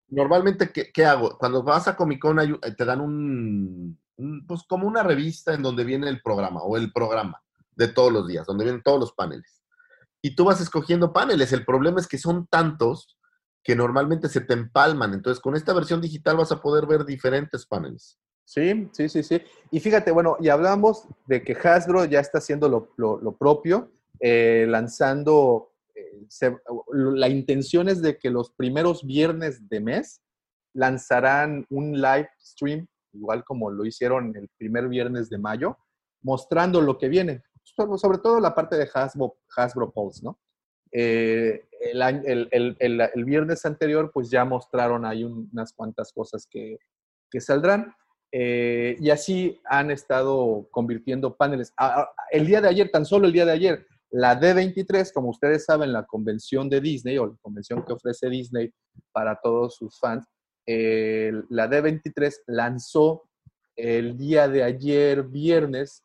Normalmente, 0.09 0.73
¿qué, 0.73 0.91
qué 0.93 1.05
hago? 1.05 1.39
Cuando 1.39 1.63
vas 1.63 1.87
a 1.89 1.95
Comic 1.97 2.21
Con 2.21 2.39
hay- 2.41 2.59
te 2.77 2.85
dan 2.85 3.01
un, 3.01 3.99
un- 4.17 4.47
pues 4.47 4.63
como 4.69 4.87
una 4.89 5.03
revista 5.03 5.55
en 5.55 5.63
donde 5.63 5.85
viene 5.85 6.09
el 6.09 6.21
programa 6.21 6.63
o 6.63 6.77
el 6.77 6.93
programa 6.93 7.41
de 7.77 7.89
todos 7.89 8.13
los 8.13 8.27
días, 8.27 8.47
donde 8.47 8.65
vienen 8.65 8.83
todos 8.83 8.99
los 9.01 9.13
paneles. 9.13 9.63
Y 10.23 10.35
tú 10.35 10.45
vas 10.45 10.61
escogiendo 10.61 11.13
paneles. 11.13 11.53
El 11.53 11.65
problema 11.65 12.01
es 12.01 12.07
que 12.09 12.19
son 12.19 12.47
tantos 12.49 13.17
que 13.63 13.77
normalmente 13.77 14.29
se 14.29 14.41
te 14.41 14.53
empalman. 14.55 15.15
Entonces, 15.15 15.41
con 15.41 15.55
esta 15.55 15.73
versión 15.73 16.01
digital 16.01 16.37
vas 16.37 16.51
a 16.53 16.61
poder 16.61 16.87
ver 16.87 17.05
diferentes 17.05 17.65
paneles. 17.67 18.19
Sí, 18.51 18.89
sí, 18.91 19.09
sí, 19.09 19.23
sí. 19.23 19.41
Y 19.71 19.79
fíjate, 19.79 20.11
bueno, 20.11 20.37
y 20.41 20.49
hablamos 20.49 21.07
de 21.29 21.41
que 21.45 21.53
Hasbro 21.53 22.05
ya 22.07 22.19
está 22.19 22.39
haciendo 22.39 22.69
lo, 22.69 22.93
lo- 22.97 23.21
lo 23.21 23.37
propio, 23.37 23.93
eh, 24.19 24.67
lanzando, 24.69 25.71
eh, 25.95 26.27
la 26.93 27.29
intención 27.29 27.89
es 27.89 28.03
de 28.03 28.19
que 28.19 28.29
los 28.29 28.51
primeros 28.51 29.07
viernes 29.07 29.69
de 29.69 29.79
mes 29.79 30.21
lanzarán 30.75 31.65
un 31.71 31.93
live 31.93 32.29
stream, 32.41 32.89
igual 33.13 33.45
como 33.45 33.71
lo 33.71 33.85
hicieron 33.87 34.35
el 34.37 34.49
primer 34.59 34.89
viernes 34.89 35.31
de 35.31 35.39
mayo, 35.39 35.79
mostrando 36.23 36.81
lo 36.81 36.99
que 36.99 37.09
viene, 37.09 37.45
sobre, 37.63 38.19
todo 38.19 38.41
la 38.41 38.53
parte 38.53 38.77
de 38.77 38.91
Hasbro, 38.93 39.37
Hasbro 39.57 39.93
Pulse, 39.93 40.25
¿no? 40.25 40.41
Eh, 40.91 41.67
el, 41.81 43.25
viernes 43.25 43.65
anterior, 43.65 44.11
pues 44.13 44.29
ya 44.29 44.45
mostraron 44.45 45.05
ahí 45.05 45.23
un- 45.23 45.49
unas 45.53 45.73
cuantas 45.73 46.13
cosas 46.13 46.49
que, 46.51 46.79
que 47.31 47.41
saldrán. 47.41 47.95
Eh, 48.33 48.97
y 49.01 49.11
así 49.11 49.61
han 49.65 49.91
estado 49.91 50.69
convirtiendo 50.71 51.37
paneles. 51.37 51.73
El 52.31 52.47
día 52.47 52.61
de 52.61 52.69
ayer, 52.69 52.91
tan 52.91 53.05
solo 53.05 53.27
el 53.27 53.33
día 53.33 53.45
de 53.45 53.53
ayer, 53.53 53.87
la 54.11 54.39
D23, 54.41 55.13
como 55.13 55.31
ustedes 55.31 55.65
saben, 55.65 55.93
la 55.93 56.05
convención 56.05 56.69
de 56.69 56.81
Disney 56.81 57.19
o 57.19 57.27
la 57.27 57.37
convención 57.41 57.85
que 57.85 57.93
ofrece 57.93 58.29
Disney 58.29 58.73
para 59.13 59.39
todos 59.41 59.77
sus 59.77 59.99
fans, 59.99 60.25
el- 60.67 61.45
la 61.49 61.69
D23 61.69 62.43
lanzó 62.47 63.23
el 63.77 64.17
día 64.17 64.49
de 64.49 64.63
ayer, 64.63 65.23
viernes, 65.23 66.05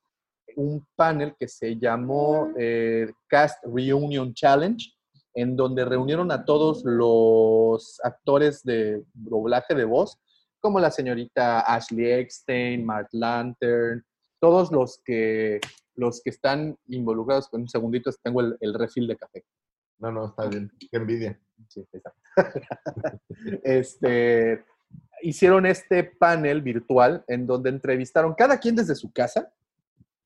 un 0.55 0.85
panel 0.95 1.35
que 1.37 1.47
se 1.47 1.77
llamó 1.77 2.49
eh, 2.57 3.11
Cast 3.27 3.63
Reunion 3.65 4.33
Challenge, 4.33 4.91
en 5.33 5.55
donde 5.55 5.83
reunieron 5.83 6.31
a 6.31 6.45
todos 6.45 6.83
los 6.85 7.99
actores 8.03 8.63
de 8.63 9.03
doblaje 9.13 9.75
de 9.75 9.83
voz, 9.83 10.17
como 10.65 10.79
la 10.79 10.89
señorita 10.89 11.59
Ashley 11.59 12.07
Eckstein, 12.11 12.83
Mark 12.83 13.09
Lantern, 13.11 14.03
todos 14.39 14.71
los 14.71 14.99
que, 15.05 15.61
los 15.93 16.23
que 16.23 16.31
están 16.31 16.75
involucrados. 16.87 17.49
Con 17.49 17.61
un 17.61 17.69
segundito, 17.69 18.09
tengo 18.23 18.41
el, 18.41 18.57
el 18.59 18.73
refil 18.73 19.07
de 19.07 19.15
café. 19.15 19.45
No, 19.99 20.11
no, 20.11 20.25
está 20.29 20.47
bien. 20.47 20.71
Qué 20.79 20.97
envidia. 20.97 21.39
Sí, 21.67 21.87
este, 23.63 24.65
hicieron 25.21 25.67
este 25.67 26.03
panel 26.03 26.63
virtual 26.63 27.23
en 27.27 27.45
donde 27.45 27.69
entrevistaron 27.69 28.33
cada 28.33 28.59
quien 28.59 28.75
desde 28.75 28.95
su 28.95 29.11
casa. 29.13 29.53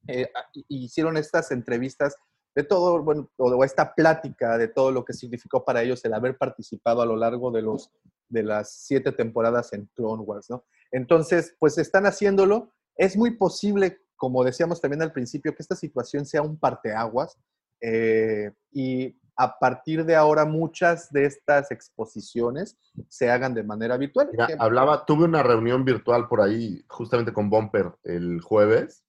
eh, 0.07 0.31
hicieron 0.69 1.17
estas 1.17 1.51
entrevistas 1.51 2.15
de 2.55 2.63
todo, 2.63 3.03
bueno, 3.03 3.29
o 3.37 3.63
esta 3.63 3.93
plática 3.93 4.57
de 4.57 4.67
todo 4.67 4.91
lo 4.91 5.05
que 5.05 5.13
significó 5.13 5.63
para 5.63 5.81
ellos 5.81 6.03
el 6.05 6.13
haber 6.13 6.37
participado 6.37 7.01
a 7.01 7.05
lo 7.05 7.15
largo 7.15 7.51
de, 7.51 7.61
los, 7.61 7.91
de 8.27 8.43
las 8.43 8.71
siete 8.71 9.11
temporadas 9.11 9.71
en 9.73 9.89
Clone 9.95 10.23
Wars, 10.23 10.49
¿no? 10.49 10.65
Entonces, 10.91 11.55
pues 11.59 11.77
están 11.77 12.05
haciéndolo. 12.05 12.71
Es 12.95 13.15
muy 13.15 13.31
posible, 13.31 13.99
como 14.15 14.43
decíamos 14.43 14.81
también 14.81 15.01
al 15.01 15.13
principio, 15.13 15.55
que 15.55 15.61
esta 15.61 15.75
situación 15.75 16.25
sea 16.25 16.41
un 16.41 16.57
parteaguas 16.57 17.37
eh, 17.81 18.51
y 18.71 19.15
a 19.37 19.57
partir 19.57 20.03
de 20.03 20.17
ahora 20.17 20.43
muchas 20.43 21.11
de 21.13 21.23
estas 21.23 21.71
exposiciones 21.71 22.77
se 23.07 23.31
hagan 23.31 23.53
de 23.53 23.63
manera 23.63 23.95
virtual. 23.95 24.27
Mira, 24.31 24.49
hablaba, 24.59 25.05
tuve 25.05 25.23
una 25.23 25.43
reunión 25.43 25.85
virtual 25.85 26.27
por 26.27 26.41
ahí, 26.41 26.83
justamente 26.89 27.31
con 27.31 27.49
Bumper 27.49 27.93
el 28.03 28.41
jueves, 28.41 29.05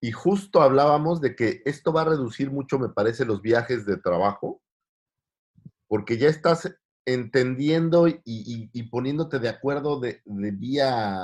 y 0.00 0.12
justo 0.12 0.60
hablábamos 0.62 1.20
de 1.20 1.36
que 1.36 1.62
esto 1.64 1.92
va 1.92 2.02
a 2.02 2.06
reducir 2.06 2.50
mucho, 2.50 2.78
me 2.78 2.88
parece, 2.88 3.24
los 3.24 3.42
viajes 3.42 3.84
de 3.86 3.96
trabajo, 3.98 4.62
porque 5.88 6.16
ya 6.18 6.28
estás 6.28 6.72
entendiendo 7.06 8.06
y, 8.08 8.20
y- 8.24 8.70
y 8.72 8.82
poniéndote 8.84 9.38
de 9.38 9.48
acuerdo 9.48 9.98
de, 10.00 10.20
de 10.24 10.50
vía, 10.52 11.18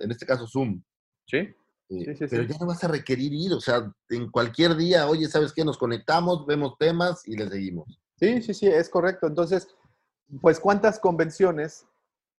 en 0.00 0.10
este 0.10 0.26
caso 0.26 0.46
Zoom. 0.46 0.82
Sí, 1.26 1.38
Eh, 1.38 1.54
Sí, 1.88 2.14
sí, 2.16 2.26
pero 2.28 2.42
sí. 2.42 2.48
ya 2.52 2.58
no 2.58 2.66
vas 2.66 2.82
a 2.84 2.88
requerir 2.88 3.32
ir, 3.32 3.52
o 3.52 3.60
sea, 3.60 3.92
en 4.08 4.30
cualquier 4.30 4.76
día, 4.76 5.06
oye, 5.08 5.28
¿sabes 5.28 5.52
qué? 5.52 5.64
Nos 5.64 5.78
conectamos, 5.78 6.44
vemos 6.46 6.76
temas 6.78 7.26
y 7.28 7.36
le 7.36 7.48
seguimos. 7.48 8.00
sí, 8.16 8.42
sí, 8.42 8.54
sí, 8.54 8.66
es 8.66 8.88
correcto. 8.88 9.26
Entonces, 9.26 9.68
pues 10.40 10.58
cuántas 10.60 10.98
convenciones 10.98 11.86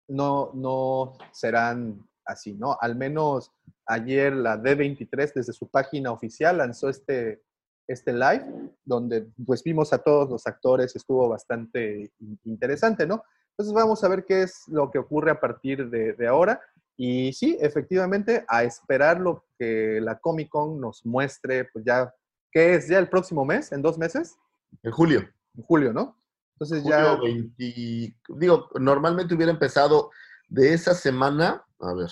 no, 0.06 0.50
no 0.54 1.14
serán 1.32 2.07
así, 2.28 2.54
¿no? 2.54 2.76
Al 2.80 2.94
menos 2.94 3.50
ayer 3.86 4.34
la 4.34 4.56
D23 4.56 5.32
desde 5.34 5.52
su 5.52 5.68
página 5.68 6.12
oficial 6.12 6.58
lanzó 6.58 6.88
este, 6.88 7.42
este 7.88 8.12
live, 8.12 8.44
donde 8.84 9.26
pues 9.46 9.62
vimos 9.64 9.92
a 9.92 9.98
todos 9.98 10.28
los 10.30 10.46
actores, 10.46 10.94
estuvo 10.94 11.28
bastante 11.28 12.12
in- 12.20 12.38
interesante, 12.44 13.06
¿no? 13.06 13.24
Entonces 13.50 13.74
vamos 13.74 14.04
a 14.04 14.08
ver 14.08 14.24
qué 14.24 14.42
es 14.42 14.68
lo 14.68 14.90
que 14.90 14.98
ocurre 14.98 15.30
a 15.32 15.40
partir 15.40 15.90
de, 15.90 16.12
de 16.12 16.26
ahora. 16.28 16.60
Y 16.96 17.32
sí, 17.32 17.56
efectivamente, 17.60 18.44
a 18.48 18.62
esperar 18.64 19.20
lo 19.20 19.44
que 19.58 20.00
la 20.00 20.18
Comic 20.18 20.48
Con 20.48 20.80
nos 20.80 21.04
muestre, 21.06 21.64
pues 21.72 21.84
ya, 21.84 22.12
¿qué 22.52 22.74
es? 22.74 22.88
¿Ya 22.88 22.98
el 22.98 23.08
próximo 23.08 23.44
mes? 23.44 23.72
¿En 23.72 23.82
dos 23.82 23.98
meses? 23.98 24.36
En 24.82 24.92
julio. 24.92 25.20
En 25.56 25.62
julio, 25.64 25.92
¿no? 25.92 26.16
Entonces 26.54 26.82
Julio 26.82 26.98
ya... 26.98 27.20
20 27.20 28.14
digo, 28.36 28.68
normalmente 28.80 29.34
hubiera 29.34 29.52
empezado 29.52 30.10
de 30.48 30.74
esa 30.74 30.92
semana, 30.94 31.64
a 31.80 31.94
ver, 31.94 32.10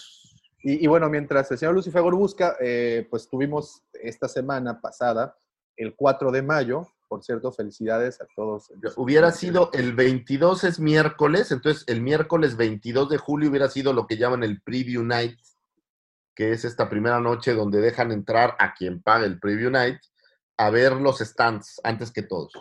Y, 0.62 0.84
y 0.84 0.86
bueno, 0.86 1.08
mientras 1.08 1.50
el 1.50 1.58
señor 1.58 1.74
Lucifagor 1.74 2.14
busca, 2.14 2.56
eh, 2.60 3.06
pues 3.10 3.28
tuvimos 3.28 3.82
esta 3.92 4.28
semana 4.28 4.80
pasada, 4.80 5.36
el 5.76 5.94
4 5.94 6.30
de 6.30 6.42
mayo, 6.42 6.86
por 7.08 7.22
cierto, 7.22 7.52
felicidades 7.52 8.20
a 8.20 8.26
todos. 8.34 8.70
hubiera 8.96 9.30
sido 9.30 9.70
el 9.72 9.94
22 9.94 10.64
es 10.64 10.80
miércoles, 10.80 11.52
entonces 11.52 11.84
el 11.86 12.00
miércoles 12.00 12.56
22 12.56 13.10
de 13.10 13.18
julio 13.18 13.50
hubiera 13.50 13.68
sido 13.68 13.92
lo 13.92 14.06
que 14.06 14.16
llaman 14.16 14.42
el 14.42 14.60
preview 14.62 15.04
night, 15.04 15.38
que 16.34 16.52
es 16.52 16.64
esta 16.64 16.88
primera 16.88 17.20
noche 17.20 17.54
donde 17.54 17.80
dejan 17.80 18.12
entrar 18.12 18.56
a 18.58 18.74
quien 18.74 19.02
pague 19.02 19.26
el 19.26 19.38
preview 19.38 19.70
night 19.70 19.98
a 20.58 20.70
ver 20.70 20.92
los 20.92 21.18
stands 21.18 21.80
antes 21.84 22.10
que 22.10 22.22
todos. 22.22 22.52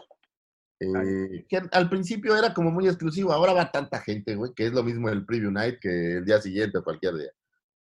Eh, 0.80 1.46
que 1.48 1.62
al 1.72 1.90
principio 1.90 2.36
era 2.36 2.54
como 2.54 2.70
muy 2.72 2.88
exclusivo, 2.88 3.32
ahora 3.32 3.54
va 3.54 3.72
tanta 3.72 4.00
gente, 4.02 4.36
güey, 4.36 4.54
que 4.54 4.66
es 4.68 4.74
lo 4.74 4.84
mismo 4.84 5.08
el 5.10 5.26
preview 5.26 5.50
night 5.52 5.80
que 5.80 6.18
el 6.18 6.26
día 6.26 6.42
siguiente 6.42 6.78
o 6.78 6.84
cualquier 6.84 7.16
día, 7.16 7.32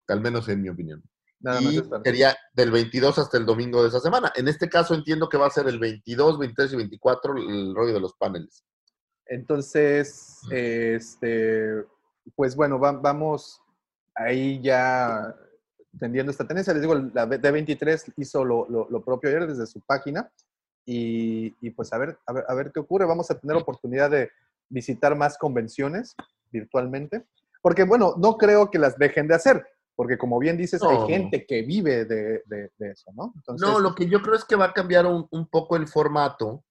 al 0.10 0.20
menos 0.22 0.48
en 0.50 0.62
mi 0.62 0.70
opinión. 0.70 1.02
Nada 1.40 1.62
más 1.62 1.74
y 1.74 1.78
esta. 1.78 2.02
sería 2.04 2.36
del 2.54 2.70
22 2.70 3.18
hasta 3.18 3.38
el 3.38 3.46
domingo 3.46 3.82
de 3.82 3.90
esa 3.90 4.00
semana. 4.00 4.32
En 4.36 4.48
este 4.48 4.70
caso 4.70 4.94
entiendo 4.94 5.28
que 5.30 5.38
va 5.38 5.48
a 5.48 5.52
ser 5.52 5.68
el 5.68 5.80
22, 5.80 6.38
23 6.38 6.74
y 6.74 6.76
24 6.76 7.38
el 7.38 7.74
rollo 7.74 7.94
de 7.94 8.00
los 8.00 8.14
paneles. 8.16 8.64
Entonces, 9.26 10.40
este, 10.52 11.84
pues 12.36 12.56
bueno, 12.56 12.78
va- 12.80 12.92
vamos 12.92 13.60
ahí 14.14 14.62
ya 14.62 15.34
tendiendo 16.00 16.32
esta 16.32 16.46
tendencia. 16.46 16.74
Les 16.74 16.82
digo, 16.82 16.96
la 16.96 17.26
D23 17.28 18.14
hizo 18.18 18.44
lo, 18.46 18.68
lo- 18.70 18.88
lo 18.90 19.02
propio 19.04 19.30
ayer 19.30 19.48
desde 19.48 19.66
su 19.66 19.80
página 19.82 20.30
y, 20.86 21.56
y 21.62 21.70
pues 21.72 21.92
a 21.94 21.98
ver, 21.98 22.18
a, 22.26 22.34
ver, 22.34 22.46
a 22.48 22.54
ver 22.54 22.72
qué 22.74 22.80
ocurre. 22.80 23.06
Vamos 23.06 23.30
a 23.32 23.40
tener 23.40 23.56
oportunidad 23.58 24.10
de 24.10 24.30
visitar 24.70 25.16
más 25.16 25.38
convenciones 25.38 26.16
virtualmente, 26.52 27.26
porque 27.62 27.84
bueno, 27.84 28.16
no 28.18 28.38
creo 28.38 28.70
que 28.72 28.80
las 28.80 28.98
dejen 28.98 29.28
de 29.28 29.36
hacer, 29.36 29.66
porque 29.96 30.18
como 30.18 30.40
bien 30.40 30.58
dices, 30.58 30.82
No. 30.82 30.90
hay 30.90 31.08
gente 31.08 31.46
que 31.46 31.62
vive 31.62 32.06
de, 32.06 32.42
de- 32.46 32.72
de 32.78 32.92
eso, 32.92 33.12
¿no? 33.14 33.34
Entonces, 33.36 33.68
No, 33.68 33.80
lo 33.80 33.94
que 33.96 34.08
yo 34.08 34.22
creo 34.22 34.36
es 34.36 34.46
que 34.46 34.56
va 34.56 34.66
a 34.66 34.74
cambiar 34.74 35.06
un, 35.06 35.28
un 35.32 35.48
poco 35.48 35.76
el 35.76 35.88
formato, 35.88 36.64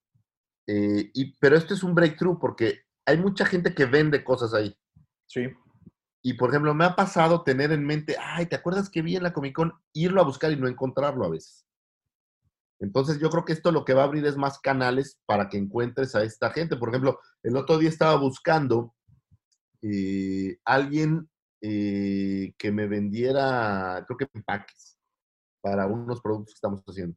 eh, 0.67 1.09
y, 1.13 1.35
pero 1.37 1.55
esto 1.55 1.73
es 1.73 1.83
un 1.83 1.95
breakthrough 1.95 2.39
porque 2.39 2.81
hay 3.05 3.17
mucha 3.17 3.45
gente 3.45 3.73
que 3.73 3.85
vende 3.85 4.23
cosas 4.23 4.53
ahí. 4.53 4.75
Sí. 5.27 5.47
Y 6.23 6.33
por 6.33 6.49
ejemplo, 6.49 6.73
me 6.75 6.85
ha 6.85 6.95
pasado 6.95 7.43
tener 7.43 7.71
en 7.71 7.83
mente, 7.85 8.15
ay, 8.19 8.45
¿te 8.45 8.55
acuerdas 8.55 8.89
que 8.89 9.01
vi 9.01 9.15
en 9.15 9.23
la 9.23 9.33
Comic 9.33 9.55
Con? 9.55 9.73
Irlo 9.93 10.21
a 10.21 10.25
buscar 10.25 10.51
y 10.51 10.55
no 10.55 10.67
encontrarlo 10.67 11.25
a 11.25 11.29
veces. 11.29 11.65
Entonces 12.81 13.19
yo 13.19 13.29
creo 13.29 13.45
que 13.45 13.53
esto 13.53 13.71
lo 13.71 13.85
que 13.85 13.93
va 13.93 14.01
a 14.01 14.05
abrir 14.05 14.25
es 14.25 14.35
más 14.35 14.59
canales 14.59 15.19
para 15.25 15.49
que 15.49 15.57
encuentres 15.57 16.15
a 16.15 16.23
esta 16.23 16.49
gente. 16.49 16.75
Por 16.75 16.89
ejemplo, 16.89 17.19
el 17.43 17.55
otro 17.55 17.77
día 17.77 17.89
estaba 17.89 18.15
buscando 18.15 18.95
eh, 19.83 20.57
alguien 20.65 21.29
eh, 21.61 22.53
que 22.57 22.71
me 22.71 22.87
vendiera, 22.87 24.03
creo 24.07 24.17
que 24.17 24.27
empaques 24.33 24.97
para 25.61 25.85
unos 25.85 26.21
productos 26.21 26.53
que 26.53 26.57
estamos 26.57 26.81
haciendo. 26.81 27.15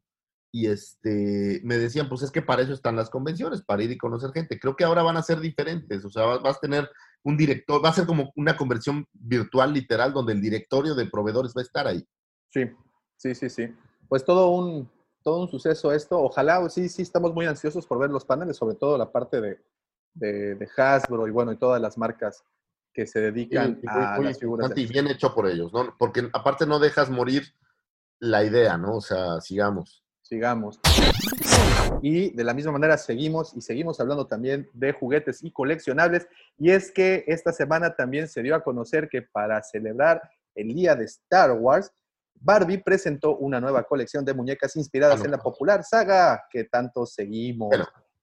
Y 0.51 0.67
este, 0.67 1.61
me 1.63 1.77
decían, 1.77 2.07
pues 2.07 2.21
es 2.21 2.31
que 2.31 2.43
para 2.43 2.61
eso 2.61 2.71
están 2.71 2.95
las 2.95 3.09
convenciones, 3.09 3.63
para 3.63 3.83
ir 3.83 3.91
y 3.91 3.97
conocer 3.97 4.31
gente. 4.31 4.59
Creo 4.59 4.75
que 4.75 4.83
ahora 4.83 5.01
van 5.01 5.17
a 5.17 5.23
ser 5.23 5.39
diferentes, 5.39 6.05
o 6.05 6.09
sea, 6.09 6.25
vas, 6.37 6.57
a 6.57 6.59
tener 6.59 6.89
un 7.23 7.35
director, 7.35 7.83
va 7.83 7.89
a 7.89 7.93
ser 7.93 8.05
como 8.05 8.31
una 8.35 8.55
conversión 8.55 9.05
virtual 9.11 9.73
literal 9.73 10.13
donde 10.13 10.33
el 10.33 10.41
directorio 10.41 10.93
de 10.93 11.07
proveedores 11.07 11.53
va 11.57 11.61
a 11.61 11.63
estar 11.63 11.87
ahí. 11.87 12.07
Sí, 12.51 12.69
sí, 13.17 13.33
sí, 13.33 13.49
sí. 13.49 13.75
Pues 14.07 14.23
todo 14.23 14.51
un, 14.51 14.89
todo 15.25 15.41
un 15.41 15.49
suceso 15.49 15.91
esto. 15.91 16.21
Ojalá, 16.21 16.69
sí, 16.69 16.87
sí, 16.87 17.01
estamos 17.01 17.33
muy 17.33 17.47
ansiosos 17.47 17.87
por 17.87 17.97
ver 17.97 18.11
los 18.11 18.23
paneles, 18.23 18.55
sobre 18.55 18.75
todo 18.75 18.95
la 18.95 19.11
parte 19.11 19.41
de, 19.41 19.59
de, 20.13 20.53
de 20.53 20.69
Hasbro 20.77 21.27
y 21.27 21.31
bueno, 21.31 21.51
y 21.51 21.57
todas 21.57 21.81
las 21.81 21.97
marcas 21.97 22.45
que 22.93 23.07
se 23.07 23.19
dedican 23.19 23.81
a 23.87 24.17
muy 24.17 24.27
las 24.27 24.39
figuras. 24.39 24.71
y 24.75 24.85
bien 24.85 25.07
hecho 25.07 25.33
por 25.33 25.49
ellos, 25.49 25.73
¿no? 25.73 25.95
Porque 25.97 26.29
aparte 26.31 26.67
no 26.67 26.77
dejas 26.77 27.09
morir 27.09 27.43
la 28.19 28.43
idea, 28.43 28.77
¿no? 28.77 28.97
O 28.97 29.01
sea, 29.01 29.41
sigamos. 29.41 30.03
Sigamos. 30.21 30.79
Y 32.03 32.29
de 32.29 32.43
la 32.43 32.53
misma 32.53 32.73
manera 32.73 32.95
seguimos 32.95 33.55
y 33.55 33.61
seguimos 33.61 33.99
hablando 33.99 34.27
también 34.27 34.69
de 34.73 34.93
juguetes 34.93 35.43
y 35.43 35.49
coleccionables. 35.49 36.27
Y 36.59 36.69
es 36.69 36.91
que 36.91 37.23
esta 37.27 37.51
semana 37.51 37.95
también 37.95 38.27
se 38.27 38.43
dio 38.43 38.53
a 38.53 38.63
conocer 38.63 39.09
que 39.09 39.23
para 39.23 39.63
celebrar 39.63 40.21
el 40.53 40.67
día 40.67 40.95
de 40.95 41.05
Star 41.05 41.51
Wars, 41.51 41.91
Barbie 42.35 42.77
presentó 42.83 43.35
una 43.37 43.59
nueva 43.59 43.83
colección 43.83 44.23
de 44.25 44.33
muñecas 44.33 44.75
inspiradas 44.75 45.21
Ah, 45.21 45.25
en 45.25 45.31
la 45.31 45.37
popular 45.37 45.83
saga 45.83 46.43
que 46.49 46.65
tanto 46.65 47.05
seguimos. 47.05 47.73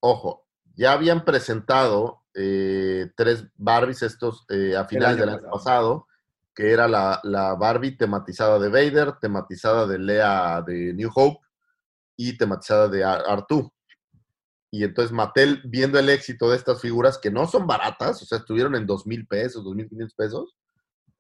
Ojo, 0.01 0.47
ya 0.75 0.93
habían 0.93 1.25
presentado 1.25 2.23
eh, 2.35 3.11
tres 3.17 3.45
Barbies 3.57 4.03
estos 4.03 4.45
eh, 4.49 4.77
a 4.77 4.85
finales 4.85 5.19
del 5.19 5.29
año 5.29 5.51
pasado, 5.51 6.07
que 6.55 6.73
era 6.73 6.87
la, 6.89 7.21
la 7.25 7.55
Barbie 7.55 7.97
tematizada 7.97 8.59
de 8.59 8.69
Vader, 8.69 9.15
tematizada 9.21 9.87
de 9.87 9.99
Lea 9.99 10.63
de 10.67 10.93
New 10.95 11.11
Hope 11.15 11.41
y 12.17 12.37
tematizada 12.37 12.89
de 12.89 13.05
Ar- 13.05 13.25
Artú. 13.27 13.73
Y 14.71 14.85
entonces 14.85 15.13
Mattel, 15.13 15.61
viendo 15.65 15.99
el 15.99 16.09
éxito 16.09 16.49
de 16.51 16.57
estas 16.57 16.81
figuras, 16.81 17.19
que 17.19 17.31
no 17.31 17.47
son 17.47 17.67
baratas, 17.67 18.23
o 18.23 18.25
sea, 18.25 18.39
estuvieron 18.39 18.75
en 18.75 18.87
dos 18.87 19.07
mil 19.07 19.27
pesos, 19.27 19.63
dos 19.65 19.75
mil 19.75 19.89
quinientos 19.89 20.15
pesos, 20.15 20.57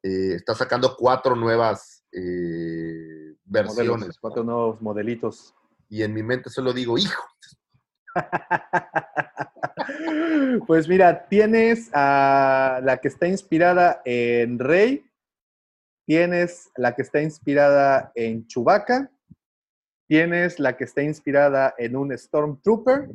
eh, 0.03 0.35
está 0.37 0.55
sacando 0.55 0.97
cuatro 0.97 1.37
nuevas 1.37 2.02
eh, 2.13 3.35
versiones. 3.45 4.19
cuatro 4.19 4.45
nuevos 4.45 4.81
modelitos. 4.81 5.55
Y 5.89 6.03
en 6.03 6.15
mi 6.15 6.23
mente 6.23 6.51
solo 6.51 6.73
digo, 6.73 6.99
hijo. 6.99 7.23
Pues 10.67 10.89
mira, 10.89 11.29
tienes 11.29 11.91
a 11.93 12.81
la 12.83 12.99
que 12.99 13.09
está 13.09 13.27
inspirada 13.27 14.03
en 14.05 14.59
Rey, 14.59 15.05
tienes 16.07 16.71
la 16.77 16.95
que 16.95 17.03
está 17.03 17.23
inspirada 17.23 18.13
en 18.15 18.47
Chewbacca, 18.47 19.11
tienes 20.09 20.59
la 20.59 20.77
que 20.77 20.85
está 20.85 21.03
inspirada 21.03 21.75
en 21.79 21.97
un 21.97 22.17
Stormtrooper 22.17 23.09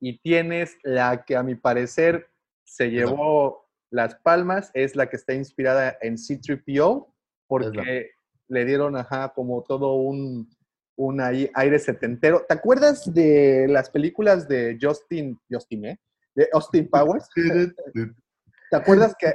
y 0.00 0.18
tienes 0.20 0.78
la 0.82 1.24
que 1.24 1.36
a 1.36 1.42
mi 1.42 1.54
parecer 1.54 2.30
se 2.64 2.90
llevó 2.90 3.68
las 3.90 4.14
palmas, 4.16 4.70
es 4.74 4.96
la 4.96 5.08
que 5.08 5.16
está 5.16 5.34
inspirada 5.34 5.96
en 6.00 6.16
C3PO, 6.16 7.12
porque 7.48 8.10
le 8.48 8.64
dieron, 8.64 8.96
ajá, 8.96 9.32
como 9.34 9.62
todo 9.62 9.94
un, 9.94 10.48
un 10.96 11.20
aire 11.20 11.78
setentero. 11.78 12.44
¿Te 12.48 12.54
acuerdas 12.54 13.12
de 13.12 13.66
las 13.68 13.90
películas 13.90 14.46
de 14.48 14.78
Justin, 14.80 15.38
Justin, 15.50 15.84
eh? 15.86 16.00
De 16.34 16.48
Austin 16.52 16.88
Powers? 16.88 17.28
¿Te 18.70 18.76
acuerdas 18.76 19.14
que 19.18 19.34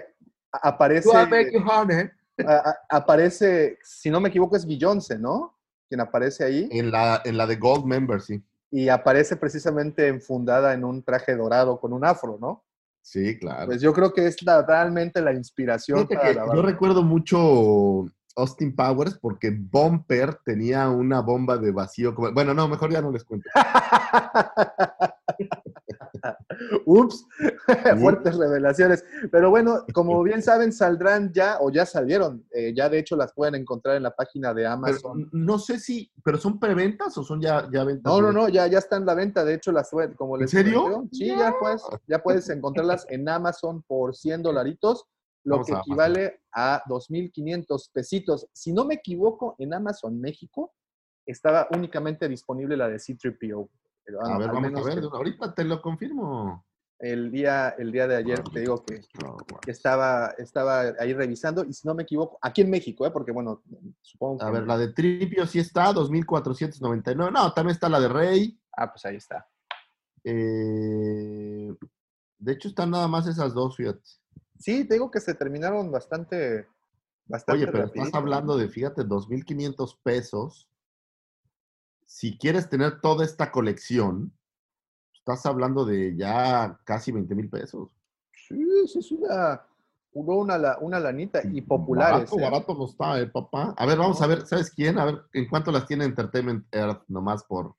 aparece, 0.52 1.10
a- 2.48 2.70
a- 2.70 2.98
aparece, 2.98 3.78
si 3.84 4.10
no 4.10 4.20
me 4.22 4.30
equivoco, 4.30 4.56
es 4.56 4.66
Beyoncé, 4.66 5.18
¿no? 5.20 5.58
Quien 5.90 6.00
aparece 6.02 6.44
ahí. 6.44 6.70
En 6.72 6.92
la, 6.92 7.22
en 7.26 7.38
la 7.38 7.46
de 7.48 7.56
Gold 7.58 7.86
Member, 7.86 8.22
sí. 8.22 8.42
Y 8.72 8.90
aparece 8.90 9.36
precisamente 9.36 10.08
enfundada 10.08 10.74
en 10.74 10.84
un 10.84 11.04
traje 11.04 11.36
dorado 11.36 11.80
con 11.80 11.94
un 11.94 12.04
afro, 12.06 12.38
¿no? 12.42 12.64
Sí, 13.04 13.38
claro. 13.38 13.68
Pues 13.68 13.82
yo 13.82 13.94
creo 13.94 14.14
que 14.14 14.26
es 14.26 14.42
la- 14.44 14.66
realmente 14.66 15.22
la 15.22 15.34
inspiración 15.34 16.08
para 16.08 16.22
que 16.22 16.34
la 16.34 16.46
yo 16.56 16.62
recuerdo 16.62 17.04
mucho 17.04 18.06
Austin 18.36 18.74
Powers 18.76 19.20
porque 19.20 19.52
Bumper 19.52 20.36
tenía 20.46 20.90
una 20.90 21.20
bomba 21.22 21.58
de 21.58 21.72
vacío. 21.72 22.16
Como... 22.16 22.32
Bueno, 22.32 22.54
no, 22.54 22.68
mejor 22.68 22.92
ya 22.92 23.02
no 23.02 23.12
les 23.12 23.24
cuento. 23.26 23.48
Ups, 26.86 27.26
fuertes 28.00 28.36
revelaciones. 28.38 29.04
Pero 29.32 29.50
bueno, 29.50 29.86
como 29.94 30.22
bien 30.24 30.42
saben, 30.42 30.72
saldrán 30.72 31.32
ya 31.34 31.58
o 31.60 31.70
ya 31.72 31.86
salieron. 31.86 32.46
Eh, 32.52 32.74
ya 32.76 32.90
de 32.90 33.00
hecho 33.00 33.16
las 33.16 33.34
pueden 33.34 33.56
encontrar 33.56 33.96
en 33.96 34.04
la 34.04 34.16
página 34.16 34.54
de 34.54 34.64
Pero, 34.64 34.74
Amazon. 34.74 35.30
no 35.32 35.60
sé 35.60 35.80
si, 35.80 36.12
pero 36.24 36.38
son 36.38 36.60
preventas 36.60 37.18
o 37.18 37.24
son 37.24 37.42
ya, 37.42 37.70
ya 37.72 37.84
ventas. 37.84 38.12
No, 38.12 38.22
no, 38.22 38.32
no, 38.32 38.50
ya, 38.50 38.68
ya 38.68 38.78
está 38.80 38.98
en 38.98 39.06
la 39.06 39.14
venta. 39.16 39.44
De 39.46 39.56
hecho, 39.56 39.72
las 39.72 39.90
como 40.16 40.38
les 40.38 40.52
serio? 40.52 40.84
comenté, 40.84 41.16
Sí, 41.16 41.28
ya 41.28 41.54
puedes, 41.60 41.84
ya 42.08 42.20
puedes 42.24 42.50
encontrarlas 42.50 43.06
en 43.10 43.28
Amazon 43.30 43.84
por 43.84 44.16
100 44.16 44.42
dolaritos, 44.44 45.06
lo 45.44 45.56
Vamos 45.56 45.68
que 45.68 45.74
a- 45.76 45.80
equivale 45.80 46.42
a 46.54 46.82
2.500 46.88 47.90
pesitos. 47.94 48.48
Si 48.54 48.74
no 48.74 48.86
me 48.86 48.96
equivoco, 48.96 49.56
en 49.60 49.74
Amazon 49.74 50.20
México 50.20 50.74
estaba 51.26 51.68
únicamente 51.72 52.28
disponible 52.28 52.76
la 52.78 52.90
de 52.90 52.96
C3PO. 52.98 53.70
Pero, 54.06 54.26
A 54.26 54.38
ver, 54.38 54.50
vamos 54.50 54.82
a 54.82 54.84
ver. 54.84 55.00
que 55.02 55.08
Ahorita 55.12 55.54
te 55.54 55.64
lo 55.64 55.82
confirmo. 55.82 56.66
El 57.00 57.32
día, 57.32 57.70
el 57.78 57.92
día 57.92 58.08
de 58.08 58.16
ayer 58.16 58.42
te 58.44 58.62
digo 58.62 58.84
que 58.86 59.02
que 59.62 59.72
estaba, 59.72 60.34
estaba 60.38 60.94
ahí 61.00 61.14
revisando, 61.14 61.66
y 61.66 61.74
si 61.74 61.88
no 61.88 61.94
me 61.94 62.04
equivoco, 62.04 62.38
aquí 62.42 62.62
en 62.62 62.70
México, 62.70 63.06
¿eh? 63.06 63.12
porque 63.12 63.32
bueno, 63.32 63.62
supongo 64.02 64.38
que... 64.38 64.46
A 64.46 64.50
ver, 64.50 64.66
la 64.66 64.78
de 64.78 64.94
Tripio 64.94 65.46
sí 65.46 65.60
está, 65.60 65.92
2.499. 65.92 67.32
No, 67.32 67.54
también 67.54 67.74
está 67.74 67.90
la 67.90 68.00
de 68.00 68.08
Rey. 68.08 68.60
Ah, 68.76 68.92
pues 68.92 69.06
ahí 69.06 69.18
está. 69.18 69.48
Eh, 70.24 71.74
de 72.38 72.52
hecho, 72.54 72.70
están 72.70 72.92
nada 72.92 73.08
más 73.08 73.28
esas 73.28 73.54
dos, 73.54 73.76
fíjate. 73.76 74.02
Sí, 74.58 74.86
te 74.86 74.94
digo 74.96 75.12
que 75.12 75.20
se 75.20 75.34
terminaron 75.34 75.92
bastante... 75.92 76.68
bastante 77.26 77.64
Oye, 77.64 77.72
pero 77.72 77.86
estás 77.86 78.14
hablando 78.14 78.56
de, 78.56 78.70
fíjate, 78.70 79.04
2.500 79.04 79.98
pesos. 80.04 80.70
Si 82.16 82.38
quieres 82.38 82.70
tener 82.70 83.02
toda 83.02 83.26
esta 83.26 83.52
colección, 83.52 84.32
estás 85.16 85.48
hablando 85.48 85.84
de 85.84 86.16
ya 86.16 86.80
casi 86.84 87.12
20 87.12 87.34
mil 87.34 87.50
pesos. 87.50 87.90
Sí, 88.32 88.64
sí, 88.86 89.00
es 89.00 89.12
una, 89.12 89.64
una, 90.14 90.36
una, 90.36 90.58
la- 90.60 90.78
una 90.80 91.00
lanita 91.00 91.42
y 91.44 91.62
populares. 91.62 92.30
Barato, 92.30 92.38
¿eh? 92.38 92.44
barato 92.44 92.74
no 92.76 92.86
está, 92.86 93.20
eh, 93.20 93.26
papá. 93.26 93.74
A 93.76 93.88
ver, 93.88 93.98
vamos 93.98 94.22
a 94.22 94.28
ver, 94.28 94.46
¿sabes 94.46 94.70
quién? 94.70 95.00
A 95.00 95.06
ver, 95.06 95.22
¿en 95.34 95.50
cuánto 95.50 95.72
las 95.72 95.88
tiene 95.88 96.06
Entertainment 96.06 96.68
Earth? 96.72 97.02
Nomás 97.08 97.44
por... 97.46 97.74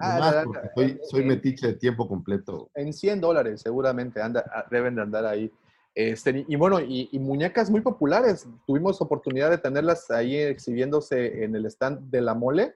Ah, 0.00 0.14
nomás 0.14 0.34
la- 0.34 0.70
soy, 0.74 1.00
soy 1.08 1.20
eh, 1.22 1.26
metiche 1.26 1.66
de 1.68 1.74
tiempo 1.74 2.08
completo. 2.08 2.72
En 2.74 2.92
100 2.92 3.20
dólares 3.20 3.60
seguramente 3.60 4.20
anda, 4.20 4.44
ah, 4.52 4.64
deben 4.68 4.96
de 4.96 5.02
andar 5.02 5.26
ahí. 5.26 5.48
Este, 5.94 6.44
y 6.48 6.56
bueno, 6.56 6.80
y, 6.80 7.08
y 7.12 7.20
muñecas 7.20 7.70
muy 7.70 7.82
populares. 7.82 8.48
Tuvimos 8.66 9.00
oportunidad 9.00 9.48
de 9.50 9.58
tenerlas 9.58 10.10
ahí 10.10 10.34
exhibiéndose 10.38 11.44
en 11.44 11.54
el 11.54 11.66
stand 11.66 12.10
de 12.10 12.20
la 12.20 12.34
mole. 12.34 12.74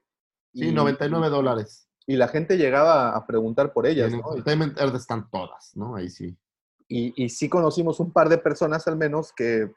Sí, 0.57 0.69
y- 0.69 0.73
99 0.73 1.29
dólares. 1.29 1.89
Y 2.09 2.17
la 2.17 2.29
gente 2.29 2.57
llegaba 2.57 3.17
a 3.17 3.27
preguntar 3.27 3.73
por 3.73 3.87
ellas, 3.87 4.13
en 4.13 4.21
¿no? 4.21 4.29
Entertainment 4.31 4.79
Earth 4.79 4.95
están 4.95 5.29
todas, 5.31 5.77
¿no? 5.77 5.97
Ahí 5.97 6.09
sí. 6.09 6.37
Y, 6.89 7.25
y 7.25 7.29
sí 7.29 7.49
conocimos 7.49 7.99
un 7.99 8.13
par 8.13 8.29
de 8.29 8.39
personas 8.39 8.87
al 8.87 8.97
menos 8.97 9.33
que 9.33 9.73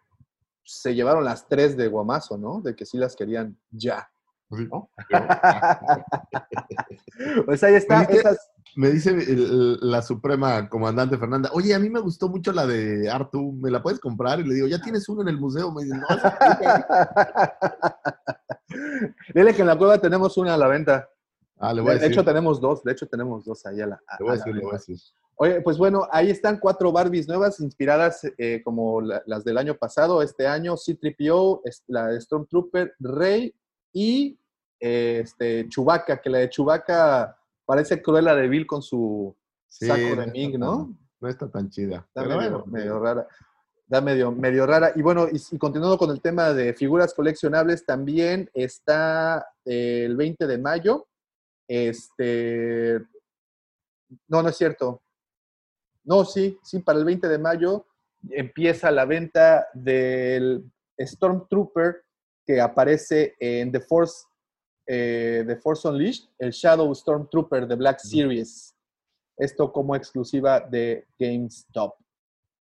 se 0.64 0.94
llevaron 0.94 1.26
las 1.26 1.48
tres 1.48 1.76
de 1.76 1.88
Guamazo, 1.88 2.38
¿no? 2.38 2.62
De 2.62 2.76
que 2.76 2.86
sí 2.86 2.98
las 2.98 3.16
querían 3.16 3.58
ya. 3.72 4.08
¿no? 4.50 4.90
pues 7.46 7.64
ahí 7.64 7.76
está. 7.76 8.04
Esas, 8.04 8.52
Me 8.76 8.92
dice 8.92 9.10
el- 9.10 9.78
la 9.82 10.02
suprema 10.02 10.70
comandante 10.70 11.18
Fernanda, 11.18 11.50
oye, 11.54 11.74
a 11.74 11.80
mí 11.80 11.90
me 11.90 12.00
gustó 12.00 12.30
mucho 12.30 12.52
la 12.54 12.66
de 12.68 13.10
Artu, 13.10 13.52
¿me 13.54 13.72
la 13.72 13.82
puedes 13.82 14.00
comprar? 14.00 14.40
Y 14.40 14.44
le 14.48 14.56
digo, 14.56 14.68
ya 14.68 14.80
tienes 14.82 15.10
una 15.10 15.24
en 15.24 15.30
el 15.30 15.40
museo. 15.40 15.72
Me 15.72 15.84
dice, 15.84 15.98
no, 15.98 16.08
Dile 19.34 19.54
que 19.54 19.62
en 19.62 19.68
la 19.68 19.78
cueva 19.78 19.98
tenemos 20.00 20.38
una 20.38 20.54
a 20.54 20.58
la 20.58 20.68
venta. 20.68 21.10
Ah, 21.58 21.74
le 21.74 21.82
voy 21.82 21.92
a 21.92 21.94
De 21.96 22.00
decir. 22.00 22.14
hecho, 22.14 22.24
tenemos 22.24 22.62
dos. 22.62 22.84
De 22.84 22.92
hecho, 22.94 23.08
tenemos 23.08 23.44
dos 23.46 23.66
ahí 23.66 23.82
a 23.82 23.88
la, 23.88 24.02
a- 24.08 24.18
le 24.20 24.26
voy 24.26 24.30
a 24.30 24.34
a 24.34 24.36
la 24.38 24.44
decir, 24.44 24.56
le 24.56 24.62
voy 24.62 24.72
a 24.72 24.78
decir. 24.78 24.98
Oye, 25.36 25.62
pues 25.62 25.78
bueno, 25.78 26.08
ahí 26.12 26.30
están 26.30 26.60
cuatro 26.60 26.92
Barbies 26.92 27.28
nuevas, 27.28 27.60
inspiradas 27.60 28.22
eh, 28.38 28.62
como 28.64 29.02
la- 29.02 29.22
las 29.26 29.44
del 29.44 29.58
año 29.58 29.76
pasado, 29.76 30.22
este 30.22 30.48
año, 30.48 30.78
C-3PO, 30.78 31.62
es- 31.66 31.84
la 31.88 32.08
de 32.08 32.22
Stormtrooper, 32.22 32.94
Rey 33.00 33.54
y 33.94 34.38
eh, 34.80 35.22
este, 35.24 35.68
Chewbacca, 35.68 36.22
que 36.22 36.30
la 36.30 36.38
de 36.40 36.50
Chewbacca 36.50 37.36
parece 37.70 38.02
Cruella 38.02 38.34
de 38.36 38.48
Vil 38.48 38.66
con 38.66 38.82
su 38.82 39.36
Sí, 39.68 39.86
saco 39.86 40.02
no 40.02 40.10
de 40.10 40.16
tan- 40.50 40.60
¿no? 40.60 40.98
No 41.22 41.28
está 41.30 41.48
tan 41.52 41.70
chida. 41.70 41.98
Está 42.08 42.24
medio, 42.24 42.36
bueno, 42.36 42.64
medio 42.66 43.00
rara. 43.00 43.28
Está 43.84 44.02
medio, 44.02 44.32
medio 44.32 44.66
rara. 44.66 44.92
Y 44.96 45.04
bueno, 45.04 45.28
y, 45.32 45.40
y 45.52 45.58
continuando 45.60 45.96
con 45.98 46.10
el 46.10 46.20
tema 46.22 46.52
de 46.54 46.74
figuras 46.74 47.14
coleccionables, 47.14 47.86
también 47.86 48.50
está 48.56 49.46
eh, 49.66 50.06
el 50.06 50.16
20 50.18 50.48
de 50.48 50.58
mayo. 50.58 51.08
Este. 51.68 53.00
No, 54.28 54.42
no 54.42 54.50
es 54.50 54.58
cierto. 54.58 55.04
No, 56.04 56.26
sí, 56.26 56.58
sí, 56.64 56.80
para 56.80 56.98
el 56.98 57.06
20 57.06 57.28
de 57.28 57.38
mayo 57.38 57.86
empieza 58.32 58.90
la 58.90 59.06
venta 59.06 59.68
del 59.76 60.64
Stormtrooper 61.00 62.04
que 62.46 62.60
aparece 62.60 63.36
en 63.40 63.72
The 63.72 63.82
Force, 63.82 64.26
eh, 64.92 65.44
The 65.46 65.56
Force 65.58 65.88
Unleashed, 65.88 66.26
el 66.40 66.50
Shadow 66.52 66.94
Stormtrooper 66.96 67.68
de 67.68 67.76
Black 67.76 68.00
Series. 68.00 68.76
Esto 69.38 69.72
como 69.72 69.96
exclusiva 69.96 70.60
de 70.60 71.06
GameStop. 71.20 71.94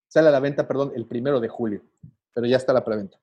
Sale 0.07 0.27
a 0.27 0.31
la 0.31 0.39
venta, 0.39 0.67
perdón, 0.67 0.91
el 0.95 1.07
primero 1.07 1.39
de 1.39 1.47
julio, 1.49 1.81
pero 2.33 2.45
ya 2.45 2.57
está 2.57 2.73
la 2.73 2.85
preventa. 2.85 3.17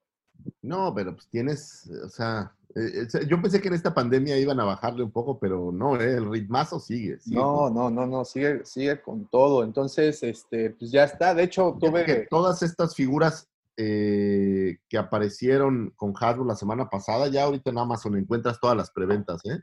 No, 0.62 0.93
pero 0.95 1.15
pues 1.15 1.29
tienes, 1.29 1.89
o 2.05 2.09
sea, 2.09 2.53
eh, 2.75 3.07
eh, 3.15 3.27
yo 3.29 3.41
pensé 3.41 3.61
que 3.61 3.69
en 3.69 3.75
esta 3.75 3.95
pandemia 3.95 4.37
iban 4.37 4.59
a 4.59 4.65
bajarle 4.65 5.05
un 5.05 5.11
poco, 5.12 5.39
pero 5.39 5.70
no, 5.73 5.97
eh, 6.01 6.15
el 6.15 6.29
ritmazo 6.29 6.81
sigue. 6.81 7.20
sigue 7.20 7.37
No, 7.37 7.55
con- 7.57 7.75
no, 7.75 7.91
no, 7.91 8.07
no, 8.07 8.25
sigue, 8.25 8.65
sigue 8.65 9.01
con 9.01 9.27
todo. 9.29 9.62
Entonces, 9.62 10.23
este, 10.23 10.70
pues 10.70 10.91
ya 10.91 11.05
está. 11.05 11.35
De 11.35 11.45
hecho, 11.45 11.79
que 11.79 11.89
tuve. 11.89 12.27
todas 12.29 12.62
estas 12.62 12.95
figuras 12.95 13.49
eh, 13.81 14.79
que 14.89 14.99
aparecieron 14.99 15.93
con 15.97 16.13
Hasbro 16.19 16.45
la 16.45 16.57
semana 16.57 16.91
pasada, 16.91 17.29
ya 17.29 17.45
ahorita 17.45 17.71
en 17.71 17.79
Amazon 17.79 18.17
encuentras 18.19 18.59
todas 18.61 18.77
las 18.77 18.91
preventas, 18.91 19.41
¿eh? 19.47 19.61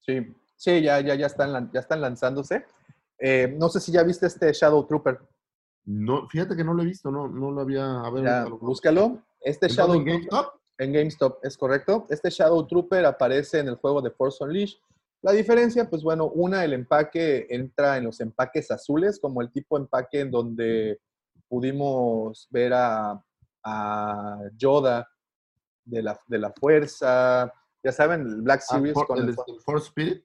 Sí, 0.00 0.34
sí, 0.56 0.80
ya, 0.82 0.98
ya, 1.00 1.14
ya 1.14 1.26
están, 1.26 1.70
ya 1.72 1.80
están 1.80 2.00
lanzándose. 2.00 2.64
Eh, 3.18 3.54
no 3.58 3.68
sé 3.68 3.80
si 3.80 3.92
ya 3.92 4.02
viste 4.02 4.26
este 4.26 4.50
Shadow 4.52 4.86
Trooper. 4.86 5.18
No, 5.84 6.26
fíjate 6.28 6.56
que 6.56 6.64
no 6.64 6.72
lo 6.72 6.82
he 6.82 6.86
visto, 6.86 7.10
no, 7.10 7.28
no 7.28 7.50
lo 7.50 7.60
había. 7.60 8.00
A 8.00 8.10
ver, 8.10 8.24
Ya, 8.24 8.44
búscalo. 8.46 9.22
Este 9.40 9.66
¿En 9.66 9.72
Shadow 9.72 9.94
en 9.96 10.04
Trooper- 10.04 10.12
GameStop? 10.30 10.54
En 10.78 10.92
GameStop, 10.92 11.38
es 11.44 11.56
correcto. 11.58 12.06
Este 12.08 12.30
Shadow 12.30 12.66
Trooper 12.66 13.04
aparece 13.04 13.58
en 13.58 13.68
el 13.68 13.74
juego 13.76 14.00
de 14.00 14.10
Force 14.10 14.42
Unleashed. 14.42 14.78
La 15.20 15.32
diferencia, 15.32 15.90
pues 15.90 16.02
bueno, 16.02 16.26
una, 16.28 16.64
el 16.64 16.72
empaque 16.72 17.46
entra 17.50 17.96
en 17.98 18.04
los 18.04 18.20
empaques 18.20 18.70
azules, 18.70 19.18
como 19.20 19.42
el 19.42 19.50
tipo 19.50 19.76
de 19.76 19.82
empaque 19.82 20.20
en 20.20 20.30
donde 20.30 21.00
pudimos 21.48 22.46
ver 22.50 22.72
a, 22.74 23.22
a 23.64 24.38
Yoda 24.56 25.08
de 25.84 26.02
la, 26.02 26.20
de 26.26 26.38
la 26.38 26.52
fuerza. 26.52 27.52
Ya 27.82 27.92
saben, 27.92 28.20
el 28.22 28.42
Black 28.42 28.60
Ah, 28.68 28.74
Series 28.76 28.94
For- 28.94 29.06
con 29.06 29.18
el, 29.18 29.24
el- 29.30 29.36
el 29.46 29.60
Force 29.64 29.86
Spirit. 29.88 30.24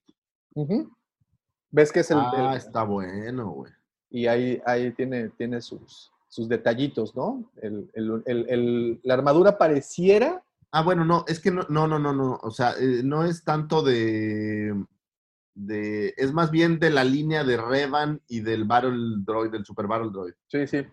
¿Ves 1.72 1.92
que 1.92 2.02
es 2.02 2.12
el, 2.12 2.18
ah, 2.20 2.52
el- 2.52 2.58
está 2.58 2.84
bueno, 2.84 3.50
güey. 3.52 3.72
y 4.10 4.28
ahí, 4.28 4.62
ahí 4.66 4.92
tiene, 4.92 5.30
tiene 5.30 5.60
sus, 5.62 6.12
sus 6.28 6.48
detallitos, 6.48 7.16
¿no? 7.16 7.52
El- 7.62 7.90
el- 7.94 8.24
el- 8.26 8.46
el- 8.50 9.02
la 9.04 9.14
armadura 9.16 9.58
pareciera 9.58 10.44
Ah, 10.76 10.82
bueno, 10.82 11.06
no, 11.06 11.24
es 11.28 11.40
que 11.40 11.52
no, 11.52 11.62
no, 11.70 11.88
no, 11.88 12.00
no, 12.00 12.14
no. 12.14 12.40
O 12.42 12.50
sea, 12.50 12.72
eh, 12.80 13.02
no 13.04 13.24
es 13.26 13.44
tanto 13.44 13.84
de. 13.84 14.74
de, 15.54 16.16
es 16.18 16.34
más 16.34 16.50
bien 16.50 16.80
de 16.80 16.90
la 16.90 17.04
línea 17.04 17.44
de 17.44 17.58
Revan 17.58 18.20
y 18.28 18.40
del 18.40 18.64
Battle 18.64 19.18
Droid, 19.24 19.52
del 19.52 19.64
Super 19.66 19.86
Battle 19.86 20.10
Droid. 20.12 20.34
Sí, 20.48 20.66
sí. 20.66 20.84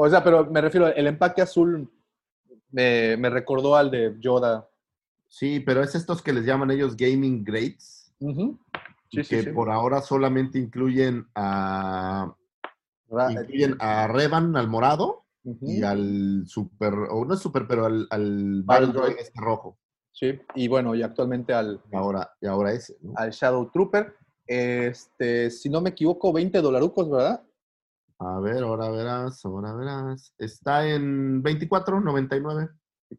O 0.00 0.08
sea, 0.08 0.22
pero 0.22 0.44
me 0.46 0.60
refiero, 0.60 0.86
el 0.86 1.08
empaque 1.08 1.42
azul 1.42 1.90
me, 2.70 3.16
me 3.16 3.30
recordó 3.30 3.74
al 3.74 3.90
de 3.90 4.14
Yoda. 4.20 4.68
Sí, 5.26 5.58
pero 5.58 5.82
es 5.82 5.94
estos 5.96 6.22
que 6.22 6.32
les 6.32 6.44
llaman 6.44 6.70
ellos 6.70 6.96
Gaming 6.96 7.42
Grades, 7.42 8.14
Ujú. 8.20 8.56
Sí, 9.10 9.22
que 9.24 9.42
sí. 9.42 9.50
por 9.50 9.70
ahora 9.70 10.00
solamente 10.00 10.58
incluyen 10.58 11.26
a, 11.34 12.32
Ra- 13.10 13.32
incluyen 13.32 13.74
a 13.80 14.06
Revan, 14.06 14.54
al 14.56 14.68
morado, 14.68 15.24
y 15.62 15.82
al 15.82 16.44
Super, 16.46 16.92
o 17.10 17.24
no 17.24 17.34
es 17.34 17.40
Super, 17.40 17.66
pero 17.66 17.86
al, 17.86 18.06
al 18.10 18.62
Battle 18.64 18.88
Droid 18.92 19.16
este 19.18 19.40
rojo. 19.40 19.78
Sí, 20.12 20.38
y 20.54 20.68
bueno, 20.68 20.94
y 20.94 21.02
actualmente 21.02 21.52
al, 21.54 21.80
ahora, 21.92 22.30
y 22.40 22.46
ahora 22.46 22.72
ese. 22.72 22.96
¿no? 23.00 23.14
al 23.16 23.30
Shadow 23.30 23.68
Trooper. 23.72 24.14
Este, 24.46 25.50
si 25.50 25.68
no 25.68 25.80
me 25.80 25.90
equivoco, 25.90 26.32
20 26.32 26.60
dolarucos, 26.60 27.10
¿verdad? 27.10 27.42
A 28.20 28.40
ver, 28.40 28.62
ahora 28.64 28.90
verás, 28.90 29.44
ahora 29.44 29.72
verás. 29.74 30.34
Está 30.38 30.86
en 30.88 31.42
24.99. 31.42 32.70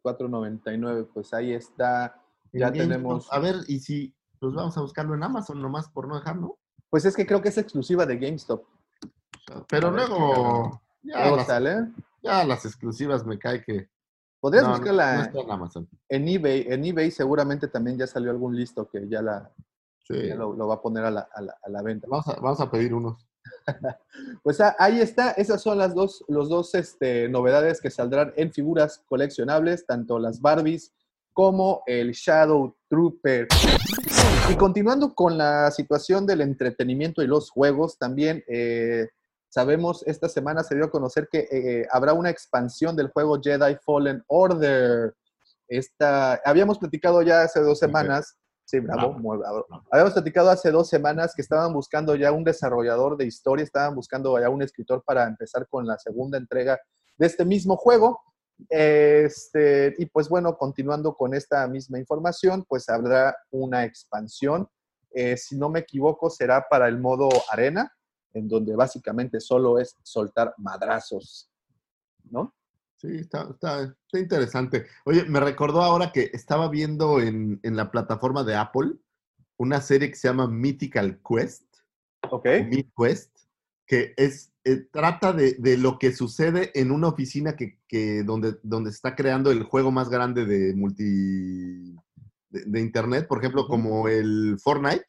4.99, 0.03 1.07
pues 1.13 1.33
ahí 1.33 1.53
está. 1.53 2.21
Ya 2.53 2.71
tenemos. 2.71 3.31
A 3.31 3.39
ver, 3.39 3.55
y 3.67 3.79
si 3.79 4.13
pues 4.39 4.53
vamos 4.53 4.77
a 4.77 4.81
buscarlo 4.81 5.15
en 5.15 5.23
Amazon 5.23 5.61
nomás 5.61 5.89
por 5.89 6.07
no 6.07 6.15
dejar, 6.15 6.37
¿no? 6.37 6.57
Pues 6.89 7.05
es 7.05 7.15
que 7.15 7.25
creo 7.25 7.41
que 7.41 7.49
es 7.49 7.57
exclusiva 7.57 8.05
de 8.05 8.17
GameStop. 8.17 8.63
Pero 9.67 9.91
ver, 9.91 10.07
luego, 10.09 10.81
ya 11.03 11.21
Luego 11.21 11.35
las, 11.37 11.47
sale. 11.47 11.91
ya 12.23 12.43
las 12.45 12.65
exclusivas 12.65 13.25
me 13.25 13.37
cae 13.39 13.63
que. 13.63 13.89
Podrías 14.39 14.63
no- 14.63 14.71
buscarla 14.71 15.15
no 15.17 15.21
está 15.23 15.39
en 15.39 15.51
Amazon. 15.51 15.89
en 16.07 16.27
eBay. 16.27 16.65
En 16.69 16.85
eBay 16.85 17.11
seguramente 17.11 17.67
también 17.67 17.97
ya 17.97 18.07
salió 18.07 18.31
algún 18.31 18.55
listo 18.55 18.87
que 18.89 19.07
ya, 19.09 19.21
la, 19.21 19.51
Sí. 20.07 20.27
ya 20.27 20.35
lo, 20.35 20.53
lo 20.53 20.67
va 20.67 20.75
a 20.75 20.81
poner 20.81 21.03
a 21.03 21.11
la, 21.11 21.27
a 21.33 21.41
la- 21.41 21.57
a 21.61 21.69
la 21.69 21.81
venta. 21.81 22.07
Vamos, 22.09 22.27
a, 22.29 22.35
vamos 22.39 22.59
a 22.61 22.71
pedir 22.71 22.93
unos. 22.93 23.27
Pues 24.43 24.59
ah, 24.61 24.75
ahí 24.79 24.99
está, 24.99 25.31
esas 25.31 25.61
son 25.61 25.77
las 25.77 25.93
dos, 25.93 26.23
los 26.27 26.49
dos 26.49 26.75
este, 26.75 27.29
novedades 27.29 27.81
que 27.81 27.89
saldrán 27.89 28.33
en 28.35 28.51
figuras 28.51 29.01
coleccionables, 29.07 29.85
tanto 29.85 30.19
las 30.19 30.41
Barbies 30.41 30.91
como 31.33 31.83
el 31.85 32.11
Shadow 32.11 32.75
Trooper. 32.89 33.47
Y 34.49 34.55
continuando 34.55 35.13
con 35.13 35.37
la 35.37 35.71
situación 35.71 36.25
del 36.25 36.41
entretenimiento 36.41 37.21
y 37.21 37.27
los 37.27 37.49
juegos, 37.49 37.97
también 37.97 38.43
eh, 38.47 39.07
sabemos, 39.47 40.03
esta 40.05 40.27
semana 40.27 40.63
se 40.63 40.75
dio 40.75 40.85
a 40.85 40.91
conocer 40.91 41.27
que 41.31 41.47
eh, 41.51 41.87
habrá 41.91 42.13
una 42.13 42.29
expansión 42.29 42.95
del 42.95 43.09
juego 43.09 43.39
Jedi 43.41 43.77
Fallen 43.85 44.23
Order. 44.27 45.15
Esta, 45.67 46.41
habíamos 46.43 46.79
platicado 46.79 47.21
ya 47.21 47.43
hace 47.43 47.61
dos 47.61 47.79
semanas, 47.79 48.35
sí, 48.69 48.79
bravo, 48.79 49.09
Bravo. 49.09 49.19
muy 49.19 49.37
bravo. 49.37 49.65
Bravo. 49.67 49.83
Habíamos 49.91 50.13
platicado 50.13 50.49
hace 50.49 50.69
dos 50.71 50.87
semanas 50.89 51.33
que 51.35 51.41
estaban 51.41 51.73
buscando 51.73 52.15
ya 52.15 52.31
un 52.31 52.43
desarrollador 52.43 53.17
de 53.17 53.25
historia, 53.25 53.63
estaban 53.63 53.95
buscando 53.95 54.39
ya 54.39 54.49
un 54.49 54.61
escritor 54.61 55.03
para 55.03 55.25
empezar 55.25 55.67
con 55.67 55.87
la 55.87 55.97
segunda 55.97 56.37
entrega 56.37 56.79
de 57.17 57.25
este 57.25 57.45
mismo 57.45 57.77
juego. 57.77 58.21
Este, 58.69 59.95
y 59.97 60.05
pues 60.05 60.29
bueno, 60.29 60.57
continuando 60.57 61.15
con 61.15 61.33
esta 61.33 61.67
misma 61.67 61.97
información, 61.97 62.65
pues 62.67 62.89
habrá 62.89 63.35
una 63.51 63.85
expansión. 63.85 64.67
Eh, 65.11 65.35
si 65.37 65.57
no 65.57 65.69
me 65.69 65.79
equivoco, 65.79 66.29
será 66.29 66.67
para 66.69 66.87
el 66.87 66.99
modo 66.99 67.29
arena, 67.49 67.91
en 68.33 68.47
donde 68.47 68.75
básicamente 68.75 69.39
solo 69.39 69.79
es 69.79 69.95
soltar 70.03 70.53
madrazos, 70.57 71.49
¿no? 72.29 72.53
Sí, 72.99 73.07
está, 73.15 73.47
está, 73.49 73.83
está 73.83 74.19
interesante. 74.19 74.85
Oye, 75.05 75.23
me 75.23 75.39
recordó 75.39 75.81
ahora 75.81 76.11
que 76.11 76.29
estaba 76.33 76.67
viendo 76.67 77.21
en, 77.21 77.59
en 77.63 77.75
la 77.77 77.91
plataforma 77.91 78.43
de 78.43 78.55
Apple 78.55 78.91
una 79.57 79.79
serie 79.79 80.09
que 80.09 80.15
se 80.15 80.27
llama 80.27 80.47
Mythical 80.47 81.21
Quest. 81.27 81.63
Ok. 82.29 82.45
Myth 82.69 82.91
Quest, 82.97 83.37
que 83.87 84.13
es, 84.17 84.51
eh, 84.65 84.87
trata 84.91 85.31
de, 85.31 85.53
de 85.53 85.77
lo 85.77 85.97
que 85.97 86.11
sucede 86.11 86.71
en 86.75 86.91
una 86.91 87.07
oficina 87.07 87.55
que, 87.55 87.79
que 87.87 88.23
donde, 88.23 88.57
donde 88.63 88.91
se 88.91 88.95
está 88.95 89.15
creando 89.15 89.49
el 89.51 89.63
juego 89.63 89.91
más 89.91 90.09
grande 90.09 90.45
de 90.45 90.73
multi 90.75 91.95
de, 92.49 92.65
de 92.65 92.79
internet, 92.81 93.27
por 93.27 93.39
ejemplo, 93.39 93.65
como 93.65 94.09
el 94.09 94.57
Fortnite, 94.61 95.05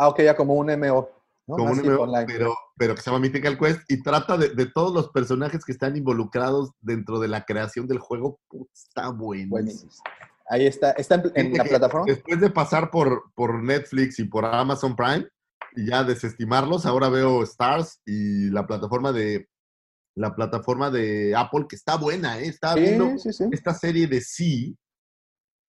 Ah, 0.00 0.08
ok, 0.08 0.22
ya 0.22 0.34
como 0.34 0.54
un 0.54 0.70
MO. 0.70 1.10
¿No? 1.50 1.56
como 1.56 1.70
un 1.70 1.76
Massive 1.76 1.94
MMO, 1.94 2.02
Online. 2.04 2.26
pero, 2.26 2.54
pero 2.76 2.94
que 2.94 3.02
se 3.02 3.10
llama 3.10 3.20
Mythical 3.20 3.58
Quest, 3.58 3.80
y 3.90 4.02
trata 4.02 4.36
de, 4.38 4.50
de 4.50 4.66
todos 4.66 4.92
los 4.94 5.10
personajes 5.10 5.64
que 5.64 5.72
están 5.72 5.96
involucrados 5.96 6.70
dentro 6.80 7.18
de 7.20 7.28
la 7.28 7.44
creación 7.44 7.86
del 7.86 7.98
juego. 7.98 8.40
Está 8.72 9.10
buenísimo. 9.10 9.50
Buenísimo. 9.50 9.92
Ahí 10.48 10.66
está. 10.66 10.90
¿Está 10.92 11.22
en, 11.34 11.52
la 11.56 11.64
plataforma? 11.64 12.06
Después 12.06 12.40
de 12.40 12.50
pasar 12.50 12.90
por, 12.90 13.30
por 13.34 13.62
Netflix 13.62 14.18
y 14.18 14.24
por 14.24 14.44
Amazon 14.44 14.96
Prime 14.96 15.28
y 15.76 15.86
ya 15.88 16.02
desestimarlos, 16.02 16.86
ahora 16.86 17.08
veo 17.08 17.42
Stars 17.44 18.00
y 18.04 18.50
la 18.50 18.66
plataforma 18.66 19.12
de 19.12 19.48
la 20.16 20.34
plataforma 20.34 20.90
de 20.90 21.34
Apple 21.36 21.66
que 21.68 21.76
está 21.76 21.96
buena, 21.96 22.40
¿eh? 22.40 22.48
Estaba 22.48 22.74
viendo 22.74 23.10
Sí, 23.10 23.32
sí, 23.32 23.32
sí. 23.32 23.44
esta 23.52 23.72
serie 23.74 24.08
de 24.08 24.20
Sí. 24.20 24.76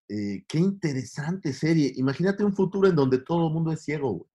eh, 0.09 0.43
qué 0.47 0.57
interesante 0.57 1.53
serie. 1.53 1.93
Imagínate 1.97 2.43
un 2.43 2.53
futuro 2.55 2.87
en 2.87 2.95
donde 2.95 3.19
todo 3.19 3.47
el 3.47 3.53
mundo 3.53 3.71
es 3.71 3.83
ciego. 3.83 4.11
güey. 4.13 4.30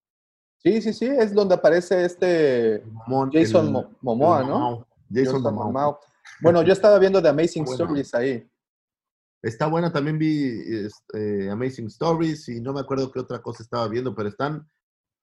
Sí, 0.67 0.81
sí, 0.81 0.93
sí. 0.93 1.05
Es 1.05 1.33
donde 1.33 1.55
aparece 1.55 2.03
este 2.03 2.83
Jason 3.31 3.67
el- 3.75 3.87
Momoa, 4.01 4.41
el 4.41 4.47
¿no? 4.47 4.87
Jason 5.13 5.41
Momoa. 5.41 5.65
Momoa. 5.65 5.99
Bueno, 6.41 6.61
yo 6.61 6.73
estaba 6.73 6.99
viendo 6.99 7.21
The 7.21 7.29
Amazing 7.29 7.63
Bueno. 7.65 7.83
Stories 7.85 8.13
ahí. 8.13 8.49
Está 9.41 9.67
buena, 9.67 9.93
también 9.93 10.17
vi 10.17 10.61
este, 10.85 11.49
Amazing 11.49 11.87
Stories 11.87 12.49
y 12.49 12.59
no 12.59 12.73
me 12.73 12.81
acuerdo 12.81 13.11
qué 13.11 13.19
otra 13.19 13.41
cosa 13.41 13.63
estaba 13.63 13.87
viendo, 13.87 14.13
pero 14.13 14.27
están, 14.27 14.67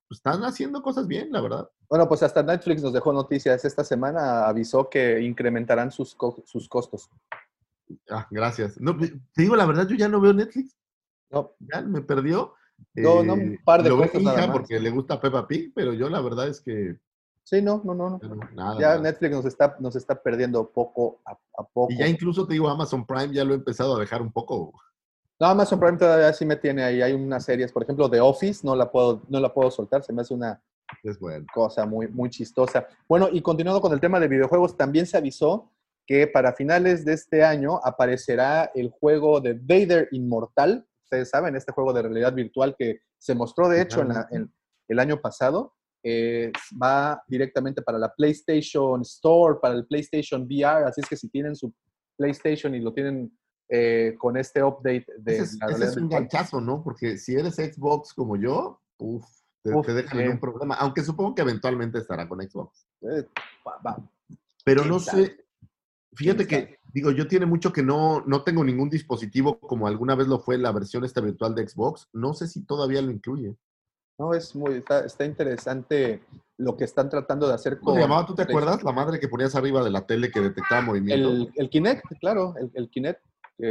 pues, 0.08 0.18
están 0.18 0.42
haciendo 0.44 0.80
cosas 0.82 1.06
bien, 1.06 1.30
la 1.30 1.40
verdad. 1.42 1.68
Bueno, 1.90 2.08
pues 2.08 2.22
hasta 2.22 2.42
Netflix 2.42 2.82
nos 2.82 2.92
dejó 2.94 3.12
noticias. 3.12 3.64
Esta 3.64 3.84
semana 3.84 4.46
avisó 4.46 4.88
que 4.88 5.20
incrementarán 5.20 5.90
sus, 5.90 6.14
co- 6.14 6.42
sus 6.46 6.68
costos. 6.68 7.10
Ah, 8.08 8.26
gracias. 8.30 8.80
No, 8.80 8.96
te 8.96 9.12
digo 9.36 9.56
la 9.56 9.66
verdad, 9.66 9.86
yo 9.86 9.96
ya 9.96 10.08
no 10.08 10.20
veo 10.20 10.32
Netflix. 10.32 10.74
No, 11.30 11.52
Ya 11.58 11.82
me 11.82 12.00
perdió. 12.00 12.54
No, 12.94 13.22
no, 13.24 13.34
un 13.34 13.58
par 13.64 13.82
de 13.82 13.88
lo 13.88 13.96
ve 13.98 14.06
cosas 14.08 14.22
nada 14.22 14.46
más. 14.46 14.50
porque 14.56 14.78
le 14.78 14.90
gusta 14.90 15.20
Peppa 15.20 15.46
Pig, 15.46 15.72
pero 15.74 15.92
yo 15.92 16.08
la 16.08 16.20
verdad 16.20 16.48
es 16.48 16.60
que 16.60 16.96
sí, 17.42 17.60
no, 17.60 17.82
no, 17.84 17.94
no. 17.94 18.10
no. 18.10 18.20
ya 18.20 18.28
no, 18.28 18.36
nada. 18.54 18.80
Ya 18.80 18.88
nada. 18.88 19.00
Netflix 19.00 19.32
nos 19.32 19.44
está, 19.46 19.76
nos 19.80 19.96
está 19.96 20.14
perdiendo 20.22 20.70
poco 20.70 21.20
a, 21.26 21.32
a 21.32 21.64
poco. 21.64 21.92
Y 21.92 21.98
ya 21.98 22.06
incluso 22.06 22.46
te 22.46 22.54
digo, 22.54 22.68
Amazon 22.68 23.04
Prime 23.06 23.32
ya 23.34 23.44
lo 23.44 23.52
he 23.52 23.56
empezado 23.56 23.96
a 23.96 24.00
dejar 24.00 24.22
un 24.22 24.30
poco. 24.32 24.72
No, 25.40 25.46
Amazon 25.48 25.80
Prime 25.80 25.98
todavía 25.98 26.32
sí 26.32 26.46
me 26.46 26.56
tiene 26.56 26.84
ahí. 26.84 27.02
Hay 27.02 27.12
unas 27.12 27.44
series, 27.44 27.72
por 27.72 27.82
ejemplo, 27.82 28.08
The 28.08 28.20
Office, 28.20 28.60
no 28.64 28.76
la 28.76 28.90
puedo, 28.90 29.22
no 29.28 29.40
la 29.40 29.52
puedo 29.52 29.70
soltar. 29.70 30.04
Se 30.04 30.12
me 30.12 30.22
hace 30.22 30.32
una 30.32 30.62
Es 31.02 31.18
bueno. 31.18 31.44
cosa 31.52 31.84
muy, 31.84 32.06
muy 32.06 32.30
chistosa. 32.30 32.86
Bueno, 33.08 33.28
y 33.32 33.42
continuando 33.42 33.80
con 33.80 33.92
el 33.92 34.00
tema 34.00 34.20
de 34.20 34.28
videojuegos, 34.28 34.76
también 34.76 35.06
se 35.06 35.16
avisó 35.16 35.72
que 36.06 36.28
para 36.28 36.52
finales 36.52 37.04
de 37.04 37.14
este 37.14 37.42
año 37.42 37.80
aparecerá 37.82 38.70
el 38.74 38.90
juego 38.90 39.40
de 39.40 39.54
Vader 39.54 40.08
Inmortal. 40.12 40.86
Ustedes 41.04 41.30
saben, 41.30 41.54
este 41.54 41.72
juego 41.72 41.92
de 41.92 42.02
realidad 42.02 42.32
virtual 42.34 42.74
que 42.78 43.00
se 43.18 43.34
mostró, 43.34 43.68
de 43.68 43.82
hecho, 43.82 44.00
en 44.02 44.08
la- 44.08 44.26
en- 44.30 44.52
el 44.88 44.98
año 44.98 45.20
pasado. 45.20 45.74
eh, 46.06 46.52
va 46.82 47.22
directamente 47.26 47.80
para 47.80 47.96
la 47.98 48.12
PlayStation 48.14 49.00
Store, 49.00 49.58
para 49.62 49.72
el 49.74 49.86
PlayStation 49.86 50.42
VR. 50.42 50.84
Así 50.84 51.00
es 51.00 51.08
que 51.08 51.16
si 51.16 51.30
tienen 51.30 51.56
su 51.56 51.72
PlayStation 52.18 52.74
y 52.74 52.80
lo 52.80 52.92
tienen 52.92 53.34
eh, 53.70 54.14
con 54.18 54.36
este 54.36 54.62
update 54.62 55.06
de 55.16 55.32
Ese 55.32 55.42
es, 55.44 55.58
la 55.58 55.74
ese 55.74 55.84
es 55.86 55.96
un 55.96 56.10
ganchazo, 56.10 56.60
¿no? 56.60 56.82
Porque 56.84 57.16
si 57.16 57.34
eres 57.34 57.54
Xbox 57.54 58.12
como 58.12 58.36
yo, 58.36 58.82
uf, 58.98 59.24
te, 59.62 59.72
te 59.80 59.94
dejan 59.94 60.20
en 60.20 60.26
sí. 60.26 60.32
un 60.32 60.40
problema. 60.40 60.74
Aunque 60.74 61.02
supongo 61.02 61.34
que 61.34 61.40
eventualmente 61.40 61.98
estará 61.98 62.28
con 62.28 62.38
Xbox. 62.42 62.86
eh, 63.00 63.26
va- 63.66 63.80
va. 63.86 64.10
Pero 64.62 64.82
¿Quién 64.82 64.92
no 64.92 64.98
sé. 64.98 65.43
Fíjate 66.16 66.46
¿Quién 66.46 66.66
que, 66.66 66.78
digo, 66.92 67.10
yo 67.10 67.26
tiene 67.26 67.46
mucho 67.46 67.72
que 67.72 67.82
no, 67.82 68.22
no 68.26 68.42
tengo 68.42 68.62
ningún 68.64 68.88
dispositivo 68.88 69.58
como 69.58 69.86
alguna 69.86 70.14
vez 70.14 70.28
lo 70.28 70.38
fue 70.38 70.58
la 70.58 70.72
versión 70.72 71.04
esta 71.04 71.20
virtual 71.20 71.54
de 71.54 71.68
Xbox. 71.68 72.08
No 72.12 72.34
sé 72.34 72.46
si 72.48 72.64
todavía 72.64 73.02
lo 73.02 73.10
incluye. 73.10 73.56
No, 74.18 74.32
es 74.32 74.54
muy, 74.54 74.74
está, 74.76 75.04
está 75.04 75.24
interesante 75.24 76.22
lo 76.56 76.76
que 76.76 76.84
están 76.84 77.10
tratando 77.10 77.48
de 77.48 77.54
hacer 77.54 77.78
¿Cómo 77.80 77.92
con... 77.92 78.00
llamaba? 78.00 78.24
¿Tú 78.24 78.34
te 78.34 78.42
acuerdas? 78.42 78.82
La 78.84 78.92
madre 78.92 79.18
que 79.18 79.26
ponías 79.28 79.56
arriba 79.56 79.82
de 79.82 79.90
la 79.90 80.06
tele 80.06 80.30
que 80.30 80.40
detectaba 80.40 80.82
movimiento. 80.82 81.28
El, 81.30 81.52
el 81.56 81.68
Kinect, 81.68 82.04
claro, 82.20 82.54
el, 82.56 82.70
el 82.74 82.88
Kinect. 82.90 83.20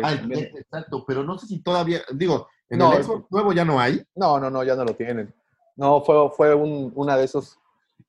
ah, 0.04 0.12
el 0.12 0.22
Kinect, 0.22 0.58
exacto. 0.58 1.06
Pero 1.08 1.24
no 1.24 1.38
sé 1.38 1.48
si 1.48 1.60
todavía, 1.60 2.02
digo, 2.14 2.50
en 2.70 2.80
No, 2.80 2.94
el 2.94 3.04
Xbox 3.06 3.32
nuevo 3.32 3.54
ya 3.54 3.64
no 3.64 3.80
hay. 3.80 4.04
No, 4.16 4.38
no, 4.38 4.50
no, 4.50 4.66
ya 4.66 4.76
no 4.76 4.84
lo 4.84 4.94
tienen. 4.96 5.34
No, 5.78 6.02
fue, 6.02 6.30
fue 6.36 6.54
un, 6.54 6.92
una 6.94 7.16
de 7.16 7.24
esos... 7.24 7.58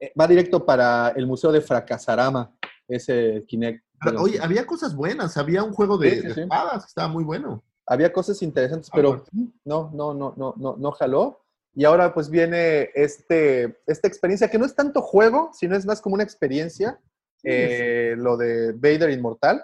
eh, 0.01 0.13
va 0.21 0.27
directo 0.27 0.67
para 0.67 1.11
el 1.11 1.29
Museo 1.29 1.53
de 1.53 1.61
Fracasarama, 1.61 2.53
ese 2.89 3.45
Kinect. 3.47 3.85
Pero, 4.05 4.19
Bueno, 4.21 4.23
oye, 4.23 4.39
había 4.43 4.67
cosas 4.67 4.95
buenas. 4.95 5.37
Había 5.37 5.63
un 5.63 5.73
juego 5.73 5.99
de, 5.99 6.11
Sí, 6.11 6.17
sí, 6.21 6.27
de 6.29 6.35
sí. 6.35 6.41
espadas 6.43 6.85
que 6.85 6.89
estaba 6.89 7.09
muy 7.09 7.25
bueno. 7.25 7.63
había 7.87 8.13
cosas 8.13 8.41
interesantes, 8.43 8.89
Ah, 8.93 8.97
pero 8.97 9.09
bueno. 9.33 9.53
no, 9.65 9.91
no, 9.95 10.15
no, 10.15 10.35
no, 10.37 10.55
no, 10.57 10.77
no 10.77 10.93
jaló. 10.93 11.41
Y 11.75 11.85
ahora 11.85 12.15
pues 12.15 12.31
viene 12.31 12.91
este, 12.95 13.79
esta 13.87 14.07
experiencia 14.09 14.49
que 14.49 14.59
no 14.59 14.65
es 14.65 14.75
tanto 14.77 15.03
juego, 15.03 15.51
sino 15.53 15.75
es 15.77 15.85
más 15.85 16.01
como 16.01 16.15
una 16.15 16.23
experiencia, 16.25 17.01
eh, 17.43 18.15
lo 18.17 18.37
de 18.37 18.73
Vader 18.73 19.11
Inmortal. 19.11 19.63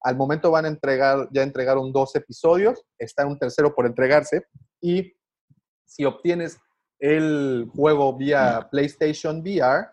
Al 0.00 0.16
momento 0.16 0.50
van 0.50 0.64
a 0.64 0.68
entregar, 0.68 1.28
ya 1.30 1.42
entregaron 1.42 1.92
dos 1.92 2.16
episodios, 2.16 2.84
está 2.98 3.24
un 3.26 3.38
tercero 3.38 3.72
por 3.74 3.86
entregarse, 3.86 4.44
y 4.80 5.12
si 5.86 6.04
obtienes 6.04 6.58
el 6.98 7.70
juego 7.74 8.16
vía 8.16 8.66
PlayStation 8.70 9.40
VR, 9.40 9.86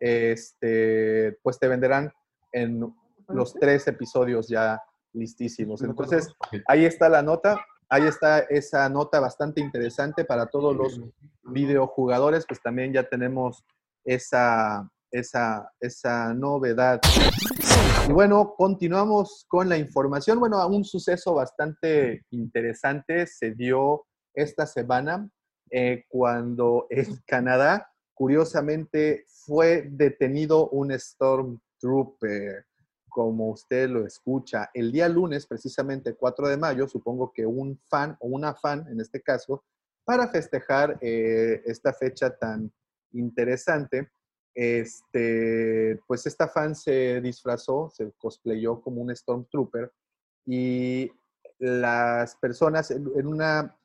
este, 0.00 1.38
pues 1.42 1.58
te 1.58 1.68
venderán 1.68 2.12
en 2.52 2.92
los 3.28 3.54
tres 3.54 3.86
episodios 3.86 4.48
ya 4.48 4.80
listísimos. 5.12 5.82
Entonces, 5.82 6.32
ahí 6.66 6.84
está 6.84 7.08
la 7.08 7.22
nota. 7.22 7.64
Ahí 7.88 8.06
está 8.06 8.38
esa 8.40 8.88
nota 8.88 9.20
bastante 9.20 9.60
interesante 9.60 10.24
para 10.24 10.46
todos 10.46 10.74
los 10.74 10.98
videojugadores, 11.42 12.46
pues 12.48 12.62
también 12.62 12.92
ya 12.92 13.06
tenemos 13.06 13.66
esa, 14.02 14.88
esa, 15.10 15.70
esa 15.78 16.32
novedad. 16.32 17.00
Y 18.08 18.12
bueno, 18.12 18.54
continuamos 18.56 19.44
con 19.46 19.68
la 19.68 19.76
información. 19.76 20.40
Bueno, 20.40 20.66
un 20.66 20.84
suceso 20.84 21.34
bastante 21.34 22.24
interesante 22.30 23.26
se 23.26 23.50
dio 23.50 24.06
esta 24.34 24.66
semana 24.66 25.28
eh, 25.70 26.04
cuando 26.08 26.86
en 26.90 27.06
Canadá, 27.26 27.90
curiosamente, 28.14 29.26
fue 29.46 29.86
detenido 29.90 30.68
un 30.70 30.98
Stormtrooper 30.98 32.64
como 33.12 33.50
usted 33.50 33.88
lo 33.90 34.06
escucha. 34.06 34.70
El 34.72 34.90
día 34.90 35.08
lunes, 35.08 35.46
precisamente 35.46 36.14
4 36.14 36.48
de 36.48 36.56
mayo, 36.56 36.88
supongo 36.88 37.32
que 37.32 37.44
un 37.44 37.78
fan 37.88 38.16
o 38.20 38.28
una 38.28 38.54
fan, 38.54 38.86
en 38.90 39.00
este 39.00 39.20
caso, 39.20 39.64
para 40.04 40.28
festejar 40.28 40.98
eh, 41.00 41.62
esta 41.66 41.92
fecha 41.92 42.36
tan 42.36 42.72
interesante, 43.12 44.10
este, 44.54 46.00
pues 46.06 46.26
esta 46.26 46.48
fan 46.48 46.74
se 46.74 47.20
disfrazó, 47.20 47.90
se 47.94 48.10
cosplayó 48.12 48.80
como 48.80 49.02
un 49.02 49.14
Stormtrooper 49.14 49.92
y 50.46 51.10
las 51.58 52.34
personas 52.36 52.90
en, 52.90 53.10
en 53.14 53.26
una 53.26 53.76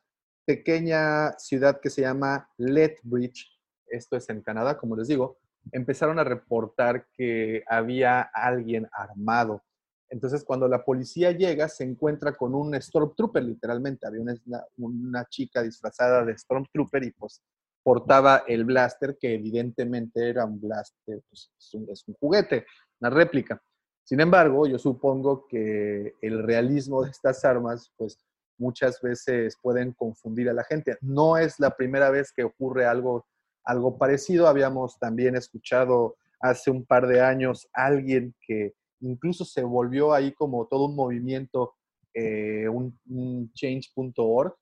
pequeña 0.46 1.38
ciudad 1.38 1.80
que 1.80 1.90
se 1.90 2.00
llama 2.00 2.50
Lethbridge, 2.56 3.46
esto 3.86 4.16
es 4.16 4.28
en 4.30 4.40
Canadá, 4.40 4.78
como 4.78 4.96
les 4.96 5.08
digo, 5.08 5.38
empezaron 5.72 6.18
a 6.18 6.24
reportar 6.24 7.06
que 7.12 7.62
había 7.66 8.20
alguien 8.20 8.88
armado. 8.92 9.62
Entonces, 10.10 10.44
cuando 10.44 10.68
la 10.68 10.84
policía 10.84 11.32
llega, 11.32 11.68
se 11.68 11.84
encuentra 11.84 12.32
con 12.32 12.54
un 12.54 12.74
Stormtrooper, 12.80 13.44
literalmente. 13.44 14.06
Había 14.06 14.22
una, 14.22 14.34
una 14.78 15.24
chica 15.26 15.62
disfrazada 15.62 16.24
de 16.24 16.36
Stormtrooper 16.36 17.04
y 17.04 17.10
pues 17.12 17.42
portaba 17.82 18.44
el 18.46 18.64
blaster, 18.64 19.16
que 19.18 19.34
evidentemente 19.34 20.28
era 20.28 20.44
un 20.44 20.60
blaster, 20.60 21.22
pues, 21.28 21.50
es, 21.58 21.74
un, 21.74 21.88
es 21.90 22.06
un 22.06 22.14
juguete, 22.20 22.66
una 23.00 23.10
réplica. 23.10 23.62
Sin 24.04 24.20
embargo, 24.20 24.66
yo 24.66 24.78
supongo 24.78 25.46
que 25.46 26.14
el 26.20 26.42
realismo 26.42 27.02
de 27.02 27.10
estas 27.10 27.44
armas, 27.44 27.92
pues 27.96 28.18
muchas 28.58 29.00
veces 29.00 29.56
pueden 29.62 29.92
confundir 29.92 30.48
a 30.48 30.52
la 30.52 30.64
gente. 30.64 30.98
No 31.00 31.36
es 31.36 31.58
la 31.60 31.76
primera 31.76 32.10
vez 32.10 32.32
que 32.32 32.44
ocurre 32.44 32.86
algo 32.86 33.26
algo 33.68 33.98
parecido. 33.98 34.48
Habíamos 34.48 34.98
también 34.98 35.36
escuchado 35.36 36.16
hace 36.40 36.70
un 36.70 36.84
par 36.84 37.06
de 37.06 37.20
años 37.20 37.68
alguien 37.72 38.34
que 38.40 38.74
incluso 39.00 39.44
se 39.44 39.62
volvió 39.62 40.12
ahí 40.12 40.32
como 40.32 40.66
todo 40.66 40.86
un 40.86 40.96
movimiento, 40.96 41.74
eh, 42.14 42.68
un, 42.68 42.98
un 43.08 43.52
change.org, 43.52 44.54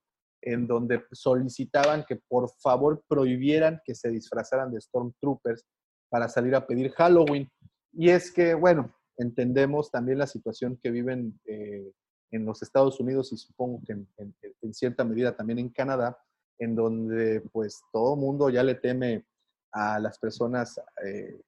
en 0.42 0.66
donde 0.66 1.04
solicitaban 1.12 2.04
que 2.06 2.16
por 2.16 2.50
favor 2.60 3.02
prohibieran 3.08 3.80
que 3.84 3.94
se 3.94 4.10
disfrazaran 4.10 4.72
de 4.72 4.80
Stormtroopers 4.80 5.64
para 6.08 6.28
salir 6.28 6.54
a 6.54 6.66
pedir 6.66 6.90
Halloween. 6.92 7.48
Y 7.92 8.10
es 8.10 8.30
que, 8.30 8.54
bueno, 8.54 8.94
entendemos 9.16 9.90
también 9.90 10.18
la 10.18 10.26
situación 10.26 10.78
que 10.82 10.90
viven 10.90 11.38
eh, 11.46 11.92
en 12.32 12.44
los 12.44 12.62
Estados 12.62 12.98
Unidos 13.00 13.32
y 13.32 13.36
supongo 13.36 13.80
que 13.86 13.92
en, 13.92 14.08
en, 14.18 14.34
en, 14.60 14.74
cierta 14.74 15.04
medida 15.04 15.36
también 15.36 15.58
en 15.58 15.68
Canadá, 15.68 16.18
en 16.58 16.74
donde 16.74 17.40
pues 17.52 17.82
todo 17.92 18.16
mundo 18.16 18.50
ya 18.50 18.62
le 18.62 18.74
teme 18.74 19.24
a 19.72 19.98
las 19.98 20.18
personas, 20.18 20.80
eh, 21.04 21.40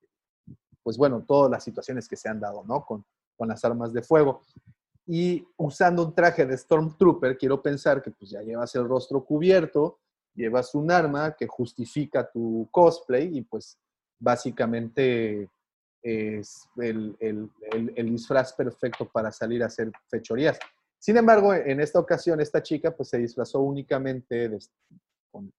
pues 0.82 0.96
bueno, 0.96 1.24
todas 1.26 1.50
las 1.50 1.64
situaciones 1.64 2.08
que 2.08 2.16
se 2.16 2.28
han 2.28 2.40
dado, 2.40 2.64
¿no? 2.64 2.84
Con, 2.84 3.04
con 3.36 3.48
las 3.48 3.64
armas 3.64 3.92
de 3.92 4.02
fuego. 4.02 4.42
Y 5.06 5.46
usando 5.56 6.04
un 6.04 6.14
traje 6.14 6.44
de 6.44 6.56
Stormtrooper, 6.56 7.38
quiero 7.38 7.62
pensar 7.62 8.02
que 8.02 8.10
pues 8.10 8.30
ya 8.30 8.42
llevas 8.42 8.74
el 8.74 8.86
rostro 8.86 9.24
cubierto, 9.24 10.00
llevas 10.34 10.74
un 10.74 10.90
arma 10.90 11.34
que 11.34 11.46
justifica 11.46 12.30
tu 12.30 12.68
cosplay 12.70 13.38
y 13.38 13.42
pues 13.42 13.78
básicamente 14.18 15.48
es 16.02 16.68
el, 16.76 17.16
el, 17.20 17.50
el, 17.72 17.92
el 17.96 18.10
disfraz 18.10 18.52
perfecto 18.52 19.08
para 19.08 19.32
salir 19.32 19.62
a 19.62 19.66
hacer 19.66 19.90
fechorías. 20.08 20.58
Sin 20.98 21.16
embargo, 21.16 21.54
en 21.54 21.80
esta 21.80 22.00
ocasión, 22.00 22.40
esta 22.40 22.62
chica 22.62 22.94
pues 22.94 23.08
se 23.10 23.18
disfrazó 23.18 23.60
únicamente 23.60 24.50
con, 25.30 25.52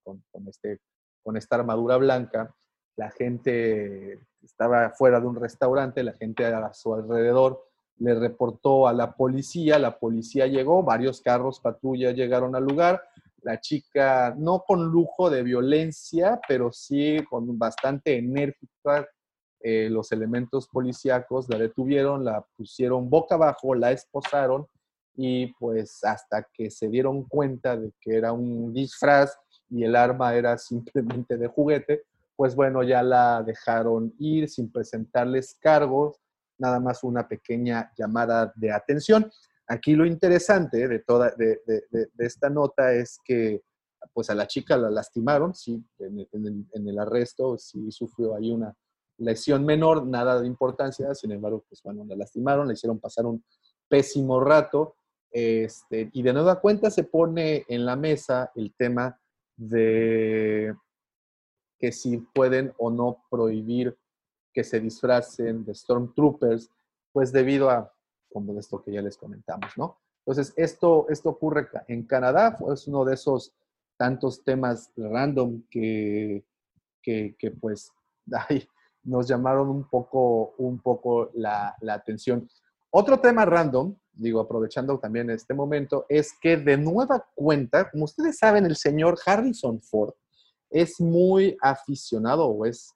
este, 0.47 0.79
con 1.23 1.37
esta 1.37 1.55
armadura 1.55 1.97
blanca. 1.97 2.53
La 2.97 3.09
gente 3.11 4.19
estaba 4.43 4.89
fuera 4.91 5.19
de 5.19 5.27
un 5.27 5.35
restaurante, 5.35 6.03
la 6.03 6.13
gente 6.13 6.45
a 6.45 6.73
su 6.73 6.93
alrededor 6.93 7.65
le 7.97 8.15
reportó 8.15 8.87
a 8.87 8.93
la 8.93 9.13
policía, 9.13 9.77
la 9.77 9.99
policía 9.99 10.47
llegó, 10.47 10.83
varios 10.83 11.21
carros 11.21 11.59
patrulla 11.59 12.11
llegaron 12.11 12.55
al 12.55 12.63
lugar, 12.63 13.03
la 13.41 13.59
chica 13.59 14.33
no 14.37 14.63
con 14.65 14.85
lujo 14.85 15.29
de 15.29 15.43
violencia, 15.43 16.39
pero 16.47 16.71
sí 16.71 17.17
con 17.29 17.57
bastante 17.57 18.17
enérgica, 18.17 19.07
eh, 19.61 19.89
los 19.89 20.11
elementos 20.13 20.69
policíacos 20.69 21.49
la 21.49 21.57
detuvieron, 21.57 22.23
la 22.23 22.45
pusieron 22.55 23.09
boca 23.09 23.35
abajo, 23.35 23.75
la 23.75 23.91
esposaron 23.91 24.67
y 25.21 25.47
pues 25.55 26.01
hasta 26.05 26.47
que 26.53 26.71
se 26.71 26.87
dieron 26.87 27.25
cuenta 27.25 27.75
de 27.75 27.91
que 27.99 28.15
era 28.15 28.31
un 28.31 28.73
disfraz 28.73 29.37
y 29.69 29.83
el 29.83 29.97
arma 29.97 30.33
era 30.33 30.57
simplemente 30.57 31.35
de 31.35 31.47
juguete, 31.47 32.03
pues 32.37 32.55
bueno, 32.55 32.83
ya 32.83 33.03
la 33.03 33.43
dejaron 33.43 34.13
ir 34.17 34.47
sin 34.47 34.71
presentarles 34.71 35.57
cargos, 35.59 36.21
nada 36.57 36.79
más 36.79 37.03
una 37.03 37.27
pequeña 37.27 37.91
llamada 37.97 38.53
de 38.55 38.71
atención. 38.71 39.29
Aquí 39.67 39.93
lo 39.93 40.05
interesante 40.05 40.87
de 40.87 40.99
toda 40.99 41.31
de, 41.31 41.59
de, 41.67 42.07
esta 42.19 42.49
nota 42.49 42.93
es 42.93 43.19
que 43.25 43.61
pues 44.13 44.29
a 44.29 44.35
la 44.35 44.47
chica 44.47 44.77
la 44.77 44.89
lastimaron, 44.89 45.53
sí, 45.53 45.83
en, 45.99 46.65
en 46.71 46.87
el 46.87 46.97
arresto 46.97 47.57
sí 47.57 47.91
sufrió 47.91 48.37
ahí 48.37 48.51
una 48.51 48.73
lesión 49.17 49.65
menor, 49.65 50.07
nada 50.07 50.39
de 50.39 50.47
importancia, 50.47 51.13
sin 51.13 51.33
embargo, 51.33 51.65
pues 51.67 51.83
bueno, 51.83 52.05
la 52.05 52.15
lastimaron, 52.15 52.69
le 52.69 52.75
hicieron 52.75 52.99
pasar 52.99 53.25
un 53.25 53.43
pésimo 53.89 54.39
rato, 54.39 54.95
este, 55.31 56.09
y 56.13 56.23
de 56.23 56.33
nueva 56.33 56.59
cuenta 56.59 56.89
se 56.89 57.03
pone 57.03 57.65
en 57.67 57.85
la 57.85 57.95
mesa 57.95 58.51
el 58.55 58.73
tema 58.75 59.19
de 59.55 60.75
que 61.77 61.91
si 61.91 62.17
pueden 62.17 62.73
o 62.77 62.89
no 62.89 63.23
prohibir 63.29 63.97
que 64.53 64.63
se 64.63 64.79
disfracen 64.79 65.63
de 65.63 65.73
Stormtroopers, 65.73 66.69
pues 67.11 67.31
debido 67.31 67.69
a, 67.69 67.93
como 68.31 68.59
esto 68.59 68.83
que 68.83 68.91
ya 68.91 69.01
les 69.01 69.17
comentamos, 69.17 69.71
¿no? 69.77 69.97
Entonces, 70.25 70.53
esto, 70.57 71.07
esto 71.09 71.29
ocurre 71.29 71.69
en 71.87 72.03
Canadá, 72.03 72.57
es 72.71 72.87
uno 72.87 73.05
de 73.05 73.15
esos 73.15 73.53
tantos 73.97 74.43
temas 74.43 74.91
random 74.95 75.63
que, 75.69 76.43
que, 77.01 77.35
pues 77.59 77.91
nos 79.03 79.27
llamaron 79.27 79.69
un 79.69 79.89
poco, 79.89 80.53
un 80.57 80.79
poco 80.79 81.31
la, 81.33 81.75
la 81.81 81.95
atención. 81.95 82.47
Otro 82.91 83.19
tema 83.19 83.45
random 83.45 83.95
digo, 84.19 84.41
aprovechando 84.41 84.99
también 84.99 85.29
este 85.29 85.53
momento, 85.53 86.05
es 86.09 86.33
que 86.39 86.57
de 86.57 86.77
nueva 86.77 87.25
cuenta, 87.33 87.89
como 87.89 88.03
ustedes 88.03 88.37
saben, 88.37 88.65
el 88.65 88.75
señor 88.75 89.17
Harrison 89.25 89.81
Ford 89.81 90.13
es 90.69 90.99
muy 90.99 91.57
aficionado 91.61 92.45
o 92.45 92.65
es 92.65 92.93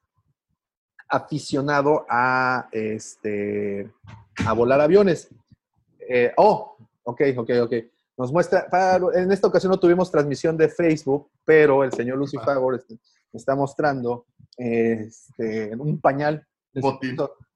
aficionado 1.07 2.05
a, 2.09 2.67
este, 2.71 3.91
a 4.45 4.53
volar 4.53 4.81
aviones. 4.81 5.29
Eh, 6.09 6.33
oh, 6.37 6.75
ok, 7.03 7.21
ok, 7.37 7.49
ok. 7.63 7.73
Nos 8.17 8.31
muestra, 8.31 8.67
en 9.15 9.31
esta 9.31 9.47
ocasión 9.47 9.71
no 9.71 9.79
tuvimos 9.79 10.11
transmisión 10.11 10.55
de 10.57 10.69
Facebook, 10.69 11.29
pero 11.45 11.83
el 11.83 11.91
señor 11.93 12.17
Lucy 12.17 12.37
Favor 12.37 12.75
este, 12.75 12.99
está 13.31 13.55
mostrando 13.55 14.25
este, 14.57 15.75
un 15.75 15.99
pañal. 15.99 16.45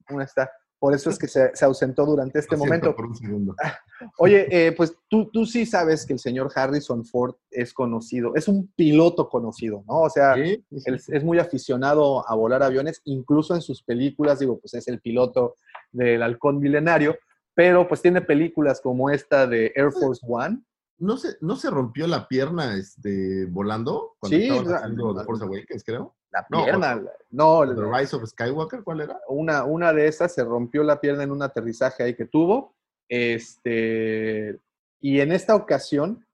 Una 0.09 0.23
está, 0.23 0.49
por 0.79 0.93
eso 0.93 1.09
es 1.09 1.17
que 1.17 1.27
se, 1.27 1.51
se 1.55 1.65
ausentó 1.65 2.05
durante 2.05 2.39
este 2.39 2.55
momento. 2.55 2.95
Por 2.95 3.07
un 3.07 3.15
segundo. 3.15 3.55
Oye, 4.19 4.47
eh, 4.49 4.71
pues 4.73 4.95
tú, 5.09 5.29
tú 5.31 5.45
sí 5.45 5.65
sabes 5.65 6.05
que 6.05 6.13
el 6.13 6.19
señor 6.19 6.51
Harrison 6.53 7.03
Ford 7.03 7.35
es 7.49 7.73
conocido, 7.73 8.35
es 8.35 8.47
un 8.47 8.71
piloto 8.75 9.27
conocido, 9.29 9.83
¿no? 9.87 10.01
O 10.01 10.09
sea, 10.09 10.35
¿Sí? 10.35 10.63
él 10.85 11.01
es 11.07 11.23
muy 11.23 11.39
aficionado 11.39 12.27
a 12.29 12.35
volar 12.35 12.61
aviones, 12.61 13.01
incluso 13.05 13.55
en 13.55 13.61
sus 13.61 13.81
películas, 13.81 14.39
digo, 14.39 14.59
pues 14.59 14.75
es 14.75 14.87
el 14.87 15.01
piloto 15.01 15.55
del 15.91 16.21
halcón 16.21 16.59
milenario, 16.59 17.17
pero 17.55 17.87
pues 17.87 18.01
tiene 18.01 18.21
películas 18.21 18.81
como 18.81 19.09
esta 19.09 19.47
de 19.47 19.71
Air 19.75 19.91
Force 19.91 20.23
One. 20.27 20.61
¿No 20.99 21.17
se, 21.17 21.37
no 21.41 21.55
se 21.55 21.69
rompió 21.69 22.07
la 22.07 22.27
pierna 22.27 22.75
este, 22.75 23.45
volando? 23.47 24.15
Cuando 24.19 24.37
sí, 24.37 24.47
estaba 24.47 24.77
haciendo 24.77 25.15
The 25.15 25.23
Force 25.25 25.43
Awakens, 25.43 25.83
creo. 25.83 26.16
La 26.31 26.45
pierna, 26.45 26.95
no. 27.31 27.65
no 27.65 27.75
¿The 27.75 27.99
Rise 27.99 28.15
of 28.15 28.25
Skywalker 28.27 28.83
cuál 28.83 29.01
era? 29.01 29.19
Una, 29.29 29.63
una 29.63 29.93
de 29.93 30.07
esas 30.07 30.33
se 30.33 30.43
rompió 30.43 30.83
la 30.83 30.99
pierna 30.99 31.23
en 31.23 31.31
un 31.31 31.41
aterrizaje 31.41 32.03
ahí 32.03 32.15
que 32.15 32.25
tuvo. 32.25 32.75
Este, 33.07 34.59
y 34.99 35.21
en 35.21 35.31
esta 35.31 35.55
ocasión, 35.55 36.25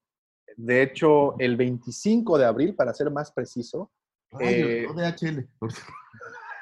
de 0.57 0.81
hecho, 0.81 1.37
el 1.39 1.55
25 1.55 2.37
de 2.37 2.45
abril, 2.45 2.75
para 2.75 2.93
ser 2.93 3.11
más 3.11 3.31
preciso, 3.31 3.91
Rayos, 4.31 4.67
Eh, 4.67 4.87
no 4.87 4.93
DHL. 4.93 5.47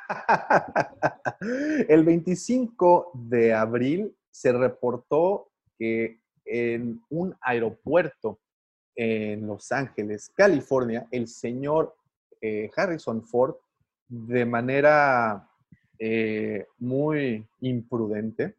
El 1.87 2.03
25 2.03 3.11
de 3.13 3.53
abril 3.53 4.15
se 4.29 4.51
reportó 4.51 5.49
que 5.77 6.19
en 6.45 7.01
un 7.09 7.35
aeropuerto 7.41 8.39
en 8.95 9.47
Los 9.47 9.71
Ángeles, 9.71 10.31
California, 10.35 11.07
el 11.11 11.27
señor 11.27 11.95
eh, 12.41 12.69
Harrison 12.75 13.23
Ford, 13.23 13.55
de 14.07 14.45
manera 14.45 15.47
eh, 15.99 16.65
muy 16.79 17.47
imprudente, 17.61 18.55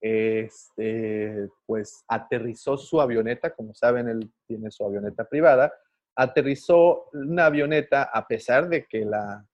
este, 0.00 1.48
pues 1.64 2.04
aterrizó 2.08 2.76
su 2.76 3.00
avioneta, 3.00 3.54
como 3.54 3.72
saben, 3.74 4.08
él 4.08 4.30
tiene 4.46 4.70
su 4.70 4.84
avioneta 4.84 5.24
privada, 5.24 5.72
aterrizó 6.14 7.06
una 7.12 7.46
avioneta 7.46 8.02
a 8.02 8.26
pesar 8.26 8.68
de 8.68 8.84
que 8.84 9.04
la, 9.04 9.46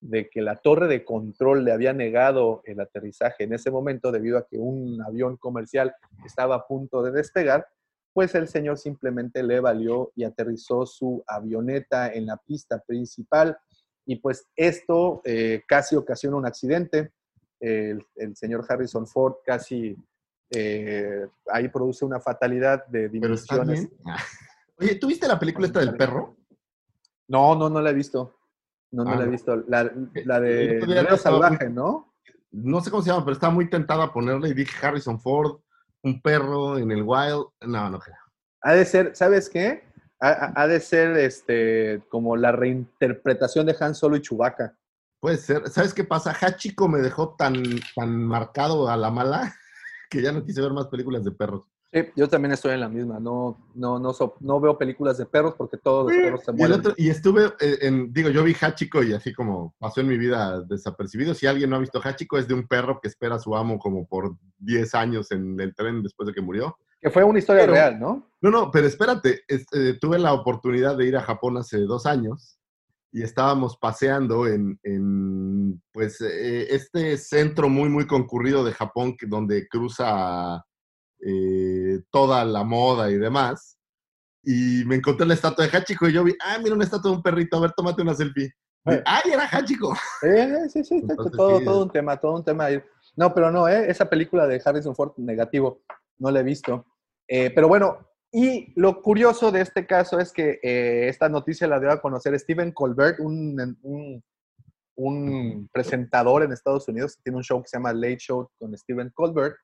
de 0.00 0.28
que 0.28 0.42
la 0.42 0.56
torre 0.56 0.88
de 0.88 1.04
control 1.04 1.64
le 1.64 1.72
había 1.72 1.92
negado 1.92 2.62
el 2.64 2.80
aterrizaje 2.80 3.44
en 3.44 3.54
ese 3.54 3.70
momento 3.70 4.10
debido 4.10 4.36
a 4.36 4.46
que 4.46 4.58
un 4.58 5.00
avión 5.00 5.36
comercial 5.36 5.94
estaba 6.26 6.56
a 6.56 6.66
punto 6.66 7.02
de 7.02 7.12
despegar, 7.12 7.66
pues 8.12 8.34
el 8.34 8.48
señor 8.48 8.78
simplemente 8.78 9.42
le 9.42 9.60
valió 9.60 10.12
y 10.14 10.24
aterrizó 10.24 10.84
su 10.86 11.22
avioneta 11.26 12.12
en 12.12 12.26
la 12.26 12.36
pista 12.36 12.78
principal 12.86 13.56
y 14.06 14.16
pues 14.16 14.48
esto 14.56 15.22
eh, 15.24 15.62
casi 15.66 15.96
ocasiona 15.96 16.36
un 16.36 16.46
accidente. 16.46 17.12
El, 17.60 18.04
el 18.16 18.36
señor 18.36 18.64
Harrison 18.68 19.06
Ford 19.06 19.34
casi 19.46 19.96
eh, 20.50 21.26
ahí 21.46 21.68
produce 21.68 22.04
una 22.04 22.20
fatalidad 22.20 22.84
de 22.86 23.08
dimensiones. 23.08 23.88
Oye, 24.78 24.96
¿tú 24.96 25.06
viste 25.06 25.28
la 25.28 25.38
película 25.38 25.66
esta 25.66 25.80
del 25.80 25.96
perro? 25.96 26.36
No, 27.28 27.54
no, 27.54 27.70
no 27.70 27.80
la 27.80 27.90
he 27.90 27.94
visto. 27.94 28.36
No, 28.90 29.04
no 29.04 29.10
Ah, 29.12 29.16
la 29.16 29.24
he 29.24 29.28
visto. 29.28 29.56
La, 29.68 29.84
de 30.40 30.80
muy- 30.84 31.18
Salvaje, 31.18 31.70
¿no? 31.70 32.12
No 32.50 32.80
sé 32.82 32.90
cómo 32.90 33.02
se 33.02 33.10
llama, 33.10 33.24
pero 33.24 33.32
estaba 33.34 33.54
muy 33.54 33.70
tentada 33.70 34.04
a 34.04 34.12
ponerle 34.12 34.50
y 34.50 34.54
dije 34.54 34.84
Harrison 34.86 35.18
Ford, 35.20 35.60
un 36.02 36.20
perro 36.20 36.78
en 36.78 36.90
el 36.90 37.02
wild. 37.02 37.46
No, 37.62 37.90
no 37.90 37.98
creo. 37.98 38.16
Ha 38.62 38.74
de 38.74 38.84
ser, 38.84 39.16
¿sabes 39.16 39.48
qué? 39.48 39.84
Ha, 40.20 40.52
ha- 40.60 40.66
de 40.68 40.78
ser 40.80 41.16
este, 41.16 42.02
como 42.08 42.36
la 42.36 42.52
reinterpretación 42.52 43.66
de 43.66 43.76
Han 43.80 43.94
Solo 43.94 44.16
y 44.16 44.22
Chewbacca. 44.22 44.76
Puede 45.20 45.36
ser. 45.36 45.68
¿Sabes 45.68 45.92
qué 45.94 46.04
pasa? 46.04 46.32
Hachiko 46.40 46.88
me 46.88 47.00
dejó 47.00 47.34
tan, 47.36 47.54
tan 47.96 48.22
marcado 48.24 48.88
a 48.88 48.96
la 48.96 49.10
mala 49.10 49.54
que 50.10 50.22
ya 50.22 50.30
no 50.32 50.44
quise 50.44 50.60
ver 50.60 50.72
más 50.72 50.86
películas 50.88 51.24
de 51.24 51.32
perros. 51.32 51.71
Sí, 51.92 52.00
yo 52.16 52.26
también 52.26 52.52
estoy 52.52 52.72
en 52.72 52.80
la 52.80 52.88
misma. 52.88 53.20
No, 53.20 53.68
no, 53.74 53.98
no, 53.98 54.12
so- 54.14 54.36
no 54.40 54.58
veo 54.60 54.78
películas 54.78 55.18
de 55.18 55.26
perros 55.26 55.54
porque 55.58 55.76
todos 55.76 56.06
los 56.10 56.16
perros 56.22 56.40
se 56.44 56.50
Y, 56.50 56.54
mueren. 56.54 56.78
otro- 56.80 56.94
y 56.96 57.10
estuve 57.10 57.46
eh, 57.60 57.78
en, 57.82 58.12
digo, 58.12 58.30
yo 58.30 58.42
vi 58.44 58.54
Hachiko 58.58 59.02
y 59.02 59.12
así 59.12 59.34
como 59.34 59.74
pasó 59.78 60.00
en 60.00 60.08
mi 60.08 60.16
vida 60.16 60.62
desapercibido. 60.62 61.34
Si 61.34 61.46
alguien 61.46 61.68
no 61.68 61.76
ha 61.76 61.80
visto 61.80 62.00
Hachiko, 62.02 62.38
es 62.38 62.48
de 62.48 62.54
un 62.54 62.66
perro 62.66 62.98
que 63.00 63.08
espera 63.08 63.34
a 63.34 63.38
su 63.38 63.54
amo 63.54 63.78
como 63.78 64.06
por 64.06 64.36
10 64.58 64.94
años 64.94 65.30
en 65.32 65.60
el 65.60 65.74
tren 65.74 66.02
después 66.02 66.26
de 66.26 66.32
que 66.32 66.40
murió. 66.40 66.78
Que 67.00 67.10
fue 67.10 67.24
una 67.24 67.38
historia 67.40 67.62
Pero- 67.64 67.72
real, 67.74 68.00
¿no? 68.00 68.30
No, 68.40 68.50
no, 68.50 68.70
pero 68.70 68.86
espérate, 68.86 69.42
es- 69.46 69.66
eh, 69.72 69.98
tuve 70.00 70.18
la 70.18 70.32
oportunidad 70.32 70.96
de 70.96 71.06
ir 71.06 71.16
a 71.16 71.22
Japón 71.22 71.58
hace 71.58 71.78
dos 71.80 72.06
años 72.06 72.58
y 73.12 73.22
estábamos 73.22 73.76
paseando 73.76 74.46
en, 74.46 74.80
en, 74.82 75.82
pues, 75.92 76.20
eh, 76.22 76.74
este 76.74 77.18
centro 77.18 77.68
muy, 77.68 77.90
muy 77.90 78.06
concurrido 78.06 78.64
de 78.64 78.72
Japón 78.72 79.14
que, 79.18 79.26
donde 79.26 79.68
cruza 79.68 80.64
eh, 81.24 82.00
toda 82.10 82.44
la 82.44 82.64
moda 82.64 83.10
y 83.10 83.16
demás. 83.16 83.78
Y 84.44 84.84
me 84.86 84.96
encontré 84.96 85.26
la 85.26 85.34
estatua 85.34 85.66
de 85.66 85.76
Hachiko 85.76 86.08
y 86.08 86.12
yo 86.12 86.24
vi, 86.24 86.34
ah, 86.40 86.58
mira 86.62 86.74
una 86.74 86.84
estatua 86.84 87.10
de 87.12 87.16
un 87.18 87.22
perrito, 87.22 87.56
a 87.56 87.60
ver, 87.60 87.72
tómate 87.72 88.02
una 88.02 88.14
selfie. 88.14 88.46
Y, 88.86 88.92
Eh. 88.94 89.02
¡Ay, 89.06 89.30
era 89.32 89.46
Hachiko! 89.46 89.94
Eh, 90.22 90.68
sí, 90.68 90.82
sí, 90.82 90.96
Entonces, 90.96 91.32
todo, 91.36 91.58
sí, 91.60 91.64
todo 91.64 91.82
un 91.84 91.90
tema, 91.90 92.16
todo 92.16 92.34
un 92.34 92.44
tema. 92.44 92.66
No, 93.16 93.32
pero 93.32 93.50
no, 93.52 93.68
¿eh? 93.68 93.88
esa 93.88 94.10
película 94.10 94.46
de 94.48 94.60
Harrison 94.64 94.96
Ford 94.96 95.12
negativo, 95.18 95.82
no 96.18 96.30
la 96.32 96.40
he 96.40 96.42
visto. 96.42 96.84
Eh, 97.28 97.52
pero 97.54 97.68
bueno, 97.68 98.08
y 98.32 98.72
lo 98.80 99.00
curioso 99.02 99.52
de 99.52 99.60
este 99.60 99.86
caso 99.86 100.18
es 100.18 100.32
que 100.32 100.58
eh, 100.62 101.08
esta 101.08 101.28
noticia 101.28 101.68
la 101.68 101.78
dio 101.78 101.92
a 101.92 102.00
conocer 102.00 102.36
Stephen 102.40 102.72
Colbert, 102.72 103.20
un, 103.20 103.78
un, 103.82 104.24
un 104.96 105.68
presentador 105.72 106.42
en 106.42 106.52
Estados 106.52 106.88
Unidos 106.88 107.18
tiene 107.22 107.36
un 107.36 107.44
show 107.44 107.62
que 107.62 107.68
se 107.68 107.76
llama 107.76 107.92
Late 107.92 108.18
Show 108.18 108.50
con 108.58 108.76
Stephen 108.76 109.10
Colbert. 109.14 109.54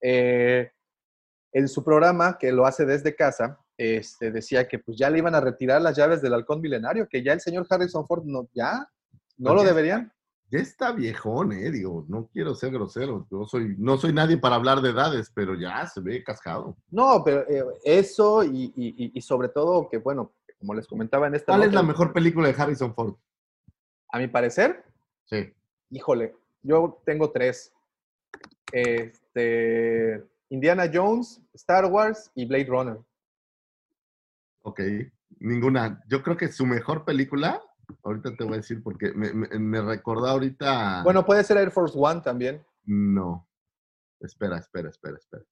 Eh, 0.00 0.70
en 1.52 1.68
su 1.68 1.82
programa, 1.84 2.36
que 2.38 2.52
lo 2.52 2.66
hace 2.66 2.84
desde 2.84 3.14
casa, 3.16 3.58
este, 3.76 4.30
decía 4.30 4.66
que 4.68 4.78
pues 4.78 4.98
ya 4.98 5.08
le 5.10 5.18
iban 5.18 5.34
a 5.34 5.40
retirar 5.40 5.80
las 5.80 5.96
llaves 5.96 6.20
del 6.20 6.34
halcón 6.34 6.60
milenario, 6.60 7.08
que 7.08 7.22
ya 7.22 7.32
el 7.32 7.40
señor 7.40 7.66
Harrison 7.70 8.06
Ford 8.06 8.24
no, 8.24 8.48
ya, 8.52 8.88
no 9.38 9.50
Pues 9.50 9.54
lo 9.54 9.64
deberían. 9.64 10.12
Ya 10.50 10.60
está 10.60 10.92
viejón, 10.92 11.52
eh, 11.52 11.70
digo, 11.70 12.06
no 12.08 12.26
quiero 12.32 12.54
ser 12.54 12.70
grosero, 12.72 13.26
yo 13.30 13.44
soy, 13.46 13.74
no 13.78 13.98
soy 13.98 14.12
nadie 14.14 14.38
para 14.38 14.54
hablar 14.56 14.80
de 14.80 14.90
edades, 14.90 15.30
pero 15.34 15.54
ya 15.54 15.86
se 15.86 16.00
ve 16.00 16.24
cascado. 16.24 16.76
No, 16.90 17.22
pero 17.22 17.46
eh, 17.48 17.64
eso 17.84 18.42
y, 18.42 18.72
y- 18.74 18.94
y- 19.04 19.12
y 19.14 19.20
sobre 19.20 19.48
todo 19.50 19.88
que, 19.90 19.98
bueno, 19.98 20.32
como 20.58 20.74
les 20.74 20.86
comentaba 20.86 21.26
en 21.28 21.34
esta 21.34 21.52
¿Cuál 21.52 21.68
es 21.68 21.74
la 21.74 21.82
mejor 21.82 22.12
película 22.12 22.48
de 22.48 22.54
Harrison 22.60 22.94
Ford? 22.94 23.14
A 24.10 24.18
mi 24.18 24.26
parecer, 24.28 24.84
Sí. 25.26 25.52
híjole, 25.90 26.34
yo 26.62 27.00
tengo 27.04 27.30
tres. 27.30 27.72
Este, 28.72 30.24
Indiana 30.50 30.90
Jones, 30.92 31.40
Star 31.54 31.86
Wars 31.86 32.30
y 32.34 32.46
Blade 32.46 32.66
Runner. 32.66 32.98
Ok, 34.62 34.80
ninguna. 35.40 36.02
Yo 36.08 36.22
creo 36.22 36.36
que 36.36 36.48
su 36.48 36.66
mejor 36.66 37.04
película, 37.04 37.62
ahorita 38.02 38.36
te 38.36 38.44
voy 38.44 38.54
a 38.54 38.58
decir 38.58 38.82
porque 38.82 39.12
me, 39.12 39.32
me, 39.32 39.48
me 39.58 39.82
recordó 39.82 40.26
ahorita. 40.26 41.02
Bueno, 41.04 41.24
puede 41.24 41.44
ser 41.44 41.58
Air 41.58 41.70
Force 41.70 41.94
One 41.96 42.20
también. 42.20 42.64
No. 42.84 43.46
Espera, 44.20 44.58
espera, 44.58 44.88
espera, 44.88 45.16
espera. 45.16 45.44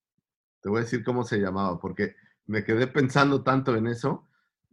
Te 0.61 0.69
voy 0.69 0.79
a 0.79 0.83
decir 0.83 1.05
cómo 1.05 1.25
se 1.25 1.39
llamaba, 1.39 1.79
porque 1.79 2.17
me 2.47 2.65
quedé 2.65 2.87
pensando 2.87 3.43
tanto 3.43 3.77
en 3.77 3.87
eso. 3.87 4.29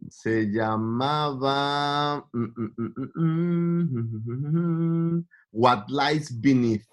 Se 0.08 0.50
llamaba 0.50 2.28
mm, 2.32 2.42
mm, 2.42 2.74
mm, 2.76 3.10
mm, 3.14 5.16
mm, 5.16 5.26
What 5.52 5.84
Lies 5.88 6.40
Beneath. 6.40 6.84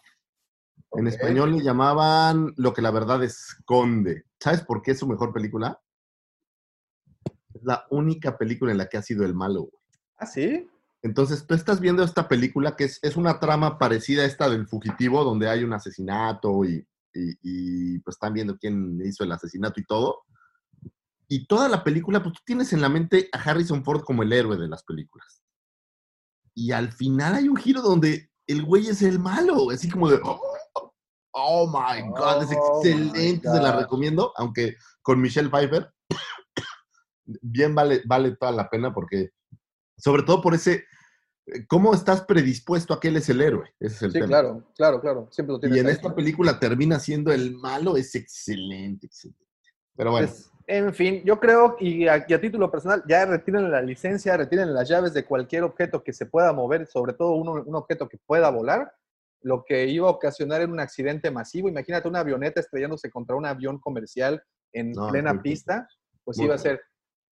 En 0.93 1.07
español 1.07 1.51
le 1.53 1.63
llamaban 1.63 2.53
Lo 2.57 2.73
que 2.73 2.81
la 2.81 2.91
verdad 2.91 3.23
esconde. 3.23 4.25
¿Sabes 4.39 4.61
por 4.61 4.81
qué 4.81 4.91
es 4.91 4.99
su 4.99 5.07
mejor 5.07 5.31
película? 5.33 5.79
Es 7.53 7.63
la 7.63 7.85
única 7.89 8.37
película 8.37 8.71
en 8.71 8.77
la 8.77 8.87
que 8.89 8.97
ha 8.97 9.01
sido 9.01 9.25
el 9.25 9.33
malo. 9.33 9.61
güey. 9.61 9.73
¿Ah, 10.17 10.25
sí? 10.25 10.67
Entonces, 11.03 11.45
tú 11.47 11.55
estás 11.55 11.79
viendo 11.79 12.03
esta 12.03 12.27
película 12.27 12.75
que 12.75 12.83
es, 12.85 12.99
es 13.01 13.17
una 13.17 13.39
trama 13.39 13.77
parecida 13.79 14.21
a 14.21 14.25
esta 14.25 14.49
del 14.49 14.67
fugitivo, 14.67 15.23
donde 15.23 15.49
hay 15.49 15.63
un 15.63 15.73
asesinato 15.73 16.63
y, 16.63 16.85
y- 17.13 17.37
y, 17.41 17.99
pues 17.99 18.15
están 18.15 18.33
viendo 18.33 18.57
quién 18.57 19.01
hizo 19.03 19.23
el 19.23 19.31
asesinato 19.31 19.79
y 19.79 19.85
todo. 19.85 20.19
Y 21.27 21.47
toda 21.47 21.67
la 21.69 21.83
película, 21.83 22.21
pues 22.21 22.35
tú 22.35 22.41
tienes 22.45 22.71
en 22.73 22.81
la 22.81 22.89
mente 22.89 23.29
a 23.31 23.37
Harrison 23.39 23.83
Ford 23.83 24.03
como 24.03 24.21
el 24.23 24.31
héroe 24.33 24.57
de 24.57 24.67
las 24.67 24.83
películas. 24.83 25.41
Y 26.53 26.71
al 26.71 26.91
final 26.91 27.33
hay 27.35 27.47
un 27.47 27.55
giro 27.55 27.81
donde 27.81 28.29
el 28.45 28.63
güey 28.63 28.87
es 28.87 29.01
el 29.01 29.17
malo, 29.19 29.71
así 29.71 29.89
como 29.89 30.09
de, 30.09 30.19
oh, 30.23 30.39
oh 31.31 31.67
my 31.67 32.01
God, 32.09 32.43
es 32.43 32.51
Oh 32.51 32.83
my 32.83 32.89
excelente, 32.89 33.49
se 33.49 33.59
la 33.61 33.71
God. 33.71 33.79
recomiendo, 33.81 34.33
aunque 34.35 34.75
con 35.01 35.19
Michelle 35.21 35.49
Pfeiffer, 35.49 35.89
bien 37.25 37.75
vale, 37.75 38.01
vale 38.05 38.35
toda 38.35 38.51
la 38.51 38.69
pena 38.69 38.93
porque, 38.93 39.29
sobre 39.97 40.23
todo 40.23 40.41
por 40.41 40.53
ese, 40.53 40.85
¿cómo 41.67 41.93
estás 41.93 42.21
predispuesto 42.23 42.93
a 42.93 42.99
que 42.99 43.09
él 43.09 43.17
es 43.17 43.29
el 43.29 43.41
héroe? 43.41 43.73
Ese 43.79 43.95
es 43.95 44.01
el 44.03 44.11
Sí, 44.13 44.19
tema. 44.19 44.27
claro, 44.27 44.63
claro, 44.75 45.01
claro. 45.01 45.27
Siempre 45.31 45.53
lo 45.53 45.59
tienes 45.59 45.77
Y 45.77 45.79
en 45.81 45.87
ahí. 45.87 45.93
esta 45.93 46.13
película 46.15 46.59
termina 46.59 46.99
siendo 46.99 47.31
el 47.31 47.55
malo, 47.55 47.97
es 47.97 48.13
excelente, 48.15 49.07
excelente. 49.07 49.45
Pero 49.95 50.11
bueno, 50.11 50.27
Pues, 50.27 50.49
en 50.67 50.93
fin, 50.93 51.21
yo 51.25 51.39
creo, 51.39 51.75
y 51.79 52.07
a, 52.07 52.23
y 52.27 52.33
a 52.33 52.39
título 52.39 52.71
personal, 52.71 53.03
ya 53.07 53.25
retiren 53.25 53.69
la 53.69 53.81
licencia, 53.81 54.37
retiren 54.37 54.73
las 54.73 54.87
llaves 54.87 55.13
de 55.13 55.25
cualquier 55.25 55.63
objeto 55.63 56.01
que 56.03 56.13
se 56.13 56.25
pueda 56.25 56.53
mover, 56.53 56.87
sobre 56.87 57.13
todo 57.13 57.31
uno- 57.33 57.63
un 57.65 57.75
objeto 57.75 58.07
que 58.07 58.17
pueda 58.25 58.49
volar, 58.49 58.93
lo 59.41 59.63
que 59.63 59.87
iba 59.87 60.07
a 60.07 60.11
ocasionar 60.11 60.61
en 60.61 60.71
un 60.71 60.79
accidente 60.79 61.31
masivo. 61.31 61.69
Imagínate 61.69 62.07
una 62.07 62.19
avioneta 62.19 62.59
estrellándose 62.59 63.09
contra 63.09 63.35
un 63.35 63.45
avión 63.45 63.79
comercial 63.79 64.41
en 64.73 64.91
No, 64.91 65.09
plena 65.09 65.33
muy 65.33 65.43
pista, 65.43 65.87
pues 66.23 66.39
iba 66.39 66.55
a 66.55 66.59
ser. 66.59 66.81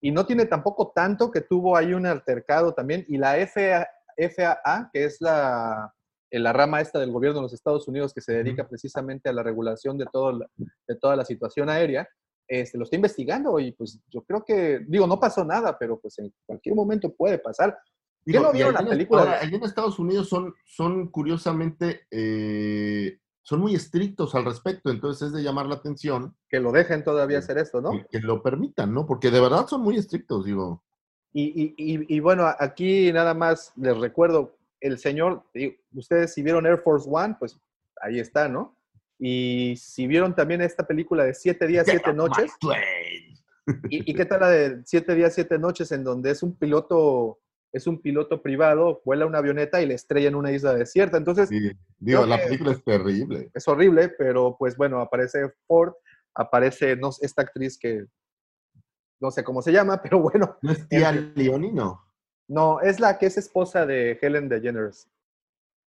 Y 0.01 0.11
no 0.11 0.25
tiene 0.25 0.45
tampoco 0.45 0.91
tanto 0.93 1.29
que 1.29 1.41
tuvo 1.41 1.75
ahí 1.75 1.93
un 1.93 2.05
altercado 2.05 2.73
también. 2.73 3.05
Y 3.07 3.17
la 3.17 3.35
FAA, 3.47 3.87
FAA 4.17 4.89
que 4.91 5.05
es 5.05 5.17
la, 5.19 5.93
eh, 6.31 6.39
la 6.39 6.53
rama 6.53 6.81
esta 6.81 6.99
del 6.99 7.11
gobierno 7.11 7.39
de 7.39 7.43
los 7.43 7.53
Estados 7.53 7.87
Unidos 7.87 8.13
que 8.13 8.21
se 8.21 8.33
dedica 8.33 8.67
precisamente 8.67 9.29
a 9.29 9.33
la 9.33 9.43
regulación 9.43 9.97
de, 9.97 10.05
todo 10.05 10.39
de 10.87 10.95
toda 10.95 11.15
la 11.15 11.25
situación 11.25 11.69
aérea, 11.69 12.07
este, 12.47 12.77
lo 12.79 12.83
está 12.83 12.95
investigando 12.95 13.59
y 13.59 13.71
pues 13.73 13.99
yo 14.07 14.23
creo 14.23 14.43
que, 14.43 14.79
digo, 14.87 15.05
no 15.05 15.19
pasó 15.19 15.45
nada, 15.45 15.77
pero 15.77 15.99
pues 15.99 16.17
en 16.17 16.33
cualquier 16.45 16.75
momento 16.75 17.13
puede 17.13 17.37
pasar. 17.37 17.77
¿Qué 18.25 18.33
Digo, 18.33 18.43
no 18.43 18.49
y 18.51 18.53
vieron 18.53 18.73
la 18.73 18.85
película? 18.85 19.21
ahora, 19.21 19.39
allá 19.41 19.57
en 19.57 19.63
Estados 19.63 19.97
Unidos 19.99 20.29
son, 20.29 20.53
son 20.65 21.07
curiosamente, 21.07 22.01
eh, 22.11 23.17
son 23.41 23.61
muy 23.61 23.73
estrictos 23.75 24.35
al 24.35 24.45
respecto, 24.45 24.91
entonces 24.91 25.27
es 25.29 25.33
de 25.33 25.41
llamar 25.41 25.65
la 25.65 25.75
atención 25.75 26.35
Que 26.49 26.59
lo 26.59 26.71
dejen 26.71 27.03
todavía 27.03 27.39
Sí. 27.41 27.45
hacer 27.45 27.57
esto, 27.57 27.81
¿no? 27.81 27.91
que, 27.91 28.05
que 28.11 28.19
lo 28.19 28.43
permitan, 28.43 28.93
¿no? 28.93 29.05
Porque 29.07 29.31
de 29.31 29.39
verdad 29.39 29.65
son 29.67 29.81
muy 29.81 29.97
estrictos, 29.97 30.45
digo. 30.45 30.83
Y, 31.33 31.43
y- 31.77 31.93
y- 31.93 32.15
y 32.17 32.19
bueno, 32.19 32.45
aquí 32.59 33.11
nada 33.13 33.33
más 33.33 33.71
les 33.77 33.97
recuerdo, 33.97 34.55
el 34.81 34.97
señor, 34.97 35.43
ustedes 35.93 36.33
si 36.33 36.41
vieron 36.43 36.65
Air 36.65 36.79
Force 36.79 37.07
One, 37.11 37.35
pues 37.39 37.59
ahí 38.01 38.19
está, 38.19 38.47
¿no? 38.47 38.75
Y 39.17 39.75
si 39.77 40.07
vieron 40.07 40.33
también 40.35 40.61
esta 40.61 40.87
película 40.87 41.23
de 41.25 41.33
Siete 41.33 41.67
días, 41.67 41.87
Siete 41.89 42.13
noches, 42.13 42.51
¿y, 43.89 44.09
y 44.11 44.13
qué 44.13 44.25
tal 44.25 44.39
la 44.41 44.49
de 44.49 44.81
Siete 44.85 45.15
días, 45.15 45.33
Siete 45.33 45.57
noches, 45.59 45.91
en 45.91 46.03
donde 46.03 46.31
es 46.31 46.41
un 46.43 46.55
piloto, 46.55 47.39
es 47.71 47.85
un 47.87 48.01
piloto 48.01 48.41
privado, 48.41 49.01
vuela 49.05 49.25
una 49.25 49.37
avioneta 49.39 49.81
y 49.81 49.85
le 49.85 49.93
estrella 49.93 50.27
en 50.27 50.35
una 50.35 50.51
isla 50.51 50.73
desierta? 50.73 51.17
Entonces, 51.17 51.49
Sí, 51.49 51.71
digo, 51.99 52.25
la 52.25 52.41
película 52.41 52.71
es 52.71 52.83
terrible. 52.83 53.51
es 53.53 53.67
horrible, 53.67 54.09
pero 54.09 54.55
pues 54.57 54.75
bueno, 54.75 54.99
aparece 55.01 55.49
Ford, 55.67 55.93
aparece 56.33 56.95
no, 56.95 57.09
esta 57.21 57.43
actriz 57.43 57.77
que 57.77 58.05
no 59.21 59.31
sé 59.31 59.43
cómo 59.43 59.61
se 59.61 59.71
llama, 59.71 60.01
pero 60.03 60.19
bueno, 60.21 60.57
¿No 60.61 60.71
es 60.71 60.87
tía 60.87 61.11
Leoni? 61.11 61.71
No. 61.71 62.01
no, 62.47 62.79
es 62.81 62.99
la 62.99 63.17
que 63.17 63.27
es 63.27 63.37
esposa 63.37 63.85
de 63.85 64.17
Helen 64.21 64.49
DeGeneres. 64.49 65.07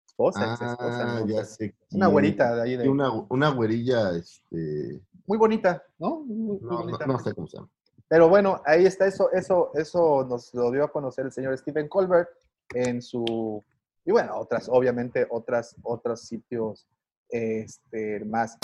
Esposa, 0.06 0.42
ex 0.52 0.60
esposa, 0.60 1.16
Ah, 1.16 1.20
no 1.20 1.26
ya 1.26 1.42
sé. 1.44 1.74
Una 1.92 2.06
güerita 2.08 2.54
de 2.54 2.62
ahí, 2.62 2.76
de, 2.76 2.88
Una, 2.88 3.10
una 3.10 3.48
güerilla, 3.48 4.10
este... 4.14 5.00
muy 5.26 5.38
bonita, 5.38 5.82
¿no? 5.98 6.20
Muy, 6.20 6.36
muy 6.36 6.58
No, 6.60 6.70
no, 6.70 6.78
bonita. 6.84 7.06
no 7.06 7.18
sé 7.18 7.34
cómo 7.34 7.46
se 7.46 7.56
llama. 7.56 7.70
Pero 8.12 8.28
bueno, 8.28 8.60
ahí 8.66 8.84
está, 8.84 9.06
eso, 9.06 9.32
eso, 9.32 9.70
eso 9.72 10.26
nos 10.28 10.52
lo 10.52 10.70
dio 10.70 10.84
a 10.84 10.92
conocer 10.92 11.24
el 11.24 11.32
señor 11.32 11.56
Stephen 11.56 11.88
Colbert 11.88 12.28
en 12.74 13.00
su, 13.00 13.64
y 14.04 14.12
bueno, 14.12 14.36
otras, 14.36 14.68
obviamente, 14.70 15.26
otras, 15.30 15.74
otros 15.82 16.20
sitios 16.20 16.86
este, 17.30 18.22
más. 18.26 18.58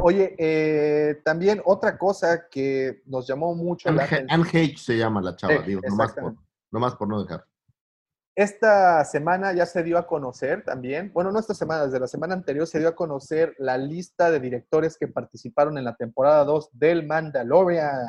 Oye, 0.00 0.36
eh, 0.38 1.20
también 1.24 1.60
otra 1.64 1.98
cosa 1.98 2.48
que 2.48 3.02
nos 3.06 3.26
llamó 3.26 3.56
mucho 3.56 3.90
la 3.90 4.04
Anne, 4.04 4.04
atención. 4.04 4.30
Anne 4.30 4.48
Hage 4.50 4.78
se 4.78 4.96
llama 4.96 5.20
la 5.20 5.34
chava, 5.34 5.54
Sí, 5.56 5.62
digo, 5.66 5.80
nomás 5.88 5.96
por, 5.96 6.06
exactamente. 6.06 6.42
nomás 6.70 6.94
por 6.94 7.08
no 7.08 7.24
dejar. 7.24 7.44
Esta 8.38 9.04
semana 9.04 9.52
ya 9.52 9.66
se 9.66 9.82
dio 9.82 9.98
a 9.98 10.06
conocer 10.06 10.62
también, 10.64 11.10
bueno, 11.12 11.32
no 11.32 11.40
esta 11.40 11.54
semana, 11.54 11.86
desde 11.86 11.98
la 11.98 12.06
semana 12.06 12.34
anterior 12.34 12.68
se 12.68 12.78
dio 12.78 12.86
a 12.86 12.94
conocer 12.94 13.56
la 13.58 13.76
lista 13.76 14.30
de 14.30 14.38
directores 14.38 14.96
que 14.96 15.08
participaron 15.08 15.76
en 15.76 15.82
la 15.82 15.96
temporada 15.96 16.44
2 16.44 16.70
del 16.70 17.04
Mandalorian. 17.04 18.06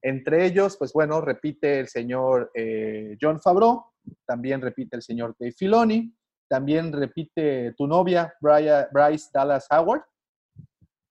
Entre 0.00 0.46
ellos, 0.46 0.76
pues 0.76 0.92
bueno, 0.92 1.20
repite 1.20 1.80
el 1.80 1.88
señor 1.88 2.52
eh, 2.54 3.18
John 3.20 3.40
Favreau, 3.40 3.84
también 4.24 4.60
repite 4.60 4.94
el 4.94 5.02
señor 5.02 5.34
Dave 5.36 5.50
Filoni, 5.50 6.14
también 6.48 6.92
repite 6.92 7.74
tu 7.76 7.88
novia, 7.88 8.32
Bryce 8.40 9.30
Dallas 9.34 9.66
Howard, 9.68 10.04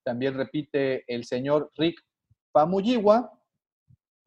también 0.02 0.32
repite 0.32 1.04
el 1.14 1.26
señor 1.26 1.70
Rick 1.76 2.00
Famuyiwa, 2.54 3.38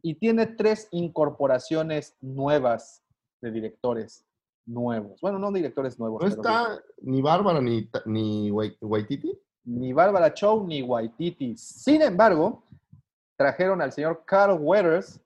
y 0.03 0.13
tiene 0.19 0.45
tres 0.45 0.87
incorporaciones 0.91 2.15
nuevas 2.21 3.06
de 3.41 3.51
directores 3.51 4.25
nuevos. 4.65 5.19
Bueno, 5.21 5.39
no 5.39 5.51
directores 5.51 5.97
nuevos. 5.99 6.21
¿No 6.21 6.29
pero 6.29 6.41
está 6.41 6.81
ni 7.01 7.21
Bárbara 7.21 7.61
ni, 7.61 7.89
ni 8.05 8.49
Wai- 8.51 8.77
Waititi? 8.81 9.37
Ni 9.65 9.93
Bárbara 9.93 10.33
Chow 10.33 10.65
ni 10.65 10.81
Waititi. 10.81 11.55
Sin 11.57 12.01
embargo, 12.01 12.63
trajeron 13.37 13.81
al 13.81 13.91
señor 13.91 14.23
Carl 14.25 14.57
Weathers 14.59 15.21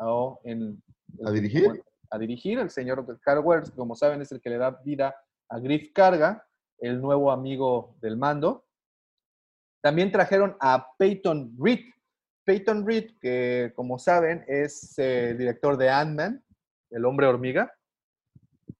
oh, 0.00 0.38
en- 0.44 0.82
¿A 1.24 1.30
dirigir? 1.30 1.82
a 2.10 2.18
dirigir. 2.18 2.58
El 2.58 2.70
señor 2.70 3.18
Carl 3.20 3.40
Weathers, 3.44 3.70
como 3.72 3.94
saben, 3.94 4.20
es 4.22 4.30
el 4.32 4.40
que 4.40 4.50
le 4.50 4.58
da 4.58 4.70
vida 4.70 5.14
a 5.48 5.58
Griff 5.58 5.92
Carga, 5.92 6.46
el 6.78 7.00
nuevo 7.00 7.30
amigo 7.32 7.96
del 8.00 8.16
mando. 8.16 8.64
También 9.82 10.10
trajeron 10.12 10.56
a 10.60 10.92
Peyton 10.98 11.56
Reed. 11.58 11.80
Peyton 12.44 12.86
Reed, 12.86 13.10
que 13.20 13.72
como 13.74 13.98
saben, 13.98 14.44
es 14.46 14.96
eh, 14.98 15.30
el 15.30 15.38
director 15.38 15.76
de 15.76 15.90
Ant-Man, 15.90 16.44
El 16.90 17.04
Hombre 17.04 17.26
Hormiga. 17.26 17.72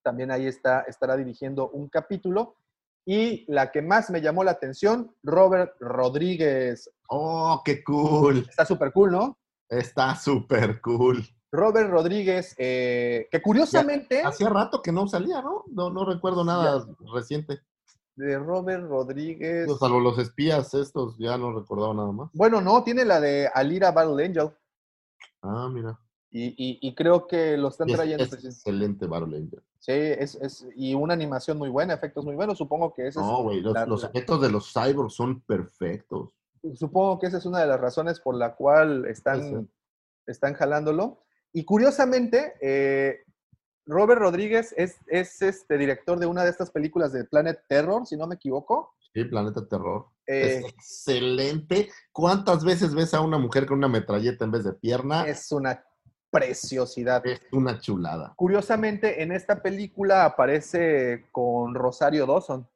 También 0.02 0.30
ahí 0.30 0.46
está, 0.46 0.82
estará 0.82 1.16
dirigiendo 1.16 1.70
un 1.70 1.88
capítulo. 1.88 2.56
Y 3.04 3.44
la 3.52 3.70
que 3.70 3.82
más 3.82 4.10
me 4.10 4.20
llamó 4.20 4.42
la 4.42 4.50
atención, 4.50 5.14
Robert 5.22 5.74
Rodríguez. 5.78 6.90
¡Oh, 7.08 7.62
qué 7.64 7.84
cool! 7.84 8.38
Está 8.48 8.64
súper 8.64 8.92
cool, 8.92 9.12
¿no? 9.12 9.38
Está 9.68 10.16
súper 10.16 10.80
cool. 10.80 11.24
Robert 11.52 11.88
Rodríguez, 11.88 12.54
eh, 12.58 13.28
que 13.30 13.40
curiosamente, 13.40 14.22
Hacía 14.22 14.48
rato 14.48 14.82
que 14.82 14.92
no 14.92 15.06
salía, 15.06 15.40
¿no? 15.40 15.64
No, 15.68 15.90
no 15.90 16.04
recuerdo 16.04 16.44
nada 16.44 16.84
reciente. 17.14 17.60
de 18.16 18.38
Robert 18.38 18.84
Rodríguez. 18.88 19.68
Salvo 19.78 20.00
los 20.00 20.18
espías 20.18 20.74
estos, 20.74 21.16
ya 21.18 21.38
no 21.38 21.52
recordaba 21.52 21.94
nada 21.94 22.12
más. 22.12 22.30
Bueno, 22.32 22.60
no, 22.60 22.82
tiene 22.82 23.04
la 23.04 23.20
de 23.20 23.48
Alira 23.52 23.92
Battle 23.92 24.24
Angel. 24.24 24.50
Ah, 25.42 25.68
mira. 25.72 25.98
Y, 26.38 26.48
y- 26.58 26.78
y 26.82 26.94
creo 26.94 27.26
que 27.26 27.56
lo 27.56 27.68
están 27.68 27.88
es- 27.88 27.96
trayendo. 27.96 28.24
es 28.24 28.30
precis- 28.30 28.56
excelente 28.56 29.06
Angel. 29.06 29.62
Sí, 29.78 29.92
es, 29.92 30.34
es- 30.34 30.66
y 30.76 30.92
una 30.92 31.14
animación 31.14 31.56
muy 31.56 31.70
buena, 31.70 31.94
efectos 31.94 32.24
muy 32.26 32.34
buenos. 32.34 32.58
Supongo 32.58 32.92
que 32.92 33.06
ese 33.08 33.18
No, 33.20 33.42
güey, 33.44 33.60
los, 33.62 33.72
la- 33.72 33.86
los 33.86 34.02
la- 34.02 34.08
efectos 34.08 34.42
de 34.42 34.50
los 34.50 34.70
cyborgs 34.72 35.14
son 35.14 35.40
perfectos. 35.40 36.28
supongo 36.74 37.18
que 37.20 37.28
esa 37.28 37.38
es 37.38 37.46
una 37.46 37.60
de 37.60 37.66
las 37.68 37.80
razones 37.80 38.20
por 38.20 38.34
la 38.34 38.54
cual 38.56 39.06
están, 39.06 39.70
están 40.26 40.52
jalándolo. 40.54 41.22
Y 41.52 41.64
curiosamente, 41.64 42.54
eh, 42.60 43.20
Robert 43.86 44.20
Rodríguez 44.20 44.74
es, 44.76 44.96
es 45.06 45.40
este 45.40 45.78
director 45.78 46.18
de 46.18 46.26
una 46.26 46.42
de 46.44 46.50
estas 46.50 46.70
películas 46.70 47.12
de 47.12 47.24
Planet 47.24 47.60
Terror, 47.68 48.04
si 48.06 48.16
no 48.16 48.26
me 48.26 48.34
equivoco. 48.34 48.94
Sí, 49.14 49.24
Planeta 49.24 49.66
Terror. 49.66 50.06
Eh, 50.26 50.58
Es 50.64 50.64
excelente. 50.74 51.88
¿Cuántas 52.12 52.64
veces 52.64 52.94
ves 52.94 53.14
a 53.14 53.20
una 53.20 53.38
mujer 53.38 53.64
con 53.64 53.78
una 53.78 53.88
metralleta 53.88 54.44
en 54.44 54.50
vez 54.50 54.64
de 54.64 54.72
pierna? 54.74 55.24
Es, 55.26 55.46
es 55.46 55.52
una 55.52 55.82
preciosidad. 56.30 57.22
una 57.52 57.78
chulada. 57.80 58.34
Curiosamente, 58.36 59.22
en 59.22 59.32
esta 59.32 59.62
película 59.62 60.24
aparece 60.24 61.26
con 61.32 61.74
Rosario 61.74 62.26
Dawson. 62.26 62.66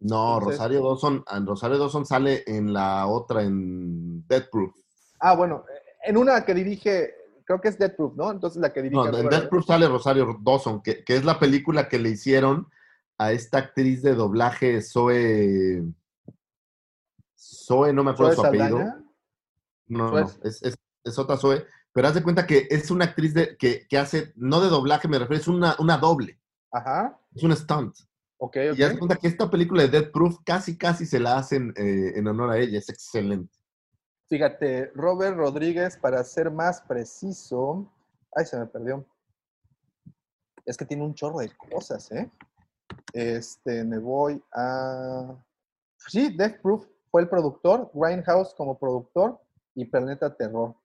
No, 0.00 0.34
Entonces- 0.38 0.58
Rosario 0.58 0.82
Dawson, 0.82 1.24
en 1.30 1.46
Rosario 1.46 1.78
Dawson 1.78 2.06
sale 2.06 2.42
en 2.46 2.72
la 2.72 3.06
otra, 3.06 3.42
en 3.42 4.26
Death 4.26 4.48
Proof. 4.50 4.74
Ah, 5.18 5.34
bueno, 5.34 5.64
en 6.02 6.16
una 6.16 6.44
que 6.44 6.54
dirige, 6.54 7.14
creo 7.44 7.60
que 7.60 7.68
es 7.68 7.78
Death 7.78 7.96
Proof, 7.96 8.16
¿no? 8.16 8.30
Entonces 8.30 8.60
la 8.62 8.72
que 8.72 8.80
dirige. 8.82 8.96
No, 8.96 9.18
en 9.18 9.28
Death 9.28 9.48
Proof 9.48 9.66
sale 9.66 9.88
Rosario 9.88 10.38
Dawson, 10.40 10.82
que, 10.82 11.04
que 11.04 11.16
es 11.16 11.24
la 11.24 11.38
película 11.38 11.88
que 11.88 11.98
le 11.98 12.10
hicieron 12.10 12.68
a 13.18 13.32
esta 13.32 13.58
actriz 13.58 14.02
de 14.02 14.14
doblaje, 14.14 14.80
Zoe. 14.80 15.84
Zoe, 17.36 17.92
no 17.92 18.02
me 18.02 18.12
acuerdo 18.12 18.34
Zoe 18.34 18.42
su 18.42 18.46
apellido. 18.46 18.78
No, 19.88 20.10
no, 20.12 20.18
es, 20.20 20.62
es, 20.62 20.78
es 21.04 21.18
otra 21.18 21.36
Zoe. 21.36 21.66
Pero 21.92 22.08
haz 22.08 22.14
de 22.14 22.22
cuenta 22.22 22.46
que 22.46 22.68
es 22.70 22.90
una 22.90 23.06
actriz 23.06 23.34
de, 23.34 23.56
que, 23.56 23.86
que 23.88 23.98
hace, 23.98 24.32
no 24.36 24.60
de 24.60 24.68
doblaje, 24.68 25.08
me 25.08 25.18
refiero, 25.18 25.40
es 25.40 25.48
una, 25.48 25.74
una 25.78 25.98
doble. 25.98 26.38
Ajá, 26.72 27.18
Es 27.34 27.42
un 27.42 27.54
stunt. 27.56 27.96
ok, 28.38 28.56
Y 28.56 28.82
haz 28.82 28.90
de 28.90 28.92
ok. 28.92 28.98
cuenta 28.98 29.16
que 29.16 29.26
esta 29.28 29.50
película 29.50 29.82
de 29.82 29.88
Death 29.88 30.12
Proof 30.12 30.38
casi, 30.44 30.78
casi 30.78 31.04
se 31.04 31.18
la 31.18 31.36
hacen 31.38 31.74
eh, 31.76 32.12
en 32.14 32.26
honor 32.28 32.50
a 32.50 32.58
ella. 32.58 32.78
Es 32.78 32.88
excelente. 32.88 33.52
Fíjate, 34.28 34.92
Robert 34.94 35.36
Rodríguez, 35.36 35.96
para 35.96 36.22
ser 36.22 36.52
más 36.52 36.80
preciso. 36.82 37.92
Ay, 38.36 38.46
se 38.46 38.56
me 38.56 38.66
perdió. 38.66 39.04
Es 40.64 40.76
que 40.76 40.84
tiene 40.84 41.02
un 41.04 41.14
chorro 41.14 41.38
de 41.40 41.50
cosas, 41.56 42.12
¿eh? 42.12 42.30
Este, 43.12 43.82
me 43.84 43.98
voy 43.98 44.40
a. 44.52 45.34
Sí, 45.96 46.34
Death 46.36 46.60
Proof 46.62 46.86
fue 47.10 47.22
el 47.22 47.28
productor, 47.28 47.90
Grindhouse 47.92 48.54
como 48.54 48.78
productor 48.78 49.40
y 49.74 49.84
Planeta 49.86 50.32
Terror. 50.36 50.76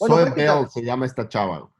Bueno, 0.00 0.16
Zoe 0.16 0.30
Bell 0.30 0.68
se 0.70 0.82
llama 0.82 1.06
esta 1.06 1.28
chava. 1.28 1.70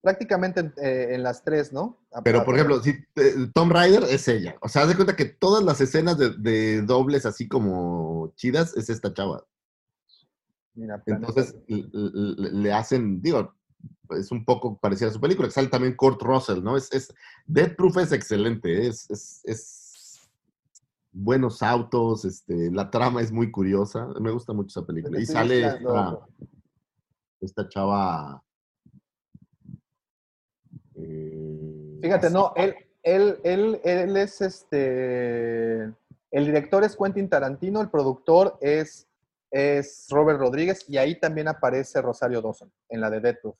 Prácticamente 0.00 0.60
en, 0.60 0.74
eh, 0.76 1.14
en 1.14 1.22
las 1.22 1.42
tres, 1.42 1.72
¿no? 1.72 1.98
Pero, 2.24 2.44
por 2.44 2.54
ejemplo, 2.54 2.82
si 2.82 2.90
eh, 2.90 3.50
Tom 3.54 3.70
Rider 3.70 4.04
es 4.04 4.28
ella. 4.28 4.56
O 4.60 4.68
sea, 4.68 4.82
haz 4.82 4.88
de 4.88 4.94
cuenta 4.94 5.16
que 5.16 5.24
todas 5.24 5.64
las 5.64 5.80
escenas 5.80 6.18
de, 6.18 6.30
de 6.30 6.82
dobles 6.82 7.24
así 7.24 7.48
como 7.48 8.32
chidas 8.36 8.76
es 8.76 8.90
esta 8.90 9.12
chava. 9.12 9.44
Mira, 10.74 11.02
Entonces 11.06 11.56
le, 11.66 12.72
hacen, 12.72 13.20
digo, 13.20 13.52
es 14.10 14.30
un 14.30 14.44
poco 14.44 14.78
parecida 14.78 15.08
a 15.08 15.12
su 15.12 15.20
película, 15.20 15.50
sale 15.50 15.66
también 15.66 15.96
Kurt 15.96 16.22
Russell, 16.22 16.62
¿no? 16.62 16.76
Es, 16.76 16.92
es, 16.92 17.12
Death 17.46 17.74
Proof 17.76 17.96
es 17.96 18.12
excelente, 18.12 18.86
es, 18.86 19.10
es, 19.10 19.40
es 19.42 20.30
buenos 21.10 21.64
autos, 21.64 22.24
este, 22.24 22.70
la 22.70 22.90
trama 22.90 23.20
es 23.22 23.32
muy 23.32 23.50
curiosa, 23.50 24.06
me 24.20 24.30
gusta 24.30 24.52
mucho 24.52 24.68
esa 24.68 24.86
película. 24.86 25.18
Y 25.20 25.26
sale 25.26 25.78
buscando. 25.80 26.28
Esta, 27.40 27.68
chava... 27.68 28.42
eh, 30.94 31.98
Fíjate, 32.02 32.30
no, 32.30 32.52
él, 32.56 32.74
él, 33.02 33.38
él, 33.44 33.80
él 33.84 34.16
es 34.16 34.40
este. 34.40 35.82
El 36.30 36.44
director 36.46 36.84
es 36.84 36.96
Quentin 36.96 37.28
Tarantino, 37.28 37.80
el 37.80 37.90
productor 37.90 38.58
es, 38.60 39.08
es 39.50 40.06
Robert 40.10 40.38
Rodríguez 40.38 40.84
y 40.88 40.98
ahí 40.98 41.18
también 41.18 41.48
aparece 41.48 42.02
Rosario 42.02 42.42
Dawson 42.42 42.70
en 42.88 43.00
la 43.00 43.10
de 43.10 43.20
Death 43.20 43.40
Proof. 43.40 43.56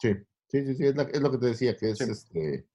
Sí, 0.00 0.14
sí, 0.48 0.64
sí, 0.66 0.74
sí, 0.76 0.86
es, 0.86 0.94
la- 0.96 1.02
es 1.04 1.20
lo 1.20 1.30
que 1.32 1.38
te 1.38 1.46
decía, 1.46 1.76
que 1.76 1.90
es 1.90 1.98
Sí. 1.98 2.04
este. 2.10 2.66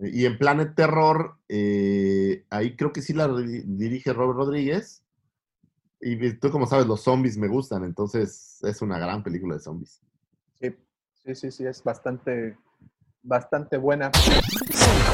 Y 0.00 0.26
en 0.26 0.38
Planet 0.38 0.76
Terror, 0.76 1.38
eh, 1.48 2.44
ahí 2.50 2.76
creo 2.76 2.92
que 2.92 3.02
sí 3.02 3.12
la 3.14 3.26
ri- 3.26 3.64
dirige 3.64 4.12
Robert 4.12 4.38
Rodríguez. 4.38 5.02
Y 6.00 6.32
tú, 6.34 6.50
como 6.50 6.66
sabes, 6.66 6.86
los 6.86 7.02
zombies 7.02 7.36
me 7.36 7.48
gustan, 7.48 7.84
entonces 7.84 8.58
es 8.62 8.82
una 8.82 8.98
gran 8.98 9.22
película 9.22 9.54
de 9.54 9.60
zombies. 9.60 10.00
Sí, 10.54 10.74
sí, 11.24 11.34
sí, 11.34 11.50
sí, 11.50 11.66
es 11.66 11.82
bastante, 11.82 12.56
bastante 13.22 13.76
buena. 13.76 14.10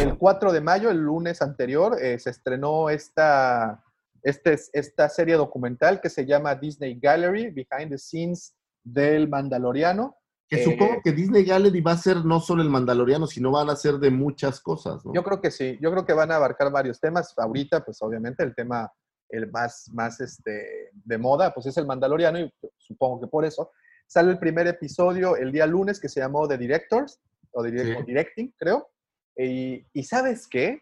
El 0.01 0.19
4 0.19 0.53
de 0.53 0.61
mayo, 0.61 0.91
el 0.91 0.99
lunes 0.99 1.41
anterior, 1.41 1.97
eh, 2.01 2.19
se 2.19 2.31
estrenó 2.31 2.91
esta, 2.91 3.83
este, 4.23 4.59
esta 4.73 5.09
serie 5.09 5.37
documental 5.37 6.01
que 6.01 6.11
se 6.11 6.27
llama 6.27 6.55
Disney 6.55 6.99
Gallery, 7.01 7.51
Behind 7.51 7.91
the 7.91 7.99
Scenes 7.99 8.55
del 8.83 9.29
Mandaloriano. 9.29 10.17
Que 10.47 10.61
Eh, 10.61 10.65
supongo 10.65 11.01
que 11.03 11.13
Disney 11.13 11.45
Gallery 11.45 11.81
va 11.81 11.93
a 11.93 11.97
ser 11.97 12.23
no 12.27 12.41
solo 12.41 12.63
el 12.63 12.69
Mandaloriano, 12.69 13.27
sino 13.27 13.51
van 13.53 13.71
a 13.71 13.77
ser 13.77 13.95
de 13.95 14.11
muchas 14.11 14.61
cosas, 14.61 15.03
¿no? 15.07 15.15
Yo 15.15 15.25
creo 15.25 15.41
que 15.41 15.51
sí, 15.51 15.79
yo 15.81 15.91
creo 15.91 16.05
que 16.05 16.13
van 16.13 16.31
a 16.31 16.37
abarcar 16.37 16.71
varios 16.71 17.01
temas. 17.01 17.33
Ahorita, 17.39 17.83
pues 17.83 18.03
obviamente 18.03 18.43
el 18.43 18.55
tema 18.55 18.93
el 19.29 19.51
más, 19.51 19.89
más 19.93 20.21
este, 20.21 20.91
de 20.93 21.19
moda, 21.19 21.53
pues 21.55 21.67
es 21.67 21.77
el 21.77 21.87
Mandaloriano 21.87 22.39
y 22.39 22.53
supongo 22.79 23.21
que 23.21 23.27
por 23.27 23.45
eso. 23.45 23.71
Sale 24.07 24.31
el 24.33 24.39
primer 24.39 24.67
episodio 24.67 25.37
el 25.37 25.51
día 25.51 25.67
lunes 25.67 25.99
que 26.01 26.09
se 26.09 26.21
llamó 26.21 26.47
The 26.47 26.59
Directors, 26.59 27.21
o, 27.53 27.63
direct- 27.63 27.95
Sí. 27.97 28.01
o 28.01 28.05
Directing, 28.05 28.55
creo. 28.57 28.89
Y, 29.37 29.85
y 29.93 30.03
¿sabes 30.05 30.47
qué? 30.47 30.81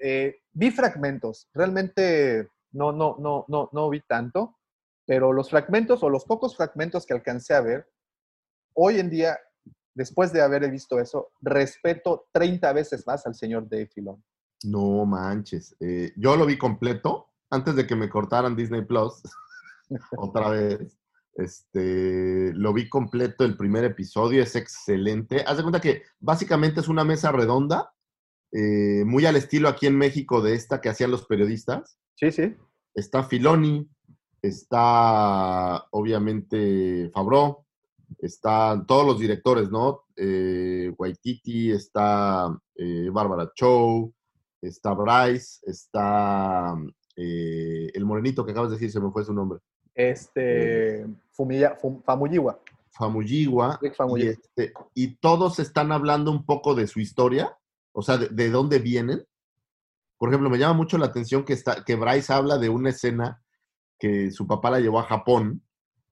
Eh, 0.00 0.36
vi 0.52 0.70
fragmentos, 0.70 1.48
realmente 1.54 2.48
no, 2.72 2.92
no, 2.92 3.16
no, 3.18 3.44
no, 3.48 3.68
no 3.72 3.88
vi 3.90 4.00
tanto, 4.02 4.56
pero 5.06 5.32
los 5.32 5.50
fragmentos 5.50 6.02
o 6.02 6.10
los 6.10 6.24
pocos 6.24 6.56
fragmentos 6.56 7.06
que 7.06 7.14
alcancé 7.14 7.54
a 7.54 7.60
ver, 7.60 7.88
hoy 8.74 8.98
en 9.00 9.08
día, 9.10 9.38
después 9.94 10.32
de 10.32 10.42
haber 10.42 10.70
visto 10.70 10.98
eso, 11.00 11.30
respeto 11.40 12.28
30 12.32 12.72
veces 12.74 13.06
más 13.06 13.26
al 13.26 13.34
señor 13.34 13.68
Dave 13.68 13.86
Filoni. 13.86 14.22
No 14.64 15.04
manches. 15.06 15.76
Eh, 15.80 16.12
yo 16.16 16.36
lo 16.36 16.44
vi 16.46 16.58
completo 16.58 17.30
antes 17.50 17.76
de 17.76 17.86
que 17.86 17.96
me 17.96 18.08
cortaran 18.08 18.56
Disney 18.56 18.84
Plus. 18.84 19.22
otra 20.16 20.50
vez. 20.50 20.98
Este, 21.34 22.52
lo 22.54 22.72
vi 22.72 22.88
completo 22.88 23.44
el 23.44 23.56
primer 23.56 23.84
episodio, 23.84 24.42
es 24.42 24.56
excelente. 24.56 25.44
Haz 25.46 25.58
de 25.58 25.62
cuenta 25.62 25.80
que 25.80 26.02
básicamente 26.18 26.80
es 26.80 26.88
una 26.88 27.04
mesa 27.04 27.30
redonda, 27.30 27.92
eh, 28.52 29.04
muy 29.04 29.26
al 29.26 29.36
estilo 29.36 29.68
aquí 29.68 29.86
en 29.86 29.98
México 29.98 30.40
de 30.40 30.54
esta 30.54 30.80
que 30.80 30.88
hacían 30.88 31.10
los 31.10 31.26
periodistas. 31.26 31.98
Sí, 32.14 32.32
sí. 32.32 32.56
Está 32.94 33.22
Filoni, 33.22 33.86
está 34.40 35.86
obviamente 35.90 37.10
Fabro, 37.12 37.66
están 38.18 38.86
todos 38.86 39.04
los 39.04 39.18
directores, 39.18 39.70
¿no? 39.70 40.04
Eh, 40.16 40.94
Waititi, 40.96 41.70
está 41.70 42.58
eh, 42.76 43.10
Bárbara 43.12 43.52
Chow, 43.54 44.10
está 44.62 44.94
Bryce, 44.94 45.60
está 45.66 46.74
eh, 47.16 47.90
el 47.94 48.04
morenito 48.04 48.44
que 48.44 48.52
acabas 48.52 48.70
de 48.70 48.76
decir, 48.76 48.90
se 48.92 49.00
me 49.00 49.10
fue 49.10 49.24
su 49.24 49.32
nombre. 49.32 49.60
Este, 49.94 51.06
Fumiya- 51.36 51.78
Fum- 51.80 52.02
Famuyiwa. 52.04 52.58
Famuyiwa, 52.90 53.78
Rick 53.82 53.92
y, 53.92 53.96
Famuyiwa. 53.96 54.30
este, 54.32 54.72
y 54.94 55.16
todos 55.16 55.58
están 55.58 55.92
hablando 55.92 56.30
un 56.30 56.44
poco 56.46 56.74
de 56.74 56.86
su 56.86 57.00
historia, 57.00 57.56
o 57.92 58.02
sea, 58.02 58.16
de, 58.18 58.28
de 58.28 58.50
dónde 58.50 58.78
vienen. 58.78 59.26
Por 60.18 60.28
ejemplo, 60.30 60.48
me 60.50 60.58
llama 60.58 60.74
mucho 60.74 60.96
la 60.98 61.06
atención 61.06 61.44
que, 61.44 61.52
está, 61.52 61.84
que 61.84 61.94
Bryce 61.96 62.32
habla 62.32 62.56
de 62.58 62.68
una 62.70 62.90
escena 62.90 63.42
que 63.98 64.30
su 64.30 64.46
papá 64.46 64.70
la 64.70 64.80
llevó 64.80 64.98
a 65.00 65.04
Japón 65.04 65.62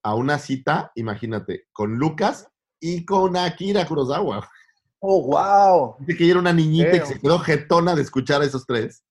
a 0.03 0.15
una 0.15 0.39
cita, 0.39 0.93
imagínate, 0.95 1.67
con 1.73 1.97
Lucas 1.97 2.49
y 2.81 3.05
con 3.07 3.37
Akira 3.37 3.87
Kurosawa. 3.87 4.49
¡Oh, 5.01 5.23
wow! 5.27 5.97
Dice 6.01 6.17
que 6.17 6.25
ella 6.25 6.33
era 6.33 6.41
una 6.41 6.53
niñita 6.53 6.89
y 6.89 6.93
que 6.93 6.97
Creo. 7.01 7.07
se 7.07 7.21
quedó 7.21 7.39
jetona 7.39 7.95
de 7.95 8.03
escuchar 8.03 8.41
a 8.43 8.45
esos 8.47 8.67
tres, 8.67 9.04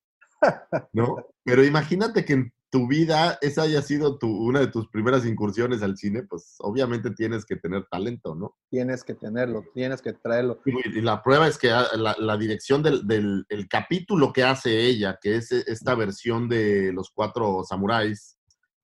¿no? 0.93 1.17
Pero 1.43 1.63
imagínate 1.63 2.25
que 2.25 2.33
en 2.33 2.53
tu 2.69 2.87
vida 2.87 3.37
esa 3.41 3.63
haya 3.63 3.83
sido 3.83 4.17
tu, 4.17 4.27
una 4.27 4.59
de 4.59 4.67
tus 4.67 4.87
primeras 4.89 5.25
incursiones 5.27 5.83
al 5.83 5.95
cine, 5.95 6.23
pues 6.23 6.55
obviamente 6.57 7.11
tienes 7.11 7.45
que 7.45 7.55
tener 7.55 7.85
talento, 7.89 8.33
¿no? 8.33 8.55
Tienes 8.71 9.03
que 9.03 9.13
tenerlo, 9.13 9.63
tienes 9.75 10.01
que 10.01 10.13
traerlo. 10.13 10.59
Y 10.65 10.97
y 10.97 11.01
la 11.01 11.21
prueba 11.21 11.47
es 11.47 11.57
que 11.59 11.69
ah, 11.71 11.85
la, 11.95 12.15
la 12.17 12.35
dirección 12.35 12.81
del, 12.81 13.05
del- 13.05 13.45
el 13.49 13.67
capítulo 13.67 14.33
que 14.33 14.43
hace 14.43 14.85
ella, 14.87 15.19
que 15.21 15.35
es 15.35 15.51
e- 15.51 15.63
esta 15.67 15.93
versión 15.93 16.49
de 16.49 16.91
los 16.93 17.11
cuatro 17.11 17.63
samuráis 17.63 18.39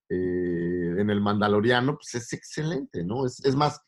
eh, 0.09 0.95
en 0.99 1.09
el 1.09 1.21
Mandaloriano, 1.21 1.95
pues 1.95 2.13
es 2.15 2.31
excelente, 2.33 3.03
¿no? 3.03 3.25
Es, 3.25 3.43
es 3.43 3.55
más, 3.55 3.81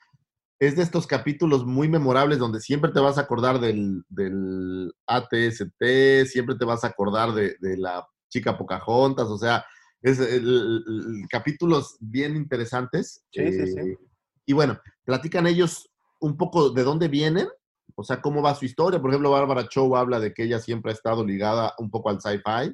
es 0.61 0.75
de 0.75 0.83
estos 0.83 1.07
capítulos 1.07 1.65
muy 1.65 1.89
memorables 1.89 2.37
donde 2.37 2.59
siempre 2.59 2.91
te 2.91 2.99
vas 2.99 3.17
a 3.17 3.21
acordar 3.21 3.59
del, 3.59 4.03
del 4.09 4.93
ATST, 5.07 6.27
siempre 6.27 6.55
te 6.55 6.65
vas 6.65 6.83
a 6.83 6.87
acordar 6.87 7.33
de, 7.33 7.55
de 7.59 7.77
la 7.77 8.07
chica 8.29 8.55
Pocahontas, 8.59 9.25
o 9.27 9.39
sea, 9.39 9.65
es 10.03 10.19
el- 10.19 10.47
el- 10.47 10.83
el- 10.87 11.27
capítulos 11.31 11.97
bien 11.99 12.35
interesantes. 12.35 13.23
Sí, 13.31 13.51
sí, 13.51 13.65
sí. 13.67 13.79
eh, 13.79 13.97
Y 14.45 14.53
bueno, 14.53 14.79
platican 15.03 15.47
ellos 15.47 15.89
un 16.19 16.37
poco 16.37 16.69
de 16.69 16.83
dónde 16.83 17.07
vienen, 17.07 17.47
o 17.95 18.03
sea, 18.03 18.21
cómo 18.21 18.43
va 18.43 18.53
su 18.53 18.65
historia. 18.65 19.01
Por 19.01 19.09
ejemplo, 19.09 19.31
Bárbara 19.31 19.67
Chow 19.67 19.95
habla 19.95 20.19
de 20.19 20.31
que 20.31 20.43
ella 20.43 20.59
siempre 20.59 20.91
ha 20.91 20.95
estado 20.95 21.25
ligada 21.25 21.73
un 21.79 21.89
poco 21.89 22.09
al 22.11 22.21
sci-fi. 22.21 22.71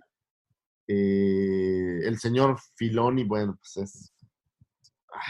Eh, 0.89 1.99
el 2.03 2.17
señor 2.19 2.57
Filoni, 2.75 3.23
bueno, 3.23 3.57
pues 3.61 3.77
es... 3.77 4.13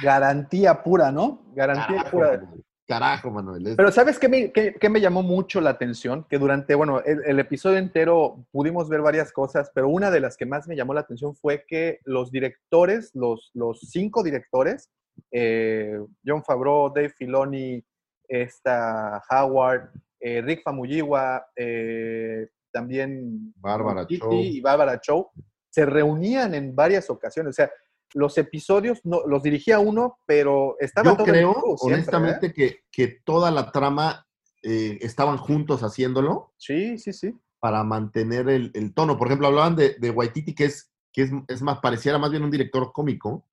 Garantía 0.04 0.84
pura, 0.84 1.12
¿no? 1.12 1.46
Garantía 1.56 1.98
Carajo, 1.98 2.12
pura. 2.12 2.32
Manuel. 2.40 2.64
Carajo, 2.88 3.32
Manuel. 3.32 3.74
Pero 3.76 3.92
¿sabes 3.92 4.18
qué 4.18 4.30
me, 4.30 4.52
qué- 4.54 4.76
qué 4.80 4.90
me 4.90 5.02
llamó 5.02 5.22
mucho 5.22 5.60
la 5.60 5.72
atención? 5.72 6.26
Que 6.30 6.38
durante, 6.38 6.74
bueno, 6.74 7.02
el, 7.02 7.22
el 7.26 7.40
episodio 7.40 7.78
entero 7.78 8.46
pudimos 8.52 8.88
ver 8.88 9.02
varias 9.02 9.34
cosas, 9.34 9.70
pero 9.76 9.90
una 9.90 10.10
de 10.10 10.22
las 10.22 10.38
que 10.38 10.46
más 10.46 10.68
me 10.70 10.76
llamó 10.78 10.94
la 10.94 11.02
atención 11.02 11.36
fue 11.36 11.66
que 11.68 12.00
los 12.06 12.32
directores, 12.32 13.12
los, 13.14 13.52
los 13.54 13.80
cinco 13.82 14.24
directores, 14.24 14.90
eh, 15.32 16.00
John 16.26 16.44
Favreau, 16.44 16.94
Dave 16.94 17.10
Filoni, 17.10 17.84
esta 18.28 19.22
Howard, 19.30 19.90
eh, 20.20 20.42
Rick 20.42 20.64
Famuyiwa, 20.64 21.46
eh, 21.56 22.48
también 22.72 23.54
Bárbara 23.58 24.06
Chow. 24.08 24.32
y 24.34 24.62
Bárbara 24.62 25.00
Chow, 25.02 25.30
se 25.70 25.86
reunían 25.86 26.54
en 26.56 26.76
varias 26.76 27.10
ocasiones. 27.10 27.50
O 27.52 27.54
sea, 27.54 27.70
los 28.18 28.38
episodios 28.38 29.00
no, 29.04 29.22
los 29.28 29.44
dirigía 29.44 29.80
uno, 29.80 30.20
pero 30.26 30.76
estaba 30.80 31.12
Yo 31.12 31.18
todo 31.18 31.26
el 31.28 31.32
creo, 31.32 31.52
equipo 31.52 31.78
siempre, 31.78 31.88
¿eh? 31.88 31.94
honestamente, 31.94 32.54
que, 32.54 32.80
que 32.92 33.08
toda 33.24 33.52
la 33.52 33.72
trama 33.72 34.28
eh, 34.64 34.98
estaban 35.02 35.38
juntos 35.38 35.82
haciéndolo 35.84 36.52
Sí, 36.58 36.98
sí, 36.98 37.14
sí. 37.14 37.34
para 37.60 37.84
mantener 37.84 38.50
el, 38.50 38.72
el 38.74 38.94
tono. 38.94 39.18
Por 39.18 39.28
ejemplo, 39.28 39.48
hablaban 39.48 39.76
de, 39.76 39.96
de 40.00 40.10
Waititi, 40.10 40.54
que 40.56 40.66
es, 40.66 40.92
que 41.14 41.24
es, 41.24 41.32
es 41.48 41.62
más, 41.62 41.80
pareciera 41.80 42.18
más 42.18 42.32
bien 42.32 42.44
un 42.44 42.52
director 42.52 42.92
cómico. 42.92 43.46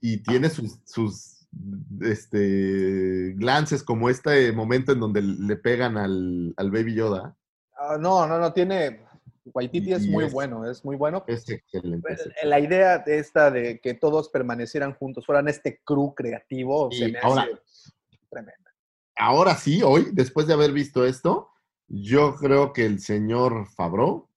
Y 0.00 0.22
tiene 0.24 0.50
sus, 0.50 0.80
sus 0.84 1.46
este, 2.00 3.34
glances 3.36 3.82
como 3.84 4.10
este 4.10 4.52
momento 4.52 4.92
en 4.92 5.00
donde 5.00 5.22
le 5.22 5.56
pegan 5.56 5.96
al, 5.96 6.52
al 6.56 6.70
Baby 6.72 6.94
Yoda. 6.94 7.36
Ah, 7.78 7.96
no, 8.00 8.26
no, 8.26 8.38
no, 8.38 8.52
tiene. 8.52 9.04
Waititi 9.52 9.90
Y- 9.90 9.92
es 9.94 10.06
muy 10.06 10.24
es- 10.26 10.32
bueno, 10.32 10.70
es 10.70 10.84
muy 10.84 10.96
bueno. 10.96 11.24
Es 11.26 11.48
excelente. 11.48 12.00
Pues, 12.02 12.20
es 12.20 12.26
excelente. 12.26 12.46
La 12.48 12.60
idea 12.60 12.98
de 12.98 13.18
esta 13.18 13.50
de 13.50 13.80
que 13.80 13.94
todos 13.94 14.28
permanecieran 14.28 14.94
juntos, 14.94 15.26
fueran 15.26 15.48
este 15.48 15.80
crew 15.84 16.14
creativo, 16.14 16.88
Y 16.92 16.98
se 16.98 17.08
me 17.08 17.18
ahora- 17.20 17.42
hace 17.42 17.92
tremendo. 18.30 18.58
Ahora 19.16 19.54
sí, 19.56 19.82
hoy, 19.82 20.08
después 20.12 20.46
de 20.46 20.54
haber 20.54 20.72
visto 20.72 21.04
esto, 21.04 21.48
yo 21.88 22.34
creo 22.36 22.72
que 22.72 22.86
el 22.86 23.00
señor 23.00 23.66
Fabro 23.66 24.28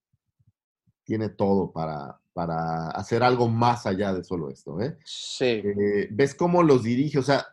tiene 1.04 1.30
todo 1.30 1.72
para, 1.72 2.20
para 2.34 2.90
hacer 2.90 3.24
algo 3.24 3.48
más 3.48 3.86
allá 3.86 4.14
de 4.14 4.24
solo 4.24 4.50
esto. 4.50 4.82
¿eh? 4.82 4.98
Sí. 5.06 5.46
Eh, 5.64 6.08
ves 6.12 6.36
cómo 6.36 6.64
los 6.64 6.84
dirige, 6.84 7.20
o 7.20 7.24
sea, 7.24 7.46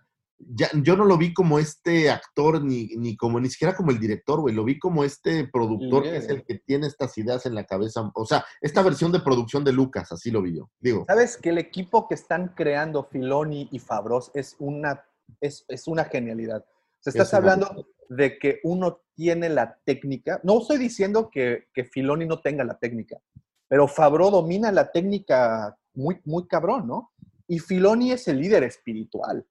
ya, 0.55 0.69
yo 0.74 0.97
no 0.97 1.05
lo 1.05 1.16
vi 1.16 1.32
como 1.32 1.59
este 1.59 2.10
actor, 2.10 2.62
ni, 2.62 2.86
ni 2.97 3.16
como 3.16 3.40
ni 3.40 3.48
siquiera 3.48 3.74
como 3.74 3.90
el 3.90 3.98
director, 3.98 4.40
güey, 4.40 4.55
lo 4.55 4.64
vi 4.64 4.78
como 4.78 5.05
este 5.05 5.48
productor 5.48 6.05
que 6.05 6.16
es 6.16 6.28
el 6.28 6.44
que 6.44 6.59
tiene 6.59 6.86
estas 6.86 7.16
ideas 7.19 7.47
en 7.47 7.55
la 7.55 7.64
cabeza, 7.64 8.10
o 8.14 8.27
sea, 8.27 8.44
esta 8.60 8.82
versión 8.82 9.12
de 9.12 9.20
producción 9.20 9.64
de 9.64 9.73
Lucas, 9.73 10.12
así 10.12 10.31
lo 10.31 10.43
vi 10.43 10.56
yo. 10.56 10.70
Digo, 10.81 11.05
¿Sabes 11.06 11.36
que 11.36 11.51
el 11.51 11.59
equipo 11.59 12.09
que 12.09 12.14
están 12.14 12.48
creando 12.55 13.05
Filoni 13.05 13.69
y 13.70 13.78
Fabros 13.78 14.31
es 14.35 14.56
una, 14.59 15.05
es, 15.40 15.64
es 15.69 15.86
una 15.86 16.05
genialidad? 16.05 16.60
O 16.60 17.02
sea, 17.02 17.10
estás 17.10 17.28
Es 17.28 17.35
hablando 17.35 17.86
de 18.09 18.39
que 18.39 18.60
uno 18.64 19.01
tiene 19.14 19.48
la 19.48 19.78
técnica. 19.85 20.40
No 20.43 20.60
estoy 20.60 20.78
diciendo 20.78 21.31
que, 21.31 21.69
que 21.74 21.85
Filoni 21.85 22.27
no 22.27 22.40
tenga 22.40 22.64
la 22.64 22.78
técnica, 22.78 23.19
pero 23.69 23.89
Fabro 23.89 24.31
domina 24.31 24.70
la 24.70 24.90
técnica 24.90 25.77
muy, 25.94 26.20
muy 26.24 26.47
cabrón, 26.47 26.86
¿no? 26.86 27.12
Y 27.48 27.59
Filoni 27.59 28.12
es 28.12 28.28
el 28.28 28.40
líder 28.40 28.64
espiritual. 28.64 29.47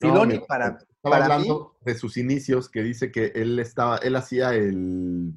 Filoni 0.00 0.38
para, 0.40 0.66
estaba 0.68 0.86
para 1.02 1.24
hablando 1.24 1.76
de 1.82 1.94
sus 1.94 2.16
inicios, 2.16 2.68
que 2.68 2.82
dice 2.82 3.10
que 3.10 3.32
él 3.34 3.58
estaba, 3.58 3.96
él 3.98 4.16
hacía 4.16 4.54
el, 4.54 5.32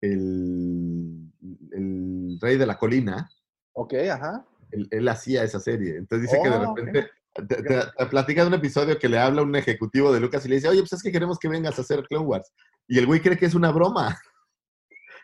el, 0.00 1.32
el 1.72 2.38
rey 2.40 2.56
de 2.56 2.66
la 2.66 2.78
colina, 2.78 3.28
Ok, 3.72 3.94
ajá. 4.10 4.46
él, 4.70 4.88
él 4.90 5.08
hacía 5.08 5.42
esa 5.44 5.60
serie. 5.60 5.96
Entonces 5.96 6.30
dice 6.30 6.42
que 6.42 6.48
de 6.50 6.56
Oh, 6.56 6.74
repente 6.74 7.10
te, 7.34 7.44
te- 7.62 7.62
te 7.62 8.06
platica 8.06 8.42
de 8.42 8.48
un 8.48 8.54
episodio 8.54 8.98
que 8.98 9.08
le 9.08 9.18
habla 9.18 9.42
un 9.42 9.54
ejecutivo 9.56 10.12
de 10.12 10.20
Lucas 10.20 10.44
y 10.46 10.48
le 10.48 10.56
dice, 10.56 10.68
oye, 10.68 10.80
pues 10.80 10.94
es 10.94 11.02
que 11.02 11.12
queremos 11.12 11.38
que 11.38 11.48
vengas 11.48 11.78
a 11.78 11.82
hacer 11.82 12.02
Clone 12.04 12.24
Wars. 12.26 12.52
Y 12.88 12.98
el 12.98 13.06
güey 13.06 13.20
cree 13.20 13.36
que 13.36 13.46
es 13.46 13.54
una 13.54 13.70
broma. 13.72 14.18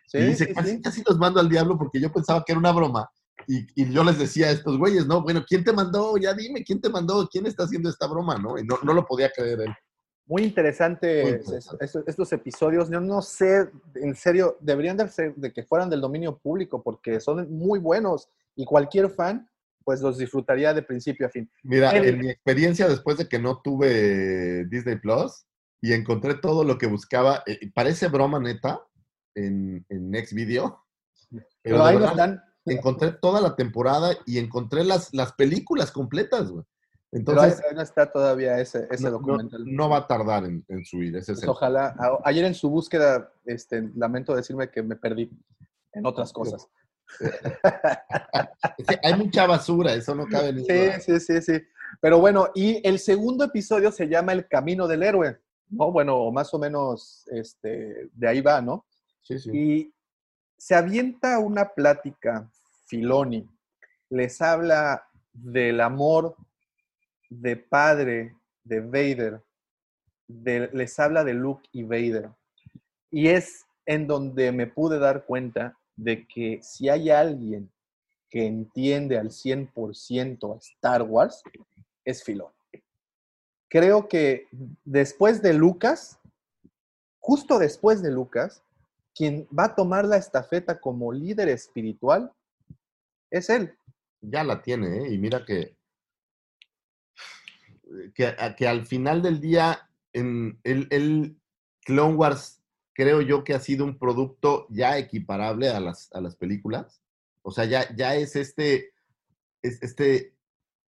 Sí, 0.06 0.18
y 0.18 0.24
dice, 0.26 0.46
sí, 0.46 0.54
casi, 0.54 0.70
sí. 0.72 0.82
casi 0.82 1.02
los 1.06 1.16
mando 1.18 1.40
al 1.40 1.48
diablo 1.48 1.78
porque 1.78 2.00
yo 2.00 2.12
pensaba 2.12 2.42
que 2.44 2.52
era 2.52 2.58
una 2.58 2.72
broma. 2.72 3.08
Y, 3.46 3.66
y 3.74 3.92
yo 3.92 4.04
les 4.04 4.18
decía 4.18 4.46
a 4.46 4.50
estos 4.52 4.78
güeyes, 4.78 5.06
no, 5.06 5.22
bueno, 5.22 5.44
¿quién 5.46 5.64
te 5.64 5.72
mandó? 5.72 6.16
Ya 6.16 6.34
dime, 6.34 6.62
¿quién 6.64 6.80
te 6.80 6.88
mandó? 6.88 7.28
¿Quién 7.30 7.46
está 7.46 7.64
haciendo 7.64 7.88
esta 7.88 8.06
broma? 8.06 8.36
No, 8.38 8.58
y 8.58 8.64
no, 8.64 8.78
no 8.82 8.92
lo 8.94 9.04
podía 9.04 9.30
creer 9.30 9.60
él. 9.62 9.74
Muy 10.26 10.42
interesante, 10.44 11.22
Muy 11.22 11.32
interesante. 11.32 11.84
estos 12.06 12.32
episodios. 12.32 12.88
Yo 12.88 13.00
no 13.00 13.20
sé, 13.22 13.68
en 13.96 14.14
serio, 14.14 14.56
deberían 14.60 14.96
de 14.96 15.08
ser 15.08 15.34
de 15.34 15.52
que 15.52 15.64
fueran 15.64 15.90
del 15.90 16.00
dominio 16.00 16.38
público 16.38 16.82
porque 16.82 17.20
son 17.20 17.50
muy 17.52 17.78
buenos 17.78 18.28
y 18.54 18.64
cualquier 18.64 19.10
fan 19.10 19.48
pues 19.84 20.00
los 20.00 20.16
disfrutaría 20.16 20.72
de 20.72 20.82
principio 20.82 21.26
a 21.26 21.30
fin. 21.30 21.50
Mira, 21.64 21.90
El- 21.90 22.04
en 22.06 22.18
mi 22.20 22.30
experiencia 22.30 22.86
después 22.88 23.18
de 23.18 23.28
que 23.28 23.40
no 23.40 23.60
tuve 23.62 24.64
Disney 24.66 24.96
Plus 24.96 25.44
y 25.80 25.92
encontré 25.92 26.34
todo 26.34 26.62
lo 26.62 26.78
que 26.78 26.86
buscaba, 26.86 27.42
eh, 27.46 27.58
parece 27.74 28.06
broma 28.06 28.38
neta 28.38 28.80
en, 29.34 29.84
en 29.88 30.10
Next 30.10 30.34
Video. 30.34 30.84
Pero, 31.62 31.84
ahí 31.84 31.94
no 31.96 32.00
verdad, 32.00 32.10
están. 32.12 32.42
Encontré 32.66 33.12
toda 33.12 33.40
la 33.40 33.56
temporada 33.56 34.12
y 34.26 34.38
encontré 34.38 34.84
las, 34.84 35.12
las 35.12 35.32
películas 35.32 35.90
completas, 35.90 36.50
güey. 36.50 36.64
Pero 37.10 37.40
ahí, 37.42 37.50
Entonces, 37.50 37.74
no 37.74 37.82
está 37.82 38.10
todavía 38.10 38.58
ese, 38.58 38.86
ese 38.90 39.04
no, 39.04 39.10
documental. 39.10 39.62
no 39.66 39.88
va 39.90 39.98
a 39.98 40.06
tardar 40.06 40.44
en, 40.44 40.64
en 40.68 40.82
subir, 40.84 41.14
ese 41.16 41.32
es 41.32 41.38
Pues 41.40 41.48
ojalá. 41.48 41.94
A- 41.98 42.18
Ayer 42.24 42.44
en 42.46 42.54
su 42.54 42.70
búsqueda, 42.70 43.30
este, 43.44 43.90
lamento 43.96 44.34
decirme 44.34 44.70
que 44.70 44.82
me 44.82 44.96
perdí 44.96 45.30
en 45.92 46.06
otras 46.06 46.32
cosas. 46.32 46.68
Es 48.78 48.86
que 48.86 48.98
hay 49.02 49.14
mucha 49.16 49.46
basura, 49.46 49.92
eso 49.94 50.14
no 50.14 50.26
cabe 50.26 50.52
ni 50.52 50.64
Sí, 50.64 50.90
sí, 51.00 51.20
sí, 51.20 51.42
sí. 51.42 51.52
Pero 52.00 52.18
bueno, 52.20 52.48
y 52.54 52.86
el 52.86 52.98
segundo 52.98 53.44
episodio 53.44 53.92
se 53.92 54.08
llama 54.08 54.32
El 54.32 54.48
Camino 54.48 54.88
del 54.88 55.02
Héroe, 55.02 55.38
¿no? 55.68 55.92
Bueno, 55.92 56.30
más 56.30 56.52
o 56.54 56.58
menos 56.58 57.26
este, 57.30 58.08
de 58.14 58.28
ahí 58.28 58.40
va, 58.40 58.62
¿no? 58.62 58.86
Sí, 59.20 59.38
sí. 59.38 59.50
Y 59.52 59.94
se 60.62 60.76
avienta 60.76 61.40
una 61.40 61.70
plática, 61.70 62.48
Filoni, 62.86 63.44
les 64.10 64.40
habla 64.40 65.04
del 65.32 65.80
amor 65.80 66.36
de 67.28 67.56
padre 67.56 68.36
de 68.62 68.78
Vader, 68.78 69.42
de- 70.28 70.70
les 70.72 71.00
habla 71.00 71.24
de 71.24 71.34
Luke 71.34 71.68
y 71.72 71.82
Vader. 71.82 72.30
Y 73.10 73.26
es 73.26 73.66
en 73.86 74.06
donde 74.06 74.52
me 74.52 74.68
pude 74.68 75.00
dar 75.00 75.24
cuenta 75.24 75.76
de 75.96 76.28
que 76.28 76.60
si 76.62 76.88
hay 76.88 77.10
alguien 77.10 77.68
que 78.30 78.46
entiende 78.46 79.18
al 79.18 79.32
100% 79.32 80.54
a 80.54 80.58
Star 80.58 81.02
Wars, 81.02 81.42
es 82.04 82.22
Filoni. 82.22 82.54
Creo 83.68 84.06
que 84.06 84.46
después 84.84 85.42
de 85.42 85.54
Lucas, 85.54 86.20
justo 87.18 87.58
después 87.58 88.00
de 88.00 88.12
Lucas, 88.12 88.62
quien 89.14 89.46
va 89.56 89.64
a 89.64 89.74
tomar 89.74 90.04
la 90.04 90.16
estafeta 90.16 90.80
como 90.80 91.12
líder 91.12 91.48
espiritual 91.48 92.32
es 93.30 93.50
él. 93.50 93.74
ya 94.20 94.44
la 94.44 94.62
tiene, 94.62 94.98
¿eh? 94.98 95.12
Y 95.12 95.18
mira 95.18 95.44
que, 95.44 95.76
que, 98.14 98.66
al 98.68 98.86
final 98.86 99.22
del 99.22 99.40
día, 99.40 99.90
en 100.12 100.60
el, 100.64 100.86
el 100.90 101.36
Clone 101.84 102.14
Wars, 102.14 102.62
creo 102.94 103.22
yo 103.22 103.42
que 103.44 103.54
ha 103.54 103.60
sido 103.60 103.84
un 103.84 103.98
producto 103.98 104.66
ya 104.70 104.98
equiparable 104.98 105.68
a 105.68 105.80
las, 105.80 106.12
a 106.12 106.20
las 106.20 106.36
películas. 106.36 107.02
O 107.42 107.50
sea, 107.50 107.64
ya, 107.64 107.94
ya 107.96 108.14
es 108.14 108.36
este, 108.36 108.92
es 109.62 109.82
este 109.82 110.34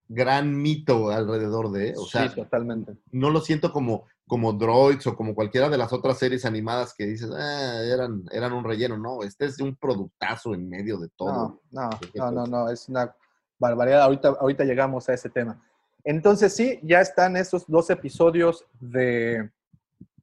gran 0.08 0.62
mito 0.62 1.10
alrededor 1.10 1.72
de, 1.72 1.94
o 1.98 2.06
sea, 2.06 2.30
sí, 2.30 2.36
totalmente. 2.36 2.94
no 3.12 3.30
lo 3.30 3.42
siento 3.42 3.72
como, 3.72 4.06
como 4.28 4.54
Droids 4.54 5.06
o 5.08 5.16
como 5.16 5.36
cualquiera 5.36 5.70
de 5.70 5.78
las 5.78 5.92
otras 5.94 6.18
series 6.18 6.46
animadas 6.46 6.94
que 6.94 7.06
dices, 7.06 7.30
"Ah, 7.32 7.82
eran, 7.84 8.24
eran 8.32 8.54
un 8.54 8.64
relleno. 8.64 8.98
No, 8.98 9.22
este 9.24 9.46
es 9.46 9.60
un 9.60 9.76
productazo 9.76 10.54
en 10.54 10.70
medio 10.70 10.98
de 10.98 11.10
todo. 11.10 11.60
No, 11.72 11.90
no, 11.90 11.90
no, 12.16 12.32
no, 12.32 12.46
no, 12.48 12.70
es 12.70 12.88
una 12.90 13.14
barbaridad. 13.60 14.02
Ahorita, 14.04 14.30
ahorita 14.30 14.64
llegamos 14.64 15.10
a 15.10 15.14
ese 15.14 15.30
tema. 15.30 15.62
Entonces 16.06 16.54
sí, 16.54 16.80
ya 16.84 17.02
están 17.02 17.38
esos 17.38 17.66
dos 17.68 17.90
episodios 17.90 18.66
de 18.80 19.50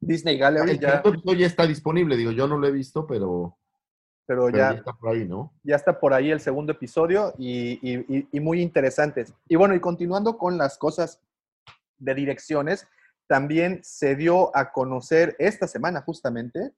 Disney 0.01 0.39
Gallery, 0.39 0.73
El 0.73 0.81
ya, 0.81 0.89
segundo 1.03 1.09
episodio 1.11 1.39
ya 1.41 1.47
está 1.47 1.67
disponible, 1.67 2.17
digo, 2.17 2.33
yo 2.33 2.47
no 2.49 2.57
lo 2.59 2.67
he 2.67 2.71
visto, 2.73 3.07
pero, 3.07 3.57
pero 4.27 4.47
pero 4.47 4.59
ya 4.59 4.73
ya, 4.73 4.79
está 4.79 4.93
por 4.95 5.11
ahí, 5.11 5.27
¿no? 5.29 5.53
ya 5.63 5.77
está 5.77 6.01
por 6.01 6.15
ahí 6.15 6.31
el 6.31 6.41
segundo 6.41 6.73
episodio 6.73 7.35
y, 7.39 7.79
y- 7.83 8.05
y- 8.09 8.29
y 8.33 8.41
muy 8.41 8.61
interesantes. 8.63 9.33
Y 9.49 9.57
bueno, 9.57 9.75
y 9.75 9.81
continuando 9.81 10.37
con 10.39 10.57
las 10.59 10.79
cosas 10.79 11.21
de 11.99 12.15
direcciones, 12.15 12.87
también 13.31 13.79
se 13.85 14.17
dio 14.17 14.51
a 14.57 14.73
conocer 14.73 15.37
esta 15.39 15.69
semana 15.69 16.03
justamente 16.03 16.73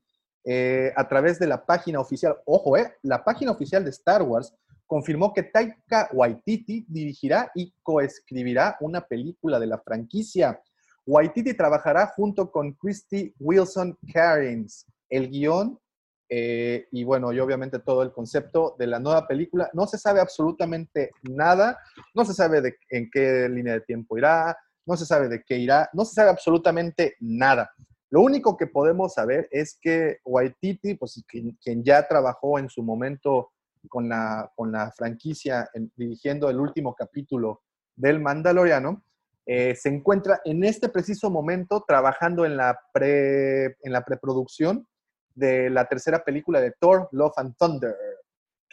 eh, 0.44 0.92
a 0.96 1.08
través 1.08 1.38
de 1.38 1.46
la 1.46 1.64
página 1.64 1.98
oficial, 1.98 2.36
ojo, 2.44 2.76
eh, 2.76 2.92
la 3.00 3.24
página 3.24 3.52
oficial 3.52 3.82
de 3.82 3.88
Star 3.88 4.20
Wars 4.20 4.54
confirmó 4.86 5.32
que 5.32 5.44
Taika 5.44 6.10
Waititi 6.12 6.84
dirigirá 6.86 7.50
y 7.54 7.72
coescribirá 7.82 8.76
una 8.80 9.00
película 9.00 9.58
de 9.58 9.66
la 9.66 9.78
franquicia. 9.78 10.60
Waititi 11.06 11.54
trabajará 11.54 12.08
junto 12.08 12.52
con 12.52 12.74
Christy 12.74 13.34
Wilson 13.38 13.96
Cairns. 14.12 14.84
El 15.08 15.30
guion 15.30 15.80
eh, 16.28 16.86
y 16.92 17.02
bueno, 17.04 17.32
y 17.32 17.40
obviamente 17.40 17.78
todo 17.78 18.02
el 18.02 18.12
concepto 18.12 18.76
de 18.78 18.88
la 18.88 18.98
nueva 18.98 19.26
película. 19.26 19.70
No 19.72 19.86
se 19.86 19.96
sabe 19.96 20.20
absolutamente 20.20 21.12
nada, 21.22 21.78
no 22.14 22.26
se 22.26 22.34
sabe 22.34 22.60
de, 22.60 22.76
en 22.90 23.08
qué 23.10 23.48
línea 23.48 23.72
de 23.72 23.80
tiempo 23.80 24.18
irá, 24.18 24.54
no 24.86 24.96
se 24.96 25.06
sabe 25.06 25.28
de 25.28 25.42
qué 25.42 25.58
irá, 25.58 25.88
no 25.92 26.04
se 26.04 26.14
sabe 26.14 26.30
absolutamente 26.30 27.16
nada. 27.20 27.70
Lo 28.10 28.20
único 28.20 28.56
que 28.56 28.66
podemos 28.66 29.14
saber 29.14 29.48
es 29.50 29.78
que 29.80 30.18
Waititi, 30.24 30.94
pues 30.94 31.22
quien, 31.26 31.56
quien 31.62 31.82
ya 31.82 32.06
trabajó 32.06 32.58
en 32.58 32.68
su 32.68 32.82
momento 32.82 33.52
con 33.88 34.08
la, 34.08 34.50
con 34.54 34.70
la 34.70 34.92
franquicia 34.92 35.68
en- 35.74 35.90
dirigiendo 35.96 36.50
el 36.50 36.60
último 36.60 36.94
capítulo 36.94 37.62
del 37.96 38.20
Mandaloriano, 38.20 39.02
eh, 39.46 39.74
se 39.74 39.88
encuentra 39.88 40.40
en 40.44 40.62
este 40.62 40.88
preciso 40.88 41.30
momento 41.30 41.84
trabajando 41.86 42.44
en 42.44 42.56
la, 42.56 42.78
pre, 42.92 43.64
en 43.82 43.92
la 43.92 44.04
preproducción 44.04 44.86
de 45.34 45.70
la 45.70 45.86
tercera 45.88 46.22
película 46.22 46.60
de 46.60 46.72
Thor, 46.78 47.08
Love 47.12 47.32
and 47.36 47.56
Thunder. 47.58 47.94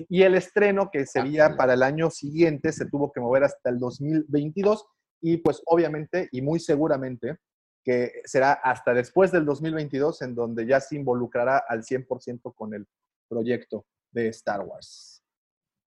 Y 0.10 0.24
el 0.24 0.36
estreno, 0.36 0.90
que 0.92 1.06
sería 1.06 1.56
para 1.58 1.74
el 1.74 1.84
año 1.84 2.10
siguiente, 2.10 2.72
se 2.72 2.86
tuvo 2.86 3.12
que 3.12 3.20
mover 3.20 3.46
hasta 3.46 3.70
el 3.70 3.80
2022 3.80 4.86
y 5.22 5.38
pues 5.38 5.62
obviamente 5.66 6.30
y 6.32 6.42
muy 6.42 6.60
seguramente 6.60 7.38
que 7.84 8.22
será 8.26 8.54
hasta 8.54 8.94
después 8.94 9.32
del 9.32 9.46
2022 9.46 10.22
en 10.22 10.36
donde 10.36 10.66
ya 10.66 10.80
se 10.80 10.96
involucrará 10.96 11.64
al 11.68 11.84
100% 11.84 12.54
con 12.54 12.74
el 12.74 12.88
proyecto 13.30 13.86
de 14.12 14.28
Star 14.30 14.62
Wars. 14.62 15.24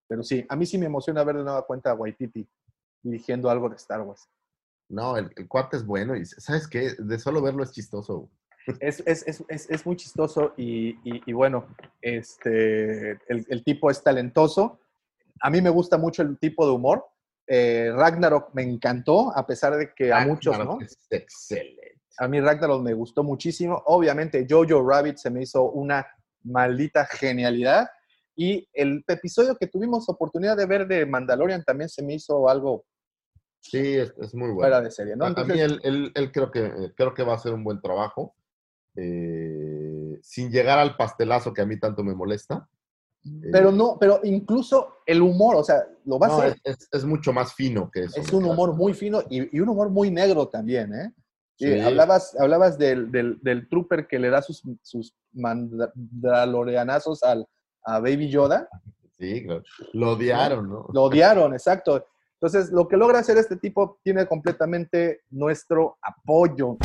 Pero 0.09 0.23
sí, 0.23 0.45
a 0.49 0.57
mí 0.57 0.67
sí 0.67 0.79
me 0.79 0.87
emociona 0.87 1.25
ver 1.25 1.37
de 1.37 1.45
nueva 1.45 1.67
cuenta 1.67 1.91
a 1.91 1.95
Waititi 1.95 2.49
dirigiendo 3.03 3.51
algo 3.51 3.69
de 3.69 3.77
Star 3.77 4.01
Wars. 4.03 4.29
No, 4.89 5.17
el, 5.17 5.31
el 5.37 5.49
cuate 5.49 5.77
es 5.77 5.87
bueno 5.87 6.15
y 6.17 6.25
¿sabes 6.27 6.69
qué? 6.69 6.93
De 6.99 7.19
solo 7.19 7.41
verlo 7.43 7.63
es 7.63 7.73
chistoso. 7.73 8.31
Es, 8.81 9.03
es, 9.07 9.27
es, 9.27 9.43
es, 9.49 9.69
es 9.71 9.85
muy 9.87 9.97
chistoso 9.97 10.55
y, 10.57 10.91
y- 11.03 11.21
y 11.27 11.33
bueno, 11.33 11.67
este, 12.01 13.11
el, 13.29 13.45
el 13.49 13.65
tipo 13.65 13.91
es 13.91 14.03
talentoso. 14.05 14.79
A 15.41 15.51
mí 15.51 15.61
me 15.61 15.71
gusta 15.71 15.99
mucho 15.99 16.23
el 16.23 16.39
tipo 16.39 16.65
de 16.65 16.73
humor. 16.73 17.05
Eh, 17.55 17.93
Ragnarok 17.95 18.55
me 18.55 18.63
encantó, 18.63 19.31
a 19.37 19.47
pesar 19.47 19.77
de 19.77 19.93
que 19.95 20.11
a 20.11 20.21
muchos, 20.25 20.59
¿no? 20.59 20.79
Es 20.81 20.97
excelente. 21.11 22.01
A 22.19 22.27
mí 22.27 22.41
Ragnarok 22.41 22.83
me 22.83 22.95
gustó 22.95 23.23
muchísimo. 23.23 23.83
Obviamente 23.87 24.47
Jojo 24.49 24.83
Rabbit 24.89 25.19
se 25.19 25.29
me 25.29 25.43
hizo 25.43 25.65
una 25.71 26.07
maldita 26.45 27.05
genialidad. 27.05 27.89
Y 28.35 28.67
el 28.73 29.05
episodio 29.07 29.55
que 29.57 29.67
tuvimos 29.67 30.09
oportunidad 30.09 30.57
de 30.57 30.65
ver 30.65 30.87
de 30.87 31.05
Mandalorian 31.05 31.63
también 31.63 31.91
se 31.91 32.03
me 32.03 32.15
hizo 32.15 32.49
algo 32.49 32.87
Sí, 33.61 33.97
es, 33.99 34.15
es 34.19 34.35
muy 34.35 34.49
bueno. 34.51 34.61
fuera 34.61 34.81
de 34.81 34.91
serie, 34.91 35.15
¿no? 35.15 35.27
A- 35.27 35.45
mí 35.45 35.61
él, 35.61 35.79
él- 35.85 36.11
él 36.15 36.33
creo, 36.33 36.51
que, 36.51 36.93
creo 36.97 37.13
que 37.13 37.23
va 37.23 37.33
a 37.33 37.37
hacer 37.37 37.53
un 37.53 37.65
buen 37.65 37.81
trabajo. 37.83 38.35
eh, 38.97 40.19
sin 40.23 40.51
llegar 40.51 40.79
al 40.79 40.97
pastelazo 40.97 41.53
que 41.53 41.63
a 41.63 41.67
mí 41.67 41.79
tanto 41.79 42.03
me 42.05 42.15
molesta. 42.15 42.69
Pero 43.53 43.71
no, 43.71 43.97
pero 44.01 44.21
incluso 44.25 44.97
el 45.07 45.23
humor, 45.23 45.57
o 45.57 45.63
sea, 45.65 45.77
lo 46.05 46.19
va 46.19 46.27
a 46.27 46.31
No, 46.31 46.39
hacer. 46.39 46.61
es, 46.65 46.89
es- 46.91 47.05
mucho 47.05 47.33
más 47.33 47.55
fino 47.55 47.91
que 47.91 48.05
eso. 48.05 48.21
Es 48.21 48.33
un 48.33 48.45
humor 48.45 48.75
muy 48.75 48.95
fino 48.95 49.23
y, 49.31 49.57
y 49.57 49.61
un 49.61 49.69
humor 49.69 49.91
muy 49.91 50.11
negro 50.11 50.49
también, 50.49 50.93
¿eh? 50.95 51.13
Sí, 51.57 51.67
Sí. 51.73 51.81
Hablabas, 51.81 52.35
hablabas 52.41 52.79
del, 52.79 53.13
del, 53.13 53.39
del 53.43 53.69
trooper 53.69 54.07
que 54.09 54.19
le 54.19 54.31
da 54.31 54.43
sus, 54.43 54.63
sus 54.83 55.15
mandalorianazos 55.33 57.23
al, 57.23 57.47
a 57.85 58.01
Baby 58.01 58.29
Yoda. 58.31 58.69
Sí, 59.19 59.45
claro. 59.45 59.63
Lo 59.93 60.13
odiaron, 60.13 60.69
¿no? 60.69 60.87
Lo 60.93 61.03
odiaron, 61.05 61.53
exacto. 61.53 62.05
Entonces, 62.41 62.73
lo 62.73 62.89
que 62.89 62.97
logra 62.97 63.21
hacer 63.21 63.39
este 63.39 63.57
tipo 63.57 64.01
tiene 64.03 64.27
completamente 64.27 65.21
nuestro 65.31 65.97
apoyo. 66.03 66.77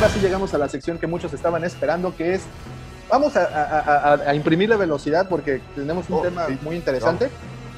Ahora 0.00 0.14
sí 0.14 0.20
llegamos 0.20 0.54
a 0.54 0.58
la 0.58 0.68
sección 0.68 0.98
que 0.98 1.06
muchos 1.06 1.32
estaban 1.34 1.62
esperando, 1.64 2.16
que 2.16 2.34
es, 2.34 2.42
vamos 3.10 3.36
a, 3.36 3.44
a- 3.44 3.80
a- 3.80 4.14
a- 4.14 4.30
a 4.30 4.34
imprimirle 4.34 4.76
velocidad 4.76 5.28
porque 5.28 5.60
tenemos 5.74 6.08
un 6.08 6.18
Oh, 6.18 6.22
tema 6.22 6.46
sí. 6.46 6.58
muy 6.62 6.76
interesante. 6.76 7.28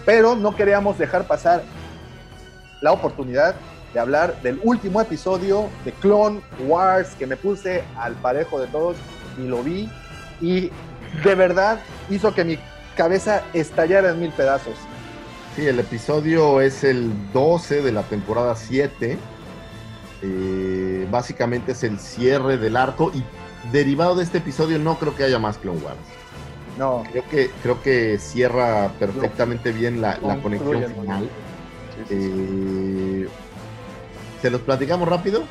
Pero 0.04 0.36
no 0.36 0.54
queríamos 0.54 0.98
dejar 0.98 1.26
pasar 1.26 1.62
la 2.80 2.92
oportunidad 2.92 3.54
de 3.92 4.00
hablar 4.00 4.40
del 4.42 4.60
último 4.62 5.00
episodio 5.00 5.68
de 5.84 5.92
Clone 5.92 6.40
Wars 6.66 7.14
que 7.18 7.26
me 7.26 7.36
puse 7.36 7.82
al 7.98 8.14
parejo 8.14 8.60
de 8.60 8.66
todos 8.68 8.96
y 9.38 9.46
lo 9.46 9.62
vi 9.62 9.90
y 10.40 10.70
de 11.24 11.34
verdad 11.34 11.78
hizo 12.08 12.32
que 12.34 12.44
mi 12.44 12.58
cabeza 12.96 13.42
estallara 13.52 14.10
en 14.10 14.20
mil 14.20 14.30
pedazos. 14.30 14.74
Sí, 15.56 15.66
el 15.66 15.78
episodio 15.80 16.60
es 16.60 16.82
el 16.84 17.10
12 17.32 17.82
de 17.82 17.92
la 17.92 18.02
temporada 18.02 18.54
7. 18.56 19.18
Eh, 20.22 21.06
básicamente 21.10 21.72
es 21.72 21.82
el 21.82 21.98
cierre 21.98 22.56
del 22.56 22.76
arco 22.76 23.10
y 23.14 23.24
derivado 23.72 24.14
de 24.14 24.22
este 24.24 24.38
episodio 24.38 24.78
no 24.78 24.96
creo 24.98 25.14
que 25.16 25.24
haya 25.24 25.38
más 25.38 25.58
Clone 25.58 25.80
Wars. 25.80 25.98
No, 26.78 27.04
Creo 27.10 27.28
que, 27.28 27.50
creo 27.62 27.82
que 27.82 28.18
cierra 28.18 28.90
perfectamente 28.98 29.72
bien 29.72 30.00
la, 30.00 30.16
conexión 30.42 30.92
final. 30.94 31.24
Sí, 31.24 32.04
sí, 32.08 32.14
sí. 32.14 32.14
Eh, 33.24 33.28
¿Se 34.40 34.50
los 34.50 34.60
platicamos 34.62 35.08
rápido? 35.08 35.44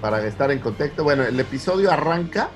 Para 0.00 0.26
estar 0.26 0.50
en 0.50 0.58
contexto. 0.60 1.04
Bueno, 1.04 1.22
el 1.24 1.38
episodio 1.38 1.90
arranca 1.90 2.48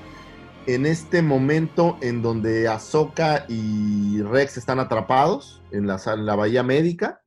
en 0.67 0.85
este 0.85 1.21
momento 1.21 1.97
en 2.01 2.21
donde 2.21 2.67
Ahsoka 2.67 3.45
y 3.47 4.21
Rex 4.21 4.57
están 4.57 4.79
atrapados 4.79 5.61
en 5.71 5.85
la, 5.87 5.97
sal- 5.99 6.25
la 6.25 6.35
bahía 6.35 6.63
médica. 6.63 7.21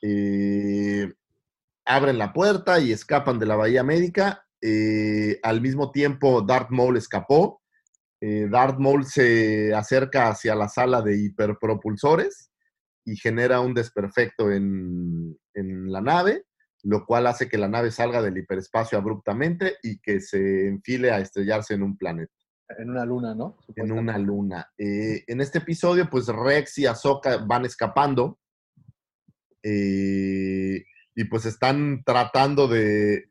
Eh, 0.00 1.12
abren 1.84 2.18
la 2.18 2.32
puerta 2.32 2.80
y 2.80 2.92
escapan 2.92 3.38
de 3.38 3.46
la 3.46 3.56
bahía 3.56 3.82
médica. 3.82 4.46
Eh, 4.60 5.38
al 5.42 5.60
mismo 5.60 5.90
tiempo, 5.90 6.42
Darth 6.42 6.70
Maul 6.70 6.96
escapó. 6.96 7.62
Eh, 8.20 8.48
Darth 8.50 8.78
Maul 8.78 9.04
se 9.04 9.74
acerca 9.74 10.28
hacia 10.28 10.54
la 10.54 10.68
sala 10.68 11.02
de 11.02 11.16
hiperpropulsores 11.18 12.52
y 13.04 13.16
genera 13.16 13.60
un 13.60 13.74
desperfecto 13.74 14.52
en, 14.52 15.36
en 15.54 15.90
la 15.90 16.00
nave, 16.00 16.44
lo 16.84 17.04
cual 17.04 17.26
hace 17.26 17.48
que 17.48 17.58
la 17.58 17.68
nave 17.68 17.90
salga 17.90 18.22
del 18.22 18.38
hiperespacio 18.38 18.96
abruptamente 18.96 19.76
y 19.82 20.00
que 20.00 20.20
se 20.20 20.68
enfile 20.68 21.10
a 21.10 21.18
estrellarse 21.18 21.74
en 21.74 21.82
un 21.82 21.96
planeta, 21.96 22.32
en 22.78 22.90
una 22.90 23.04
luna, 23.04 23.34
¿no? 23.34 23.56
en 23.74 23.90
una 23.90 24.18
luna. 24.18 24.70
Eh, 24.78 25.24
en 25.26 25.40
este 25.40 25.58
episodio, 25.58 26.08
pues 26.08 26.28
Rex 26.28 26.78
y 26.78 26.86
Ahsoka 26.86 27.38
van 27.38 27.64
escapando 27.64 28.38
eh, 29.62 30.84
y 31.14 31.24
pues 31.24 31.44
están 31.46 32.02
tratando 32.04 32.68
de, 32.68 33.30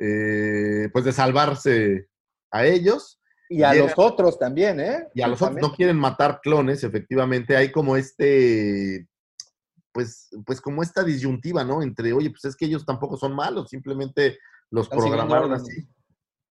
eh, 0.00 0.88
pues 0.92 1.04
de 1.04 1.12
salvarse 1.12 2.08
a 2.50 2.64
ellos. 2.66 3.20
Y 3.50 3.62
a 3.62 3.72
los 3.74 3.92
otros 3.96 4.38
también, 4.38 4.78
¿eh? 4.78 5.08
Y 5.14 5.22
a 5.22 5.26
los 5.28 5.40
otros 5.40 5.58
no 5.60 5.74
quieren 5.74 5.96
matar 5.96 6.40
clones, 6.42 6.84
efectivamente. 6.84 7.56
Hay 7.56 7.72
como 7.72 7.96
este, 7.96 9.08
pues, 9.90 10.28
pues 10.44 10.60
como 10.60 10.82
esta 10.82 11.02
disyuntiva, 11.02 11.64
¿no? 11.64 11.82
Entre, 11.82 12.12
oye, 12.12 12.30
pues 12.30 12.44
es 12.44 12.54
que 12.54 12.66
ellos 12.66 12.84
tampoco 12.84 13.16
son 13.16 13.34
malos, 13.34 13.70
simplemente 13.70 14.38
los 14.70 14.84
Están 14.84 14.98
programaron 14.98 15.52
así. 15.54 15.88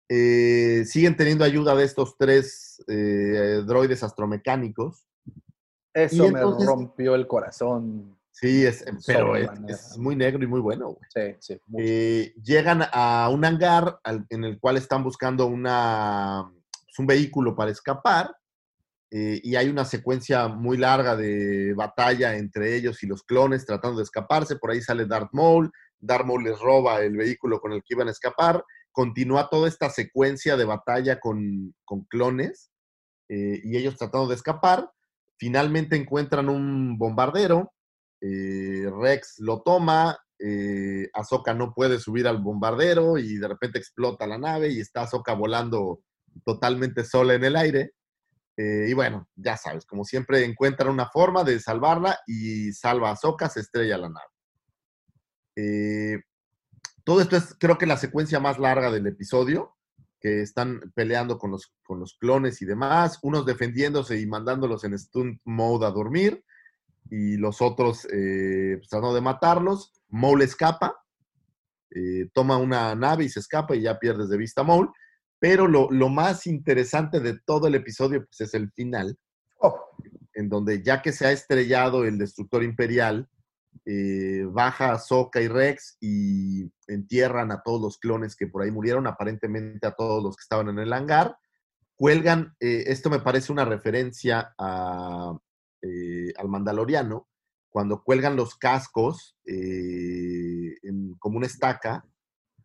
Eh, 0.10 0.85
siguen 0.85 1.15
teniendo 1.15 1.44
ayuda 1.44 1.76
de 1.76 1.84
estos 1.84 2.18
tres 2.18 2.84
eh, 2.88 3.61
droides 3.65 4.02
astromecánicos. 4.03 5.06
Eso 5.94 6.15
Y 6.27 6.31
me 6.31 6.39
entonces- 6.39 6.68
rompió 6.68 7.14
el 7.14 7.27
corazón. 7.27 8.16
Sí, 8.39 8.65
es, 8.65 8.85
pero 9.07 9.35
es, 9.35 9.49
es 9.68 9.97
muy 9.97 10.15
negro 10.15 10.43
y 10.43 10.47
muy 10.47 10.59
bueno. 10.59 10.89
güey. 10.89 10.99
Sí, 11.09 11.35
sí. 11.39 11.61
Eh, 11.80 12.34
llegan 12.43 12.84
a 12.91 13.30
un 13.30 13.43
hangar 13.43 13.99
al- 14.03 14.27
en 14.30 14.43
el 14.43 14.59
cual 14.59 14.77
están 14.77 15.03
buscando 15.03 15.47
una, 15.47 16.47
pues, 16.85 16.99
un 16.99 17.07
vehículo 17.07 17.55
para 17.55 17.72
escapar 17.72 18.35
eh, 19.09 19.39
y 19.43 19.55
hay 19.55 19.69
una 19.69 19.85
secuencia 19.85 20.47
muy 20.49 20.77
larga 20.77 21.15
de 21.15 21.73
batalla 21.73 22.35
entre 22.35 22.76
ellos 22.76 23.01
y 23.01 23.07
los 23.07 23.23
clones 23.23 23.65
tratando 23.65 23.97
de 23.97 24.03
escaparse. 24.03 24.57
Por 24.57 24.69
ahí 24.69 24.81
sale 24.81 25.07
Darth 25.07 25.30
Maul. 25.34 25.72
Darth 25.99 26.26
Maul 26.26 26.43
les 26.43 26.59
roba 26.59 27.01
el 27.01 27.18
vehículo 27.18 27.59
con 27.59 27.72
el 27.73 27.80
que 27.80 27.95
iban 27.95 28.07
a 28.07 28.11
escapar. 28.11 28.64
Continúa 28.91 29.49
toda 29.49 29.68
esta 29.68 29.89
secuencia 29.89 30.57
de 30.57 30.65
batalla 30.65 31.19
con, 31.19 31.73
con 31.85 32.01
clones 32.03 32.69
eh, 33.30 33.61
y 33.64 33.77
ellos 33.77 33.97
tratando 33.97 34.27
de 34.27 34.35
escapar. 34.35 34.91
Finalmente 35.39 35.95
encuentran 35.95 36.49
un 36.49 36.99
bombardero. 36.99 37.73
Eh, 38.22 38.89
Rex 39.02 39.39
lo 39.39 39.61
toma. 39.61 40.18
Eh, 40.39 41.10
no 41.56 41.73
puede 41.73 41.99
subir 41.99 42.27
al 42.27 42.38
bombardero 42.38 43.18
y 43.18 43.38
de 43.38 43.48
repente 43.48 43.80
explota 43.80 44.27
la 44.27 44.38
nave 44.38 44.69
y 44.69 44.80
está 44.80 45.02
Ahsoka 45.02 45.34
volando 45.34 46.02
totalmente 46.45 47.03
sola 47.03 47.34
en 47.34 47.44
el 47.44 47.56
aire. 47.56 47.94
Eh, 48.56 48.88
y 48.89 48.94
bueno, 48.94 49.30
ya 49.35 49.56
sabes, 49.56 49.85
como 49.85 50.03
siempre 50.03 50.44
encuentran 50.44 50.89
una 50.89 51.07
forma 51.10 51.44
de 51.44 51.60
salvarla 51.60 52.19
y 52.26 52.72
salva 52.72 53.10
a 53.10 53.11
Ahsoka, 53.14 53.49
se 53.49 53.60
estrella 53.60 53.98
la 53.98 54.10
nave. 54.10 54.31
Eh, 55.56 56.22
todo 57.03 57.22
esto 57.22 57.35
es, 57.35 57.56
creo 57.60 57.77
que 57.77 57.85
la 57.85 57.98
secuencia 57.98 58.39
más 58.39 58.57
larga 58.57 58.91
del 58.91 59.06
episodio, 59.06 59.76
que 60.19 60.41
están 60.41 60.91
peleando 60.95 61.38
con 61.38 61.52
los, 61.52 61.73
con 61.84 61.99
los 61.99 62.15
clones 62.18 62.61
y 62.64 62.65
demás, 62.65 63.19
unos 63.22 63.45
defendiéndose 63.45 64.19
y 64.19 64.26
mandándolos 64.26 64.84
en 64.84 64.98
stunt 64.98 65.39
mode 65.45 65.85
a 65.85 65.91
dormir, 65.91 66.44
y 67.09 67.38
los 67.38 67.61
otros 67.61 68.05
eh, 68.11 68.75
pues, 68.77 68.89
tratando 68.89 69.13
de 69.15 69.21
matarlos. 69.21 69.93
Maul 70.09 70.41
escapa, 70.41 70.95
eh, 71.91 72.29
toma 72.34 72.57
una 72.57 72.95
nave 72.95 73.25
y 73.25 73.29
se 73.29 73.39
escapa 73.39 73.75
y 73.75 73.81
ya 73.81 73.99
pierdes 73.99 74.29
de 74.29 74.38
vista 74.38 74.61
a 74.61 74.65
Maul. 74.65 74.91
Pero 75.39 75.67
lo, 75.67 75.89
lo 75.91 76.09
más 76.09 76.47
interesante 76.47 77.19
de 77.19 77.38
todo 77.39 77.67
el 77.67 77.75
episodio 77.75 78.25
pues, 78.25 78.41
es 78.41 78.53
el 78.53 78.71
final, 78.71 79.17
Oh, 79.59 79.75
en 80.34 80.49
donde 80.49 80.84
ya 80.84 81.01
que 81.01 81.11
se 81.11 81.25
ha 81.25 81.31
estrellado 81.31 82.05
el 82.05 82.17
destructor 82.17 82.63
imperial, 82.63 83.27
eh, 83.85 84.45
baja 84.49 84.91
Ahsoka 84.91 85.41
y 85.41 85.47
Rex 85.47 85.97
y 85.99 86.71
entierran 86.88 87.51
a 87.51 87.61
todos 87.63 87.81
los 87.81 87.97
clones 87.97 88.35
que 88.35 88.47
por 88.47 88.61
ahí 88.61 88.71
murieron, 88.71 89.07
aparentemente 89.07 89.88
a 89.88 89.91
todos 89.91 90.23
los 90.23 90.35
que 90.35 90.41
estaban 90.41 90.69
en 90.69 90.79
el 90.79 90.93
hangar. 90.93 91.38
Cuelgan, 91.95 92.55
eh, 92.59 92.84
esto 92.88 93.09
me 93.09 93.19
parece 93.19 93.51
una 93.51 93.65
referencia 93.65 94.53
a, 94.57 95.35
eh, 95.88 96.34
al 96.38 96.49
Mandaloriano, 96.49 97.27
cuando 97.69 98.03
cuelgan 98.03 98.35
los 98.35 98.55
cascos 98.55 99.38
eh, 99.45 100.76
en- 100.84 101.15
como 101.19 101.38
una 101.38 101.47
estaca, 101.47 102.05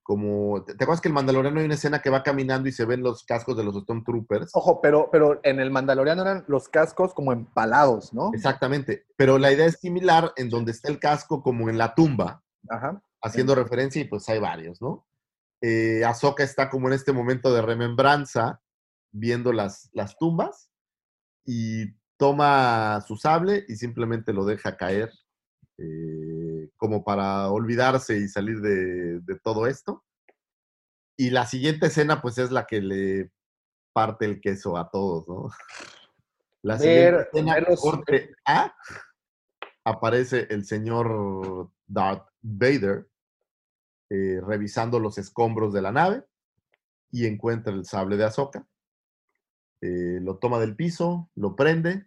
como, 0.05 0.65
¿te 0.65 0.73
acuerdas 0.73 1.01
que 1.01 1.09
el 1.09 1.15
Mandaloriano 1.15 1.61
hay 1.61 1.67
una 1.67 1.75
escena 1.75 2.03
que 2.03 2.11
va 2.11 2.25
caminando 2.25 2.69
y 2.69 2.73
se 2.73 2.85
ven 2.85 3.03
los 3.03 3.23
cascos 3.25 3.57
de 3.57 3.63
los 3.63 3.77
Stormtroopers? 3.83 4.51
ojo, 4.55 4.81
pero, 4.81 5.09
pero 5.13 5.39
en 5.45 5.61
el 5.61 5.71
Mandaloriano 5.71 6.23
eran 6.23 6.45
los 6.49 6.69
cascos 6.69 7.15
como 7.15 7.33
empalados, 7.33 8.13
¿no? 8.13 8.33
Exactamente, 8.35 9.07
pero 9.17 9.39
la 9.39 9.53
idea 9.53 9.67
es 9.67 9.79
similar 9.79 10.33
en 10.37 10.49
donde 10.49 10.73
está 10.73 10.91
el 10.91 10.99
casco 10.99 11.43
como 11.43 11.71
en 11.71 11.79
la 11.79 11.95
tumba, 11.95 12.43
Ajá. 12.69 13.01
haciendo 13.23 13.55
referencia 13.55 14.03
y 14.03 14.07
pues 14.07 14.29
hay 14.29 14.41
varios, 14.41 14.83
¿no? 14.83 15.07
Eh, 15.61 16.05
Ahsoka 16.05 16.43
está 16.43 16.69
como 16.69 16.89
en 16.89 16.95
este 16.95 17.13
momento 17.13 17.55
de 17.55 17.63
remembranza, 17.63 18.61
viendo 19.13 19.53
las, 19.53 19.89
las 19.93 20.17
tumbas 20.19 20.69
y 21.45 21.95
toma 22.17 23.01
su 23.07 23.17
sable 23.17 23.65
y 23.69 23.77
simplemente 23.77 24.33
lo 24.33 24.45
deja 24.45 24.77
caer 24.77 25.11
eh, 25.79 26.71
como 26.77 27.03
para 27.05 27.51
olvidarse 27.51 28.19
y 28.19 28.29
salir 28.29 28.61
de, 28.61 29.21
de 29.21 29.39
todo 29.43 29.67
esto. 29.67 30.05
Y 31.17 31.31
la 31.31 31.47
siguiente 31.47 31.87
escena 31.87 32.21
pues 32.23 32.39
es 32.39 32.51
la 32.51 32.67
que 32.67 32.81
le 32.81 33.33
parte 33.93 34.25
el 34.25 34.41
queso 34.41 34.77
a 34.77 34.91
todos, 34.91 35.29
¿no? 35.29 35.51
La 36.65 36.79
siguiente 36.79 37.11
Ver- 37.11 37.27
escena, 37.33 37.55
ver 37.55 37.67
los- 37.71 37.81
corte 37.81 38.35
A, 38.45 38.73
aparece 39.85 40.47
el 40.51 40.65
señor 40.65 41.71
Darth 41.89 42.29
Vader 42.41 43.09
eh, 44.11 44.41
revisando 44.47 45.01
los 45.01 45.19
escombros 45.19 45.73
de 45.73 45.83
la 45.83 45.91
nave 45.91 46.25
y 47.11 47.27
encuentra 47.27 47.73
el 47.73 47.85
sable 47.85 48.17
de 48.17 48.25
Ahsoka. 48.25 48.65
Eh, 49.83 50.21
lo 50.23 50.39
toma 50.39 50.61
del 50.61 50.77
piso, 50.77 51.29
lo 51.35 51.57
prende, 51.57 52.07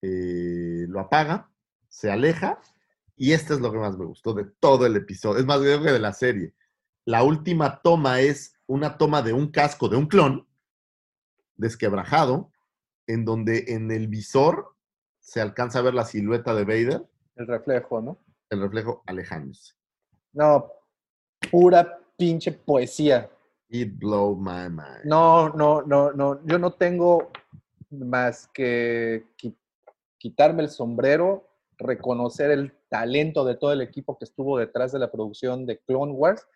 eh, 0.00 0.86
lo 0.88 1.00
apaga, 1.00 1.50
se 1.88 2.10
aleja 2.10 2.60
y 3.14 3.32
esto 3.32 3.52
es 3.54 3.60
lo 3.60 3.70
que 3.70 3.78
más 3.78 3.96
me 3.98 4.06
gustó 4.06 4.32
de 4.32 4.46
todo 4.58 4.86
el 4.86 4.96
episodio. 4.96 5.38
Es 5.38 5.46
más, 5.46 5.60
creo 5.60 5.82
que 5.82 5.92
de 5.92 5.98
la 5.98 6.14
serie. 6.14 6.54
La 7.04 7.22
última 7.22 7.82
toma 7.82 8.20
es 8.20 8.58
una 8.66 8.96
toma 8.96 9.20
de 9.20 9.34
un 9.34 9.50
casco 9.50 9.88
de 9.88 9.96
un 9.96 10.06
clon 10.06 10.48
desquebrajado, 11.56 12.50
en 13.06 13.24
donde 13.26 13.66
en 13.68 13.90
el 13.90 14.08
visor 14.08 14.74
se 15.20 15.40
alcanza 15.40 15.80
a 15.80 15.82
ver 15.82 15.94
la 15.94 16.06
silueta 16.06 16.54
de 16.54 16.64
Vader, 16.64 17.06
El 17.36 17.46
reflejo, 17.46 18.00
¿no? 18.00 18.18
el 18.48 18.60
reflejo 18.60 19.02
alejándose. 19.06 19.74
No, 20.32 20.72
pura 21.50 22.00
pinche 22.16 22.52
poesía. 22.52 23.30
It 23.74 23.98
blow 23.98 24.36
my 24.36 24.68
mind. 24.68 25.04
No, 25.04 25.48
no, 25.48 25.80
no, 25.82 26.12
no. 26.12 26.44
Yo 26.44 26.58
no 26.58 26.74
tengo 26.74 27.30
más 27.90 28.46
que 28.52 29.24
qui- 29.40 29.56
quitarme 30.18 30.62
el 30.62 30.68
sombrero, 30.68 31.48
reconocer 31.78 32.50
el 32.50 32.72
talento 32.90 33.44
de 33.46 33.56
todo 33.56 33.72
el 33.72 33.80
equipo 33.80 34.18
que 34.18 34.26
estuvo 34.26 34.58
detrás 34.58 34.92
de 34.92 34.98
la 34.98 35.10
producción 35.10 35.64
de 35.64 35.78
Clone 35.78 36.12
Wars. 36.12 36.46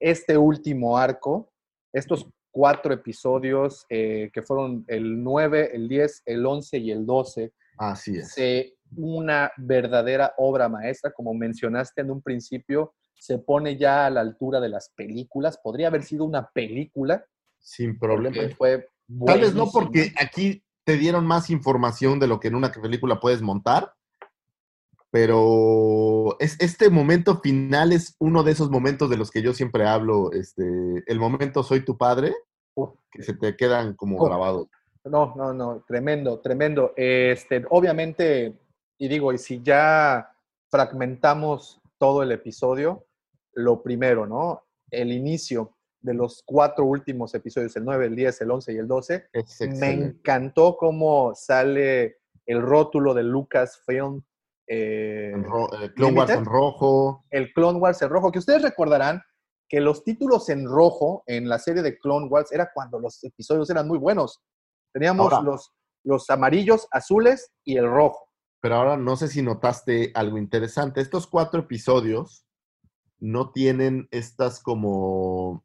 Este 0.00 0.38
último 0.38 0.96
arco, 0.96 1.52
estos 1.92 2.26
cuatro 2.50 2.92
episodios 2.94 3.84
eh, 3.90 4.30
que 4.32 4.40
fueron 4.42 4.84
el 4.88 5.22
9, 5.22 5.70
el 5.74 5.88
10, 5.88 6.22
el 6.24 6.44
11 6.46 6.78
y 6.78 6.90
el 6.90 7.04
12, 7.04 7.52
Así 7.76 8.16
es. 8.16 8.32
se 8.32 8.74
una 8.96 9.50
verdadera 9.58 10.32
obra 10.38 10.68
maestra, 10.70 11.12
como 11.12 11.32
mencionaste 11.34 12.00
en 12.00 12.10
un 12.10 12.20
principio, 12.22 12.94
se 13.22 13.38
pone 13.38 13.76
ya 13.76 14.06
a 14.06 14.10
la 14.10 14.20
altura 14.20 14.58
de 14.58 14.68
las 14.68 14.88
películas. 14.88 15.56
Podría 15.62 15.86
haber 15.86 16.02
sido 16.02 16.24
una 16.24 16.48
película. 16.48 17.24
Sin 17.60 17.96
problema. 17.96 18.36
Fue 18.58 18.88
Tal 19.24 19.40
vez 19.40 19.54
no 19.54 19.70
porque 19.70 20.12
aquí 20.18 20.64
te 20.82 20.96
dieron 20.96 21.24
más 21.24 21.48
información 21.48 22.18
de 22.18 22.26
lo 22.26 22.40
que 22.40 22.48
en 22.48 22.56
una 22.56 22.72
película 22.72 23.20
puedes 23.20 23.40
montar, 23.40 23.92
pero 25.12 26.36
es, 26.40 26.56
este 26.58 26.90
momento 26.90 27.38
final 27.38 27.92
es 27.92 28.16
uno 28.18 28.42
de 28.42 28.50
esos 28.50 28.70
momentos 28.70 29.08
de 29.08 29.16
los 29.16 29.30
que 29.30 29.40
yo 29.40 29.54
siempre 29.54 29.86
hablo, 29.86 30.32
este, 30.32 30.64
el 31.06 31.20
momento 31.20 31.62
soy 31.62 31.84
tu 31.84 31.96
padre, 31.96 32.34
que 33.12 33.22
se 33.22 33.34
te 33.34 33.54
quedan 33.56 33.94
como 33.94 34.18
grabados. 34.18 34.66
No, 35.04 35.32
no, 35.36 35.52
no, 35.52 35.84
tremendo, 35.86 36.40
tremendo. 36.40 36.92
Este, 36.96 37.64
obviamente, 37.70 38.58
y 38.98 39.06
digo, 39.06 39.32
y 39.32 39.38
si 39.38 39.62
ya 39.62 40.34
fragmentamos 40.68 41.80
todo 41.98 42.24
el 42.24 42.32
episodio, 42.32 43.06
lo 43.54 43.82
primero, 43.82 44.26
¿no? 44.26 44.64
El 44.90 45.12
inicio 45.12 45.76
de 46.00 46.14
los 46.14 46.42
cuatro 46.44 46.84
últimos 46.84 47.34
episodios, 47.34 47.74
el 47.76 47.84
9, 47.84 48.06
el 48.06 48.16
10, 48.16 48.40
el 48.40 48.50
11 48.50 48.72
y 48.72 48.76
el 48.78 48.88
12, 48.88 49.26
Es 49.32 49.60
me 49.78 49.92
encantó 49.92 50.76
cómo 50.76 51.32
sale 51.34 52.16
el 52.46 52.60
rótulo 52.60 53.14
de 53.14 53.22
Lucasfilm, 53.22 54.22
eh, 54.66 55.32
ro- 55.36 55.68
eh, 55.80 55.92
Clone 55.94 56.18
Wars 56.18 56.30
en 56.30 56.44
rojo. 56.44 57.24
el 57.30 57.52
Clone 57.52 57.78
Wars 57.78 58.02
en 58.02 58.08
rojo, 58.08 58.32
que 58.32 58.38
ustedes 58.40 58.62
recordarán 58.62 59.22
que 59.68 59.80
los 59.80 60.02
títulos 60.04 60.48
en 60.48 60.66
rojo 60.66 61.22
en 61.26 61.48
la 61.48 61.58
serie 61.58 61.82
de 61.82 61.98
Clone 61.98 62.26
Wars 62.26 62.52
era 62.52 62.70
cuando 62.74 62.98
los 62.98 63.22
episodios 63.24 63.70
eran 63.70 63.86
muy 63.88 63.98
buenos. 63.98 64.42
Teníamos 64.92 65.32
Ahora. 65.32 65.42
los, 65.50 65.72
los 66.04 66.28
amarillos, 66.30 66.86
azules 66.90 67.50
y 67.64 67.76
el 67.76 67.86
rojo. 67.88 68.28
Pero 68.60 68.74
ahora 68.76 68.96
no 68.96 69.16
sé 69.16 69.28
si 69.28 69.40
notaste 69.40 70.10
algo 70.14 70.36
interesante. 70.36 71.00
Estos 71.00 71.26
cuatro 71.26 71.60
episodios 71.60 72.44
no 73.22 73.52
tienen 73.52 74.08
estas 74.10 74.60
como... 74.60 75.64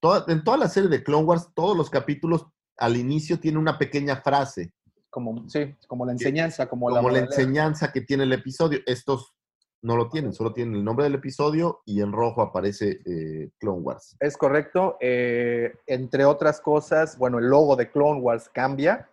toda- 0.00 0.24
en 0.28 0.44
toda 0.44 0.58
la 0.58 0.68
serie 0.68 0.90
de 0.90 1.02
Clone 1.02 1.24
Wars, 1.24 1.48
todos 1.54 1.76
los 1.76 1.88
capítulos 1.88 2.46
al 2.76 2.96
inicio 2.96 3.40
tienen 3.40 3.58
una 3.58 3.78
pequeña 3.78 4.16
frase, 4.16 4.72
Como, 5.08 5.48
sí, 5.48 5.74
como 5.88 6.04
la 6.06 6.12
enseñanza, 6.12 6.68
como, 6.68 6.88
como 6.88 7.10
la, 7.10 7.20
enseñanza 7.20 7.90
que 7.92 8.02
tiene 8.02 8.24
el 8.24 8.32
episodio. 8.32 8.80
Estos 8.86 9.34
no 9.82 9.96
lo 9.96 10.08
tienen, 10.10 10.32
solo 10.34 10.52
tienen 10.52 10.74
el 10.74 10.84
nombre 10.84 11.04
del 11.04 11.14
episodio 11.14 11.80
y 11.86 12.00
en 12.02 12.12
rojo 12.12 12.42
aparece 12.42 13.00
eh, 13.06 13.50
Clone 13.58 13.80
Wars. 13.80 14.16
Es 14.20 14.36
correcto. 14.36 14.96
eh, 15.00 15.72
entre 15.86 16.26
otras 16.26 16.60
cosas, 16.60 17.16
bueno, 17.18 17.38
el 17.38 17.46
logo 17.46 17.76
de 17.76 17.90
Clone 17.90 18.20
Wars 18.20 18.50
cambia. 18.52 19.08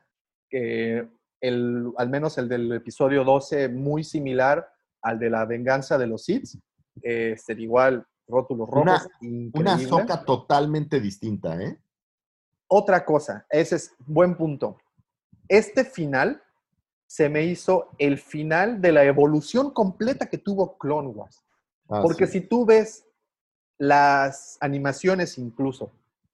que 0.49 1.07
el, 1.41 1.91
al 1.97 2.09
menos 2.09 2.38
el 2.38 2.49
del 2.49 2.72
episodio 2.73 3.23
12, 3.23 3.69
muy 3.69 4.03
similar 4.03 4.69
al 5.01 5.19
de 5.19 5.30
la 5.30 5.45
venganza 5.45 5.97
de 5.97 6.07
los 6.07 6.23
Sith. 6.26 6.49
Este, 7.02 7.53
igual, 7.53 8.06
rótulos 8.28 8.69
rojos. 8.69 9.07
Una- 9.22 9.49
Una 9.53 9.78
soca 9.80 10.24
totalmente 10.26 10.99
distinta, 10.99 11.61
¿eh? 11.61 11.78
Otra 12.68 13.06
cosa, 13.06 13.45
ese 13.49 13.78
es 13.78 13.94
buen 14.06 14.36
punto. 14.36 14.78
Este 15.48 15.86
final 15.86 16.41
se 17.06 17.30
me 17.30 17.44
hizo 17.45 17.90
el 17.98 18.18
final 18.18 18.82
de 18.82 18.91
la 18.91 19.06
evolución 19.06 19.72
completa 19.72 20.26
que 20.26 20.38
tuvo 20.38 20.78
Clone 20.78 21.07
Wars. 21.10 21.41
Ah, 21.88 22.02
Porque 22.02 22.28
sí. 22.28 22.34
si 22.34 22.41
tú 22.41 22.65
ves 22.65 23.06
las 23.78 24.57
animaciones 24.60 25.38
incluso 25.38 25.91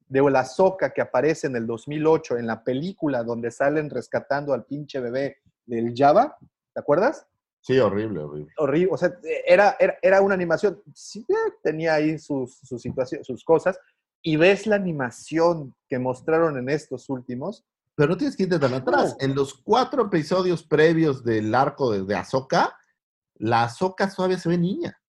de 0.07 0.21
la 0.31 0.45
soca 0.45 0.93
que 0.93 1.01
aparece 1.01 1.47
en 1.47 1.55
el 1.55 1.67
2008 1.67 2.37
en 2.37 2.47
la 2.47 2.63
película 2.63 3.23
donde 3.23 3.51
salen 3.51 3.89
rescatando 3.89 4.53
al 4.53 4.65
pinche 4.65 4.99
bebé 4.99 5.37
del 5.65 5.93
Java, 5.95 6.37
¿te 6.73 6.79
acuerdas? 6.79 7.27
Sí, 7.65 7.79
horrible, 7.79 8.19
horrible. 8.21 8.51
Horrible, 8.57 8.89
o 8.93 8.97
sea, 8.97 9.13
era, 9.47 9.77
era, 9.79 9.97
era 10.01 10.21
una 10.21 10.33
animación, 10.35 10.81
sí 10.93 11.25
eh, 11.29 11.51
tenía 11.63 11.93
ahí 11.95 12.19
sus, 12.19 12.57
sus 12.59 12.81
situaciones, 12.81 13.25
sus 13.25 13.43
cosas, 13.45 13.79
y 14.21 14.35
ves 14.35 14.67
la 14.67 14.75
animación 14.75 15.73
que 15.87 15.97
mostraron 15.97 16.57
en 16.57 16.67
estos 16.69 17.09
últimos, 17.09 17.63
Pero 17.95 18.09
no 18.09 18.17
tienes 18.17 18.35
que 18.35 18.43
irte 18.43 18.59
tan 18.59 18.73
atrás. 18.73 19.15
En 19.19 19.33
los 19.33 19.53
cuatro 19.53 20.03
episodios 20.07 20.61
previos 20.63 21.23
del 21.23 21.55
arco 21.55 21.91
de, 21.91 22.03
de 22.03 22.15
Ahsoka, 22.15 22.77
la 23.35 23.63
Ahsoka 23.63 24.09
todavía 24.13 24.37
se 24.39 24.49
ve 24.49 24.57
niña. 24.57 24.99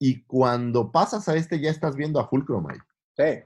Y 0.00 0.24
cuando 0.24 0.90
pasas 0.90 1.28
a 1.28 1.36
este, 1.36 1.60
ya 1.60 1.70
estás 1.70 1.94
viendo 1.94 2.18
a 2.20 2.26
Fulcrum 2.28 2.66
ahí. 2.68 2.78
sí. 3.16 3.42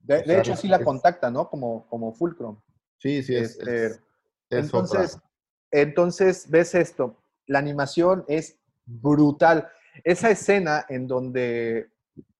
De, 0.00 0.18
de 0.18 0.22
Claro, 0.22 0.40
hecho, 0.40 0.56
sí 0.56 0.68
la 0.68 0.76
es- 0.76 0.84
contacta, 0.84 1.30
¿no? 1.30 1.50
Como, 1.50 1.86
como 1.88 2.14
Fulcrum. 2.14 2.56
Sí, 2.98 3.22
sí, 3.22 3.34
es. 3.34 3.58
Este, 3.58 3.86
es- 3.86 3.92
es 3.92 4.64
entonces, 4.64 5.16
otra. 5.16 5.28
entonces, 5.72 6.48
ves 6.48 6.74
esto, 6.74 7.16
la 7.48 7.58
animación 7.58 8.24
es 8.28 8.56
brutal. 8.86 9.68
Esa 10.04 10.30
escena 10.30 10.86
en 10.88 11.08
donde 11.08 11.88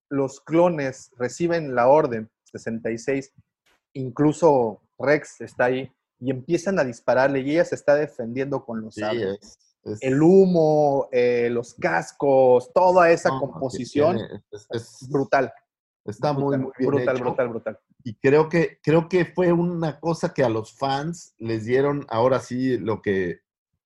los 0.08 0.40
clones 0.40 1.10
reciben 1.18 1.74
la 1.74 1.88
orden 1.88 2.30
66, 2.44 3.32
incluso 3.94 4.80
Rex 4.98 5.40
está 5.40 5.64
ahí, 5.66 5.90
y 6.20 6.30
empiezan 6.30 6.78
a 6.78 6.84
dispararle 6.84 7.40
y 7.40 7.52
ella 7.52 7.64
se 7.64 7.74
está 7.74 7.94
defendiendo 7.94 8.64
con 8.64 8.82
los 8.82 8.94
Sí, 8.94 9.00
sables. 9.00 9.38
es- 9.40 9.58
es- 9.84 10.02
El 10.02 10.22
humo, 10.22 11.08
eh, 11.12 11.48
los 11.50 11.74
cascos, 11.74 12.72
toda 12.72 13.10
esa 13.10 13.30
composición, 13.30 14.16
tiene- 14.16 14.42
es- 14.70 15.06
brutal. 15.08 15.52
está 16.04 16.32
muy, 16.32 16.56
brutal, 16.56 16.60
muy 16.60 16.72
bien 16.78 16.90
brutal, 16.90 17.16
hecho. 17.16 17.24
brutal, 17.24 17.48
brutal. 17.48 17.78
Y 18.04 18.14
creo 18.14 18.48
que, 18.48 18.78
creo 18.82 19.08
que 19.08 19.24
fue 19.26 19.52
una 19.52 20.00
cosa 20.00 20.32
que 20.32 20.42
a 20.42 20.48
los 20.48 20.72
fans 20.76 21.34
les 21.38 21.64
dieron 21.66 22.06
ahora 22.08 22.40
sí 22.40 22.78
lo 22.78 23.02
que, 23.02 23.40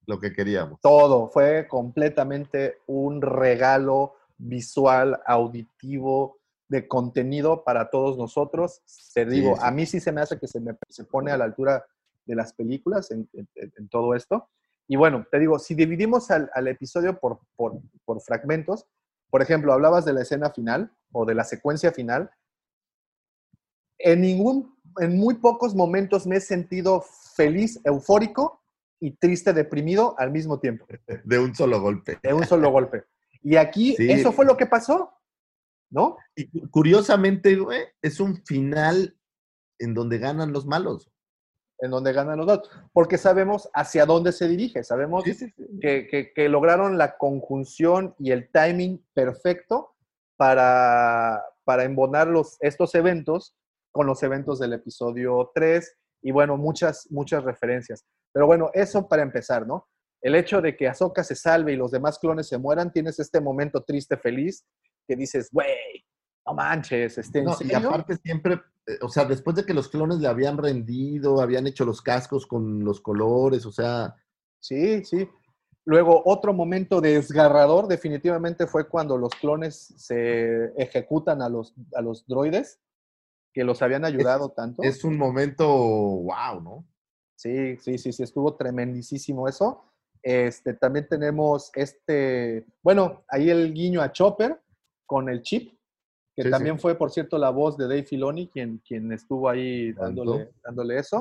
lo 0.06 0.18
que 0.18 0.32
queríamos. 0.32 0.80
Todo, 0.80 1.28
fue 1.28 1.66
completamente 1.68 2.78
un 2.86 3.20
regalo 3.22 4.14
visual, 4.38 5.20
auditivo, 5.26 6.38
de 6.68 6.88
contenido 6.88 7.64
para 7.64 7.90
todos 7.90 8.16
nosotros. 8.16 8.80
Te 9.14 9.26
digo, 9.26 9.56
sí. 9.56 9.62
a 9.64 9.70
mí 9.70 9.84
sí 9.86 10.00
se 10.00 10.10
me 10.10 10.22
hace 10.22 10.38
que 10.38 10.46
se, 10.48 10.58
me, 10.58 10.74
se 10.88 11.04
pone 11.04 11.30
a 11.30 11.36
la 11.36 11.44
altura 11.44 11.84
de 12.24 12.34
las 12.34 12.52
películas 12.54 13.10
en, 13.10 13.28
en- 13.34 13.48
en 13.54 13.88
todo 13.88 14.14
esto. 14.14 14.48
Y 14.88 14.96
bueno, 14.96 15.26
te 15.30 15.38
digo, 15.38 15.58
si 15.58 15.74
dividimos 15.74 16.30
al, 16.30 16.50
al 16.54 16.68
episodio 16.68 17.18
por, 17.20 17.40
por, 17.56 17.78
por 18.04 18.20
fragmentos, 18.22 18.86
por 19.30 19.42
ejemplo, 19.42 19.72
hablabas 19.72 20.04
de 20.04 20.12
la 20.14 20.22
escena 20.22 20.50
final 20.50 20.90
o 21.12 21.24
de 21.24 21.34
la 21.34 21.44
secuencia 21.44 21.92
final, 21.92 22.30
en 23.98 24.20
ningún, 24.22 24.74
en 24.98 25.16
muy 25.16 25.34
pocos 25.34 25.74
momentos 25.74 26.26
me 26.26 26.36
he 26.36 26.40
sentido 26.40 27.02
feliz, 27.36 27.80
eufórico 27.84 28.61
y 29.04 29.10
triste, 29.16 29.52
deprimido 29.52 30.14
al 30.18 30.30
mismo 30.30 30.60
tiempo, 30.60 30.86
De 31.24 31.38
un 31.38 31.54
solo 31.54 31.80
golpe. 31.80 32.18
de 32.22 32.32
un 32.32 32.44
solo 32.46 32.70
golpe. 32.70 33.04
Y 33.42 33.56
aquí 33.56 33.94
Sí. 33.96 34.10
eso 34.10 34.30
fue 34.32 34.44
lo 34.46 34.56
que 34.56 34.66
pasó, 34.66 35.12
¿no? 35.90 36.16
Y 36.36 36.48
cu- 36.48 36.70
curiosamente, 36.70 37.56
güey, 37.56 37.82
es 38.00 38.20
un 38.20 38.36
final 38.44 39.18
en 39.80 39.94
donde 39.94 40.18
ganan 40.18 40.52
los 40.52 40.66
malos. 40.66 41.10
En 41.80 41.90
donde 41.90 42.12
ganan 42.12 42.38
los 42.38 42.46
dos, 42.46 42.70
porque 42.92 43.18
sabemos 43.18 43.68
hacia 43.74 44.06
dónde 44.06 44.30
se 44.30 44.46
dirige, 44.46 44.84
sabemos 44.84 45.24
Sí, 45.24 45.34
sí, 45.34 45.50
sí. 45.56 45.66
que, 45.80 46.06
que- 46.06 46.32
que 46.32 46.48
lograron 46.48 46.96
la 46.96 47.16
conjunción 47.18 48.14
y 48.20 48.30
el 48.30 48.48
timing 48.52 49.04
perfecto 49.14 49.96
para, 50.36 51.42
para 51.64 51.82
embonar 51.84 52.28
los, 52.28 52.56
estos 52.60 52.94
eventos 52.94 53.56
con 53.90 54.06
los 54.06 54.22
eventos 54.22 54.60
del 54.60 54.74
episodio 54.74 55.50
3 55.54 55.96
y 56.22 56.30
bueno, 56.30 56.56
muchas, 56.56 57.06
muchas 57.10 57.44
referencias. 57.44 58.04
Pero 58.32 58.46
bueno, 58.46 58.70
eso 58.72 59.08
para 59.08 59.22
empezar, 59.22 59.66
¿no? 59.66 59.88
El 60.20 60.34
hecho 60.36 60.60
de 60.62 60.76
que 60.76 60.88
Ahsoka 60.88 61.24
se 61.24 61.34
salve 61.34 61.72
y 61.72 61.76
los 61.76 61.90
demás 61.90 62.18
clones 62.18 62.48
se 62.48 62.58
mueran, 62.58 62.92
tienes 62.92 63.18
este 63.18 63.40
momento 63.40 63.82
triste, 63.82 64.16
feliz, 64.16 64.64
que 65.06 65.16
dices, 65.16 65.48
güey, 65.50 66.04
no 66.46 66.54
manches, 66.54 67.18
este, 67.18 67.40
¿en 67.40 67.46
No, 67.46 67.52
y 67.52 67.54
serio?". 67.68 67.88
aparte 67.88 68.16
siempre, 68.16 68.54
eh, 68.86 68.98
o 69.02 69.08
sea, 69.08 69.24
después 69.24 69.56
de 69.56 69.64
que 69.66 69.74
los 69.74 69.88
clones 69.88 70.18
le 70.18 70.28
habían 70.28 70.56
rendido, 70.58 71.40
habían 71.40 71.66
hecho 71.66 71.84
los 71.84 72.00
cascos 72.00 72.46
con 72.46 72.84
los 72.84 73.00
colores, 73.00 73.66
o 73.66 73.72
sea, 73.72 74.14
Sí, 74.62 75.04
sí. 75.04 75.28
Luego, 75.84 76.22
otro 76.24 76.52
momento 76.54 77.00
desgarrador 77.00 77.88
definitivamente 77.88 78.68
fue 78.68 78.88
cuando 78.88 79.18
los 79.18 79.34
clones 79.34 79.92
se 79.96 80.66
ejecutan 80.80 81.42
a 81.42 81.48
los, 81.48 81.74
a 81.96 82.00
los 82.00 82.24
droides 82.28 82.78
que 83.52 83.64
los 83.64 83.82
habían 83.82 84.04
ayudado 84.04 84.50
tanto. 84.50 84.82
es 84.82 85.04
un 85.04 85.16
momento 85.18 85.66
wow, 85.66 86.60
¿no? 86.62 86.84
Sí, 87.36 87.76
sí, 87.78 87.98
sí, 87.98 88.12
sí, 88.12 88.22
estuvo 88.22 88.54
tremendísimo 88.56 89.48
eso. 89.48 89.84
Este, 90.22 90.74
también 90.74 91.08
tenemos 91.08 91.70
este, 91.74 92.64
bueno, 92.82 93.24
ahí 93.28 93.50
el 93.50 93.74
guiño 93.74 94.00
a 94.00 94.12
Chopper 94.12 94.60
con 95.06 95.28
el 95.28 95.42
chip, 95.42 95.74
que 96.34 96.44
Sí, 96.44 96.50
también 96.50 96.76
sí. 96.76 96.82
fue, 96.82 96.94
por 96.96 97.10
cierto, 97.10 97.36
la 97.38 97.50
voz 97.50 97.76
de 97.76 97.84
Dave 97.84 98.04
Filoni, 98.04 98.48
quien, 98.48 98.78
quien 98.86 99.12
estuvo 99.12 99.48
ahí 99.48 99.92
dándole, 99.92 100.52
dándole 100.64 100.98
eso. 100.98 101.18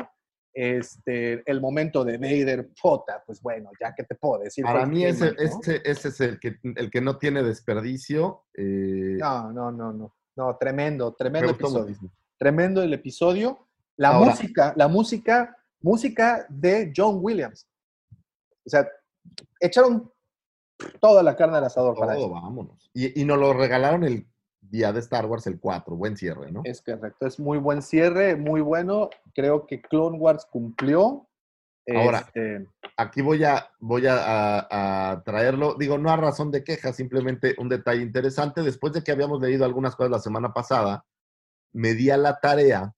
Este, 0.53 1.41
el 1.49 1.59
momento 1.61 2.03
de 2.03 2.17
Vader, 2.17 2.69
puta, 2.81 3.23
pues 3.25 3.41
bueno, 3.41 3.71
ya 3.79 3.93
que 3.95 4.03
te 4.03 4.15
puedo 4.15 4.43
decir. 4.43 4.63
Para 4.63 4.85
mí 4.85 5.03
ese, 5.05 5.33
ese 5.37 5.81
es 6.09 6.21
el 6.21 6.39
que, 6.39 6.59
el 6.75 6.91
que 6.91 7.01
no 7.01 7.17
tiene 7.17 7.41
desperdicio. 7.41 8.43
eh, 8.53 9.17
No, 9.19 9.51
no, 9.51 9.71
no, 9.71 9.91
no. 9.91 10.15
No, 10.35 10.57
tremendo, 10.57 11.09
me 11.09 11.15
tremendo 11.17 11.49
episodio. 11.51 11.83
muchísimo. 11.85 12.11
Tremendo 12.45 12.81
el 12.81 12.91
episodio. 12.91 13.67
La 13.97 14.09
Ahora- 14.15 14.31
música, 14.31 14.73
la 14.75 14.87
música, 14.87 15.55
música 15.79 16.43
de 16.49 16.91
John 16.95 17.19
Williams. 17.21 17.67
O 18.65 18.69
sea, 18.69 18.87
echaron 19.59 20.11
toda 20.99 21.21
la 21.21 21.35
carne 21.35 21.57
al 21.57 21.65
asador 21.65 21.95
para 21.95 22.17
eso. 22.17 22.31
vámonos. 22.31 22.89
Y, 22.95 23.21
y 23.21 23.25
nos 23.25 23.37
lo 23.37 23.53
regalaron 23.53 24.03
el 24.05 24.25
día 24.59 24.91
de 24.91 25.01
Star 25.01 25.27
Wars, 25.27 25.45
el 25.45 25.59
4. 25.59 25.95
Buen 25.95 26.17
cierre, 26.17 26.51
¿no? 26.51 26.61
Es 26.63 26.81
correcto, 26.81 27.27
es 27.27 27.39
muy 27.39 27.59
buen 27.59 27.83
cierre, 27.83 28.35
muy 28.35 28.61
bueno. 28.61 29.11
Creo 29.35 29.67
que 29.67 29.79
Clone 29.79 30.17
Wars 30.17 30.47
cumplió. 30.51 31.27
Ahora, 31.95 32.19
Este, 32.25 32.67
Aquí 32.97 33.21
voy 33.21 33.43
a, 33.43 33.69
voy 33.79 34.07
a, 34.07 34.15
a- 34.17 35.11
a 35.11 35.23
traerlo, 35.23 35.75
digo, 35.75 35.99
no 35.99 36.09
a 36.09 36.15
razón 36.17 36.49
de 36.49 36.63
queja, 36.63 36.91
simplemente 36.91 37.53
un 37.59 37.69
detalle 37.69 38.01
interesante. 38.01 38.63
Después 38.63 38.93
de 38.93 39.03
que 39.03 39.11
habíamos 39.11 39.39
leído 39.41 39.63
algunas 39.63 39.95
cosas 39.95 40.09
la 40.11 40.19
semana 40.19 40.53
pasada, 40.53 41.05
me 41.73 41.93
di 41.93 42.09
a 42.09 42.17
la 42.17 42.39
tarea 42.39 42.93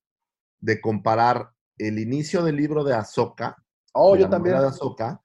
de 0.60 0.82
comparar 0.82 1.52
el 1.78 2.00
inicio 2.00 2.44
del 2.44 2.56
libro 2.58 2.84
de 2.84 2.94
Ahsoka, 2.95 3.58
oh, 3.94 4.14
de 4.14 4.20
yo 4.22 4.26
la 4.26 4.32
también. 4.32 4.60
de 4.60 4.68
Ahsoka, 4.68 5.22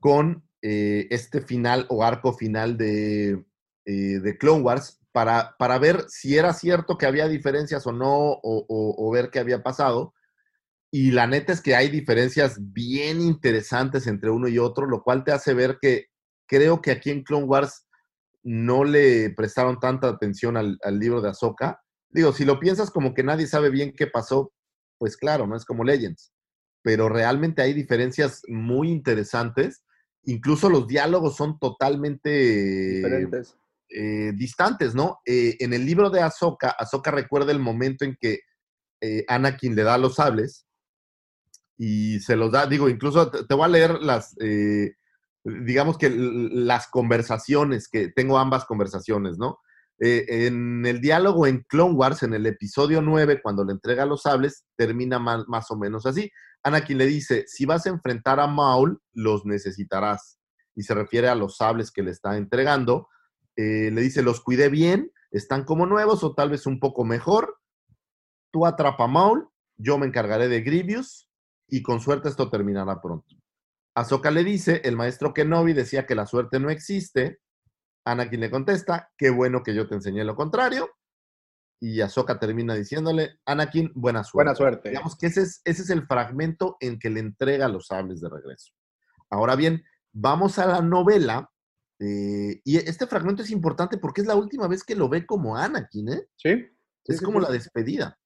con 0.00 0.48
eh, 0.62 1.06
este 1.10 1.40
final 1.40 1.86
o 1.90 2.02
arco 2.02 2.32
final 2.32 2.76
de, 2.76 3.44
eh, 3.84 4.18
de 4.20 4.38
Clone 4.38 4.62
Wars 4.62 5.00
para, 5.12 5.54
para 5.58 5.78
ver 5.78 6.04
si 6.08 6.36
era 6.36 6.52
cierto 6.52 6.98
que 6.98 7.06
había 7.06 7.28
diferencias 7.28 7.86
o 7.86 7.92
no, 7.92 8.08
o, 8.12 8.40
o- 8.42 8.94
o 8.98 9.10
ver 9.12 9.30
qué 9.30 9.38
había 9.38 9.62
pasado. 9.62 10.14
Y 10.90 11.10
la 11.10 11.26
neta 11.26 11.52
es 11.52 11.60
que 11.60 11.74
hay 11.76 11.88
diferencias 11.88 12.56
bien 12.72 13.20
interesantes 13.20 14.06
entre 14.06 14.30
uno 14.30 14.48
y 14.48 14.58
otro, 14.58 14.86
lo 14.86 15.02
cual 15.02 15.22
te 15.24 15.32
hace 15.32 15.52
ver 15.54 15.78
que 15.80 16.06
creo 16.46 16.80
que 16.80 16.90
aquí 16.92 17.10
en 17.10 17.22
Clone 17.22 17.44
Wars 17.46 17.86
no 18.42 18.84
le 18.84 19.30
prestaron 19.30 19.78
tanta 19.80 20.08
atención 20.08 20.56
al, 20.56 20.78
al 20.82 20.98
libro 20.98 21.20
de 21.20 21.30
Ahsoka. 21.30 21.82
Digo, 22.14 22.32
si 22.32 22.44
lo 22.44 22.60
piensas 22.60 22.90
como 22.90 23.12
que 23.12 23.24
nadie 23.24 23.46
sabe 23.48 23.70
bien 23.70 23.92
qué 23.94 24.06
pasó, 24.06 24.52
pues 24.98 25.16
claro, 25.16 25.46
no 25.46 25.56
es 25.56 25.64
como 25.64 25.82
Legends. 25.84 26.32
Pero 26.82 27.08
realmente 27.08 27.60
hay 27.60 27.74
diferencias 27.74 28.42
muy 28.48 28.90
interesantes. 28.90 29.84
Incluso 30.22 30.70
los 30.70 30.86
diálogos 30.86 31.36
son 31.36 31.58
totalmente 31.58 32.30
Diferentes. 32.30 33.56
eh, 33.90 34.32
distantes, 34.36 34.94
¿no? 34.94 35.18
Eh, 35.26 35.56
en 35.58 35.72
el 35.74 35.84
libro 35.84 36.08
de 36.08 36.20
Ahsoka, 36.22 36.70
Ahsoka 36.70 37.10
recuerda 37.10 37.50
el 37.52 37.58
momento 37.58 38.04
en 38.04 38.16
que 38.18 38.40
eh, 39.00 39.24
Anakin 39.28 39.74
le 39.74 39.82
da 39.82 39.98
los 39.98 40.14
sables 40.14 40.66
y 41.76 42.20
se 42.20 42.36
los 42.36 42.52
da, 42.52 42.66
digo, 42.66 42.88
incluso 42.88 43.28
te, 43.30 43.44
te 43.44 43.54
voy 43.54 43.64
a 43.64 43.68
leer 43.68 44.00
las, 44.00 44.36
eh, 44.40 44.92
digamos 45.42 45.98
que 45.98 46.10
las 46.10 46.86
conversaciones, 46.86 47.88
que 47.88 48.08
tengo 48.08 48.38
ambas 48.38 48.64
conversaciones, 48.64 49.36
¿no? 49.36 49.58
Eh, 50.00 50.46
en 50.46 50.84
el 50.86 51.00
diálogo 51.00 51.46
en 51.46 51.64
Clone 51.68 51.94
Wars, 51.94 52.22
en 52.22 52.34
el 52.34 52.46
episodio 52.46 53.00
9, 53.00 53.40
cuando 53.42 53.64
le 53.64 53.72
entrega 53.72 54.06
los 54.06 54.22
sables, 54.22 54.64
termina 54.76 55.18
más, 55.18 55.70
o 55.70 55.76
menos 55.76 56.06
así. 56.06 56.30
Anakin 56.62 56.98
le 56.98 57.06
dice, 57.06 57.44
si 57.46 57.64
vas 57.64 57.86
a 57.86 57.90
enfrentar 57.90 58.40
a 58.40 58.46
Maul, 58.46 59.00
los 59.12 59.44
necesitarás. 59.44 60.38
Y 60.74 60.82
se 60.82 60.94
refiere 60.94 61.28
a 61.28 61.34
los 61.34 61.56
sables 61.56 61.92
que 61.92 62.02
le 62.02 62.10
está 62.10 62.36
entregando. 62.36 63.08
Eh, 63.56 63.90
le 63.92 64.00
dice, 64.00 64.22
los 64.22 64.40
cuidé 64.40 64.68
bien, 64.68 65.12
están 65.30 65.64
como 65.64 65.86
nuevos 65.86 66.24
o 66.24 66.34
tal 66.34 66.50
vez 66.50 66.66
un 66.66 66.80
poco 66.80 67.04
mejor. 67.04 67.58
Tú 68.52 68.66
atrapa 68.66 69.04
a 69.04 69.08
Maul, 69.08 69.48
yo 69.76 69.98
me 69.98 70.06
encargaré 70.06 70.48
de 70.48 70.62
Grievous 70.62 71.28
y 71.68 71.82
con 71.82 72.00
suerte 72.00 72.28
esto 72.28 72.50
terminará 72.50 73.00
pronto. 73.00 73.36
Ahsoka 73.96 74.30
le 74.30 74.42
dice, 74.42 74.80
el 74.84 74.96
maestro 74.96 75.32
Kenobi 75.32 75.72
decía 75.72 76.04
que 76.06 76.16
la 76.16 76.26
suerte 76.26 76.58
no 76.58 76.70
existe. 76.70 77.38
Anakin 78.04 78.40
le 78.40 78.50
contesta, 78.50 79.10
qué 79.16 79.30
bueno 79.30 79.62
que 79.62 79.74
yo 79.74 79.88
te 79.88 79.94
enseñé 79.94 80.24
lo 80.24 80.36
contrario. 80.36 80.90
Y 81.80 82.00
Ahsoka 82.00 82.38
termina 82.38 82.74
diciéndole, 82.74 83.40
Anakin, 83.44 83.92
buena 83.94 84.24
suerte. 84.24 84.44
Buena 84.48 84.54
suerte. 84.56 84.88
Digamos 84.90 85.16
que 85.16 85.26
ese 85.26 85.42
es, 85.42 85.60
ese 85.64 85.82
es 85.82 85.90
el 85.90 86.06
fragmento 86.06 86.76
en 86.80 86.98
que 86.98 87.10
le 87.10 87.20
entrega 87.20 87.68
los 87.68 87.88
sables 87.88 88.20
de 88.20 88.28
regreso. 88.30 88.72
Ahora 89.30 89.56
bien, 89.56 89.82
vamos 90.12 90.58
a 90.58 90.66
la 90.66 90.80
novela. 90.80 91.50
eh, 92.00 92.60
y 92.64 92.76
este 92.76 93.06
fragmento 93.06 93.42
es 93.42 93.50
importante 93.50 93.98
porque 93.98 94.20
es 94.22 94.26
la 94.26 94.34
última 94.36 94.66
vez 94.68 94.82
que 94.84 94.94
lo 94.94 95.08
ve 95.08 95.26
como 95.26 95.56
Anakin, 95.56 96.08
¿eh? 96.10 96.28
Sí. 96.36 96.50
Es 97.04 97.18
sí, 97.18 97.24
como 97.24 97.40
sí. 97.40 97.46
la 97.46 97.52
despedida. 97.52 98.18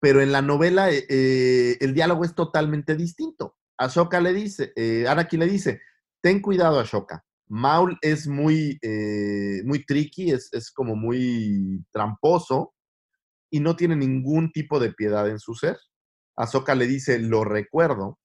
Pero 0.00 0.20
en 0.20 0.32
la 0.32 0.42
novela 0.42 0.90
eh, 0.90 1.06
eh, 1.08 1.76
el 1.80 1.94
diálogo 1.94 2.24
es 2.24 2.34
totalmente 2.34 2.96
distinto. 2.96 3.56
Ashoka 3.78 4.20
le 4.20 4.32
dice, 4.34 4.74
Anakin 5.08 5.40
le 5.40 5.46
dice, 5.46 5.80
ten 6.20 6.40
cuidado 6.42 6.78
Ashoka. 6.78 7.24
Maul 7.50 7.98
es 8.00 8.28
muy, 8.28 8.78
eh, 8.80 9.62
muy 9.64 9.84
tricky, 9.84 10.30
es, 10.30 10.48
es 10.52 10.70
como 10.70 10.94
muy 10.94 11.84
tramposo 11.90 12.74
y 13.50 13.58
no 13.58 13.74
tiene 13.74 13.96
ningún 13.96 14.52
tipo 14.52 14.78
de 14.78 14.92
piedad 14.92 15.28
en 15.28 15.40
su 15.40 15.54
ser. 15.54 15.76
Ahsoka 16.36 16.74
le 16.76 16.86
dice, 16.86 17.18
lo 17.18 17.44
recuerdo. 17.44 18.18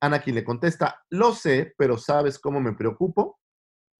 Anakin 0.00 0.34
le 0.34 0.44
contesta, 0.44 1.02
lo 1.10 1.34
sé, 1.34 1.74
pero 1.76 1.98
¿sabes 1.98 2.38
cómo 2.38 2.60
me 2.60 2.72
preocupo? 2.72 3.38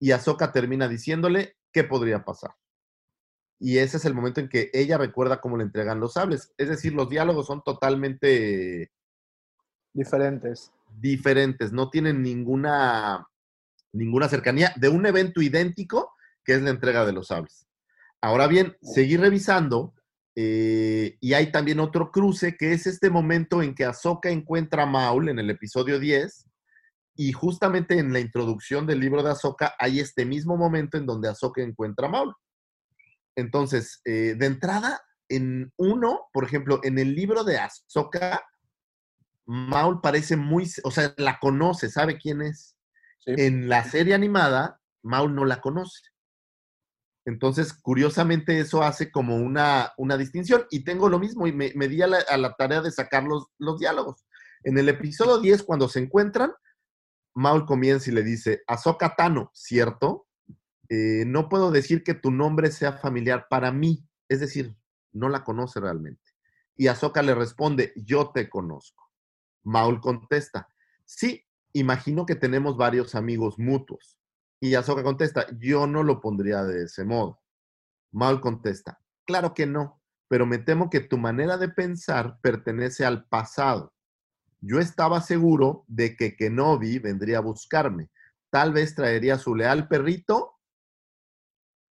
Y 0.00 0.10
Ahsoka 0.12 0.50
termina 0.52 0.88
diciéndole, 0.88 1.56
¿qué 1.70 1.84
podría 1.84 2.24
pasar? 2.24 2.52
Y 3.60 3.78
ese 3.78 3.98
es 3.98 4.04
el 4.06 4.14
momento 4.14 4.40
en 4.40 4.48
que 4.48 4.70
ella 4.72 4.98
recuerda 4.98 5.40
cómo 5.40 5.56
le 5.58 5.64
entregan 5.64 6.00
los 6.00 6.14
sables. 6.14 6.52
Es 6.56 6.68
decir, 6.68 6.94
los 6.94 7.08
diálogos 7.08 7.46
son 7.46 7.62
totalmente 7.62 8.90
Diferentes. 9.92 10.72
diferentes, 10.88 11.72
no 11.72 11.90
tienen 11.90 12.22
ninguna, 12.22 13.28
ninguna 13.92 14.28
cercanía 14.28 14.72
de 14.76 14.88
un 14.88 15.06
evento 15.06 15.42
idéntico 15.42 16.14
que 16.44 16.54
es 16.54 16.62
la 16.62 16.70
entrega 16.70 17.04
de 17.04 17.12
los 17.12 17.28
sables. 17.28 17.66
Ahora 18.20 18.46
bien, 18.46 18.76
seguí 18.82 19.16
revisando 19.16 19.94
eh, 20.34 21.18
y 21.20 21.34
hay 21.34 21.52
también 21.52 21.80
otro 21.80 22.10
cruce 22.10 22.56
que 22.56 22.72
es 22.72 22.86
este 22.86 23.10
momento 23.10 23.62
en 23.62 23.74
que 23.74 23.84
Ahsoka 23.84 24.30
encuentra 24.30 24.84
a 24.84 24.86
Maul 24.86 25.28
en 25.28 25.38
el 25.38 25.50
episodio 25.50 25.98
10 25.98 26.46
y 27.16 27.32
justamente 27.32 27.98
en 27.98 28.12
la 28.12 28.20
introducción 28.20 28.86
del 28.86 29.00
libro 29.00 29.22
de 29.22 29.30
Ahsoka 29.30 29.74
hay 29.78 30.00
este 30.00 30.24
mismo 30.24 30.56
momento 30.56 30.96
en 30.96 31.06
donde 31.06 31.28
Ahsoka 31.28 31.62
encuentra 31.62 32.06
a 32.06 32.10
Maul. 32.10 32.34
Entonces, 33.36 34.00
eh, 34.04 34.34
de 34.38 34.46
entrada, 34.46 35.02
en 35.28 35.72
uno, 35.76 36.26
por 36.32 36.44
ejemplo, 36.44 36.80
en 36.82 36.98
el 36.98 37.14
libro 37.14 37.44
de 37.44 37.58
Ahsoka, 37.58 38.44
Maul 39.44 40.00
parece 40.00 40.36
muy, 40.36 40.70
o 40.84 40.90
sea, 40.90 41.14
la 41.16 41.38
conoce, 41.38 41.90
sabe 41.90 42.18
quién 42.18 42.42
es. 42.42 42.71
En 43.26 43.68
la 43.68 43.84
serie 43.84 44.14
animada, 44.14 44.80
Maul 45.02 45.34
no 45.34 45.44
la 45.44 45.60
conoce. 45.60 46.02
Entonces, 47.24 47.72
curiosamente, 47.72 48.58
eso 48.58 48.82
hace 48.82 49.12
como 49.12 49.36
una, 49.36 49.92
una 49.96 50.16
distinción. 50.16 50.66
Y 50.70 50.84
tengo 50.84 51.08
lo 51.08 51.18
mismo, 51.18 51.46
y 51.46 51.52
me, 51.52 51.72
me 51.76 51.88
di 51.88 52.02
a 52.02 52.08
la, 52.08 52.54
tarea 52.54 52.80
de 52.80 52.90
sacar 52.90 53.24
los, 53.24 53.46
los 53.58 53.78
diálogos. 53.78 54.24
En 54.64 54.76
el 54.76 54.88
episodio 54.88 55.38
10, 55.38 55.62
cuando 55.62 55.88
se 55.88 56.00
encuentran, 56.00 56.52
Maul 57.34 57.64
comienza 57.64 58.10
y 58.10 58.14
le 58.14 58.22
dice, 58.22 58.62
Ahsoka 58.66 59.14
Tano, 59.14 59.50
¿cierto? 59.54 60.26
Eh, 60.88 61.24
no 61.26 61.48
puedo 61.48 61.70
decir 61.70 62.02
que 62.02 62.14
tu 62.14 62.30
nombre 62.30 62.70
sea 62.70 62.92
familiar 62.92 63.46
para 63.48 63.72
mí. 63.72 64.06
Es 64.28 64.40
decir, 64.40 64.76
no 65.12 65.28
la 65.28 65.44
conoce 65.44 65.80
realmente. 65.80 66.22
Y 66.76 66.88
Ahsoka 66.88 67.22
le 67.22 67.34
responde, 67.34 67.92
yo 67.96 68.30
te 68.32 68.50
conozco. 68.50 69.10
Maul 69.64 70.00
contesta, 70.00 70.68
sí, 71.04 71.44
imagino 71.72 72.26
que 72.26 72.34
tenemos 72.34 72.76
varios 72.76 73.14
amigos 73.14 73.58
mutuos. 73.58 74.18
Y 74.60 74.74
Ahsoka 74.74 75.02
contesta, 75.02 75.46
yo 75.58 75.86
no 75.86 76.02
lo 76.02 76.20
pondría 76.20 76.62
de 76.64 76.84
ese 76.84 77.04
modo. 77.04 77.40
Maul 78.12 78.40
contesta, 78.40 79.00
claro 79.24 79.54
que 79.54 79.66
no, 79.66 80.00
pero 80.28 80.46
me 80.46 80.58
temo 80.58 80.90
que 80.90 81.00
tu 81.00 81.18
manera 81.18 81.56
de 81.58 81.68
pensar 81.68 82.38
pertenece 82.40 83.04
al 83.04 83.24
pasado. 83.26 83.92
Yo 84.60 84.78
estaba 84.78 85.20
seguro 85.20 85.84
de 85.88 86.16
que 86.16 86.36
Kenobi 86.36 86.98
vendría 86.98 87.38
a 87.38 87.42
buscarme. 87.42 88.10
Tal 88.50 88.72
vez 88.72 88.94
traería 88.94 89.38
su 89.38 89.54
leal 89.56 89.88
perrito. 89.88 90.58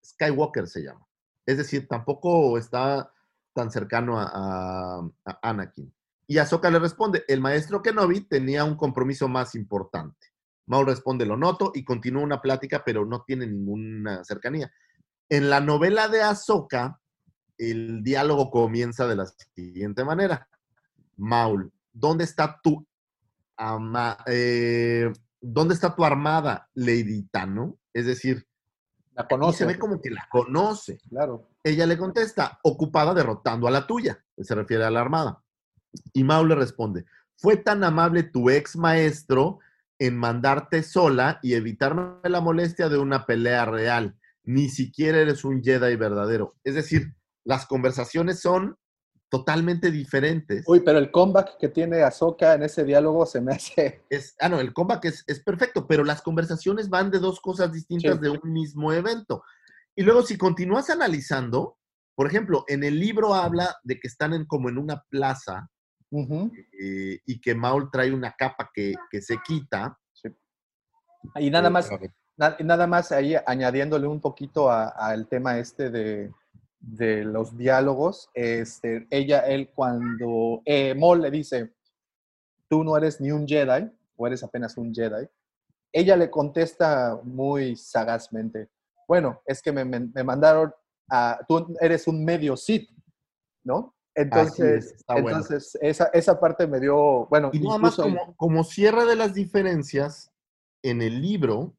Skywalker 0.06 0.68
se 0.68 0.84
llama. 0.84 1.08
Es 1.46 1.58
decir, 1.58 1.88
tampoco 1.88 2.58
está 2.58 3.12
tan 3.54 3.72
cercano 3.72 4.20
a, 4.20 4.30
a- 4.32 5.10
a 5.26 5.50
Anakin. 5.50 5.92
Y 6.30 6.38
Ahsoka 6.38 6.70
le 6.70 6.78
responde, 6.78 7.26
el 7.28 7.42
maestro 7.42 7.82
Kenobi 7.82 8.22
tenía 8.22 8.64
un 8.64 8.76
compromiso 8.76 9.28
más 9.28 9.56
importante. 9.56 10.28
Maul 10.68 10.86
responde, 10.86 11.26
lo 11.26 11.36
noto, 11.36 11.72
y 11.74 11.84
continúa 11.84 12.22
una 12.22 12.40
plática, 12.40 12.84
pero 12.86 13.04
no 13.04 13.24
tiene 13.24 13.48
ninguna 13.48 14.24
cercanía. 14.24 14.72
En 15.28 15.50
la 15.50 15.60
novela 15.60 16.08
de 16.08 16.22
Ahsoka, 16.22 17.02
el 17.58 18.04
diálogo 18.04 18.52
comienza 18.52 19.08
de 19.08 19.16
la 19.16 19.26
siguiente 19.56 20.06
manera. 20.06 20.48
Maul, 21.18 21.74
¿dónde 21.92 22.26
está 22.26 22.60
tu 22.62 22.86
ama- 23.58 24.18
eh, 24.28 25.12
¿dónde 25.42 25.74
está 25.74 25.96
tu 25.96 26.06
armada, 26.06 26.70
Lady 26.76 27.24
Tano? 27.32 27.80
Es 27.92 28.06
decir, 28.06 28.46
La 29.16 29.28
conoce. 29.28 29.58
se 29.58 29.66
ve 29.66 29.80
como 29.80 30.00
que 30.00 30.12
la 30.12 30.28
conoce. 30.32 31.00
Claro. 31.10 31.50
Ella 31.64 31.88
le 31.88 31.98
contesta, 31.98 32.60
ocupada 32.64 33.16
derrotando 33.16 33.68
a 33.68 33.72
la 33.72 33.88
tuya. 33.88 34.24
Se 34.38 34.54
refiere 34.54 34.86
a 34.86 34.92
la 34.92 35.02
armada. 35.02 35.44
Y 36.14 36.24
Maul 36.24 36.50
le 36.50 36.56
responde, 36.56 37.06
fue 37.38 37.58
tan 37.58 37.84
amable 37.84 38.24
tu 38.24 38.50
ex 38.50 38.76
maestro 38.76 39.60
en 39.98 40.18
mandarte 40.18 40.84
sola 40.84 41.40
y 41.42 41.54
evitarme 41.54 42.18
la 42.24 42.42
molestia 42.42 42.90
de 42.90 42.98
una 42.98 43.26
pelea 43.26 43.66
real. 43.66 44.18
Ni 44.44 44.70
siquiera 44.70 45.20
eres 45.20 45.44
un 45.44 45.62
Jedi 45.64 45.96
verdadero. 45.96 46.56
Es 46.64 46.76
decir, 46.76 47.14
las 47.44 47.66
conversaciones 47.66 48.40
son 48.40 48.78
totalmente 49.30 49.92
diferentes. 49.92 50.64
Uy, 50.68 50.80
pero 50.80 50.98
el 50.98 51.12
comeback 51.12 51.58
que 51.60 51.70
tiene 51.70 52.02
Ahsoka 52.02 52.56
en 52.56 52.64
ese 52.64 52.84
diálogo 52.84 53.26
se 53.26 53.42
me 53.42 53.54
hace... 53.54 54.04
Es, 54.10 54.36
ah, 54.40 54.50
no, 54.50 54.60
el 54.60 54.74
comeback 54.74 55.06
es, 55.06 55.24
es 55.28 55.40
perfecto, 55.44 55.86
pero 55.88 56.04
las 56.04 56.22
conversaciones 56.22 56.90
van 56.90 57.12
de 57.12 57.20
dos 57.20 57.40
cosas 57.40 57.72
distintas 57.72 58.16
Sí. 58.16 58.22
de 58.22 58.30
un 58.30 58.52
mismo 58.52 58.92
evento. 58.92 59.44
Y 59.96 60.04
luego, 60.04 60.24
si 60.24 60.38
continúas 60.38 60.90
analizando, 60.90 61.78
por 62.16 62.26
ejemplo, 62.28 62.64
en 62.68 62.84
el 62.84 63.00
libro 63.00 63.34
habla 63.36 63.78
de 63.84 64.00
que 64.00 64.08
están 64.08 64.34
en, 64.34 64.46
como 64.46 64.70
en 64.70 64.78
una 64.78 65.04
plaza 65.10 65.70
Eh, 66.12 67.20
y 67.26 67.40
que 67.40 67.54
Maul 67.56 67.90
trae 67.92 68.12
una 68.14 68.34
capa 68.36 68.70
que, 68.74 68.94
que 69.12 69.22
se 69.22 69.38
quita. 69.46 69.98
Y 71.36 71.50
nada 71.50 71.68
Eh, 71.68 71.72
más, 71.72 71.90
na- 72.38 72.58
nada 72.64 72.88
más 72.88 73.12
ahí 73.12 73.36
añadiéndole 73.46 74.08
un 74.08 74.20
poquito 74.22 74.72
a- 74.72 74.88
al 74.90 75.28
tema 75.28 75.60
este 75.60 75.90
de, 75.90 76.32
de 76.80 77.26
los 77.26 77.56
diálogos, 77.58 78.30
este, 78.34 79.06
ella, 79.12 79.42
él, 79.42 79.70
cuando 79.76 80.62
eh, 80.66 80.96
Maul 80.96 81.22
le 81.22 81.30
dice, 81.32 81.74
tú 82.70 82.84
no 82.84 82.96
eres 82.98 83.20
ni 83.22 83.32
un 83.32 83.46
Jedi, 83.48 83.92
o 84.16 84.28
eres 84.28 84.44
apenas 84.44 84.78
un 84.78 84.94
Jedi, 84.94 85.28
ella 85.92 86.16
le 86.16 86.30
contesta 86.30 87.20
muy 87.24 87.76
sagazmente, 87.76 88.70
bueno, 89.08 89.42
es 89.46 89.62
que 89.62 89.72
me, 89.72 89.84
me- 89.86 90.00
me 90.14 90.24
mandaron 90.24 90.74
a, 91.12 91.40
tú 91.48 91.76
eres 91.82 92.08
un 92.08 92.24
medio 92.24 92.56
Sith, 92.56 92.90
¿no? 93.64 93.96
Entonces, 94.16 94.86
es, 94.86 94.92
está 94.94 95.14
bueno. 95.14 95.38
entonces 95.38 95.78
esa, 95.82 96.06
esa 96.14 96.40
parte 96.40 96.68
me 96.68 96.80
dio, 96.80 97.26
bueno, 97.28 97.52
Y 97.54 97.60
nada 97.60 97.78
más 97.78 97.96
como, 97.96 98.36
como 98.36 98.64
cierre 98.64 99.06
de 99.06 99.16
las 99.16 99.34
diferencias, 99.34 100.32
en 100.84 101.02
el 101.02 101.22
libro, 101.22 101.76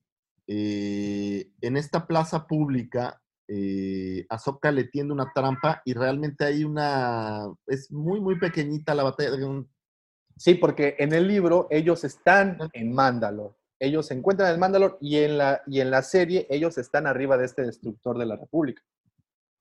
eh, 0.47 1.51
en 1.61 1.77
esta 1.77 2.07
plaza 2.07 2.47
pública, 2.47 3.23
eh, 3.49 4.27
Ahsoka 4.29 4.71
le 4.71 4.85
tiende 4.85 5.13
una 5.13 5.33
trampa 5.35 5.83
y 5.85 5.93
realmente 5.95 6.45
hay 6.45 6.65
una... 6.65 7.47
Es 7.67 7.91
muy, 7.91 8.21
muy 8.21 8.39
pequeñita 8.39 8.95
la 8.95 9.03
batalla. 9.05 9.33
de 9.33 9.45
un- 9.45 9.69
Sí, 10.37 10.55
porque 10.55 10.97
en 10.99 11.13
el 11.13 11.27
libro 11.29 11.67
ellos 11.71 12.05
están 12.05 12.59
en 12.73 12.93
Mandalore. 12.93 13.55
Ellos 13.79 14.07
se 14.07 14.15
encuentran 14.15 14.53
en 14.55 14.61
Mandalore 14.61 14.97
y 15.01 15.17
en 15.19 15.39
la, 15.39 15.63
y 15.67 15.81
en 15.81 15.91
la 15.91 16.03
serie 16.03 16.47
ellos 16.51 16.79
están 16.79 17.07
arriba 17.07 17.37
de 17.37 17.47
este 17.47 17.63
destructor 17.63 18.19
de 18.19 18.27
la 18.27 18.37
República. 18.37 18.83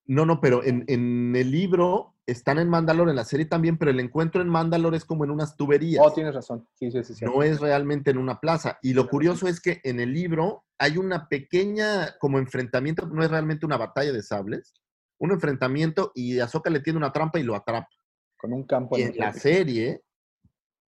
No, 0.10 0.26
no, 0.26 0.42
pero 0.42 0.64
en, 0.64 0.86
en 0.88 1.36
el 1.36 1.52
libro 1.52 2.16
están 2.26 2.58
en 2.58 2.68
Mandalore, 2.68 3.12
en 3.12 3.16
la 3.16 3.26
serie 3.26 3.46
también, 3.46 3.78
pero 3.78 3.92
el 3.92 4.00
encuentro 4.00 4.42
en 4.42 4.50
Mandalore 4.50 4.98
es 4.98 5.06
como 5.06 5.24
en 5.24 5.30
unas 5.30 5.56
tuberías. 5.56 6.04
Oh, 6.04 6.12
tienes 6.12 6.34
razón. 6.34 6.68
Sí, 6.74 6.90
sí, 6.90 7.04
sí. 7.04 7.14
sí. 7.14 7.26
no 7.26 7.44
es 7.44 7.60
realmente 7.60 8.10
en 8.10 8.18
una 8.18 8.40
plaza. 8.40 8.80
Y 8.82 8.94
lo 8.94 9.08
curioso 9.08 9.48
es 9.48 9.62
que 9.62 9.80
en 9.84 10.00
el 10.00 10.12
libro 10.12 10.64
hay 10.80 10.98
una 10.98 11.28
pequeña 11.30 12.18
como 12.18 12.40
enfrentamiento, 12.40 13.06
no 13.06 13.24
es 13.24 13.30
realmente 13.30 13.68
una 13.68 13.78
batalla 13.78 14.12
de 14.12 14.24
sables, 14.24 14.74
un 15.20 15.32
enfrentamiento 15.32 16.12
y 16.16 16.40
Ahsoka 16.40 16.72
le 16.72 16.80
tiene 16.80 16.98
una 16.98 17.14
trampa 17.14 17.40
y 17.40 17.44
lo 17.44 17.56
atrapa. 17.56 17.90
Con 18.36 18.52
un 18.52 18.64
campo 18.64 18.98
Y 18.98 19.04
en 19.04 19.16
la 19.16 19.32
serie 19.32 20.02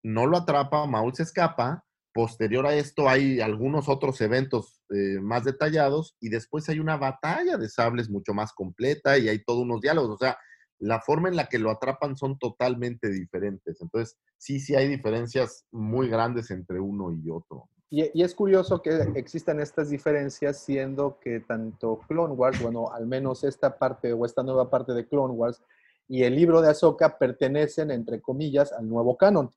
no 0.02 0.26
lo 0.26 0.38
atrapa, 0.38 0.88
Maul 0.88 1.14
se 1.14 1.22
escapa. 1.22 1.85
Posterior 2.13 2.65
a 2.65 2.75
esto 2.75 3.07
hay 3.07 3.39
algunos 3.39 3.88
otros 3.88 4.19
eventos 4.21 4.81
eh, 4.89 5.19
más 5.21 5.45
detallados 5.45 6.15
y 6.19 6.29
después 6.29 6.67
hay 6.69 6.79
una 6.79 6.97
batalla 6.97 7.57
de 7.57 7.69
sables 7.69 8.09
mucho 8.09 8.33
más 8.33 8.51
completa 8.53 9.17
y 9.17 9.29
hay 9.29 9.43
todos 9.43 9.61
unos 9.61 9.81
diálogos. 9.81 10.11
O 10.11 10.17
sea, 10.17 10.38
la 10.79 10.99
forma 10.99 11.29
en 11.29 11.35
la 11.35 11.47
que 11.47 11.59
lo 11.59 11.69
atrapan 11.69 12.17
son 12.17 12.38
totalmente 12.38 13.09
diferentes. 13.09 13.79
Entonces, 13.81 14.17
sí, 14.38 14.59
sí 14.59 14.75
hay 14.75 14.88
diferencias 14.88 15.65
muy 15.71 16.09
grandes 16.09 16.51
entre 16.51 16.79
uno 16.79 17.13
y 17.13 17.29
otro. 17.29 17.69
Y, 17.89 18.09
y 18.13 18.23
es 18.23 18.33
curioso 18.33 18.81
que 18.81 19.11
existan 19.15 19.59
estas 19.59 19.89
diferencias, 19.89 20.57
siendo 20.57 21.19
que 21.19 21.41
tanto 21.41 21.99
Clone 22.07 22.33
Wars, 22.33 22.61
bueno, 22.61 22.91
al 22.91 23.05
menos 23.05 23.43
esta 23.43 23.77
parte 23.77 24.11
o 24.13 24.25
esta 24.25 24.43
nueva 24.43 24.69
parte 24.69 24.93
de 24.93 25.07
Clone 25.07 25.33
Wars 25.33 25.61
y 26.11 26.23
el 26.23 26.35
libro 26.35 26.61
de 26.61 26.69
Ahsoka 26.69 27.17
pertenecen, 27.17 27.89
entre 27.89 28.19
comillas, 28.19 28.73
al 28.73 28.89
nuevo 28.89 29.15
canon. 29.15 29.49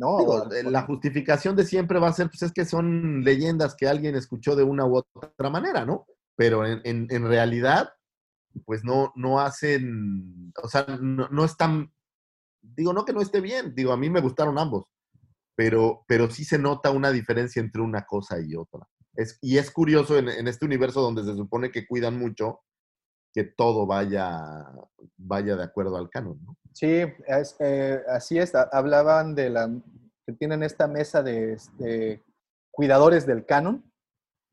¿No? 0.00 0.18
Digo, 0.18 0.52
eh, 0.52 0.64
la 0.64 0.82
justificación 0.82 1.54
de 1.56 1.64
siempre 1.64 1.98
va 2.00 2.08
a 2.08 2.12
ser, 2.12 2.28
pues 2.28 2.42
es 2.42 2.52
que 2.52 2.64
son 2.64 3.22
leyendas 3.22 3.76
que 3.76 3.86
alguien 3.88 4.16
escuchó 4.16 4.56
de 4.56 4.64
una 4.64 4.86
u 4.86 4.96
otra 4.96 5.50
manera, 5.50 5.84
¿no? 5.84 6.06
Pero 6.36 6.66
en, 6.66 6.80
en- 6.84 7.06
en 7.10 7.28
realidad, 7.28 7.90
pues 8.64 8.82
no, 8.84 9.12
no 9.14 9.40
hacen, 9.40 10.52
o 10.62 10.68
sea, 10.68 10.86
no, 11.00 11.28
no 11.28 11.44
están, 11.44 11.92
digo, 12.62 12.92
no 12.92 13.04
que 13.04 13.12
no 13.12 13.20
esté 13.20 13.40
bien, 13.40 13.74
digo, 13.74 13.92
a 13.92 13.96
mí 13.98 14.10
me 14.10 14.20
gustaron 14.20 14.58
ambos, 14.58 14.86
pero, 15.56 16.04
pero 16.08 16.30
sí 16.30 16.44
se 16.44 16.58
nota 16.58 16.90
una 16.90 17.12
diferencia 17.12 17.60
entre 17.60 17.82
una 17.82 18.06
cosa 18.06 18.40
y 18.40 18.56
otra. 18.56 18.86
Es, 19.14 19.38
y 19.42 19.58
es 19.58 19.70
curioso 19.70 20.16
en, 20.18 20.28
en 20.28 20.48
este 20.48 20.64
universo 20.66 21.02
donde 21.02 21.24
se 21.24 21.34
supone 21.36 21.70
que 21.70 21.86
cuidan 21.86 22.18
mucho, 22.18 22.60
que 23.34 23.44
todo 23.44 23.86
vaya, 23.86 24.66
vaya 25.18 25.56
de 25.56 25.64
acuerdo 25.64 25.96
al 25.96 26.10
canon, 26.10 26.40
¿no? 26.44 26.56
Sí, 26.72 27.02
es, 27.26 27.56
eh, 27.60 28.00
así 28.08 28.38
es. 28.38 28.54
ha- 28.54 28.68
Hablaban 28.72 29.34
de 29.34 29.50
la 29.50 29.70
que 30.26 30.32
tienen 30.34 30.62
esta 30.62 30.86
mesa 30.86 31.22
de 31.22 31.54
este, 31.54 32.22
cuidadores 32.70 33.26
del 33.26 33.44
canon, 33.44 33.84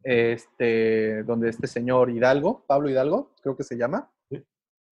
este, 0.04 1.24
donde 1.24 1.50
este 1.50 1.68
señor 1.68 2.10
Hidalgo, 2.10 2.64
Pablo 2.68 2.90
Hidalgo, 2.90 3.32
creo 3.42 3.56
que 3.56 3.64
se 3.64 3.78
llama, 3.78 4.12
Sí. 4.30 4.44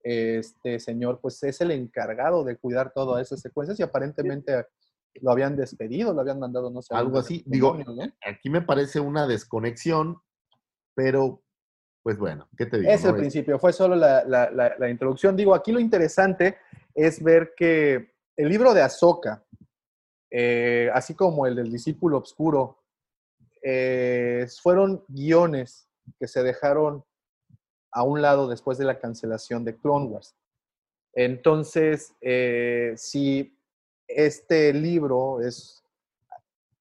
este 0.03 0.79
señor, 0.79 1.19
pues 1.21 1.41
es 1.43 1.61
el 1.61 1.71
encargado 1.71 2.43
de 2.43 2.57
cuidar 2.57 2.91
todas 2.93 3.21
esas 3.25 3.39
secuencias 3.41 3.79
y 3.79 3.83
aparentemente 3.83 4.65
lo 5.21 5.31
habían 5.31 5.55
despedido, 5.55 6.13
lo 6.13 6.21
habían 6.21 6.39
mandado, 6.39 6.69
no 6.69 6.81
sé, 6.81 6.93
Algo 6.93 7.17
así. 7.19 7.43
Digo, 7.47 7.77
aquí 8.25 8.49
me 8.49 8.61
parece 8.61 8.99
una 8.99 9.25
desconexión, 9.27 10.17
pero 10.93 11.41
pues 12.03 12.17
bueno, 12.19 12.47
¿qué 12.55 12.65
te 12.67 12.77
digo? 12.79 12.91
Es 12.91 13.03
el 13.05 13.15
principio, 13.15 13.57
fue 13.57 13.73
solo 13.73 13.95
la, 13.95 14.23
la- 14.25 14.51
la- 14.51 14.75
la 14.77 14.89
introducción. 14.89 15.35
Digo, 15.35 15.55
aquí 15.55 15.71
lo 15.71 15.79
interesante 15.79 16.57
es 16.95 17.21
ver 17.21 17.53
que 17.55 18.13
el 18.37 18.49
libro 18.49 18.73
de 18.73 18.81
Ahsoka, 18.81 19.45
eh, 20.31 20.89
así 20.93 21.13
como 21.13 21.45
el 21.45 21.55
del 21.55 21.71
discípulo 21.71 22.17
obscuro, 22.17 22.81
eh, 23.61 24.47
fueron 24.61 25.03
guiones 25.07 25.87
que 26.19 26.27
se 26.27 26.41
dejaron 26.41 27.03
a 27.91 28.03
un 28.03 28.21
lado 28.21 28.47
después 28.47 28.77
de 28.77 28.85
la 28.85 28.99
cancelación 28.99 29.63
de 29.65 29.75
Clone 29.75 30.07
Wars. 30.07 30.35
Entonces, 31.13 32.13
eh, 32.21 32.93
si 32.97 33.57
este 34.07 34.73
libro 34.73 35.41
es 35.41 35.83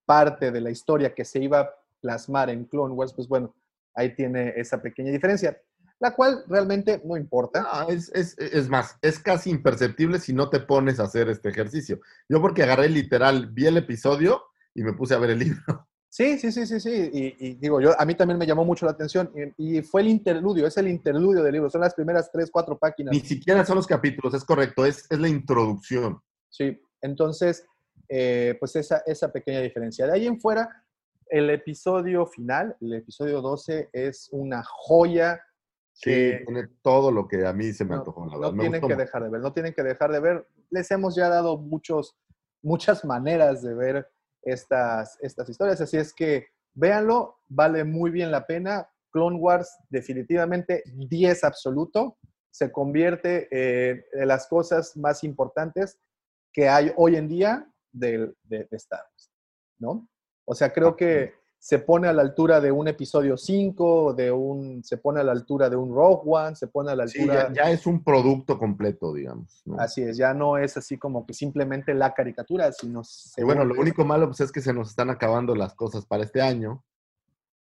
parte 0.04 0.50
de 0.50 0.60
la 0.60 0.70
historia 0.70 1.14
que 1.14 1.24
se 1.24 1.42
iba 1.42 1.60
a 1.60 1.74
plasmar 2.00 2.50
en 2.50 2.64
Clone 2.64 2.94
Wars, 2.94 3.12
pues 3.14 3.28
bueno, 3.28 3.54
ahí 3.94 4.14
tiene 4.14 4.52
esa 4.56 4.82
pequeña 4.82 5.10
diferencia, 5.10 5.60
la 6.04 6.14
cual 6.14 6.44
realmente 6.46 7.00
no 7.04 7.16
importa. 7.16 7.62
No, 7.62 7.88
es, 7.88 8.10
es- 8.14 8.36
es 8.38 8.68
más, 8.68 8.96
es 9.02 9.18
casi 9.18 9.50
imperceptible 9.50 10.18
si 10.20 10.32
no 10.32 10.50
te 10.50 10.60
pones 10.60 11.00
a 11.00 11.04
hacer 11.04 11.28
este 11.30 11.48
ejercicio. 11.48 11.98
Yo 12.28 12.40
porque 12.40 12.62
agarré 12.62 12.88
literal, 12.88 13.46
vi 13.50 13.66
el 13.66 13.76
episodio 13.78 14.42
y 14.74 14.82
me 14.82 14.92
puse 14.92 15.14
a 15.14 15.18
ver 15.18 15.30
el 15.30 15.38
libro. 15.44 15.88
Sí, 16.10 16.38
sí, 16.38 16.52
sí, 16.52 16.64
sí, 16.66 16.78
sí. 16.78 17.10
Y, 17.12 17.36
y 17.48 17.54
digo, 17.54 17.80
yo 17.80 17.98
a 18.00 18.04
mí 18.04 18.14
también 18.14 18.38
me 18.38 18.46
llamó 18.46 18.64
mucho 18.64 18.86
la 18.86 18.92
atención. 18.92 19.32
Y, 19.56 19.78
y 19.78 19.82
fue 19.82 20.02
el 20.02 20.08
interludio, 20.08 20.66
es 20.66 20.76
el 20.76 20.86
interludio 20.86 21.42
del 21.42 21.52
libro. 21.54 21.70
Son 21.70 21.80
las 21.80 21.94
primeras 21.94 22.30
tres, 22.30 22.50
cuatro 22.52 22.78
páginas. 22.78 23.12
Ni 23.12 23.20
siquiera 23.20 23.64
son 23.64 23.76
los 23.76 23.86
capítulos, 23.86 24.32
es 24.34 24.44
correcto, 24.44 24.86
es, 24.86 25.06
es 25.10 25.18
la 25.18 25.26
introducción. 25.28 26.20
Sí, 26.50 26.80
entonces, 27.00 27.64
eh, 28.08 28.56
pues 28.60 28.76
esa, 28.76 29.02
esa 29.06 29.32
pequeña 29.32 29.60
diferencia. 29.60 30.06
De 30.06 30.12
ahí 30.12 30.26
en 30.26 30.38
fuera, 30.40 30.84
el 31.30 31.50
episodio 31.50 32.26
final, 32.26 32.76
el 32.80 32.94
episodio 32.94 33.40
12, 33.40 33.88
es 33.92 34.28
una 34.30 34.62
joya. 34.64 35.40
Sí, 35.96 36.10
que 36.10 36.42
tiene 36.44 36.68
todo 36.82 37.10
lo 37.12 37.26
que 37.28 37.46
a 37.46 37.52
mí 37.52 37.72
se 37.72 37.84
me 37.84 37.90
no, 37.92 37.98
antojó. 37.98 38.26
no 38.26 38.32
verdad. 38.32 38.52
Me 38.52 38.60
tienen 38.62 38.80
gustó 38.80 38.88
que 38.88 39.02
dejar 39.02 39.22
de 39.22 39.30
ver, 39.30 39.40
no 39.40 39.52
tienen 39.52 39.72
que 39.74 39.82
dejar 39.82 40.10
de 40.12 40.20
ver. 40.20 40.48
Les 40.70 40.90
hemos 40.90 41.14
ya 41.14 41.28
dado 41.28 41.56
muchos, 41.56 42.16
muchas 42.62 43.04
maneras 43.04 43.62
de 43.62 43.74
ver 43.74 44.08
estas, 44.42 45.16
estas 45.22 45.48
historias, 45.48 45.80
así 45.80 45.96
es 45.96 46.12
que 46.12 46.48
véanlo, 46.74 47.38
vale 47.48 47.84
muy 47.84 48.10
bien 48.10 48.30
la 48.30 48.46
pena. 48.46 48.88
Clone 49.10 49.36
Wars 49.38 49.78
definitivamente 49.88 50.82
10 50.86 51.44
absoluto, 51.44 52.18
se 52.50 52.72
convierte 52.72 53.48
eh, 53.52 54.04
en 54.12 54.28
las 54.28 54.48
cosas 54.48 54.96
más 54.96 55.22
importantes 55.22 55.98
que 56.52 56.68
hay 56.68 56.92
hoy 56.96 57.14
en 57.16 57.28
día 57.28 57.70
del- 57.92 58.36
de, 58.42 58.64
de 58.68 58.76
Star 58.76 59.00
Wars, 59.08 59.30
¿no? 59.78 60.08
O 60.44 60.54
sea, 60.54 60.72
creo 60.72 60.96
que 60.96 61.34
se 61.64 61.78
pone 61.78 62.08
a 62.08 62.12
la 62.12 62.20
altura 62.20 62.60
de 62.60 62.70
un 62.70 62.88
episodio 62.88 63.38
5, 63.38 64.12
de 64.12 64.30
un, 64.30 64.84
se 64.84 64.98
pone 64.98 65.20
a 65.20 65.24
la 65.24 65.32
altura 65.32 65.70
de 65.70 65.76
un 65.76 65.94
Rogue 65.94 66.20
One, 66.26 66.54
se 66.54 66.66
pone 66.66 66.90
a 66.92 66.94
la 66.94 67.08
Sí, 67.08 67.22
altura... 67.22 67.48
ya, 67.54 67.64
ya 67.64 67.70
es 67.70 67.86
un 67.86 68.04
producto 68.04 68.58
completo, 68.58 69.14
digamos. 69.14 69.62
¿no? 69.64 69.80
Así 69.80 70.02
es, 70.02 70.18
ya 70.18 70.34
no 70.34 70.58
es 70.58 70.76
así 70.76 70.98
como 70.98 71.24
que 71.24 71.32
simplemente 71.32 71.94
la 71.94 72.12
caricatura, 72.12 72.70
sino... 72.70 73.02
se 73.02 73.40
Y 73.40 73.44
bueno, 73.44 73.64
lo 73.64 73.80
único 73.80 74.04
malo 74.04 74.26
pues, 74.26 74.42
es 74.42 74.52
que 74.52 74.60
se 74.60 74.74
nos 74.74 74.90
están 74.90 75.08
acabando 75.08 75.54
las 75.54 75.72
cosas 75.72 76.04
para 76.04 76.24
este 76.24 76.42
año. 76.42 76.84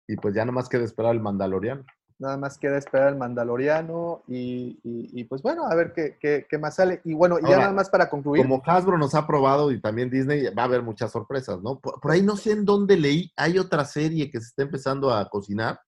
Y 0.08 0.16
pues 0.16 0.34
ya 0.34 0.46
nomás 0.46 0.68
queda 0.68 0.84
esperar 0.84 1.14
el 1.14 1.22
Mandaloriano. 1.22 1.86
Nada 2.22 2.38
más 2.38 2.60
queda 2.60 2.78
esperar 2.78 3.10
el 3.10 3.16
Mandaloriano 3.18 4.22
y, 4.28 4.80
y- 4.84 5.10
y, 5.22 5.24
pues 5.24 5.42
bueno, 5.42 5.66
a 5.66 5.74
ver 5.74 5.92
qué, 5.92 6.18
qué- 6.22 6.46
qué 6.48 6.58
más 6.60 6.76
sale. 6.76 7.02
Y 7.04 7.16
bueno, 7.16 7.40
y 7.40 7.50
ya 7.50 7.58
nada 7.58 7.74
más 7.74 7.90
para 7.90 8.10
concluir. 8.12 8.44
Como 8.44 8.62
Hasbro 8.64 8.96
nos 9.00 9.16
ha 9.16 9.26
probado 9.26 9.72
y 9.72 9.82
también 9.82 10.12
Disney, 10.12 10.54
va 10.54 10.62
a 10.62 10.66
haber 10.66 10.84
muchas 10.84 11.12
sorpresas, 11.12 11.60
¿no? 11.64 11.80
Por, 11.80 12.00
por 12.00 12.12
ahí 12.12 12.22
no 12.22 12.38
sé 12.38 12.52
en 12.52 12.64
dónde 12.64 12.96
leí, 12.96 13.32
hay 13.36 13.58
otra 13.58 13.86
serie 13.86 14.30
que 14.30 14.40
se 14.40 14.48
está 14.50 14.62
empezando 14.62 15.12
a 15.12 15.28
cocinar 15.30 15.80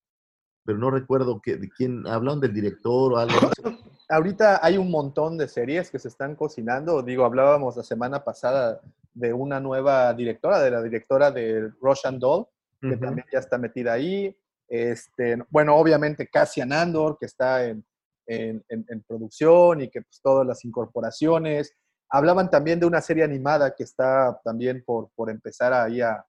pero 0.66 0.78
no 0.78 0.90
recuerdo 0.90 1.42
que, 1.42 1.58
de 1.58 1.70
quién, 1.70 2.08
hablaron 2.08 2.40
del 2.40 2.54
director 2.54 3.12
o 3.12 3.18
algo. 3.18 3.34
Ahorita 4.10 4.66
hay 4.66 4.78
un 4.78 4.90
montón 4.90 5.38
de 5.38 5.50
series 5.50 5.92
que 5.92 6.00
se 6.00 6.08
están 6.08 6.36
cocinando. 6.38 7.02
Digo, 7.04 7.26
hablábamos 7.26 7.76
la 7.76 7.84
semana 7.84 8.24
pasada 8.24 8.80
de 9.14 9.34
una 9.34 9.60
nueva 9.60 10.14
directora, 10.14 10.62
de 10.62 10.72
la 10.72 10.82
directora 10.82 11.32
de 11.32 11.70
Russian 11.82 12.18
Doll, 12.18 12.46
que 12.80 12.94
Ujú. 12.94 12.98
también 13.00 13.28
ya 13.34 13.40
está 13.40 13.58
metida 13.58 13.92
ahí. 13.92 14.34
Este, 14.76 15.38
bueno, 15.52 15.76
obviamente 15.76 16.28
Cassian 16.28 16.74
Andor, 16.74 17.16
que 17.20 17.28
está 17.28 17.64
en, 17.66 17.86
en- 18.26 18.66
en- 18.70 18.86
en 18.90 19.04
producción 19.04 19.82
y 19.82 19.90
que 19.92 20.02
pues, 20.02 20.20
todas 20.20 20.48
las 20.48 20.66
incorporaciones. 20.66 21.76
Hablaban 22.10 22.50
también 22.50 22.80
de 22.80 22.88
una 22.88 23.00
serie 23.00 23.24
animada 23.24 23.76
que 23.76 23.84
está 23.84 24.40
también 24.44 24.84
por, 24.84 25.10
por 25.16 25.30
empezar 25.30 25.74
ahí 25.74 26.02
a, 26.02 26.26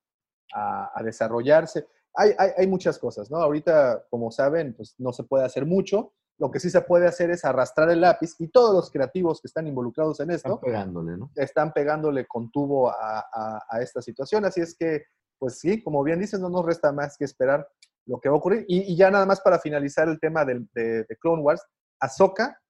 a- 0.55 0.91
a 0.95 1.03
desarrollarse. 1.03 1.87
Hay, 2.15 2.33
hay, 2.37 2.51
hay 2.59 2.67
muchas 2.67 2.99
cosas, 2.99 3.31
¿no? 3.31 3.39
Ahorita, 3.39 4.05
como 4.11 4.31
saben, 4.31 4.75
pues 4.75 4.95
no 4.99 5.15
se 5.15 5.25
puede 5.25 5.47
hacer 5.47 5.65
mucho. 5.65 6.13
Lo 6.39 6.51
que 6.51 6.61
sí 6.61 6.69
se 6.69 6.83
puede 6.83 7.07
hacer 7.07 7.31
es 7.31 7.47
arrastrar 7.47 7.89
el 7.91 8.03
lápiz 8.03 8.35
y 8.39 8.49
todos 8.49 8.75
los 8.75 8.91
creativos 8.91 9.41
que 9.41 9.47
están 9.49 9.67
involucrados 9.67 10.21
en 10.21 10.33
esto 10.33 10.49
Están 10.57 10.61
pegándole, 10.61 11.17
¿no? 11.17 11.31
están 11.35 11.73
pegándole 11.73 12.27
con 12.27 12.51
tubo 12.51 12.91
a, 12.91 13.21
a- 13.33 13.63
a 13.71 13.81
esta 13.81 14.03
situación. 14.03 14.45
Así 14.45 14.61
es 14.61 14.77
que, 14.77 15.05
pues 15.39 15.61
sí, 15.61 15.83
como 15.83 16.03
bien 16.03 16.21
dices, 16.21 16.39
no 16.41 16.51
nos 16.51 16.67
resta 16.67 16.93
más 16.93 17.17
que 17.17 17.25
esperar 17.25 17.67
lo 18.07 18.21
que 18.21 18.29
va 18.29 18.35
a 18.35 18.39
ocurrir. 18.39 18.65
Y, 18.69 18.93
y 18.93 18.97
ya 18.97 19.11
nada 19.11 19.27
más 19.27 19.41
para 19.41 19.59
finalizar 19.59 20.09
el 20.09 20.19
tema 20.21 20.45
del- 20.45 20.69
de, 20.75 21.05
de 21.05 21.17
Clone 21.17 21.43
Wars, 21.43 21.63
Ahsoka 22.01 22.61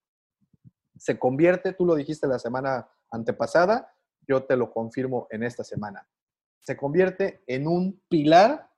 se 0.96 1.18
convierte, 1.18 1.72
tú 1.72 1.84
lo 1.86 1.94
dijiste 1.94 2.26
la 2.26 2.38
semana 2.38 2.88
antepasada, 3.10 3.92
yo 4.26 4.44
te 4.44 4.56
lo 4.56 4.72
confirmo 4.72 5.26
en 5.30 5.42
esta 5.42 5.64
semana, 5.64 6.06
se 6.60 6.76
convierte 6.76 7.42
en 7.46 7.66
un 7.66 8.00
pilar 8.08 8.70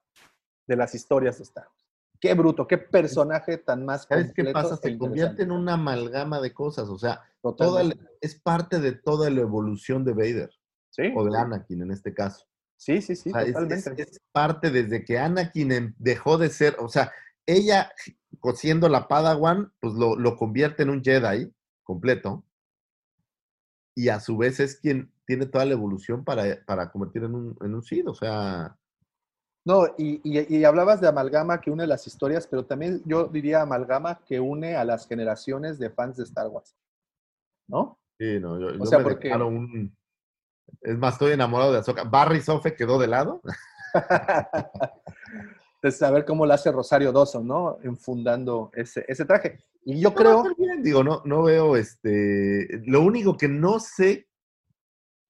de 0.66 0.76
las 0.76 0.94
historias 0.94 1.38
de 1.38 1.44
Star 1.44 1.66
Wars. 1.68 1.86
Qué 2.18 2.32
bruto, 2.34 2.66
qué 2.66 2.78
personaje 2.78 3.58
tan 3.58 3.84
más 3.84 4.04
¿Sabes 4.08 4.32
qué 4.34 4.44
pasa? 4.46 4.74
e 4.74 4.88
Se 4.92 4.98
convierte 4.98 5.42
en 5.42 5.52
una 5.52 5.74
amalgama 5.74 6.40
de 6.40 6.52
cosas, 6.54 6.88
o 6.88 6.98
sea, 6.98 7.20
toda 7.42 7.84
la- 7.84 7.94
es 8.20 8.40
parte 8.40 8.80
de 8.80 8.92
toda 8.92 9.28
la 9.30 9.42
evolución 9.42 10.04
de 10.04 10.12
Vader, 10.14 10.50
Sí, 10.90 11.12
o 11.14 11.24
de 11.24 11.38
Anakin 11.38 11.82
en 11.82 11.90
este 11.90 12.14
caso. 12.14 12.46
Sí, 12.76 13.00
sí, 13.02 13.16
sí, 13.16 13.30
O 13.30 13.32
sea, 13.32 13.46
totalmente. 13.46 14.02
es, 14.02 14.08
es 14.10 14.20
parte 14.32 14.70
desde 14.70 15.04
que 15.04 15.18
Anakin 15.18 15.72
em- 15.72 15.94
dejó 15.98 16.38
de 16.38 16.50
ser, 16.50 16.76
o 16.78 16.88
sea, 16.88 17.12
ella 17.46 17.90
siendo 18.54 18.88
la 18.88 19.08
Padawan, 19.08 19.72
pues 19.80 19.94
lo, 19.94 20.16
lo 20.16 20.36
convierte 20.36 20.82
en 20.84 20.90
un 20.90 21.02
Jedi 21.02 21.52
completo. 21.82 22.44
Y 23.96 24.08
a 24.10 24.20
su 24.20 24.36
vez 24.36 24.60
es 24.60 24.76
quien 24.78 25.10
tiene 25.26 25.46
toda 25.46 25.64
la 25.64 25.72
evolución 25.72 26.22
para, 26.24 26.44
para 26.66 26.90
convertir 26.92 27.24
en 27.24 27.34
un, 27.34 27.56
en 27.62 27.74
un 27.74 27.82
Sith. 27.82 28.06
O 28.06 28.14
sea, 28.14 28.76
No, 29.64 29.86
y, 29.98 30.20
y- 30.22 30.56
y 30.58 30.64
hablabas 30.64 31.00
de 31.00 31.08
amalgama 31.08 31.60
que 31.60 31.70
une 31.70 31.86
las 31.86 32.06
historias, 32.06 32.46
pero 32.46 32.64
también 32.66 33.02
yo 33.06 33.26
diría 33.26 33.62
amalgama 33.62 34.20
que 34.26 34.38
une 34.38 34.76
a 34.76 34.84
las 34.84 35.08
generaciones 35.08 35.78
de 35.78 35.90
fans 35.90 36.16
de 36.18 36.24
Star 36.24 36.48
Wars. 36.48 36.76
¿No? 37.68 37.98
sí, 38.18 38.38
no, 38.40 38.60
yo, 38.60 38.70
yo 38.76 38.84
sea, 38.86 38.98
me 38.98 39.04
porque- 39.04 39.32
un... 39.34 39.96
Es 40.82 40.96
más, 40.98 41.14
estoy 41.14 41.32
enamorado 41.32 41.72
de 41.72 41.78
Ahsoka. 41.78 42.04
Barry 42.04 42.40
Sofe 42.40 42.74
quedó 42.74 42.98
de 42.98 43.06
lado. 43.08 43.40
Entonces, 45.76 46.02
a 46.02 46.10
ver 46.10 46.24
cómo 46.24 46.46
lo 46.46 46.54
hace 46.54 46.72
Rosario 46.72 47.12
Dawson, 47.12 47.46
¿no? 47.46 47.78
Enfundando 47.82 48.70
ese, 48.74 49.04
ese 49.08 49.24
traje. 49.24 49.58
Y 49.84 50.00
yo 50.00 50.10
No, 50.10 50.14
creo, 50.14 50.54
bien, 50.58 50.82
digo, 50.82 51.04
no, 51.04 51.22
no 51.24 51.42
veo 51.44 51.76
este. 51.76 52.82
Lo 52.86 53.02
único 53.02 53.36
que 53.36 53.48
no 53.48 53.78
sé 53.78 54.26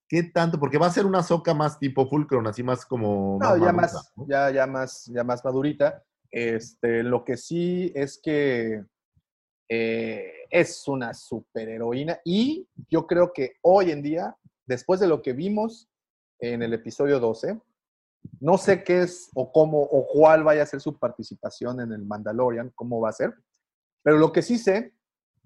qué 0.09 0.23
tanto, 0.23 0.59
porque 0.59 0.79
va 0.79 0.87
a 0.87 0.91
ser 0.93 1.05
una 1.05 1.23
soca 1.23 1.53
más 1.53 1.79
tipo 1.79 2.09
Fulcron, 2.09 2.47
así 2.47 2.63
más 2.63 2.87
como. 2.87 3.39
no, 3.41 3.57
ya 3.57 3.73
madura, 3.73 3.73
más, 3.73 4.13
¿no? 4.17 4.27
ya, 4.29 4.51
ya 4.51 4.67
más, 4.67 5.05
ya 5.07 5.25
más 5.25 5.45
madurita. 5.45 6.03
Este, 6.31 7.03
lo 7.03 7.25
que 7.25 7.37
sí 7.37 7.93
es 7.95 8.19
que 8.23 8.85
eh, 9.69 10.33
es 10.51 10.87
una 10.87 11.13
superheroína 11.13 12.21
y 12.25 12.69
yo 12.89 13.07
creo 13.07 13.33
que 13.33 13.57
hoy 13.63 13.91
en 13.91 14.03
día, 14.03 14.37
después 14.67 15.01
de 15.01 15.07
lo 15.07 15.23
que 15.23 15.33
vimos 15.33 15.89
en 16.39 16.63
el 16.63 16.75
episodio 16.75 17.21
12, 17.21 17.61
no 18.41 18.59
sé 18.59 18.83
qué 18.83 19.03
es 19.03 19.31
o 19.35 19.53
cómo 19.53 19.81
o 19.81 20.07
cuál 20.07 20.45
vaya 20.45 20.63
a 20.63 20.67
ser 20.67 20.81
su 20.81 20.99
participación 20.99 21.81
en 21.81 21.93
el 21.93 22.05
Mandalorian, 22.05 22.73
cómo 22.75 23.01
va 23.01 23.11
a 23.11 23.15
ser, 23.15 23.35
pero 24.03 24.19
lo 24.19 24.33
que 24.33 24.43
sí 24.43 24.59
sé 24.59 24.95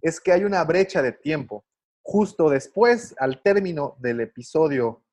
es 0.00 0.20
que 0.20 0.32
hay 0.32 0.44
una 0.44 0.64
brecha 0.64 1.02
de 1.02 1.12
tiempo. 1.12 1.64
Justo 2.02 2.48
después, 2.48 3.14
al 3.18 3.42
término 3.42 3.96
del 3.98 4.20
episodio 4.20 5.04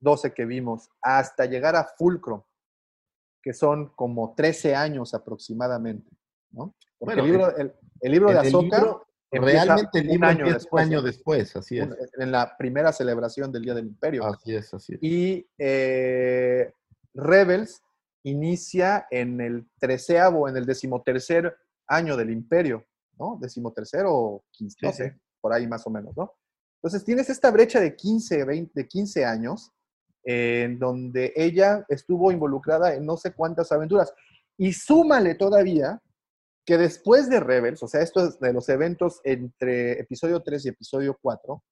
12 0.00 0.32
que 0.32 0.44
vimos, 0.44 0.88
hasta 1.02 1.46
llegar 1.46 1.74
a 1.74 1.84
Fulcro, 1.84 2.46
que 3.42 3.52
son 3.52 3.88
como 3.90 4.34
13 4.34 4.74
años 4.74 5.14
aproximadamente, 5.14 6.10
¿no? 6.50 6.74
Porque 6.98 7.14
Bueno, 7.16 7.24
el 7.24 7.30
libro, 7.30 7.56
el, 7.56 7.74
el 8.00 8.12
libro 8.12 8.30
de 8.30 8.38
El 9.30 9.42
libro, 9.42 9.52
realmente 9.52 9.98
el 9.98 10.06
un 10.06 10.12
libro 10.12 10.26
año 10.28 10.38
empieza 10.38 10.58
después, 10.58 10.86
un 10.86 10.92
año 10.92 11.02
después, 11.02 11.56
así 11.56 11.78
es. 11.78 11.88
en 12.18 12.32
la 12.32 12.56
primera 12.56 12.92
celebración 12.92 13.52
del 13.52 13.62
Día 13.62 13.74
del 13.74 13.86
Imperio. 13.86 14.24
Así 14.24 14.54
es, 14.54 14.72
así 14.72 14.94
es. 14.94 14.98
Y 15.02 15.46
eh, 15.58 16.72
Rebels 17.14 17.82
inicia 18.22 19.06
en 19.10 19.40
el 19.40 19.68
treceavo, 19.78 20.48
en 20.48 20.56
el 20.56 20.66
decimotercer 20.66 21.56
año 21.86 22.16
del 22.16 22.30
imperio, 22.30 22.84
¿no? 23.18 23.38
Decimotercero 23.40 24.14
o 24.14 24.44
quince, 24.50 24.78
no 24.82 24.92
sé, 24.92 25.18
por 25.40 25.52
ahí 25.52 25.66
más 25.66 25.86
o 25.86 25.90
menos, 25.90 26.16
¿no? 26.16 26.32
Entonces 26.76 27.04
tienes 27.04 27.28
esta 27.28 27.50
brecha 27.50 27.80
de 27.80 27.96
15, 27.96 28.44
20, 28.44 28.72
de 28.74 28.86
15 28.86 29.24
años 29.24 29.72
eh, 30.24 30.62
en 30.64 30.78
donde 30.78 31.32
ella 31.34 31.84
estuvo 31.88 32.30
involucrada 32.30 32.94
en 32.94 33.04
no 33.04 33.16
sé 33.16 33.32
cuántas 33.32 33.72
aventuras. 33.72 34.12
Y 34.56 34.72
súmale 34.72 35.34
todavía 35.34 36.00
que 36.68 36.76
después 36.76 37.30
de 37.30 37.40
Rebels, 37.40 37.82
o 37.82 37.88
sea, 37.88 38.02
esto 38.02 38.28
es 38.28 38.38
de 38.40 38.52
los 38.52 38.68
eventos 38.68 39.22
entre 39.24 39.92
episodio 39.92 40.42
3 40.42 40.66
y 40.66 40.68
episodio 40.68 41.18
4, 41.22 41.64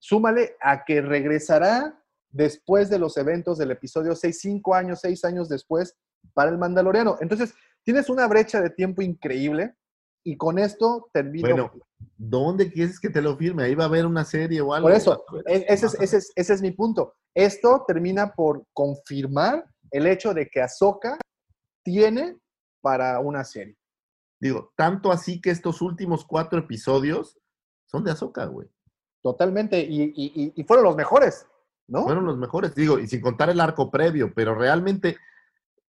súmale 0.00 0.56
a 0.60 0.84
que 0.84 1.00
regresará 1.00 2.02
después 2.28 2.90
de 2.90 2.98
los 2.98 3.16
eventos 3.16 3.58
del 3.58 3.70
episodio 3.70 4.16
6, 4.16 4.36
5 4.40 4.74
años, 4.74 4.98
6 5.02 5.24
años 5.24 5.48
después 5.48 5.96
para 6.34 6.50
el 6.50 6.58
Mandaloriano. 6.58 7.16
Entonces, 7.20 7.54
tienes 7.84 8.10
una 8.10 8.26
brecha 8.26 8.60
de 8.60 8.70
tiempo 8.70 9.02
increíble 9.02 9.76
y 10.24 10.36
con 10.36 10.58
esto 10.58 11.08
termino. 11.12 11.48
Bueno, 11.48 11.72
¿dónde 12.16 12.72
quieres 12.72 12.98
que 12.98 13.10
te 13.10 13.22
lo 13.22 13.36
firme? 13.36 13.62
Ahí 13.62 13.76
va 13.76 13.84
a 13.84 13.86
haber 13.86 14.04
una 14.04 14.24
serie 14.24 14.60
o 14.60 14.74
algo. 14.74 14.88
por 14.88 14.96
eso, 14.96 15.24
e- 15.46 15.64
ese 15.68 15.86
es, 15.86 15.94
ese, 15.94 16.16
es, 16.16 16.32
ese 16.34 16.54
es 16.54 16.60
mi 16.60 16.72
punto. 16.72 17.14
Esto 17.36 17.84
termina 17.86 18.32
por 18.32 18.66
confirmar 18.72 19.64
el 19.92 20.08
hecho 20.08 20.34
de 20.34 20.48
que 20.48 20.60
Ahsoka 20.60 21.16
tiene 21.84 22.36
para 22.80 23.20
una 23.20 23.44
serie. 23.44 23.77
Digo, 24.40 24.72
tanto 24.76 25.10
así 25.12 25.40
que 25.40 25.50
estos 25.50 25.82
últimos 25.82 26.24
cuatro 26.24 26.58
episodios 26.60 27.38
son 27.86 28.04
de 28.04 28.12
Azoka, 28.12 28.44
güey. 28.46 28.68
Totalmente. 29.22 29.80
Y, 29.80 30.12
y- 30.54 30.64
fueron 30.64 30.84
los 30.84 30.96
mejores, 30.96 31.46
¿no? 31.88 32.04
Fueron 32.04 32.24
los 32.24 32.38
mejores, 32.38 32.74
digo, 32.74 32.98
y 32.98 33.08
sin 33.08 33.20
contar 33.20 33.50
el 33.50 33.60
arco 33.60 33.90
previo, 33.90 34.32
pero 34.34 34.54
realmente 34.54 35.16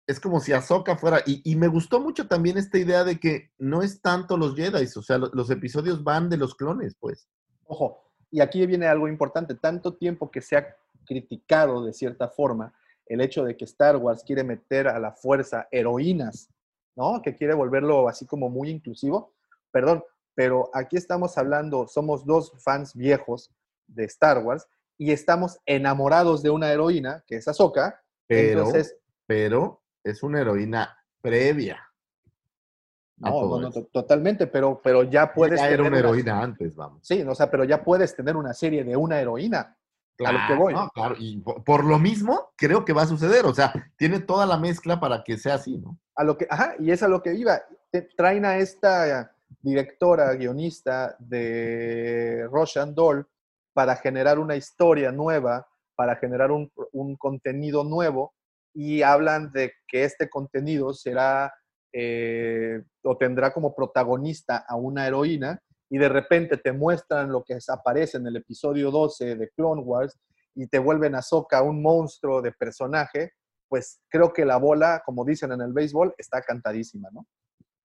es 0.07 0.19
como 0.21 0.39
si 0.39 0.53
Ahsoka 0.53 0.95
fuera. 0.95 1.19
Y, 1.25 1.41
y 1.43 1.55
me 1.57 1.67
gustó 1.67 1.99
mucho 1.99 2.27
también 2.27 2.57
esta 2.57 2.77
idea 2.77 3.03
de 3.03 3.19
que 3.19 3.51
no 3.57 3.81
es 3.81 4.01
tanto 4.01 4.37
los 4.37 4.55
Jedi, 4.55 4.85
o 4.95 5.01
sea, 5.01 5.17
lo- 5.17 5.29
los 5.33 5.49
episodios 5.49 6.03
van 6.03 6.29
de 6.29 6.37
los 6.37 6.55
clones, 6.55 6.95
pues. 6.99 7.27
Ojo, 7.65 8.01
y 8.31 8.39
aquí 8.39 8.65
viene 8.65 8.87
algo 8.87 9.09
importante. 9.09 9.55
Tanto 9.55 9.95
tiempo 9.95 10.31
que 10.31 10.39
se 10.41 10.55
ha 10.55 10.77
criticado 11.05 11.83
de 11.83 11.93
cierta 11.93 12.29
forma 12.29 12.73
el 13.07 13.19
hecho 13.21 13.43
de 13.43 13.55
que 13.57 13.65
Star 13.65 13.97
Wars 13.97 14.23
quiere 14.25 14.43
meter 14.43 14.87
a 14.87 14.99
la 14.99 15.11
fuerza 15.13 15.67
heroínas, 15.71 16.49
¿no? 16.97 17.21
Que 17.21 17.35
quiere 17.35 17.53
volverlo 17.53 18.09
así 18.09 18.25
como 18.25 18.49
muy 18.49 18.69
inclusivo. 18.69 19.31
Perdón, 19.71 20.03
pero 20.33 20.69
aquí 20.73 20.97
estamos 20.97 21.37
hablando, 21.37 21.87
somos 21.87 22.25
dos 22.25 22.51
fans 22.61 22.93
viejos 22.95 23.51
de 23.87 24.03
Star 24.05 24.39
Wars 24.43 24.67
y 24.97 25.11
estamos 25.11 25.59
enamorados 25.65 26.41
de 26.41 26.49
una 26.49 26.71
heroína, 26.71 27.23
que 27.25 27.35
es 27.37 27.47
Ahsoka. 27.47 28.01
Pero, 28.25 28.59
Entonces, 28.59 28.97
pero 29.25 29.81
es 30.03 30.23
una 30.23 30.41
heroína 30.41 30.97
previa. 31.21 31.79
no, 33.17 33.59
no, 33.59 33.59
no, 33.59 33.71
totalmente, 33.71 34.47
pero, 34.47 34.81
pero 34.83 35.03
ya 35.03 35.31
puedes 35.33 35.59
Ya 35.59 35.67
era 35.67 35.77
tener 35.77 35.81
una 35.91 35.99
una- 35.99 35.99
heroína 36.09 36.41
antes, 36.41 36.75
vamos. 36.75 36.99
Sí, 37.07 37.21
o 37.21 37.35
sea, 37.35 37.49
pero 37.49 37.63
ya 37.63 37.83
puedes 37.83 38.15
tener 38.15 38.35
una 38.35 38.53
serie 38.53 38.83
de 38.83 38.95
una 38.95 39.19
heroína. 39.21 39.76
A 40.25 40.31
lo 40.31 40.39
que 40.47 40.53
voy. 40.55 40.73
no, 40.73 40.89
claro, 40.89 41.15
y 41.17 41.37
por, 41.37 41.83
lo 41.83 41.99
mismo 41.99 42.51
creo 42.55 42.85
que 42.85 42.93
va 42.93 43.03
a 43.03 43.07
suceder, 43.07 43.45
o 43.45 43.53
sea, 43.53 43.73
tiene 43.97 44.19
toda 44.19 44.45
la 44.45 44.57
mezcla 44.57 44.99
para 44.99 45.23
que 45.23 45.37
sea 45.37 45.55
así, 45.55 45.77
¿no? 45.77 45.99
a 46.15 46.23
lo 46.23 46.37
que, 46.37 46.47
ajá, 46.49 46.75
y 46.79 46.91
es 46.91 47.03
a 47.03 47.07
lo 47.07 47.21
que 47.21 47.35
iba. 47.35 47.61
Traen 48.15 48.45
a 48.45 48.57
esta 48.57 49.31
directora, 49.61 50.33
guionista 50.33 51.15
de 51.19 52.47
Roshan 52.51 52.95
Doll 52.95 53.27
para 53.73 53.95
generar 53.95 54.39
una 54.39 54.55
historia 54.55 55.11
nueva, 55.11 55.67
para 55.95 56.15
generar 56.15 56.51
un, 56.51 56.71
un 56.91 57.15
contenido 57.15 57.83
nuevo, 57.83 58.33
y 58.73 59.01
hablan 59.01 59.51
de 59.51 59.73
que 59.87 60.03
este 60.03 60.29
contenido 60.29 60.93
será 60.93 61.53
eh, 61.93 62.83
o 63.03 63.17
tendrá 63.17 63.51
como 63.51 63.73
protagonista 63.73 64.65
a 64.67 64.75
una 64.75 65.07
heroína, 65.07 65.59
y 65.89 65.97
de 65.97 66.09
repente 66.09 66.57
te 66.57 66.71
muestran 66.71 67.31
lo 67.31 67.43
que 67.43 67.57
aparece 67.67 68.17
en 68.17 68.27
el 68.27 68.35
episodio 68.37 68.91
12 68.91 69.35
de 69.35 69.49
Clone 69.49 69.81
Wars, 69.81 70.17
y 70.55 70.67
te 70.67 70.79
vuelven 70.79 71.13
a 71.15 71.21
Soca 71.21 71.61
un 71.61 71.81
monstruo 71.83 72.41
de 72.41 72.51
personaje, 72.51 73.33
pues 73.69 73.99
creo 74.09 74.33
que 74.33 74.43
la 74.45 74.57
bola, 74.57 75.03
como 75.05 75.23
dicen 75.23 75.51
en 75.51 75.61
el 75.61 75.71
béisbol, 75.73 76.15
está 76.17 76.41
cantadísima, 76.41 77.09
¿no? 77.11 77.27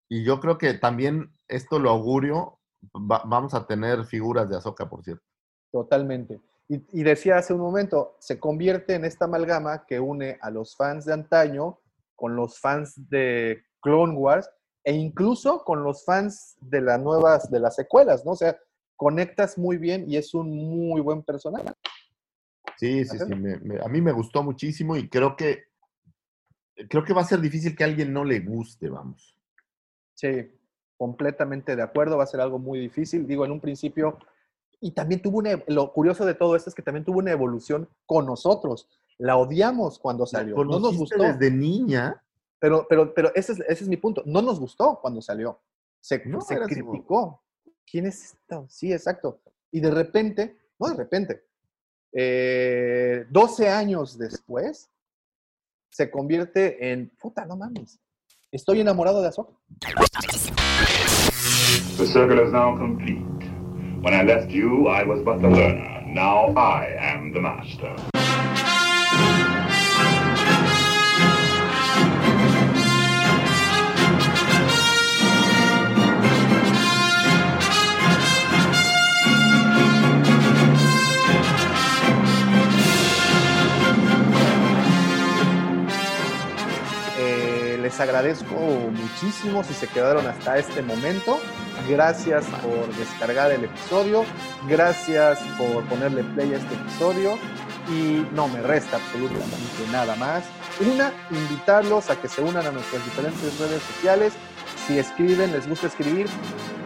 Y 0.09 0.25
yo 0.25 0.41
creo 0.41 0.57
que 0.59 0.75
también 0.75 1.35
esto 1.49 1.79
lo 1.79 1.91
augurio, 1.91 2.59
va- 2.95 3.23
vamos 3.27 3.53
a 3.55 3.67
tener 3.67 4.05
figuras 4.05 4.49
de 4.49 4.57
Ahsoka, 4.57 4.89
por 4.89 5.03
cierto. 5.05 5.23
Totalmente. 5.71 6.41
Y, 6.69 6.83
y 6.93 7.03
decía 7.03 7.39
hace 7.39 7.53
un 7.53 7.61
momento, 7.61 8.17
se 8.21 8.39
convierte 8.39 8.95
en 8.95 9.05
esta 9.05 9.25
amalgama 9.27 9.85
que 9.87 10.01
une 10.01 10.39
a 10.41 10.51
los 10.51 10.77
fans 10.77 11.05
de 11.05 11.13
antaño 11.13 11.81
con 12.15 12.37
los 12.37 12.59
fans 12.61 12.95
de 13.11 13.65
Clone 13.81 14.15
Wars 14.15 14.49
e 14.85 14.93
incluso 14.93 15.65
con 15.65 15.83
los 15.85 16.05
fans 16.05 16.57
de 16.61 16.81
las 16.81 17.01
nuevas, 17.01 17.51
de 17.51 17.61
las 17.61 17.75
secuelas, 17.77 18.25
¿no? 18.25 18.33
O 18.33 18.37
sea, 18.37 18.59
conectas 18.97 19.59
muy 19.59 19.77
bien 19.77 20.11
y 20.11 20.17
es 20.17 20.35
un 20.35 20.51
muy 20.51 21.01
buen 21.01 21.23
personaje. 21.23 21.69
Sí, 22.77 23.05
sí, 23.05 23.19
sí. 23.19 23.35
me- 23.35 23.59
me- 23.59 23.81
a 23.81 23.89
mí 23.89 24.01
me 24.01 24.13
gustó 24.13 24.43
muchísimo 24.43 24.97
y 24.97 25.09
creo 25.09 25.37
que 25.37 25.65
creo 26.89 27.05
que 27.05 27.13
va 27.13 27.21
a 27.21 27.25
ser 27.27 27.41
difícil 27.41 27.77
que 27.77 27.85
a 27.85 27.87
alguien 27.87 28.13
no 28.13 28.25
le 28.25 28.41
guste, 28.41 28.89
vamos. 28.89 29.37
Sí, 30.15 30.51
completamente 30.97 31.77
de 31.77 31.83
acuerdo, 31.83 32.17
va 32.17 32.25
a 32.25 32.29
ser 32.29 32.41
algo 32.41 32.59
muy 32.59 32.81
difícil. 32.81 33.27
Digo, 33.27 33.45
en 33.45 33.53
un 33.53 33.61
principio, 33.61 34.19
y 34.81 34.93
también 34.93 35.21
tuvo 35.23 35.39
una, 35.39 35.63
lo 35.69 35.93
curioso 35.93 36.25
de 36.25 36.35
todo 36.35 36.57
esto 36.57 36.71
es 36.71 36.75
que 36.75 36.83
también 36.83 37.05
tuvo 37.05 37.19
una 37.19 37.31
evolución 37.31 37.89
con 38.07 38.27
nosotros. 38.27 38.89
La 39.19 39.37
odiamos 39.37 39.99
cuando 39.99 40.27
salió, 40.27 40.57
no 40.65 40.81
nos 40.81 40.99
gustó. 40.99 41.23
desde 41.23 41.51
niña. 41.51 42.21
Pero, 42.63 42.87
pero, 42.89 43.13
pero 43.13 43.33
ese 43.35 43.55
es, 43.55 43.61
ese 43.67 43.83
es 43.83 43.89
mi 43.89 43.97
punto. 43.97 44.23
No 44.25 44.41
nos 44.41 44.61
gustó 44.61 45.01
cuando 45.03 45.21
salió. 45.21 45.61
Se, 46.01 46.25
No, 46.27 46.41
se 46.41 46.55
era 46.55 46.67
así, 46.67 46.77
criticó. 46.77 47.43
¿Quién 47.85 48.07
es 48.07 48.35
esto? 48.35 48.67
Sí, 48.69 48.93
exacto. 48.93 49.41
Y 49.73 49.81
de 49.81 49.91
repente, 49.91 50.57
no 50.79 50.87
de 50.87 50.95
repente, 50.95 51.43
eh, 52.13 53.27
12 53.31 53.69
años 53.69 54.17
después, 54.17 54.89
se 55.91 56.09
convierte 56.09 56.93
en, 56.93 57.11
puta, 57.21 57.45
no 57.47 57.57
mames, 57.57 57.99
estoy 58.53 58.81
enamorado 58.81 59.23
de 59.23 59.29
Ahsoka. 59.29 59.55
The 61.97 62.07
circle 62.07 62.45
is 62.45 62.53
now 62.53 62.79
complete. 62.79 63.25
When 64.03 64.15
I 64.15 64.23
left 64.23 64.51
you, 64.51 64.87
I 64.87 65.03
was 65.03 65.21
but 65.25 65.41
the 65.41 65.49
learner. 65.49 66.07
Now 66.07 66.55
I 66.57 66.97
am 66.97 67.33
the 67.33 67.41
master. 67.41 68.12
Les 87.93 88.01
agradezco 88.01 88.55
muchísimo 88.55 89.63
si 89.63 89.75
se 89.75 89.87
quedaron 89.87 90.27
hasta 90.27 90.57
este 90.57 90.81
momento. 90.81 91.39
Gracias 91.91 92.47
por 92.63 92.89
descargar 92.97 93.51
el 93.53 93.65
episodio. 93.65 94.25
Gracias 94.67 95.39
por 95.59 95.85
ponerle 95.85 96.25
play 96.25 96.55
a 96.55 96.57
este 96.57 96.75
episodio. 96.75 97.35
Y 97.91 98.27
no 98.35 98.49
me 98.49 98.63
resta 98.63 98.97
absolutamente 98.97 99.93
nada 99.93 100.17
más. 100.17 100.43
Una, 100.81 101.13
invitarlos 101.31 102.09
a 102.09 102.19
que 102.19 102.29
se 102.29 102.41
unan 102.41 102.67
a 102.67 102.71
nuestras 102.71 103.05
diferentes 103.05 103.61
redes 103.61 103.83
sociales. 103.83 104.33
Si 104.87 104.99
escriben, 104.99 105.53
les 105.53 105.69
gusta 105.69 105.89
escribir, 105.89 106.29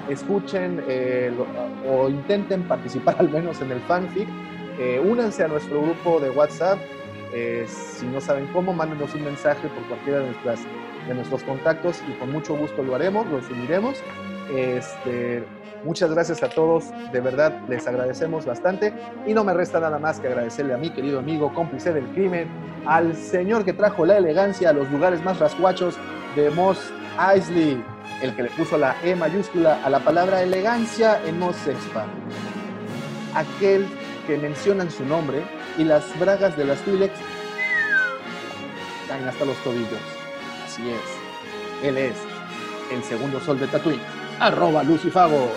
escuchen 0.08 0.82
eh, 0.88 1.32
o 1.88 2.08
intenten 2.08 2.66
participar 2.66 3.14
al 3.20 3.30
menos 3.30 3.60
en 3.60 3.70
el 3.70 3.80
fanfic. 3.82 4.26
Eh, 4.80 5.00
únanse 5.00 5.44
a 5.44 5.46
nuestro 5.46 5.82
grupo 5.82 6.18
de 6.18 6.30
WhatsApp. 6.30 6.80
Eh, 7.32 7.64
si 7.68 8.06
no 8.06 8.20
saben 8.20 8.48
cómo, 8.48 8.72
mándenos 8.72 9.14
un 9.14 9.22
mensaje 9.22 9.68
por 9.68 9.82
cualquiera 9.84 10.20
de, 10.20 10.26
nuestras, 10.26 10.60
de 11.06 11.14
nuestros 11.14 11.42
contactos 11.42 12.02
y 12.08 12.12
con 12.18 12.32
mucho 12.32 12.56
gusto 12.56 12.82
lo 12.82 12.94
haremos, 12.94 13.26
lo 13.26 13.42
subiremos. 13.42 14.02
Este, 14.54 15.44
muchas 15.84 16.10
gracias 16.10 16.42
a 16.42 16.48
todos, 16.48 16.84
de 17.12 17.20
verdad 17.20 17.60
les 17.68 17.86
agradecemos 17.86 18.44
bastante 18.44 18.92
y 19.26 19.34
no 19.34 19.44
me 19.44 19.54
resta 19.54 19.80
nada 19.80 19.98
más 19.98 20.20
que 20.20 20.28
agradecerle 20.28 20.74
a 20.74 20.78
mi 20.78 20.90
querido 20.90 21.18
amigo, 21.18 21.52
cómplice 21.54 21.92
del 21.92 22.06
crimen, 22.08 22.48
al 22.86 23.16
señor 23.16 23.64
que 23.64 23.72
trajo 23.72 24.06
la 24.06 24.18
elegancia 24.18 24.70
a 24.70 24.72
los 24.72 24.90
lugares 24.90 25.22
más 25.22 25.38
rascuachos 25.38 25.96
de 26.36 26.50
Moss 26.50 26.92
Eisley, 27.32 27.82
el 28.22 28.34
que 28.36 28.44
le 28.44 28.50
puso 28.50 28.78
la 28.78 28.94
E 29.02 29.16
mayúscula 29.16 29.80
a 29.84 29.90
la 29.90 30.00
palabra 30.00 30.42
elegancia 30.42 31.20
en 31.26 31.38
Moss 31.38 31.66
Espa. 31.66 32.06
Aquel 33.34 33.86
que 34.26 34.38
mencionan 34.38 34.90
su 34.90 35.04
nombre 35.04 35.42
y 35.78 35.84
las 35.84 36.18
bragas 36.18 36.56
de 36.56 36.64
las 36.64 36.80
Twi'leks 36.80 37.18
caen 39.08 39.28
hasta 39.28 39.44
los 39.44 39.56
tobillos. 39.58 40.15
Así 40.76 40.90
es. 40.90 41.88
Él 41.88 41.96
es 41.96 42.16
el 42.92 43.02
segundo 43.02 43.40
sol 43.40 43.58
de 43.58 43.66
Tatooine. 43.66 44.02
Arroba 44.38 44.82
Lucifago. 44.82 45.50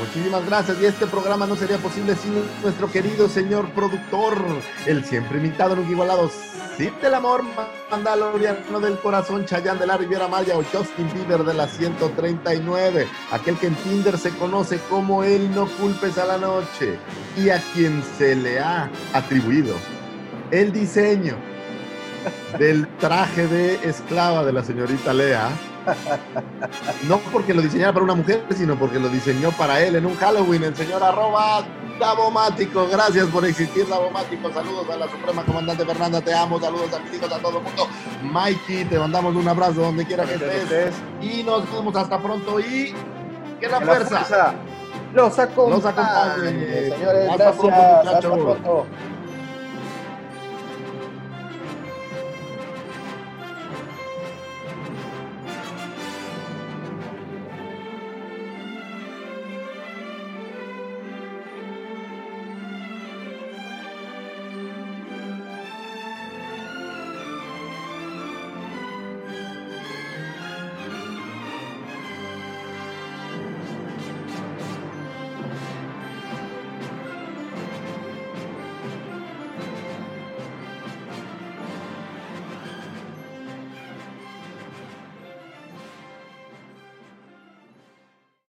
Muchísimas 0.00 0.44
gracias. 0.46 0.78
Y 0.82 0.86
este 0.86 1.06
programa 1.06 1.46
no 1.46 1.54
sería 1.54 1.78
posible 1.78 2.16
sin 2.16 2.34
nuestro 2.60 2.90
querido 2.90 3.28
señor 3.28 3.70
productor, 3.70 4.36
el 4.84 5.04
siempre 5.04 5.38
imitado, 5.38 5.76
nunca 5.76 5.90
igualado, 5.92 6.28
Cid 6.76 6.90
del 7.00 7.14
Amor, 7.14 7.44
Mandaloriano 7.88 8.80
del 8.80 8.98
Corazón, 8.98 9.46
Chayán 9.46 9.78
de 9.78 9.86
la 9.86 9.96
Riviera 9.96 10.26
Maya 10.26 10.58
o 10.58 10.64
Justin 10.64 11.08
Bieber 11.14 11.44
de 11.44 11.54
la 11.54 11.68
139, 11.68 13.06
aquel 13.30 13.56
que 13.56 13.68
en 13.68 13.76
Tinder 13.76 14.18
se 14.18 14.30
conoce 14.30 14.80
como 14.90 15.22
el 15.22 15.54
No 15.54 15.66
Culpes 15.66 16.18
a 16.18 16.26
la 16.26 16.36
Noche 16.36 16.98
y 17.36 17.50
a 17.50 17.62
quien 17.72 18.02
se 18.18 18.34
le 18.34 18.58
ha 18.58 18.90
atribuido 19.14 19.76
el 20.50 20.72
diseño 20.72 21.55
del 22.58 22.86
traje 22.98 23.46
de 23.46 23.74
esclava 23.88 24.44
de 24.44 24.52
la 24.52 24.62
señorita 24.64 25.12
Lea. 25.12 25.48
No 27.08 27.18
porque 27.32 27.54
lo 27.54 27.62
diseñara 27.62 27.92
para 27.92 28.04
una 28.04 28.14
mujer, 28.16 28.44
sino 28.56 28.76
porque 28.76 28.98
lo 28.98 29.08
diseñó 29.08 29.50
para 29.52 29.80
él 29.82 29.96
en 29.96 30.06
un 30.06 30.16
Halloween. 30.16 30.64
El 30.64 30.76
señor 30.76 31.02
arroba 31.02 31.64
Davomático. 32.00 32.88
Gracias 32.90 33.26
por 33.28 33.44
existir, 33.44 33.86
Davomático. 33.88 34.50
Saludos 34.52 34.86
a 34.92 34.96
la 34.96 35.08
Suprema 35.08 35.44
Comandante 35.44 35.84
Fernanda. 35.86 36.20
Te 36.20 36.34
amo. 36.34 36.60
Saludos 36.60 36.92
a 36.92 36.98
mis 37.00 37.14
hijos, 37.14 37.32
a 37.32 37.38
todo 37.38 37.58
el 37.58 37.64
mundo. 37.64 37.86
Mikey, 38.22 38.84
te 38.86 38.98
mandamos 38.98 39.34
un 39.36 39.46
abrazo 39.48 39.80
donde 39.82 40.04
quiera 40.04 40.24
que 40.24 40.34
estés. 40.34 40.94
Y 41.22 41.42
nos 41.44 41.70
vemos 41.72 41.94
hasta 41.96 42.18
pronto. 42.18 42.58
Y 42.60 42.92
que 43.60 43.68
la 43.68 43.78
Que 43.78 43.84
la 43.84 43.92
fuerza. 43.94 44.54
los 45.14 45.38
acompañe. 45.38 45.76
Los 45.76 45.84
acompañe. 45.86 46.90
Señores, 46.90 47.30
Hasta 47.30 47.44
gracias. 47.44 47.56
pronto, 47.56 48.10
Hasta 48.10 48.20
pronto. 48.20 48.86